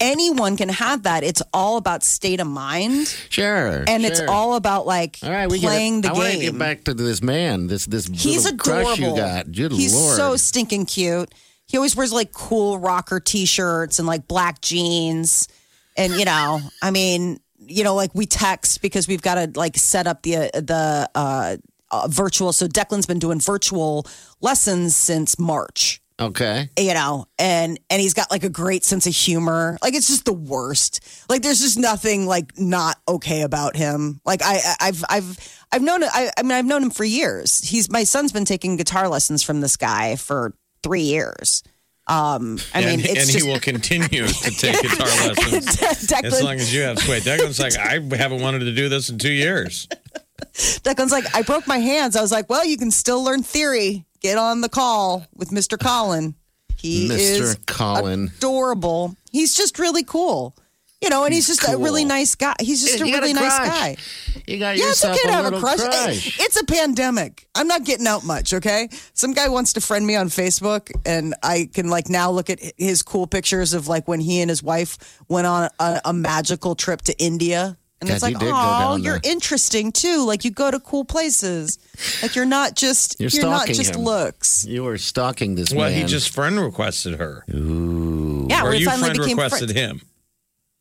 Anyone 0.00 0.56
can 0.56 0.68
have 0.68 1.02
that. 1.04 1.22
It's 1.22 1.42
all 1.52 1.76
about 1.76 2.02
state 2.02 2.40
of 2.40 2.46
mind, 2.46 3.06
Sure. 3.28 3.84
and 3.86 4.04
it's 4.04 4.20
all 4.20 4.54
about 4.56 4.84
like 4.86 5.18
All 5.22 5.30
right, 5.30 5.48
we 5.48 5.60
playing 5.60 6.00
get 6.00 6.08
it. 6.12 6.14
the 6.14 6.14
I 6.14 6.18
want 6.18 6.32
to 6.32 6.38
game. 6.40 6.50
get 6.52 6.58
back 6.58 6.84
to 6.84 6.94
this 6.94 7.22
man. 7.22 7.66
This 7.68 7.86
this 7.86 8.06
He's 8.06 8.44
little 8.44 8.54
adorable. 8.58 8.84
crush 8.86 8.98
you 8.98 9.14
got. 9.14 9.52
Good 9.52 9.72
He's 9.72 9.94
lord. 9.94 10.16
so 10.16 10.36
stinking 10.36 10.86
cute. 10.86 11.32
He 11.66 11.76
always 11.76 11.96
wears 11.96 12.12
like 12.12 12.32
cool 12.32 12.78
rocker 12.78 13.20
t-shirts 13.20 13.98
and 13.98 14.06
like 14.06 14.28
black 14.28 14.60
jeans, 14.60 15.48
and 15.96 16.12
you 16.14 16.24
know, 16.24 16.60
I 16.82 16.90
mean, 16.90 17.40
you 17.58 17.84
know, 17.84 17.94
like 17.94 18.14
we 18.14 18.26
text 18.26 18.82
because 18.82 19.08
we've 19.08 19.22
got 19.22 19.34
to 19.36 19.58
like 19.58 19.76
set 19.76 20.06
up 20.06 20.22
the 20.22 20.36
uh, 20.36 20.48
the 20.54 21.10
uh, 21.14 21.56
uh, 21.90 22.08
virtual. 22.08 22.52
So 22.52 22.66
Declan's 22.66 23.06
been 23.06 23.18
doing 23.18 23.40
virtual 23.40 24.06
lessons 24.40 24.94
since 24.96 25.38
March. 25.38 26.00
Okay. 26.20 26.68
you 26.78 26.94
know 26.94 27.26
and 27.36 27.80
and 27.90 28.00
he's 28.00 28.14
got 28.14 28.30
like 28.30 28.44
a 28.44 28.50
great 28.50 28.84
sense 28.84 29.06
of 29.08 29.14
humor. 29.14 29.76
Like 29.82 29.94
it's 29.94 30.06
just 30.06 30.24
the 30.24 30.32
worst. 30.32 31.00
Like 31.28 31.42
there's 31.42 31.60
just 31.60 31.78
nothing 31.78 32.26
like 32.26 32.56
not 32.58 32.96
okay 33.08 33.42
about 33.42 33.74
him. 33.76 34.20
Like 34.24 34.40
i 34.42 34.54
I- 34.56 34.88
i've 34.88 35.04
i've 35.08 35.64
i've 35.72 35.82
known 35.82 36.04
I, 36.04 36.30
I 36.38 36.42
mean 36.42 36.52
i've 36.52 36.66
known 36.66 36.82
him 36.84 36.90
for 36.90 37.02
years. 37.02 37.60
He's 37.60 37.90
my 37.90 38.04
son's 38.04 38.30
been 38.30 38.44
taking 38.44 38.76
guitar 38.76 39.08
lessons 39.08 39.42
from 39.42 39.62
this 39.62 39.76
guy 39.76 40.14
for 40.16 40.54
three 40.82 41.02
years 41.02 41.62
um 42.08 42.58
i 42.74 42.80
and, 42.80 42.86
mean 42.86 43.00
it's 43.00 43.08
and 43.08 43.18
just 43.18 43.38
he 43.38 43.42
will 43.50 43.60
continue 43.60 44.26
to 44.26 44.50
take 44.50 44.80
guitar 44.82 45.06
lessons 45.28 45.76
Declan, 46.08 46.24
as 46.24 46.42
long 46.42 46.54
as 46.56 46.74
you 46.74 46.82
have 46.82 46.98
sway. 46.98 47.20
Declan's 47.20 47.60
like, 47.60 47.76
I 47.78 48.00
haven't 48.16 48.42
wanted 48.42 48.60
to 48.60 48.72
do 48.74 48.88
this 48.88 49.08
in 49.08 49.18
two 49.18 49.30
years. 49.30 49.86
Declan's 50.52 51.12
like 51.12 51.24
i 51.34 51.42
broke 51.42 51.66
my 51.68 51.78
hands 51.78 52.16
i 52.16 52.20
was 52.20 52.32
like 52.32 52.50
well 52.50 52.64
you 52.66 52.76
can 52.76 52.90
still 52.90 53.22
learn 53.22 53.42
theory 53.44 54.04
get 54.20 54.36
on 54.38 54.60
the 54.60 54.68
call 54.68 55.24
with 55.36 55.50
mr 55.50 55.78
Colin. 55.78 56.34
he 56.76 57.08
Mr. 57.08 57.16
is 57.40 57.58
Colin. 57.66 58.32
adorable. 58.36 59.16
He's 59.30 59.54
just 59.54 59.78
really 59.78 60.02
cool. 60.04 60.54
You 61.02 61.10
know, 61.10 61.24
and 61.24 61.34
he's, 61.34 61.48
just 61.48 61.66
a 61.68 61.76
really 61.76 62.04
nice 62.04 62.36
guy. 62.36 62.54
He's 62.60 62.80
just 62.82 63.00
a 63.00 63.06
You 63.06 63.12
got 63.12 63.22
really 63.22 63.32
nice 63.34 63.58
guy. 63.58 63.96
You 64.46 64.58
got 64.58 64.76
Yeah, 64.76 64.84
it's 64.90 65.02
yourself 65.02 65.16
okay 65.18 65.26
to 65.28 65.32
have 65.32 65.52
a 65.52 65.58
crush. 65.58 65.80
crush. 65.80 66.40
It's 66.40 66.60
a 66.60 66.64
pandemic. 66.64 67.46
I'm 67.56 67.66
not 67.66 67.84
getting 67.84 68.06
out 68.06 68.24
much, 68.24 68.54
okay? 68.54 68.88
Some 69.12 69.32
guy 69.32 69.48
wants 69.48 69.72
to 69.74 69.80
friend 69.80 70.06
me 70.06 70.14
on 70.14 70.28
Facebook, 70.28 70.90
and 71.04 71.34
I 71.42 71.68
can 71.74 71.88
like 71.90 72.08
now 72.08 72.30
look 72.30 72.50
at 72.50 72.60
his 72.78 73.02
cool 73.02 73.26
pictures 73.26 73.72
of 73.74 73.88
like 73.88 74.06
when 74.06 74.20
he 74.20 74.40
and 74.40 74.48
his 74.48 74.62
wife 74.62 75.20
went 75.28 75.46
on 75.48 75.68
a, 75.80 76.00
a 76.04 76.12
magical 76.12 76.74
trip 76.76 77.02
to 77.02 77.18
India. 77.18 77.76
And 78.00 78.08
God, 78.08 78.14
it's 78.14 78.22
like, 78.24 78.36
oh, 78.40 78.96
you're 78.96 79.20
there." 79.20 79.32
interesting 79.32 79.92
too. 79.92 80.24
Like 80.24 80.44
you 80.44 80.50
go 80.50 80.70
to 80.70 80.80
cool 80.80 81.04
places. 81.04 81.78
Like 82.22 82.34
you're 82.36 82.44
not 82.46 82.74
just 82.74 83.18
You're 83.20 83.30
you're, 83.30 83.42
not 83.44 83.66
just 83.68 83.94
him. 83.94 84.02
looks. 84.02 84.64
You 84.66 84.82
were 84.84 84.98
stalking 84.98 85.54
this 85.56 85.72
Well, 85.72 85.88
man. 85.88 86.00
he 86.00 86.04
just 86.06 86.30
friend 86.34 86.58
requested 86.60 87.18
her. 87.20 87.44
Ooh. 87.54 88.46
Yeah, 88.50 88.64
or 88.64 88.70
we 88.70 88.78
you 88.78 88.86
finally 88.86 89.04
friend 89.10 89.18
became 89.20 89.36
requested 89.38 89.70
friends. 89.72 90.00
him. 90.00 90.08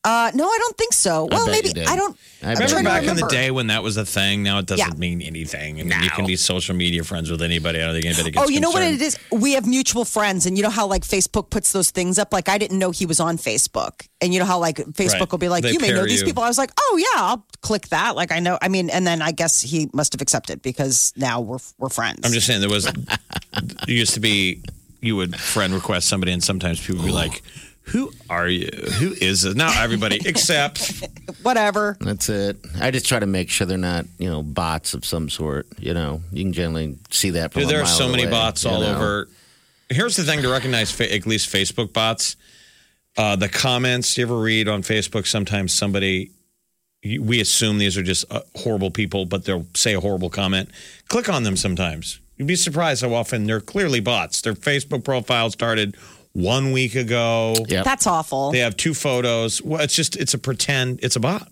Uh, 0.04 0.32
no, 0.34 0.45
I 0.47 0.58
don't 0.60 0.78
think 0.78 0.93
so. 0.93 1.28
Well, 1.32 1.45
bet 1.45 1.58
you 1.58 1.62
maybe 1.62 1.74
did. 1.74 1.88
I 1.88 1.95
don't. 1.95 2.18
I 2.41 2.54
I'm 2.54 2.58
bet 2.58 2.70
Remember 2.72 2.89
to 2.89 2.95
back 2.95 3.04
in 3.08 3.16
the 3.18 3.28
day 3.28 3.52
when 3.52 3.68
that 3.68 3.84
was 3.84 3.97
a 3.97 4.06
thing? 4.06 4.41
Now 4.41 4.58
it 4.58 4.66
doesn't 4.66 4.88
Yeah. 4.93 4.97
mean 4.97 5.22
anything. 5.22 5.80
I 5.80 5.84
mean, 5.84 6.02
you 6.02 6.10
can 6.10 6.26
be 6.26 6.36
social 6.38 6.76
media 6.76 7.04
friends 7.04 7.30
with 7.30 7.43
anybody. 7.43 7.78
I 7.80 7.86
don't 7.86 7.93
think 7.93 8.06
anybody 8.06 8.32
gets 8.32 8.43
Oh, 8.43 8.49
you 8.49 8.60
know 8.60 8.72
what 8.72 8.82
concerned. 8.82 8.99
it 9.02 9.06
is? 9.06 9.18
We 9.32 9.54
have 9.54 9.68
mutual 9.68 10.04
friends, 10.04 10.47
and 10.47 10.58
you 10.58 10.64
know 10.64 10.72
how 10.72 10.88
like 10.88 11.04
Facebook 11.04 11.52
puts 11.52 11.72
those 11.72 11.91
things 11.91 12.18
up. 12.18 12.34
Like 12.34 12.49
I 12.49 12.58
didn't 12.58 12.80
know 12.80 12.89
he 12.89 13.06
was 13.06 13.20
on 13.20 13.38
Facebook, 13.38 14.08
and 14.22 14.34
you 14.34 14.39
know 14.39 14.45
how 14.47 14.58
like 14.58 14.78
Facebook 14.78 15.20
Right. 15.20 15.32
will 15.34 15.38
be 15.38 15.49
like, 15.49 15.62
They 15.62 15.74
"You 15.74 15.80
may 15.80 15.89
know 15.89 15.97
pair 15.97 16.08
these 16.08 16.22
you. 16.22 16.26
people." 16.26 16.41
I 16.41 16.47
was 16.47 16.58
like, 16.58 16.72
"Oh 16.80 16.97
yeah, 16.97 17.22
I'll 17.22 17.45
click 17.62 17.89
that." 17.89 18.16
Like 18.16 18.32
I 18.32 18.39
know. 18.39 18.58
I 18.60 18.70
mean, 18.70 18.89
and 18.89 19.06
then 19.06 19.22
I 19.22 19.32
guess 19.32 19.62
he 19.62 19.88
must 19.93 20.14
have 20.14 20.22
accepted 20.24 20.64
because 20.64 21.14
now 21.16 21.41
we're 21.41 21.60
we're 21.78 21.89
friends. 21.89 22.22
I'm 22.24 22.32
just 22.34 22.47
saying 22.47 22.62
there 22.62 22.72
was 22.72 22.86
there 22.86 22.93
used 23.88 24.16
to 24.16 24.20
be 24.20 24.64
you 24.99 25.16
would 25.16 25.36
friend 25.39 25.76
request 25.76 26.08
somebody, 26.08 26.32
and 26.32 26.43
sometimes 26.43 26.80
people 26.80 27.02
would 27.04 27.08
be 27.08 27.12
like, 27.14 27.43
"Who 27.92 28.12
are 28.30 28.48
you? 28.48 28.70
Who 29.00 29.14
is 29.14 29.46
it?" 29.46 29.56
Now 29.56 29.82
everybody 29.82 30.20
except 30.26 31.04
Whatever. 31.44 31.98
That's 32.00 32.30
it. 32.30 32.58
I 32.80 32.92
just 32.92 33.08
try 33.08 33.20
to 33.20 33.26
make 33.26 33.50
sure 33.50 33.66
they're 33.66 33.78
not, 33.78 34.06
you 34.20 34.30
know, 34.30 34.44
bots 34.44 34.94
of 34.94 35.04
some 35.06 35.30
sort. 35.30 35.68
You 35.80 35.94
know, 35.94 36.22
you 36.32 36.44
can 36.44 36.54
generally 36.54 36.98
see 37.10 37.32
that 37.32 37.54
from 37.54 37.62
Dude, 37.62 37.70
a 37.70 37.74
there 37.74 37.82
are 37.82 37.86
mile 37.86 37.94
so 37.94 38.10
many 38.10 38.24
away, 38.24 38.32
bots 38.32 38.66
all 38.66 38.82
know? 38.82 38.96
over. 38.96 39.30
Here's 39.89 40.16
the 40.16 40.24
thing 40.24 40.42
to 40.44 40.50
recognize, 40.50 41.00
at 41.02 41.26
least 41.26 41.52
Facebook 41.52 41.94
bots. 41.94 42.36
Uh, 43.18 43.36
the 43.36 43.50
comments 43.50 44.18
you 44.18 44.24
ever 44.24 44.38
read 44.38 44.68
on 44.68 44.84
Facebook, 44.84 45.28
sometimes 45.28 45.74
somebody, 45.74 46.32
we 47.04 47.42
assume 47.42 47.78
these 47.78 47.98
are 47.98 48.04
just 48.04 48.32
uh, 48.32 48.42
horrible 48.56 48.92
people, 48.92 49.26
but 49.26 49.44
they'll 49.46 49.66
say 49.74 49.94
a 49.94 50.00
horrible 50.00 50.30
comment. 50.30 50.70
Click 51.10 51.28
on 51.28 51.44
them 51.44 51.58
sometimes. 51.58 52.20
You'd 52.38 52.48
be 52.48 52.56
surprised 52.56 53.04
how 53.04 53.14
often 53.14 53.46
they're 53.46 53.60
clearly 53.60 54.00
bots. 54.00 54.42
Their 54.42 54.54
Facebook 54.54 55.04
profile 55.04 55.50
started 55.50 55.98
one 56.34 56.72
week 56.72 56.96
ago. 56.96 57.56
Yep. 57.68 57.86
That's 57.86 58.08
awful. 58.08 58.52
They 58.52 58.60
have 58.60 58.78
two 58.78 58.94
photos. 58.94 59.62
Well, 59.62 59.82
it's 59.82 59.96
just, 59.96 60.16
it's 60.16 60.34
a 60.34 60.38
pretend, 60.38 61.00
it's 61.04 61.16
a 61.16 61.20
bot. 61.20 61.48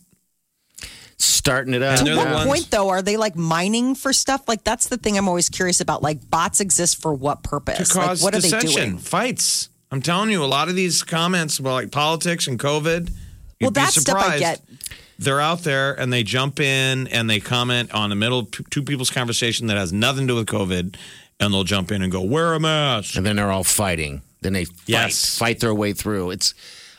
Starting 1.18 1.74
it 1.74 1.84
up. 1.84 2.06
To 2.06 2.16
what 2.16 2.32
ones- 2.32 2.46
point, 2.48 2.72
though, 2.72 2.90
are 2.90 3.02
they 3.02 3.18
like 3.18 3.36
mining 3.36 3.94
for 3.94 4.14
stuff? 4.14 4.48
Like 4.48 4.64
that's 4.64 4.88
the 4.88 4.96
thing 4.98 5.18
I'm 5.18 5.28
always 5.28 5.50
curious 5.50 5.82
about. 5.82 6.02
Like 6.02 6.30
bots 6.30 6.62
exist 6.62 7.02
for 7.02 7.14
what 7.14 7.44
purpose? 7.44 7.90
to 7.90 7.94
cause 7.94 8.24
like 8.24 8.34
what 8.34 8.38
are 8.38 8.42
they 8.42 8.50
dissension, 8.50 8.90
doing? 8.92 8.98
fights. 9.00 9.68
I'm 9.92 10.02
telling 10.02 10.30
you, 10.30 10.42
a 10.42 10.46
lot 10.46 10.70
of 10.70 10.76
these 10.76 11.04
comments 11.04 11.60
about 11.60 11.74
like 11.74 11.92
politics 11.92 12.48
and 12.48 12.58
COVID. 12.58 13.10
You'd 13.10 13.16
Well, 13.60 13.72
that's 13.72 13.96
that 13.96 14.02
stuff 14.02 14.18
I 14.18 14.40
get. 14.40 14.62
They're 15.18 15.42
out 15.42 15.64
there 15.64 16.00
and 16.00 16.14
they 16.14 16.24
jump 16.24 16.62
in 16.62 17.08
and 17.08 17.30
they 17.30 17.42
comment 17.42 17.94
on 17.94 18.10
the 18.10 18.16
middle 18.16 18.40
of 18.40 18.52
two 18.70 18.84
people's 18.84 19.10
conversation 19.10 19.68
that 19.68 19.76
has 19.76 19.92
nothing 19.92 20.26
to 20.28 20.34
do 20.34 20.38
with 20.38 20.48
COVID, 20.48 20.96
and 21.42 21.54
they'll 21.54 21.66
jump 21.66 21.92
in 21.92 22.02
and 22.02 22.10
go, 22.10 22.22
"Wear 22.22 22.54
a 22.54 22.62
mask." 22.62 23.18
and 23.18 23.26
then 23.26 23.36
they're 23.36 23.52
all 23.52 23.66
fighting. 23.66 24.22
Then 24.42 24.54
they 24.54 24.66
fight, 24.66 24.78
Yes. 24.88 25.38
fight 25.38 25.60
their 25.60 25.74
way 25.74 25.94
through. 25.94 26.32
It's, 26.32 26.54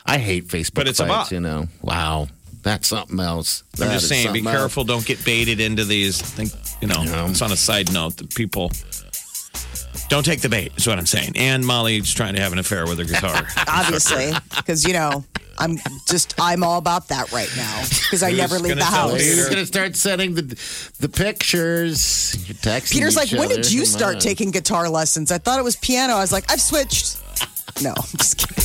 I 0.05 0.17
hate 0.17 0.47
Facebook 0.47 0.75
But 0.75 0.87
it's 0.87 0.99
a 0.99 1.05
fights, 1.07 1.29
bot. 1.29 1.31
you 1.31 1.39
know. 1.39 1.67
Wow. 1.81 2.27
That's 2.63 2.87
something 2.89 3.19
else. 3.19 3.63
I'm 3.79 3.87
That 3.87 3.93
just 3.93 4.07
saying, 4.07 4.23
be 4.33 4.39
something 4.39 4.47
else. 4.47 4.57
careful. 4.57 4.83
Don't 4.83 5.05
get 5.05 5.23
baited 5.25 5.59
into 5.59 5.83
these. 5.83 6.21
Think, 6.21 6.51
you 6.81 6.87
know, 6.87 7.01
Yeah. 7.03 7.27
it's 7.29 7.41
on 7.41 7.51
a 7.51 7.57
side 7.57 7.91
note 7.91 8.17
that 8.17 8.33
people 8.35 8.71
don't 10.09 10.23
take 10.25 10.41
the 10.41 10.49
bait. 10.49 10.71
Is 10.77 10.85
what 10.87 10.99
I'm 10.99 11.05
saying. 11.05 11.33
And 11.35 11.65
Molly's 11.65 12.13
trying 12.13 12.35
to 12.35 12.41
have 12.41 12.51
an 12.53 12.59
affair 12.59 12.85
with 12.85 12.99
her 12.99 13.05
guitar. 13.05 13.47
Obviously, 13.67 14.31
because 14.55 14.85
you 14.85 14.93
know 14.93 15.23
I'm 15.57 15.77
just 16.07 16.35
I'm 16.39 16.63
all 16.63 16.77
about 16.77 17.07
that 17.09 17.31
right 17.31 17.49
now 17.55 17.81
because 18.03 18.21
I 18.21 18.31
never 18.31 18.59
leave 18.59 18.77
the 18.77 18.83
house. 18.83 19.13
Peter? 19.13 19.23
Who's 19.35 19.45
going 19.45 19.57
to 19.59 19.65
start 19.65 19.95
sending 19.95 20.35
the 20.35 20.43
the 20.99 21.09
pictures? 21.09 22.35
Texting 22.61 22.91
Peter's 22.91 23.15
like, 23.15 23.31
each 23.31 23.39
when 23.39 23.47
did 23.49 23.71
you 23.71 23.81
Come 23.81 23.85
start 23.87 24.15
on." 24.15 24.21
taking 24.21 24.51
guitar 24.51 24.89
lessons? 24.89 25.31
I 25.31 25.37
thought 25.37 25.59
it 25.59 25.63
was 25.63 25.77
piano. 25.77 26.13
I 26.13 26.19
was 26.19 26.31
like, 26.33 26.51
I've 26.51 26.61
switched. 26.61 27.17
No, 27.81 27.93
I'm 27.97 28.17
just 28.17 28.37
kidding. 28.37 28.61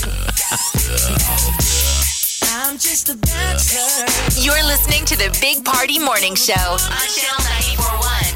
You're 4.43 4.65
listening 4.65 5.05
to 5.07 5.17
the 5.17 5.37
Big 5.41 5.65
Party 5.65 5.99
Morning 5.99 6.35
Show 6.35 6.53
on 6.55 7.09
Channel 7.17 7.45
941. 7.77 8.27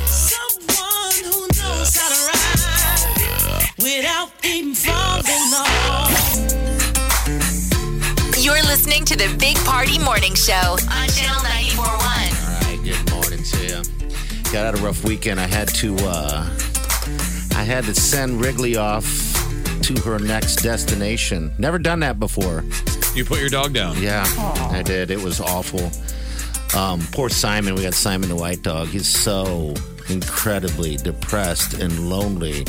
You're 8.38 8.62
listening 8.62 9.04
to 9.04 9.16
the 9.16 9.28
Big 9.38 9.56
Party 9.58 9.98
Morning 9.98 10.34
Show 10.34 10.54
on 10.54 11.08
Channel 11.08 11.42
941. 11.42 11.90
All 11.90 12.06
right, 12.62 12.80
good 12.82 13.10
morning 13.10 13.42
to 13.42 13.58
you. 13.66 13.82
Got 14.52 14.66
out 14.66 14.78
a 14.78 14.82
rough 14.82 15.04
weekend. 15.04 15.38
I 15.38 15.46
had 15.46 15.68
to 15.74 15.96
uh 16.00 16.48
I 17.54 17.64
had 17.64 17.84
to 17.84 17.94
send 17.94 18.40
Wrigley 18.40 18.76
off 18.76 19.29
to 19.80 20.00
her 20.02 20.18
next 20.18 20.56
destination. 20.56 21.52
Never 21.58 21.78
done 21.78 22.00
that 22.00 22.18
before. 22.18 22.64
you 23.14 23.24
put 23.24 23.40
your 23.40 23.48
dog 23.48 23.72
down. 23.72 24.00
Yeah, 24.00 24.24
I 24.70 24.82
did. 24.82 25.10
It 25.10 25.20
was 25.22 25.40
awful. 25.40 25.90
Um, 26.78 27.00
poor 27.12 27.28
Simon. 27.28 27.74
We 27.74 27.82
got 27.82 27.94
Simon 27.94 28.28
the 28.28 28.36
white 28.36 28.62
dog. 28.62 28.88
He's 28.88 29.08
so 29.08 29.74
incredibly 30.08 30.96
depressed 30.96 31.74
and 31.74 32.08
lonely. 32.08 32.64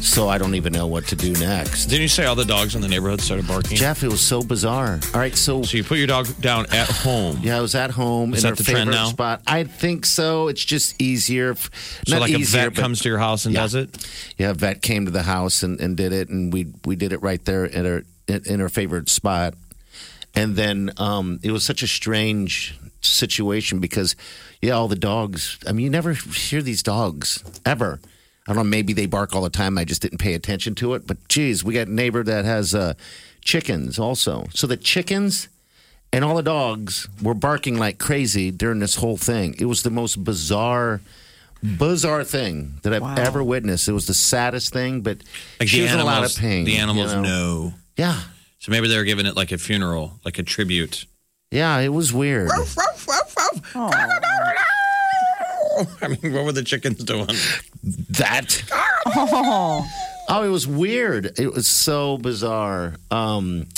So 0.00 0.28
I 0.28 0.38
don't 0.38 0.54
even 0.54 0.72
know 0.72 0.86
what 0.86 1.06
to 1.08 1.16
do 1.16 1.32
next. 1.34 1.86
Didn't 1.86 2.02
you 2.02 2.08
say 2.08 2.24
all 2.24 2.34
the 2.34 2.44
dogs 2.44 2.74
in 2.74 2.80
the 2.80 2.88
neighborhood 2.88 3.20
started 3.20 3.46
barking? 3.46 3.76
Jeff, 3.76 4.02
it 4.02 4.08
was 4.08 4.20
so 4.20 4.42
bizarre. 4.42 4.98
All 5.12 5.20
right, 5.20 5.34
so 5.34 5.62
So 5.62 5.76
you 5.76 5.84
put 5.84 5.98
your 5.98 6.06
dog 6.06 6.28
down 6.40 6.66
at 6.72 6.88
home. 6.88 7.38
yeah, 7.42 7.58
I 7.58 7.60
was 7.60 7.74
at 7.74 7.90
home 7.90 8.32
Is 8.32 8.42
in 8.44 8.50
that 8.50 8.58
her 8.58 8.64
the 8.64 8.70
trend 8.70 8.78
favorite 8.90 8.94
now? 8.94 9.08
spot. 9.08 9.42
I 9.46 9.64
think 9.64 10.06
so. 10.06 10.48
It's 10.48 10.64
just 10.64 11.00
easier. 11.00 11.52
f- 11.52 11.70
So 12.06 12.14
Not 12.14 12.22
like 12.22 12.30
easier, 12.30 12.60
a 12.60 12.64
vet 12.64 12.74
but- 12.74 12.80
comes 12.80 13.00
to 13.00 13.08
your 13.08 13.18
house 13.18 13.44
and 13.44 13.54
does 13.54 13.74
it. 13.74 14.08
Yeah, 14.38 14.50
a 14.50 14.54
vet 14.54 14.82
came 14.82 15.04
to 15.04 15.10
the 15.10 15.22
house 15.24 15.62
and, 15.62 15.80
and 15.80 15.96
did 15.96 16.12
it, 16.12 16.28
and 16.28 16.52
we 16.52 16.68
we 16.84 16.96
did 16.96 17.12
it 17.12 17.20
right 17.22 17.44
there 17.44 17.64
in 17.64 17.84
her 17.84 18.04
in, 18.26 18.42
in 18.46 18.60
her 18.60 18.68
favorite 18.68 19.08
spot. 19.08 19.54
And 20.34 20.56
then 20.56 20.90
um, 20.98 21.40
it 21.42 21.50
was 21.50 21.64
such 21.64 21.82
a 21.82 21.88
strange 21.88 22.78
situation 23.00 23.80
because, 23.80 24.14
yeah, 24.62 24.72
all 24.72 24.88
the 24.88 24.96
dogs. 24.96 25.58
I 25.66 25.72
mean, 25.72 25.84
you 25.84 25.90
never 25.90 26.12
hear 26.12 26.62
these 26.62 26.82
dogs 26.82 27.42
ever. 27.66 28.00
I 28.48 28.54
don't 28.54 28.64
know. 28.64 28.70
Maybe 28.70 28.94
they 28.94 29.04
bark 29.06 29.34
all 29.36 29.42
the 29.42 29.50
time. 29.50 29.76
I 29.78 29.84
just 29.84 30.00
didn't 30.02 30.18
pay 30.18 30.32
attention 30.34 30.74
to 30.76 30.94
it. 30.94 31.06
But 31.06 31.28
geez, 31.28 31.62
we 31.62 31.74
got 31.74 31.86
a 31.86 31.92
neighbor 31.92 32.22
that 32.24 32.44
has 32.46 32.74
uh, 32.74 32.94
chickens 33.42 33.98
also. 33.98 34.46
So 34.54 34.66
the 34.66 34.76
chickens 34.78 35.48
and 36.14 36.24
all 36.24 36.34
the 36.34 36.42
dogs 36.42 37.06
were 37.22 37.34
barking 37.34 37.76
like 37.78 37.98
crazy 37.98 38.50
during 38.50 38.78
this 38.78 38.94
whole 38.96 39.18
thing. 39.18 39.54
It 39.58 39.66
was 39.66 39.82
the 39.82 39.90
most 39.90 40.24
bizarre, 40.24 41.02
bizarre 41.62 42.24
thing 42.24 42.78
that 42.84 42.94
I've 42.94 43.18
ever 43.18 43.44
witnessed. 43.44 43.86
It 43.86 43.92
was 43.92 44.06
the 44.06 44.14
saddest 44.14 44.72
thing, 44.72 45.02
but 45.02 45.18
Like 45.60 45.68
she 45.68 45.78
the 45.80 45.82
was 45.84 45.92
in 45.92 46.00
a 46.00 46.04
lot 46.04 46.24
of 46.24 46.34
pain. 46.36 46.64
The 46.64 46.72
you 46.72 46.78
animals 46.78 47.12
know? 47.12 47.22
know. 47.22 47.74
Yeah, 47.98 48.18
So 48.60 48.70
maybe 48.72 48.88
they 48.88 48.96
were 48.96 49.04
giving 49.04 49.26
it 49.26 49.36
like 49.36 49.52
a 49.52 49.58
funeral, 49.58 50.20
like 50.24 50.38
a 50.38 50.42
tribute. 50.42 51.04
yeah, 51.50 51.78
it 51.80 51.92
was 51.92 52.12
weird. 52.14 52.48
I 56.02 56.08
mean, 56.08 56.32
what 56.32 56.44
were 56.44 56.52
the 56.52 56.64
chickens 56.64 57.02
doing? 57.04 57.28
that. 58.10 58.62
Oh, 59.06 59.86
oh 60.28 60.42
it 60.42 60.48
was 60.48 60.66
weird. 60.66 61.38
It 61.38 61.52
was 61.52 61.66
so 61.66 62.18
bizarre. 62.18 62.94
Um, 63.10 63.68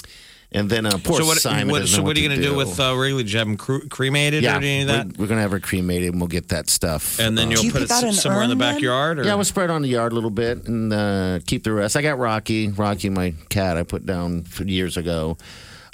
and 0.53 0.69
then 0.69 0.85
uh, 0.85 0.99
poor 1.05 1.21
so 1.21 1.27
what? 1.27 1.39
Simon. 1.39 1.69
what 1.71 1.87
so 1.87 1.99
know 1.99 2.03
what 2.03 2.17
are 2.17 2.21
you 2.21 2.29
going 2.29 2.41
to 2.41 2.45
do 2.45 2.57
with 2.57 2.81
uh, 2.81 2.95
Wrigley? 2.97 3.23
Did 3.23 3.33
you 3.33 3.39
have 3.39 3.47
them 3.47 3.57
cre- 3.57 3.87
cremated 3.89 4.43
yeah, 4.43 4.55
or 4.55 4.57
any 4.57 4.83
of 4.83 4.89
we're, 4.89 5.05
we're 5.17 5.27
gonna 5.29 5.43
have 5.43 5.53
her 5.53 5.61
cremated, 5.61 6.11
and 6.11 6.21
we'll 6.21 6.27
get 6.27 6.49
that 6.49 6.69
stuff. 6.69 7.21
And 7.21 7.39
then 7.39 7.47
Uh, 7.47 7.51
you'll 7.53 7.61
Do 7.61 7.67
you 7.69 7.73
put 7.73 7.83
pick 7.83 7.91
it 7.91 8.05
s- 8.05 8.21
somewhere 8.23 8.43
in 8.43 8.49
the 8.49 8.55
urn 8.55 8.59
then? 8.59 8.75
backyard. 8.75 9.19
Or? 9.21 9.25
Yeah, 9.25 9.37
we'll 9.37 9.45
spread 9.45 9.71
on 9.71 9.83
the 9.83 9.89
yard 9.89 10.11
a 10.11 10.15
little 10.17 10.29
bit 10.31 10.67
and 10.67 10.93
uh, 10.93 11.39
keep 11.47 11.63
the 11.63 11.73
rest. 11.73 11.97
I 11.97 12.03
got 12.03 12.19
Rocky, 12.19 12.67
Rocky, 12.69 13.11
my 13.11 13.33
cat. 13.49 13.77
I 13.77 13.85
put 13.85 14.05
down 14.07 14.45
years 14.65 14.97
ago, 14.97 15.39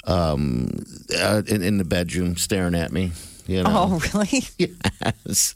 um, 0.05 0.69
uh, 1.15 1.43
in, 1.45 1.61
in 1.61 1.77
the 1.77 1.85
bedroom, 1.85 2.35
staring 2.35 2.73
at 2.73 2.91
me. 2.91 3.11
You 3.45 3.61
know, 3.61 3.69
Oh, 3.91 4.01
really? 4.13 4.43
yes. 4.57 5.53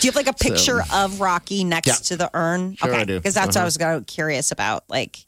Do 0.00 0.06
you 0.06 0.12
have 0.12 0.16
like 0.16 0.26
a 0.28 0.32
picture 0.32 0.82
of 0.92 1.20
Rocky 1.20 1.64
next 1.64 1.86
Yeah. 1.88 1.94
to 1.94 2.16
the 2.16 2.30
urn? 2.34 2.76
Sure 2.76 2.90
okay, 2.90 3.00
I 3.00 3.04
do. 3.04 3.18
because 3.18 3.34
that's 3.34 3.48
what 3.48 3.56
I 3.56 3.60
Uh-huh. 3.60 3.66
was 3.66 3.76
go- 3.76 4.04
curious 4.06 4.52
about, 4.52 4.84
like 4.88 5.24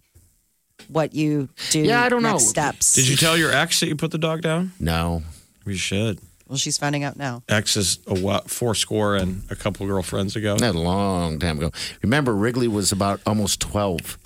what 0.88 1.14
you 1.14 1.48
do. 1.70 1.80
Yeah, 1.80 2.02
I 2.02 2.08
don't 2.08 2.22
next 2.22 2.44
know. 2.44 2.48
Steps. 2.50 2.92
Did 2.94 3.08
you 3.08 3.16
tell 3.16 3.36
your 3.36 3.52
ex 3.52 3.80
that 3.80 3.88
you 3.88 3.96
put 3.96 4.10
the 4.12 4.18
dog 4.18 4.42
down? 4.42 4.72
No, 4.78 5.22
we 5.64 5.76
should. 5.76 6.20
Well, 6.48 6.56
she's 6.58 6.78
finding 6.78 7.02
out 7.02 7.16
now. 7.16 7.42
Ex 7.48 7.76
is 7.76 7.98
a 8.06 8.14
what, 8.14 8.48
four 8.48 8.76
score 8.76 9.16
and 9.16 9.42
a 9.50 9.56
couple 9.56 9.84
girlfriends 9.86 10.36
ago. 10.36 10.56
That 10.56 10.76
a 10.76 10.78
long 10.80 11.40
time 11.40 11.58
ago. 11.58 11.72
Remember, 12.02 12.32
Wrigley 12.36 12.68
was 12.68 12.92
about 12.92 13.20
almost 13.26 13.58
12. 13.58 14.16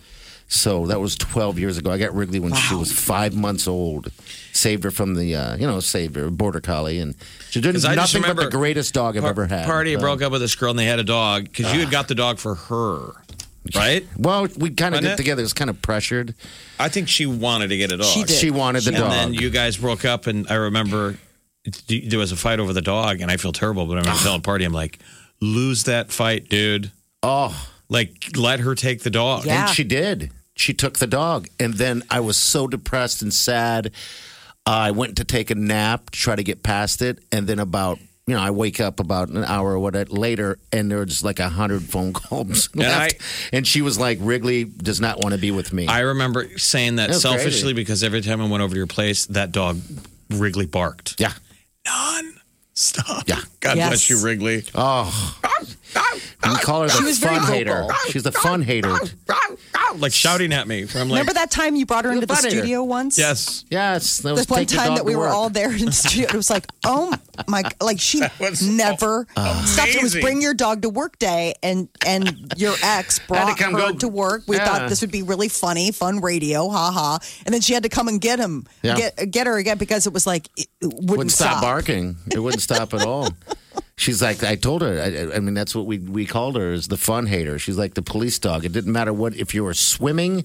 So 0.52 0.86
that 0.88 0.98
was 1.00 1.14
12 1.14 1.60
years 1.60 1.78
ago. 1.78 1.92
I 1.92 1.96
got 1.98 2.12
Wrigley 2.12 2.40
when 2.40 2.52
she 2.54 2.74
was 2.74 2.90
five 2.92 3.34
months 3.36 3.68
old. 3.68 4.10
Saved 4.52 4.82
her 4.82 4.90
from 4.90 5.14
the, 5.14 5.36
uh, 5.36 5.56
you 5.56 5.64
know, 5.64 5.78
saved 5.78 6.16
her, 6.16 6.28
border 6.28 6.60
collie. 6.60 6.98
And 6.98 7.14
she 7.50 7.60
did 7.60 7.72
'Cause 7.72 7.84
I 7.84 7.94
just 7.94 8.14
nothing 8.14 8.34
but 8.34 8.42
the 8.42 8.50
greatest 8.50 8.92
dog 8.92 9.16
I've 9.16 9.22
Par- 9.22 9.30
ever 9.30 9.46
had. 9.46 9.64
Party 9.64 9.94
So- 9.94 10.00
broke 10.00 10.22
up 10.22 10.32
with 10.32 10.40
this 10.40 10.56
girl 10.56 10.70
and 10.70 10.78
they 10.78 10.86
had 10.86 10.98
a 10.98 11.04
dog 11.04 11.44
because 11.44 11.72
you 11.72 11.78
had 11.78 11.90
got 11.92 12.08
the 12.08 12.16
dog 12.16 12.40
for 12.40 12.56
her, 12.56 13.12
right? 13.76 14.04
Well, 14.16 14.48
we 14.56 14.70
kind 14.70 14.92
of 14.96 14.98
Wasn't 14.98 15.02
did 15.02 15.12
it? 15.12 15.16
together. 15.18 15.40
It 15.40 15.44
was 15.44 15.52
kind 15.52 15.70
of 15.70 15.80
pressured. 15.82 16.34
I 16.80 16.88
think 16.88 17.08
she 17.08 17.26
wanted 17.26 17.68
to 17.68 17.76
get 17.76 17.92
a 17.92 17.96
dog. 17.98 18.06
She 18.12 18.24
did. 18.24 18.36
She 18.36 18.50
wanted 18.50 18.82
the 18.82 18.88
and 18.88 18.96
dog. 18.98 19.12
And 19.12 19.34
then 19.34 19.40
you 19.40 19.50
guys 19.50 19.76
broke 19.76 20.04
up, 20.04 20.26
and 20.26 20.48
I 20.50 20.54
remember 20.54 21.16
there 21.88 22.18
was 22.18 22.32
a 22.32 22.36
fight 22.36 22.58
over 22.58 22.72
the 22.72 22.82
dog, 22.82 23.20
and 23.20 23.30
I 23.30 23.36
feel 23.36 23.52
terrible. 23.52 23.86
But 23.86 23.98
I 23.98 24.00
remember 24.00 24.20
telling 24.20 24.40
Party, 24.40 24.64
I'm 24.64 24.72
like, 24.72 24.98
lose 25.40 25.84
that 25.84 26.10
fight, 26.10 26.48
dude. 26.48 26.90
oh, 27.22 27.54
Like, 27.88 28.32
let 28.36 28.60
her 28.60 28.74
take 28.74 29.02
the 29.04 29.10
dog. 29.10 29.44
Yeah. 29.46 29.66
And 29.66 29.74
she 29.74 29.84
did. 29.84 30.30
She 30.60 30.74
took 30.74 30.98
the 30.98 31.06
dog. 31.06 31.48
And 31.58 31.72
then 31.72 32.02
I 32.10 32.20
was 32.20 32.36
so 32.36 32.66
depressed 32.66 33.22
and 33.22 33.32
sad. 33.32 33.92
I 34.66 34.90
went 34.90 35.16
to 35.16 35.24
take 35.24 35.50
a 35.50 35.54
nap 35.54 36.10
to 36.10 36.18
try 36.18 36.36
to 36.36 36.42
get 36.42 36.62
past 36.62 37.00
it. 37.00 37.18
And 37.32 37.46
then 37.46 37.58
about, 37.58 37.98
you 38.26 38.34
know, 38.34 38.42
I 38.42 38.50
wake 38.50 38.78
up 38.78 39.00
about 39.00 39.30
an 39.30 39.42
hour 39.42 39.72
or 39.72 39.78
whatever 39.78 40.10
later 40.10 40.58
and 40.70 40.90
there 40.90 40.98
was 40.98 41.24
like 41.24 41.38
a 41.38 41.48
hundred 41.48 41.82
phone 41.82 42.12
calls 42.12 42.68
left. 42.76 43.22
and 43.54 43.66
she 43.66 43.80
was 43.80 43.98
like, 43.98 44.18
Wrigley 44.20 44.64
does 44.64 45.00
not 45.00 45.22
want 45.22 45.34
to 45.34 45.40
be 45.40 45.50
with 45.50 45.72
me. 45.72 45.86
I 45.86 46.00
remember 46.00 46.58
saying 46.58 46.96
that 46.96 47.08
That 47.08 47.20
selfishly 47.20 47.72
crazy. 47.72 47.72
because 47.72 48.04
every 48.04 48.20
time 48.20 48.42
I 48.42 48.46
went 48.46 48.62
over 48.62 48.74
to 48.74 48.78
your 48.78 48.86
place, 48.86 49.24
that 49.26 49.52
dog 49.52 49.80
Wrigley 50.28 50.66
barked. 50.66 51.18
yeah. 51.18 51.32
Non 51.86 52.34
stop. 52.74 53.24
Yeah. 53.26 53.40
God 53.60 53.76
Yes. 53.78 53.88
bless 53.88 54.10
you, 54.10 54.22
Wrigley. 54.22 54.64
Oh. 54.74 55.38
Ah, 55.44 55.64
ah, 55.96 56.18
we 56.50 56.56
call 56.56 56.82
her 56.82 56.88
ah. 56.90 56.98
the 57.00 57.04
was 57.06 57.18
fun 57.18 57.42
hater. 57.52 57.86
She's 58.08 58.22
the 58.22 58.32
fun 58.32 58.62
hater. 58.62 58.94
Like 59.98 60.12
shouting 60.12 60.52
at 60.52 60.68
me 60.68 60.84
from 60.86 61.08
like. 61.08 61.18
Remember 61.20 61.32
that 61.34 61.50
time 61.50 61.74
you 61.76 61.86
brought 61.86 62.04
her 62.04 62.12
into 62.12 62.26
the 62.26 62.34
funny. 62.34 62.50
studio 62.50 62.82
once? 62.84 63.18
Yes. 63.18 63.64
Yes, 63.70 64.18
that 64.18 64.28
The 64.30 64.34
was 64.34 64.48
one 64.48 64.60
take 64.60 64.70
your 64.72 64.78
time 64.80 64.88
dog 64.90 64.96
that 64.98 65.04
we 65.04 65.14
were 65.16 65.22
work. 65.26 65.32
all 65.34 65.50
there 65.50 65.72
in 65.72 65.86
the 65.86 65.92
studio, 65.92 66.26
it 66.28 66.34
was 66.34 66.50
like, 66.50 66.66
oh 66.84 67.12
my, 67.48 67.62
like 67.80 68.00
she 68.00 68.22
was 68.40 68.66
never 68.66 69.26
oh, 69.36 69.64
stopped. 69.66 69.88
It 69.90 70.02
was 70.02 70.12
amazing. 70.14 70.20
bring 70.22 70.42
your 70.42 70.54
dog 70.54 70.82
to 70.82 70.88
work 70.88 71.18
day, 71.18 71.54
and 71.62 71.88
and 72.06 72.52
your 72.56 72.74
ex 72.82 73.18
brought 73.28 73.56
come 73.58 73.72
her 73.72 73.78
go- 73.78 73.92
to 73.98 74.08
work. 74.08 74.42
We 74.46 74.56
Yeah. 74.56 74.64
thought 74.66 74.88
this 74.88 75.00
would 75.00 75.12
be 75.12 75.22
really 75.22 75.48
funny, 75.48 75.90
fun 75.92 76.20
radio, 76.20 76.68
ha 76.68 76.90
ha. 76.92 77.18
And 77.46 77.54
then 77.54 77.60
she 77.60 77.72
had 77.74 77.82
to 77.84 77.88
come 77.88 78.08
and 78.08 78.20
get 78.20 78.38
him, 78.38 78.66
Yeah. 78.82 78.96
get 78.96 79.30
get 79.30 79.46
her 79.46 79.56
again 79.56 79.78
because 79.78 80.06
it 80.06 80.12
was 80.12 80.26
like 80.26 80.48
it 80.56 80.68
wouldn't, 80.82 81.08
wouldn't 81.10 81.32
stop, 81.32 81.62
barking. 81.62 82.16
It 82.32 82.38
wouldn't 82.38 82.62
stop 82.62 82.94
at 82.94 83.02
all. 83.06 83.28
She's 83.96 84.22
like, 84.22 84.42
I 84.42 84.56
told 84.56 84.80
her. 84.80 84.98
I, 84.98 85.36
I 85.36 85.40
mean, 85.40 85.52
that's 85.52 85.74
what 85.74 85.84
we 85.84 85.98
we 85.98 86.24
called 86.24 86.56
her 86.56 86.72
is 86.72 86.88
the 86.88 86.96
fun 86.96 87.26
hater. 87.26 87.58
She's 87.58 87.76
like 87.76 87.92
the 87.94 88.00
police 88.02 88.38
dog. 88.38 88.64
It 88.64 88.72
didn't 88.72 88.92
matter 88.92 89.12
what 89.12 89.34
if 89.36 89.54
you 89.54 89.62
were 89.62 89.74
swimming. 89.80 90.44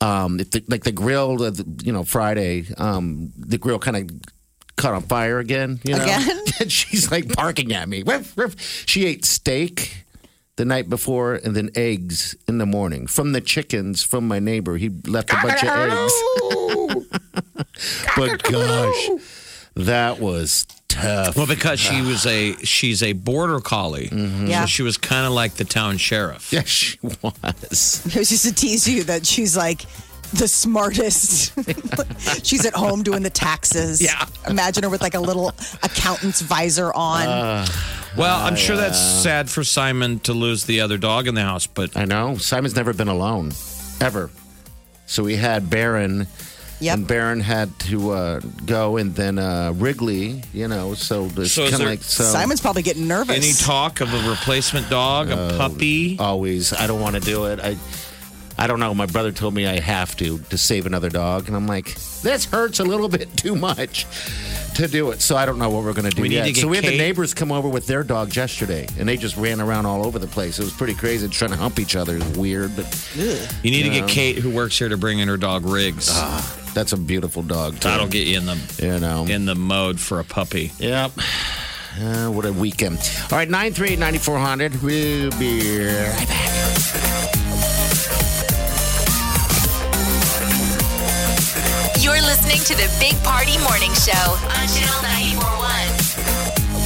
Um, 0.00 0.40
if 0.40 0.50
the, 0.50 0.64
like 0.68 0.84
the 0.84 0.92
grill, 0.92 1.36
the, 1.36 1.64
you 1.82 1.92
know, 1.92 2.04
Friday, 2.04 2.66
um, 2.78 3.32
the 3.36 3.58
grill 3.58 3.78
kind 3.78 3.96
of 3.96 4.10
caught 4.76 4.94
on 4.94 5.02
fire 5.02 5.38
again. 5.38 5.80
You 5.84 5.96
know, 5.96 6.02
Again? 6.02 6.44
and 6.60 6.72
she's 6.72 7.10
like 7.10 7.34
barking 7.34 7.72
at 7.72 7.88
me. 7.88 8.02
Riff, 8.02 8.36
riff. 8.36 8.84
She 8.86 9.06
ate 9.06 9.24
steak 9.24 10.04
the 10.56 10.64
night 10.64 10.88
before 10.88 11.34
and 11.34 11.54
then 11.54 11.70
eggs 11.74 12.36
in 12.46 12.58
the 12.58 12.66
morning 12.66 13.06
from 13.06 13.32
the 13.32 13.40
chickens 13.40 14.02
from 14.02 14.26
my 14.26 14.38
neighbor. 14.38 14.76
He 14.76 14.90
left 15.06 15.32
a 15.32 15.38
bunch 15.42 15.62
of 15.62 15.68
eggs. 15.68 16.12
but 18.16 18.42
gosh, 18.42 19.08
that 19.84 20.20
was 20.20 20.66
tough. 20.88 21.36
Well, 21.36 21.46
because 21.46 21.78
she 21.80 22.02
was 22.10 22.26
a 22.26 22.54
she's 22.64 23.02
a 23.02 23.12
border 23.12 23.60
collie, 23.60 24.08
Yeah. 24.12 24.62
so 24.62 24.66
she 24.66 24.82
was 24.82 24.96
kind 24.96 25.26
of 25.26 25.32
like 25.32 25.54
the 25.54 25.64
town 25.64 25.96
sheriff. 25.98 26.52
Yeah, 26.52 26.62
she 26.64 26.98
was. 27.02 27.16
It 28.06 28.16
was 28.16 28.28
just 28.28 28.44
to 28.46 28.54
tease 28.54 28.88
you 28.88 29.04
that 29.04 29.26
she's 29.26 29.56
like 29.56 29.82
the 30.32 30.46
smartest. 30.46 31.52
she's 32.46 32.64
at 32.64 32.74
home 32.74 33.02
doing 33.02 33.22
the 33.22 33.30
taxes. 33.30 34.00
Yeah. 34.00 34.26
Imagine 34.48 34.84
her 34.84 34.88
with 34.88 35.02
like 35.02 35.14
a 35.14 35.20
little 35.20 35.48
accountant's 35.82 36.40
visor 36.40 36.92
on. 36.94 37.26
Uh, 37.26 37.66
Well, 38.16 38.38
I'm 38.40 38.56
sure 38.56 38.76
that's 38.76 38.98
sad 38.98 39.48
for 39.50 39.62
Simon 39.64 40.18
to 40.20 40.32
lose 40.32 40.64
the 40.64 40.80
other 40.82 40.98
dog 40.98 41.26
in 41.28 41.34
the 41.34 41.42
house, 41.42 41.66
but 41.66 41.96
I 41.96 42.04
know. 42.04 42.36
Simon's 42.36 42.74
never 42.76 42.92
been 42.92 43.08
alone, 43.08 43.52
ever. 44.00 44.30
So 45.06 45.22
we 45.24 45.34
had 45.36 45.68
Baron, 45.70 46.26
Yep. 46.80 46.94
and 46.96 47.06
Baron 47.06 47.40
had 47.40 47.78
to 47.80 48.10
uh, 48.12 48.40
go, 48.64 48.96
and 48.96 49.14
then 49.14 49.38
uh, 49.38 49.72
Wrigley. 49.76 50.42
You 50.52 50.66
know, 50.68 50.94
so 50.94 51.26
it's 51.36 51.52
So 51.52 51.64
is 51.64 51.70
kind 51.70 51.72
of 51.74 51.78
there- 51.80 51.88
like 51.88 52.02
so. 52.02 52.24
Simon's 52.24 52.60
probably 52.60 52.82
getting 52.82 53.06
nervous. 53.06 53.36
any 53.36 53.52
talk 53.52 54.00
of 54.00 54.12
a 54.12 54.28
replacement 54.30 54.88
dog, 54.90 55.30
a 55.30 55.54
puppy? 55.58 56.16
always. 56.18 56.72
I 56.72 56.86
don't 56.86 57.00
want 57.00 57.16
to 57.16 57.20
do 57.22 57.44
it. 57.46 57.60
I. 57.60 57.76
I 58.58 58.66
don't 58.66 58.78
know. 58.78 58.92
My 58.92 59.06
brother 59.06 59.32
told 59.32 59.54
me 59.54 59.66
I 59.66 59.80
have 59.80 60.14
to 60.18 60.38
to 60.50 60.58
save 60.58 60.84
another 60.84 61.08
dog, 61.08 61.46
and 61.48 61.56
I'm 61.56 61.66
like, 61.66 61.94
this 62.20 62.44
hurts 62.44 62.78
a 62.78 62.84
little 62.84 63.08
bit 63.18 63.34
too 63.34 63.56
much 63.56 64.06
to 64.74 64.86
do 64.86 65.12
it. 65.12 65.22
So 65.22 65.34
I 65.34 65.46
don't 65.46 65.58
know 65.58 65.70
what 65.70 65.82
we're 65.82 65.94
going 65.94 66.10
to 66.10 66.14
do 66.14 66.20
We 66.20 66.28
need 66.28 66.34
yet. 66.34 66.44
to 66.44 66.52
get 66.52 66.60
so 66.60 66.68
we 66.68 66.76
had 66.76 66.84
the 66.84 66.90
Kate- 66.90 66.98
neighbors 66.98 67.32
come 67.32 67.52
over 67.52 67.68
with 67.70 67.86
their 67.86 68.02
dogs 68.04 68.36
yesterday, 68.36 68.86
and 68.98 69.08
they 69.08 69.16
just 69.16 69.38
ran 69.38 69.62
around 69.62 69.86
all 69.86 70.04
over 70.04 70.18
the 70.18 70.26
place. 70.26 70.58
It 70.58 70.64
was 70.64 70.74
pretty 70.74 70.92
crazy, 70.92 71.26
trying 71.28 71.52
to 71.52 71.56
hump 71.56 71.78
each 71.78 71.96
other. 71.96 72.16
It 72.16 72.22
was 72.22 72.36
weird, 72.36 72.76
but 72.76 72.84
You 73.16 73.70
need 73.70 73.84
to 73.84 73.88
get 73.90 74.06
Kate, 74.08 74.36
who 74.36 74.50
works 74.50 74.78
here, 74.78 74.90
to 74.90 74.96
bring 74.98 75.20
in 75.20 75.28
her 75.28 75.38
dog 75.38 75.64
Riggs. 75.64 76.10
That's 76.74 76.92
a 76.92 76.96
beautiful 76.96 77.42
dog. 77.42 77.74
Too. 77.74 77.88
That'll 77.88 78.08
get 78.08 78.26
you 78.26 78.38
in 78.38 78.46
the 78.46 78.58
you 78.78 78.98
know. 79.00 79.26
in 79.26 79.44
the 79.46 79.54
mode 79.54 80.00
for 80.00 80.20
a 80.20 80.24
puppy. 80.24 80.72
Yep. 80.78 81.12
Uh, 82.00 82.28
what 82.28 82.46
a 82.46 82.52
weekend. 82.52 82.98
All 83.30 83.38
right, 83.38 83.48
938 83.48 83.98
9400. 83.98 84.82
We'll 84.82 85.30
be 85.38 85.86
right 85.88 86.28
back. 86.28 87.60
You're 92.00 92.20
listening 92.22 92.58
to 92.64 92.74
the 92.74 92.88
Big 92.98 93.14
Party 93.22 93.58
Morning 93.58 93.92
Show 93.92 94.12
on 94.14 94.68
Channel 94.68 95.02
941. 95.02 96.80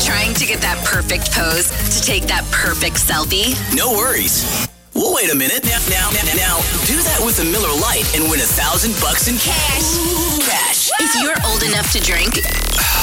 Trying 0.00 0.34
to 0.34 0.46
get 0.46 0.60
that 0.60 0.82
perfect 0.84 1.32
pose 1.32 1.68
to 1.98 2.02
take 2.02 2.24
that 2.24 2.44
perfect 2.50 2.96
selfie? 2.96 3.54
No 3.76 3.92
worries. 3.92 4.65
Well, 4.96 5.12
wait 5.12 5.28
a 5.28 5.36
minute. 5.36 5.60
Now, 5.68 5.76
now, 5.92 6.08
now, 6.08 6.24
now, 6.32 6.56
do 6.88 6.96
that 7.04 7.20
with 7.20 7.36
a 7.38 7.44
Miller 7.44 7.68
Lite 7.68 8.08
and 8.16 8.32
win 8.32 8.40
a 8.40 8.48
thousand 8.48 8.96
bucks 8.96 9.28
in 9.28 9.36
cash. 9.36 10.00
Cash. 10.40 10.88
If 11.04 11.12
you're 11.20 11.36
old 11.44 11.60
enough 11.68 11.92
to 11.92 12.00
drink, 12.00 12.40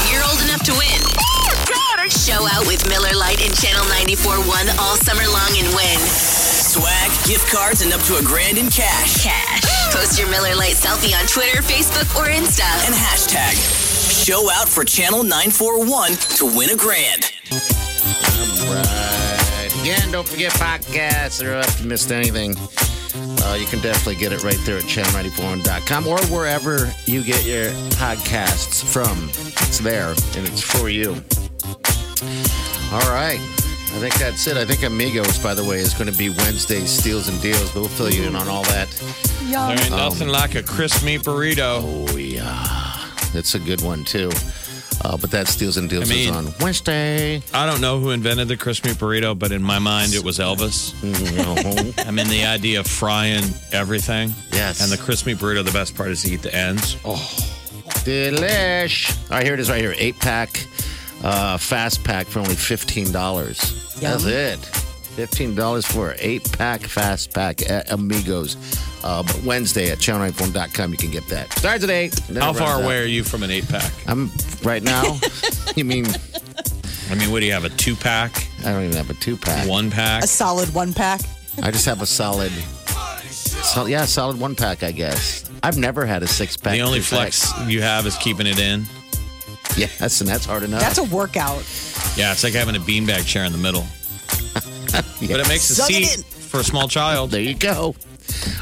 you're 0.09 0.25
old 0.25 0.41
enough 0.41 0.65
to 0.65 0.73
win. 0.73 1.01
Show 2.09 2.49
out 2.49 2.65
with 2.65 2.81
Miller 2.89 3.13
Lite 3.13 3.45
and 3.45 3.53
Channel 3.53 3.85
94.1 3.93 4.73
all 4.81 4.97
summer 5.05 5.21
long 5.29 5.53
and 5.53 5.69
win. 5.77 6.01
Swag, 6.01 7.13
gift 7.29 7.45
cards, 7.53 7.85
and 7.85 7.93
up 7.93 8.01
to 8.09 8.17
a 8.17 8.23
grand 8.25 8.57
in 8.57 8.73
cash. 8.73 9.21
Cash. 9.21 9.93
Post 9.93 10.17
your 10.17 10.27
Miller 10.33 10.57
Lite 10.57 10.73
selfie 10.73 11.13
on 11.13 11.29
Twitter, 11.29 11.61
Facebook, 11.61 12.09
or 12.17 12.25
Insta. 12.25 12.65
And 12.89 12.97
hashtag 12.97 13.53
show 14.09 14.49
out 14.49 14.67
for 14.67 14.83
Channel 14.83 15.21
941 15.21 16.17
to 16.41 16.45
win 16.49 16.73
a 16.73 16.75
grand. 16.75 17.29
Right. 18.65 19.22
Again, 19.83 20.11
don't 20.13 20.25
forget 20.25 20.53
podcasts. 20.53 21.45
Or 21.45 21.59
if 21.59 21.81
you 21.81 21.89
missed 21.89 22.09
anything, 22.09 22.55
uh, 23.43 23.57
you 23.59 23.65
can 23.65 23.81
definitely 23.81 24.15
get 24.15 24.31
it 24.31 24.41
right 24.41 24.57
there 24.63 24.77
at 24.77 24.83
channel94.com 24.83 26.07
or 26.07 26.17
wherever 26.27 26.89
you 27.05 27.21
get 27.21 27.45
your 27.45 27.65
podcasts 27.99 28.81
from. 28.81 29.27
It's 29.67 29.79
there 29.79 30.11
and 30.11 30.47
it's 30.47 30.61
for 30.61 30.87
you. 30.87 31.09
All 32.93 33.11
right. 33.11 33.39
I 33.41 33.99
think 33.99 34.13
that's 34.15 34.47
it. 34.47 34.55
I 34.55 34.63
think 34.63 34.83
Amigos, 34.83 35.37
by 35.39 35.53
the 35.53 35.65
way, 35.65 35.79
is 35.79 35.93
going 35.93 36.09
to 36.09 36.17
be 36.17 36.29
Wednesday's 36.29 36.89
Steals 36.89 37.27
and 37.27 37.41
Deals, 37.41 37.69
but 37.73 37.81
we'll 37.81 37.89
fill 37.89 38.09
you 38.09 38.23
in 38.23 38.37
on 38.37 38.47
all 38.47 38.63
that. 38.63 38.89
There 39.67 39.69
ain't 39.69 39.89
nothing 39.91 40.29
like 40.29 40.55
a 40.55 40.63
crisp 40.63 41.03
meat 41.03 41.23
burrito. 41.23 41.81
Oh, 41.83 42.15
yeah. 42.15 43.09
That's 43.33 43.53
a 43.55 43.59
good 43.59 43.81
one, 43.81 44.05
too. 44.05 44.31
Uh, 45.03 45.17
but 45.17 45.31
that 45.31 45.47
Steals 45.47 45.75
and 45.77 45.89
Deals 45.89 46.09
I 46.09 46.13
mean- 46.13 46.29
is 46.29 46.35
on 46.35 46.53
Wednesday. 46.61 47.41
I 47.53 47.65
don't 47.65 47.81
know 47.81 47.99
who 47.99 48.11
invented 48.11 48.47
the 48.47 48.55
crispy 48.57 48.91
burrito, 48.91 49.37
but 49.37 49.51
in 49.51 49.61
my 49.61 49.77
mind, 49.79 50.13
it 50.13 50.23
was 50.23 50.39
Elvis. 50.39 50.93
Mhm. 51.01 52.07
I 52.07 52.11
mean, 52.11 52.27
the 52.29 52.45
idea 52.45 52.79
of 52.79 52.87
frying 52.87 53.43
everything. 53.73 54.33
Yes. 54.53 54.79
And 54.81 54.91
the 54.91 54.97
crispy 54.97 55.35
burrito, 55.35 55.63
the 55.65 55.71
best 55.71 55.95
part 55.95 56.09
is 56.11 56.23
to 56.23 56.31
eat 56.31 56.41
the 56.41 56.55
ends. 56.55 56.95
Oh, 57.03 57.15
Delish. 58.05 59.11
All 59.29 59.37
right, 59.37 59.43
here 59.45 59.53
it 59.53 59.59
is 59.59 59.69
right 59.69 59.81
here. 59.81 59.95
Eight 59.97 60.19
pack, 60.19 60.65
uh, 61.23 61.57
fast 61.57 62.03
pack 62.03 62.27
for 62.27 62.39
only 62.39 62.55
$15. 62.55 63.99
That's 63.99 64.25
it. 64.25 64.59
$15 65.15 65.85
for 65.85 66.11
an 66.11 66.17
eight 66.19 66.51
pack 66.57 66.81
fast 66.81 67.33
pack 67.33 67.69
at 67.69 67.91
Amigos. 67.91 68.57
Uh, 69.03 69.21
but 69.21 69.43
Wednesday 69.43 69.91
at 69.91 69.99
channel94.com, 69.99 70.91
you 70.91 70.97
can 70.97 71.11
get 71.11 71.27
that. 71.27 71.51
Starts 71.53 71.83
at 71.83 71.89
8. 71.89 72.19
how 72.39 72.53
far 72.53 72.53
runs 72.53 72.59
out. 72.61 72.83
away 72.83 73.01
are 73.01 73.05
you 73.05 73.23
from 73.23 73.43
an 73.43 73.51
eight 73.51 73.67
pack? 73.67 73.91
I'm 74.07 74.31
right 74.63 74.81
now. 74.81 75.19
you 75.75 75.85
mean, 75.85 76.05
I 77.09 77.15
mean, 77.15 77.31
what 77.31 77.41
do 77.41 77.45
you 77.45 77.51
have? 77.51 77.65
A 77.65 77.69
two 77.69 77.95
pack? 77.95 78.47
I 78.61 78.71
don't 78.71 78.83
even 78.85 78.95
have 78.97 79.09
a 79.09 79.13
two 79.15 79.37
pack. 79.37 79.67
One 79.67 79.91
pack? 79.91 80.23
a 80.23 80.27
solid 80.27 80.73
one 80.73 80.93
pack. 80.93 81.21
I 81.61 81.69
just 81.69 81.85
have 81.85 82.01
a 82.01 82.05
solid, 82.05 82.51
sol- 82.51 83.87
yeah, 83.89 84.05
solid 84.05 84.39
one 84.39 84.55
pack, 84.55 84.81
I 84.83 84.91
guess. 84.91 85.49
I've 85.61 85.77
never 85.77 86.05
had 86.05 86.23
a 86.23 86.27
six 86.27 86.57
pack. 86.57 86.73
The 86.73 86.81
only 86.81 86.99
two 86.99 87.15
pack. 87.15 87.33
flex 87.33 87.53
you 87.69 87.81
have 87.81 88.07
is 88.07 88.17
keeping 88.17 88.47
it 88.47 88.59
in. 88.59 88.85
Yes, 89.77 90.21
and 90.21 90.29
that's 90.29 90.45
hard 90.45 90.63
enough. 90.63 90.81
That's 90.81 90.97
a 90.97 91.03
workout. 91.03 91.63
Yeah, 92.15 92.31
it's 92.31 92.43
like 92.43 92.53
having 92.53 92.75
a 92.75 92.79
beanbag 92.79 93.25
chair 93.25 93.43
in 93.45 93.51
the 93.51 93.57
middle. 93.57 93.85
But 95.21 95.39
it 95.39 95.47
makes 95.47 95.69
a 95.69 95.75
Suck 95.75 95.87
seat 95.87 96.23
for 96.25 96.59
a 96.59 96.63
small 96.63 96.87
child. 96.87 97.31
There 97.31 97.41
you 97.41 97.55
go. 97.55 97.95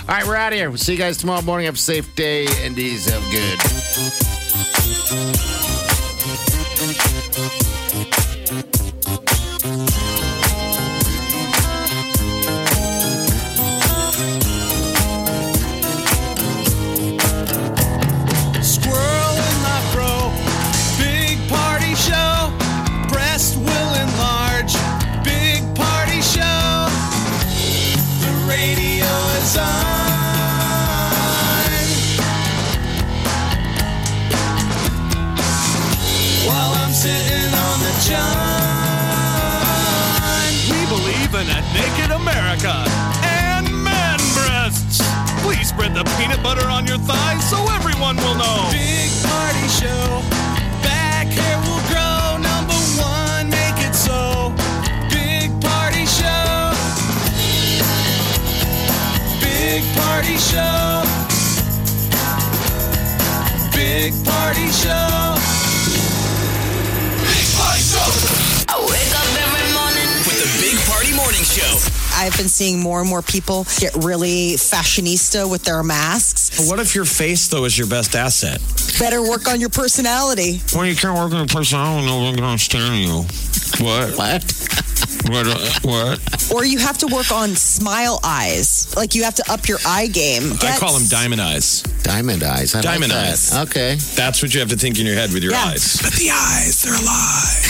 All 0.01 0.07
right, 0.07 0.25
we're 0.25 0.35
out 0.35 0.53
of 0.53 0.59
here. 0.59 0.69
We'll 0.69 0.77
see 0.77 0.93
you 0.93 0.97
guys 0.97 1.17
tomorrow 1.17 1.41
morning. 1.41 1.65
Have 1.65 1.75
a 1.75 1.77
safe 1.77 2.15
day 2.15 2.47
and 2.63 2.77
ease 2.77 3.07
of 3.07 3.21
good. 3.31 3.59
More 73.11 73.21
people 73.21 73.65
get 73.77 73.93
really 73.95 74.53
fashionista 74.55 75.49
with 75.51 75.63
their 75.65 75.83
masks. 75.83 76.49
But 76.57 76.67
what 76.69 76.79
if 76.79 76.95
your 76.95 77.03
face 77.03 77.49
though 77.49 77.65
is 77.65 77.77
your 77.77 77.88
best 77.88 78.15
asset? 78.15 78.61
Better 78.97 79.21
work 79.21 79.49
on 79.49 79.59
your 79.59 79.67
personality. 79.69 80.61
Well, 80.73 80.85
you 80.85 80.95
can't 80.95 81.13
work 81.17 81.33
on 81.33 81.41
a 81.41 81.45
person. 81.47 81.77
I 81.77 81.99
don't 82.07 82.35
gonna 82.35 82.47
understand 82.47 83.03
you. 83.03 83.25
What? 83.83 84.15
What? 84.17 84.43
What? 85.27 85.47
uh, 85.47 85.59
What? 85.83 86.19
Or 86.53 86.63
you 86.63 86.79
have 86.79 86.97
to 86.99 87.07
work 87.07 87.31
on 87.33 87.49
smile 87.55 88.19
eyes. 88.23 88.88
Like 88.95 89.13
you 89.13 89.23
have 89.23 89.35
to 89.35 89.43
up 89.51 89.67
your 89.67 89.79
eye 89.85 90.07
game. 90.07 90.53
I 90.61 90.77
call 90.79 90.93
them 90.97 91.07
diamond 91.09 91.41
eyes. 91.41 91.81
Diamond 92.03 92.43
eyes. 92.43 92.73
I 92.75 92.81
Diamond 92.81 93.11
like 93.11 93.21
that. 93.21 93.31
eyes. 93.33 93.53
Okay. 93.67 93.95
That's 94.15 94.41
what 94.41 94.53
you 94.53 94.61
have 94.61 94.69
to 94.69 94.77
think 94.77 94.99
in 94.99 95.05
your 95.05 95.15
head 95.15 95.33
with 95.33 95.43
your 95.43 95.51
Yeah. 95.51 95.65
eyes. 95.65 95.99
But 96.01 96.13
the 96.13 96.29
eyes, 96.31 96.81
they're 96.83 96.95
alive. 96.95 97.67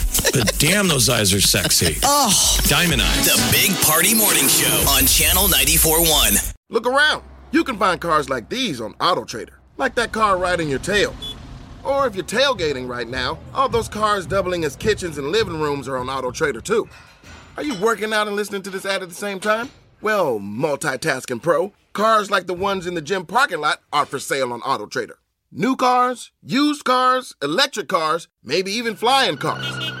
But 0.33 0.57
damn, 0.59 0.87
those 0.87 1.09
eyes 1.09 1.33
are 1.33 1.41
sexy. 1.41 1.97
Oh, 2.03 2.57
Diamond 2.63 3.01
eyes. 3.01 3.25
The 3.25 3.49
Big 3.51 3.75
Party 3.81 4.13
Morning 4.15 4.47
Show 4.47 4.85
on 4.89 5.05
Channel 5.05 5.43
94.1. 5.47 6.53
Look 6.69 6.87
around. 6.87 7.23
You 7.51 7.65
can 7.65 7.77
find 7.77 7.99
cars 7.99 8.29
like 8.29 8.49
these 8.49 8.79
on 8.79 8.93
AutoTrader, 8.95 9.55
like 9.77 9.95
that 9.95 10.13
car 10.13 10.37
right 10.37 10.59
in 10.59 10.69
your 10.69 10.79
tail. 10.79 11.13
Or 11.83 12.07
if 12.07 12.15
you're 12.15 12.23
tailgating 12.23 12.87
right 12.87 13.07
now, 13.07 13.39
all 13.53 13.67
those 13.67 13.89
cars 13.89 14.25
doubling 14.25 14.63
as 14.63 14.77
kitchens 14.77 15.17
and 15.17 15.27
living 15.33 15.59
rooms 15.59 15.87
are 15.89 15.97
on 15.97 16.07
AutoTrader 16.07 16.63
too. 16.63 16.87
Are 17.57 17.63
you 17.63 17.75
working 17.75 18.13
out 18.13 18.27
and 18.27 18.35
listening 18.37 18.61
to 18.63 18.69
this 18.69 18.85
ad 18.85 19.03
at 19.03 19.09
the 19.09 19.15
same 19.15 19.39
time? 19.41 19.69
Well, 19.99 20.39
multitasking 20.39 21.41
pro, 21.41 21.73
cars 21.91 22.31
like 22.31 22.47
the 22.47 22.53
ones 22.53 22.87
in 22.87 22.93
the 22.93 23.01
gym 23.01 23.25
parking 23.25 23.59
lot 23.59 23.81
are 23.91 24.05
for 24.05 24.19
sale 24.19 24.53
on 24.53 24.61
AutoTrader. 24.61 25.15
New 25.51 25.75
cars, 25.75 26.31
used 26.41 26.85
cars, 26.85 27.35
electric 27.41 27.89
cars, 27.89 28.29
maybe 28.41 28.71
even 28.71 28.95
flying 28.95 29.35
cars. 29.35 30.00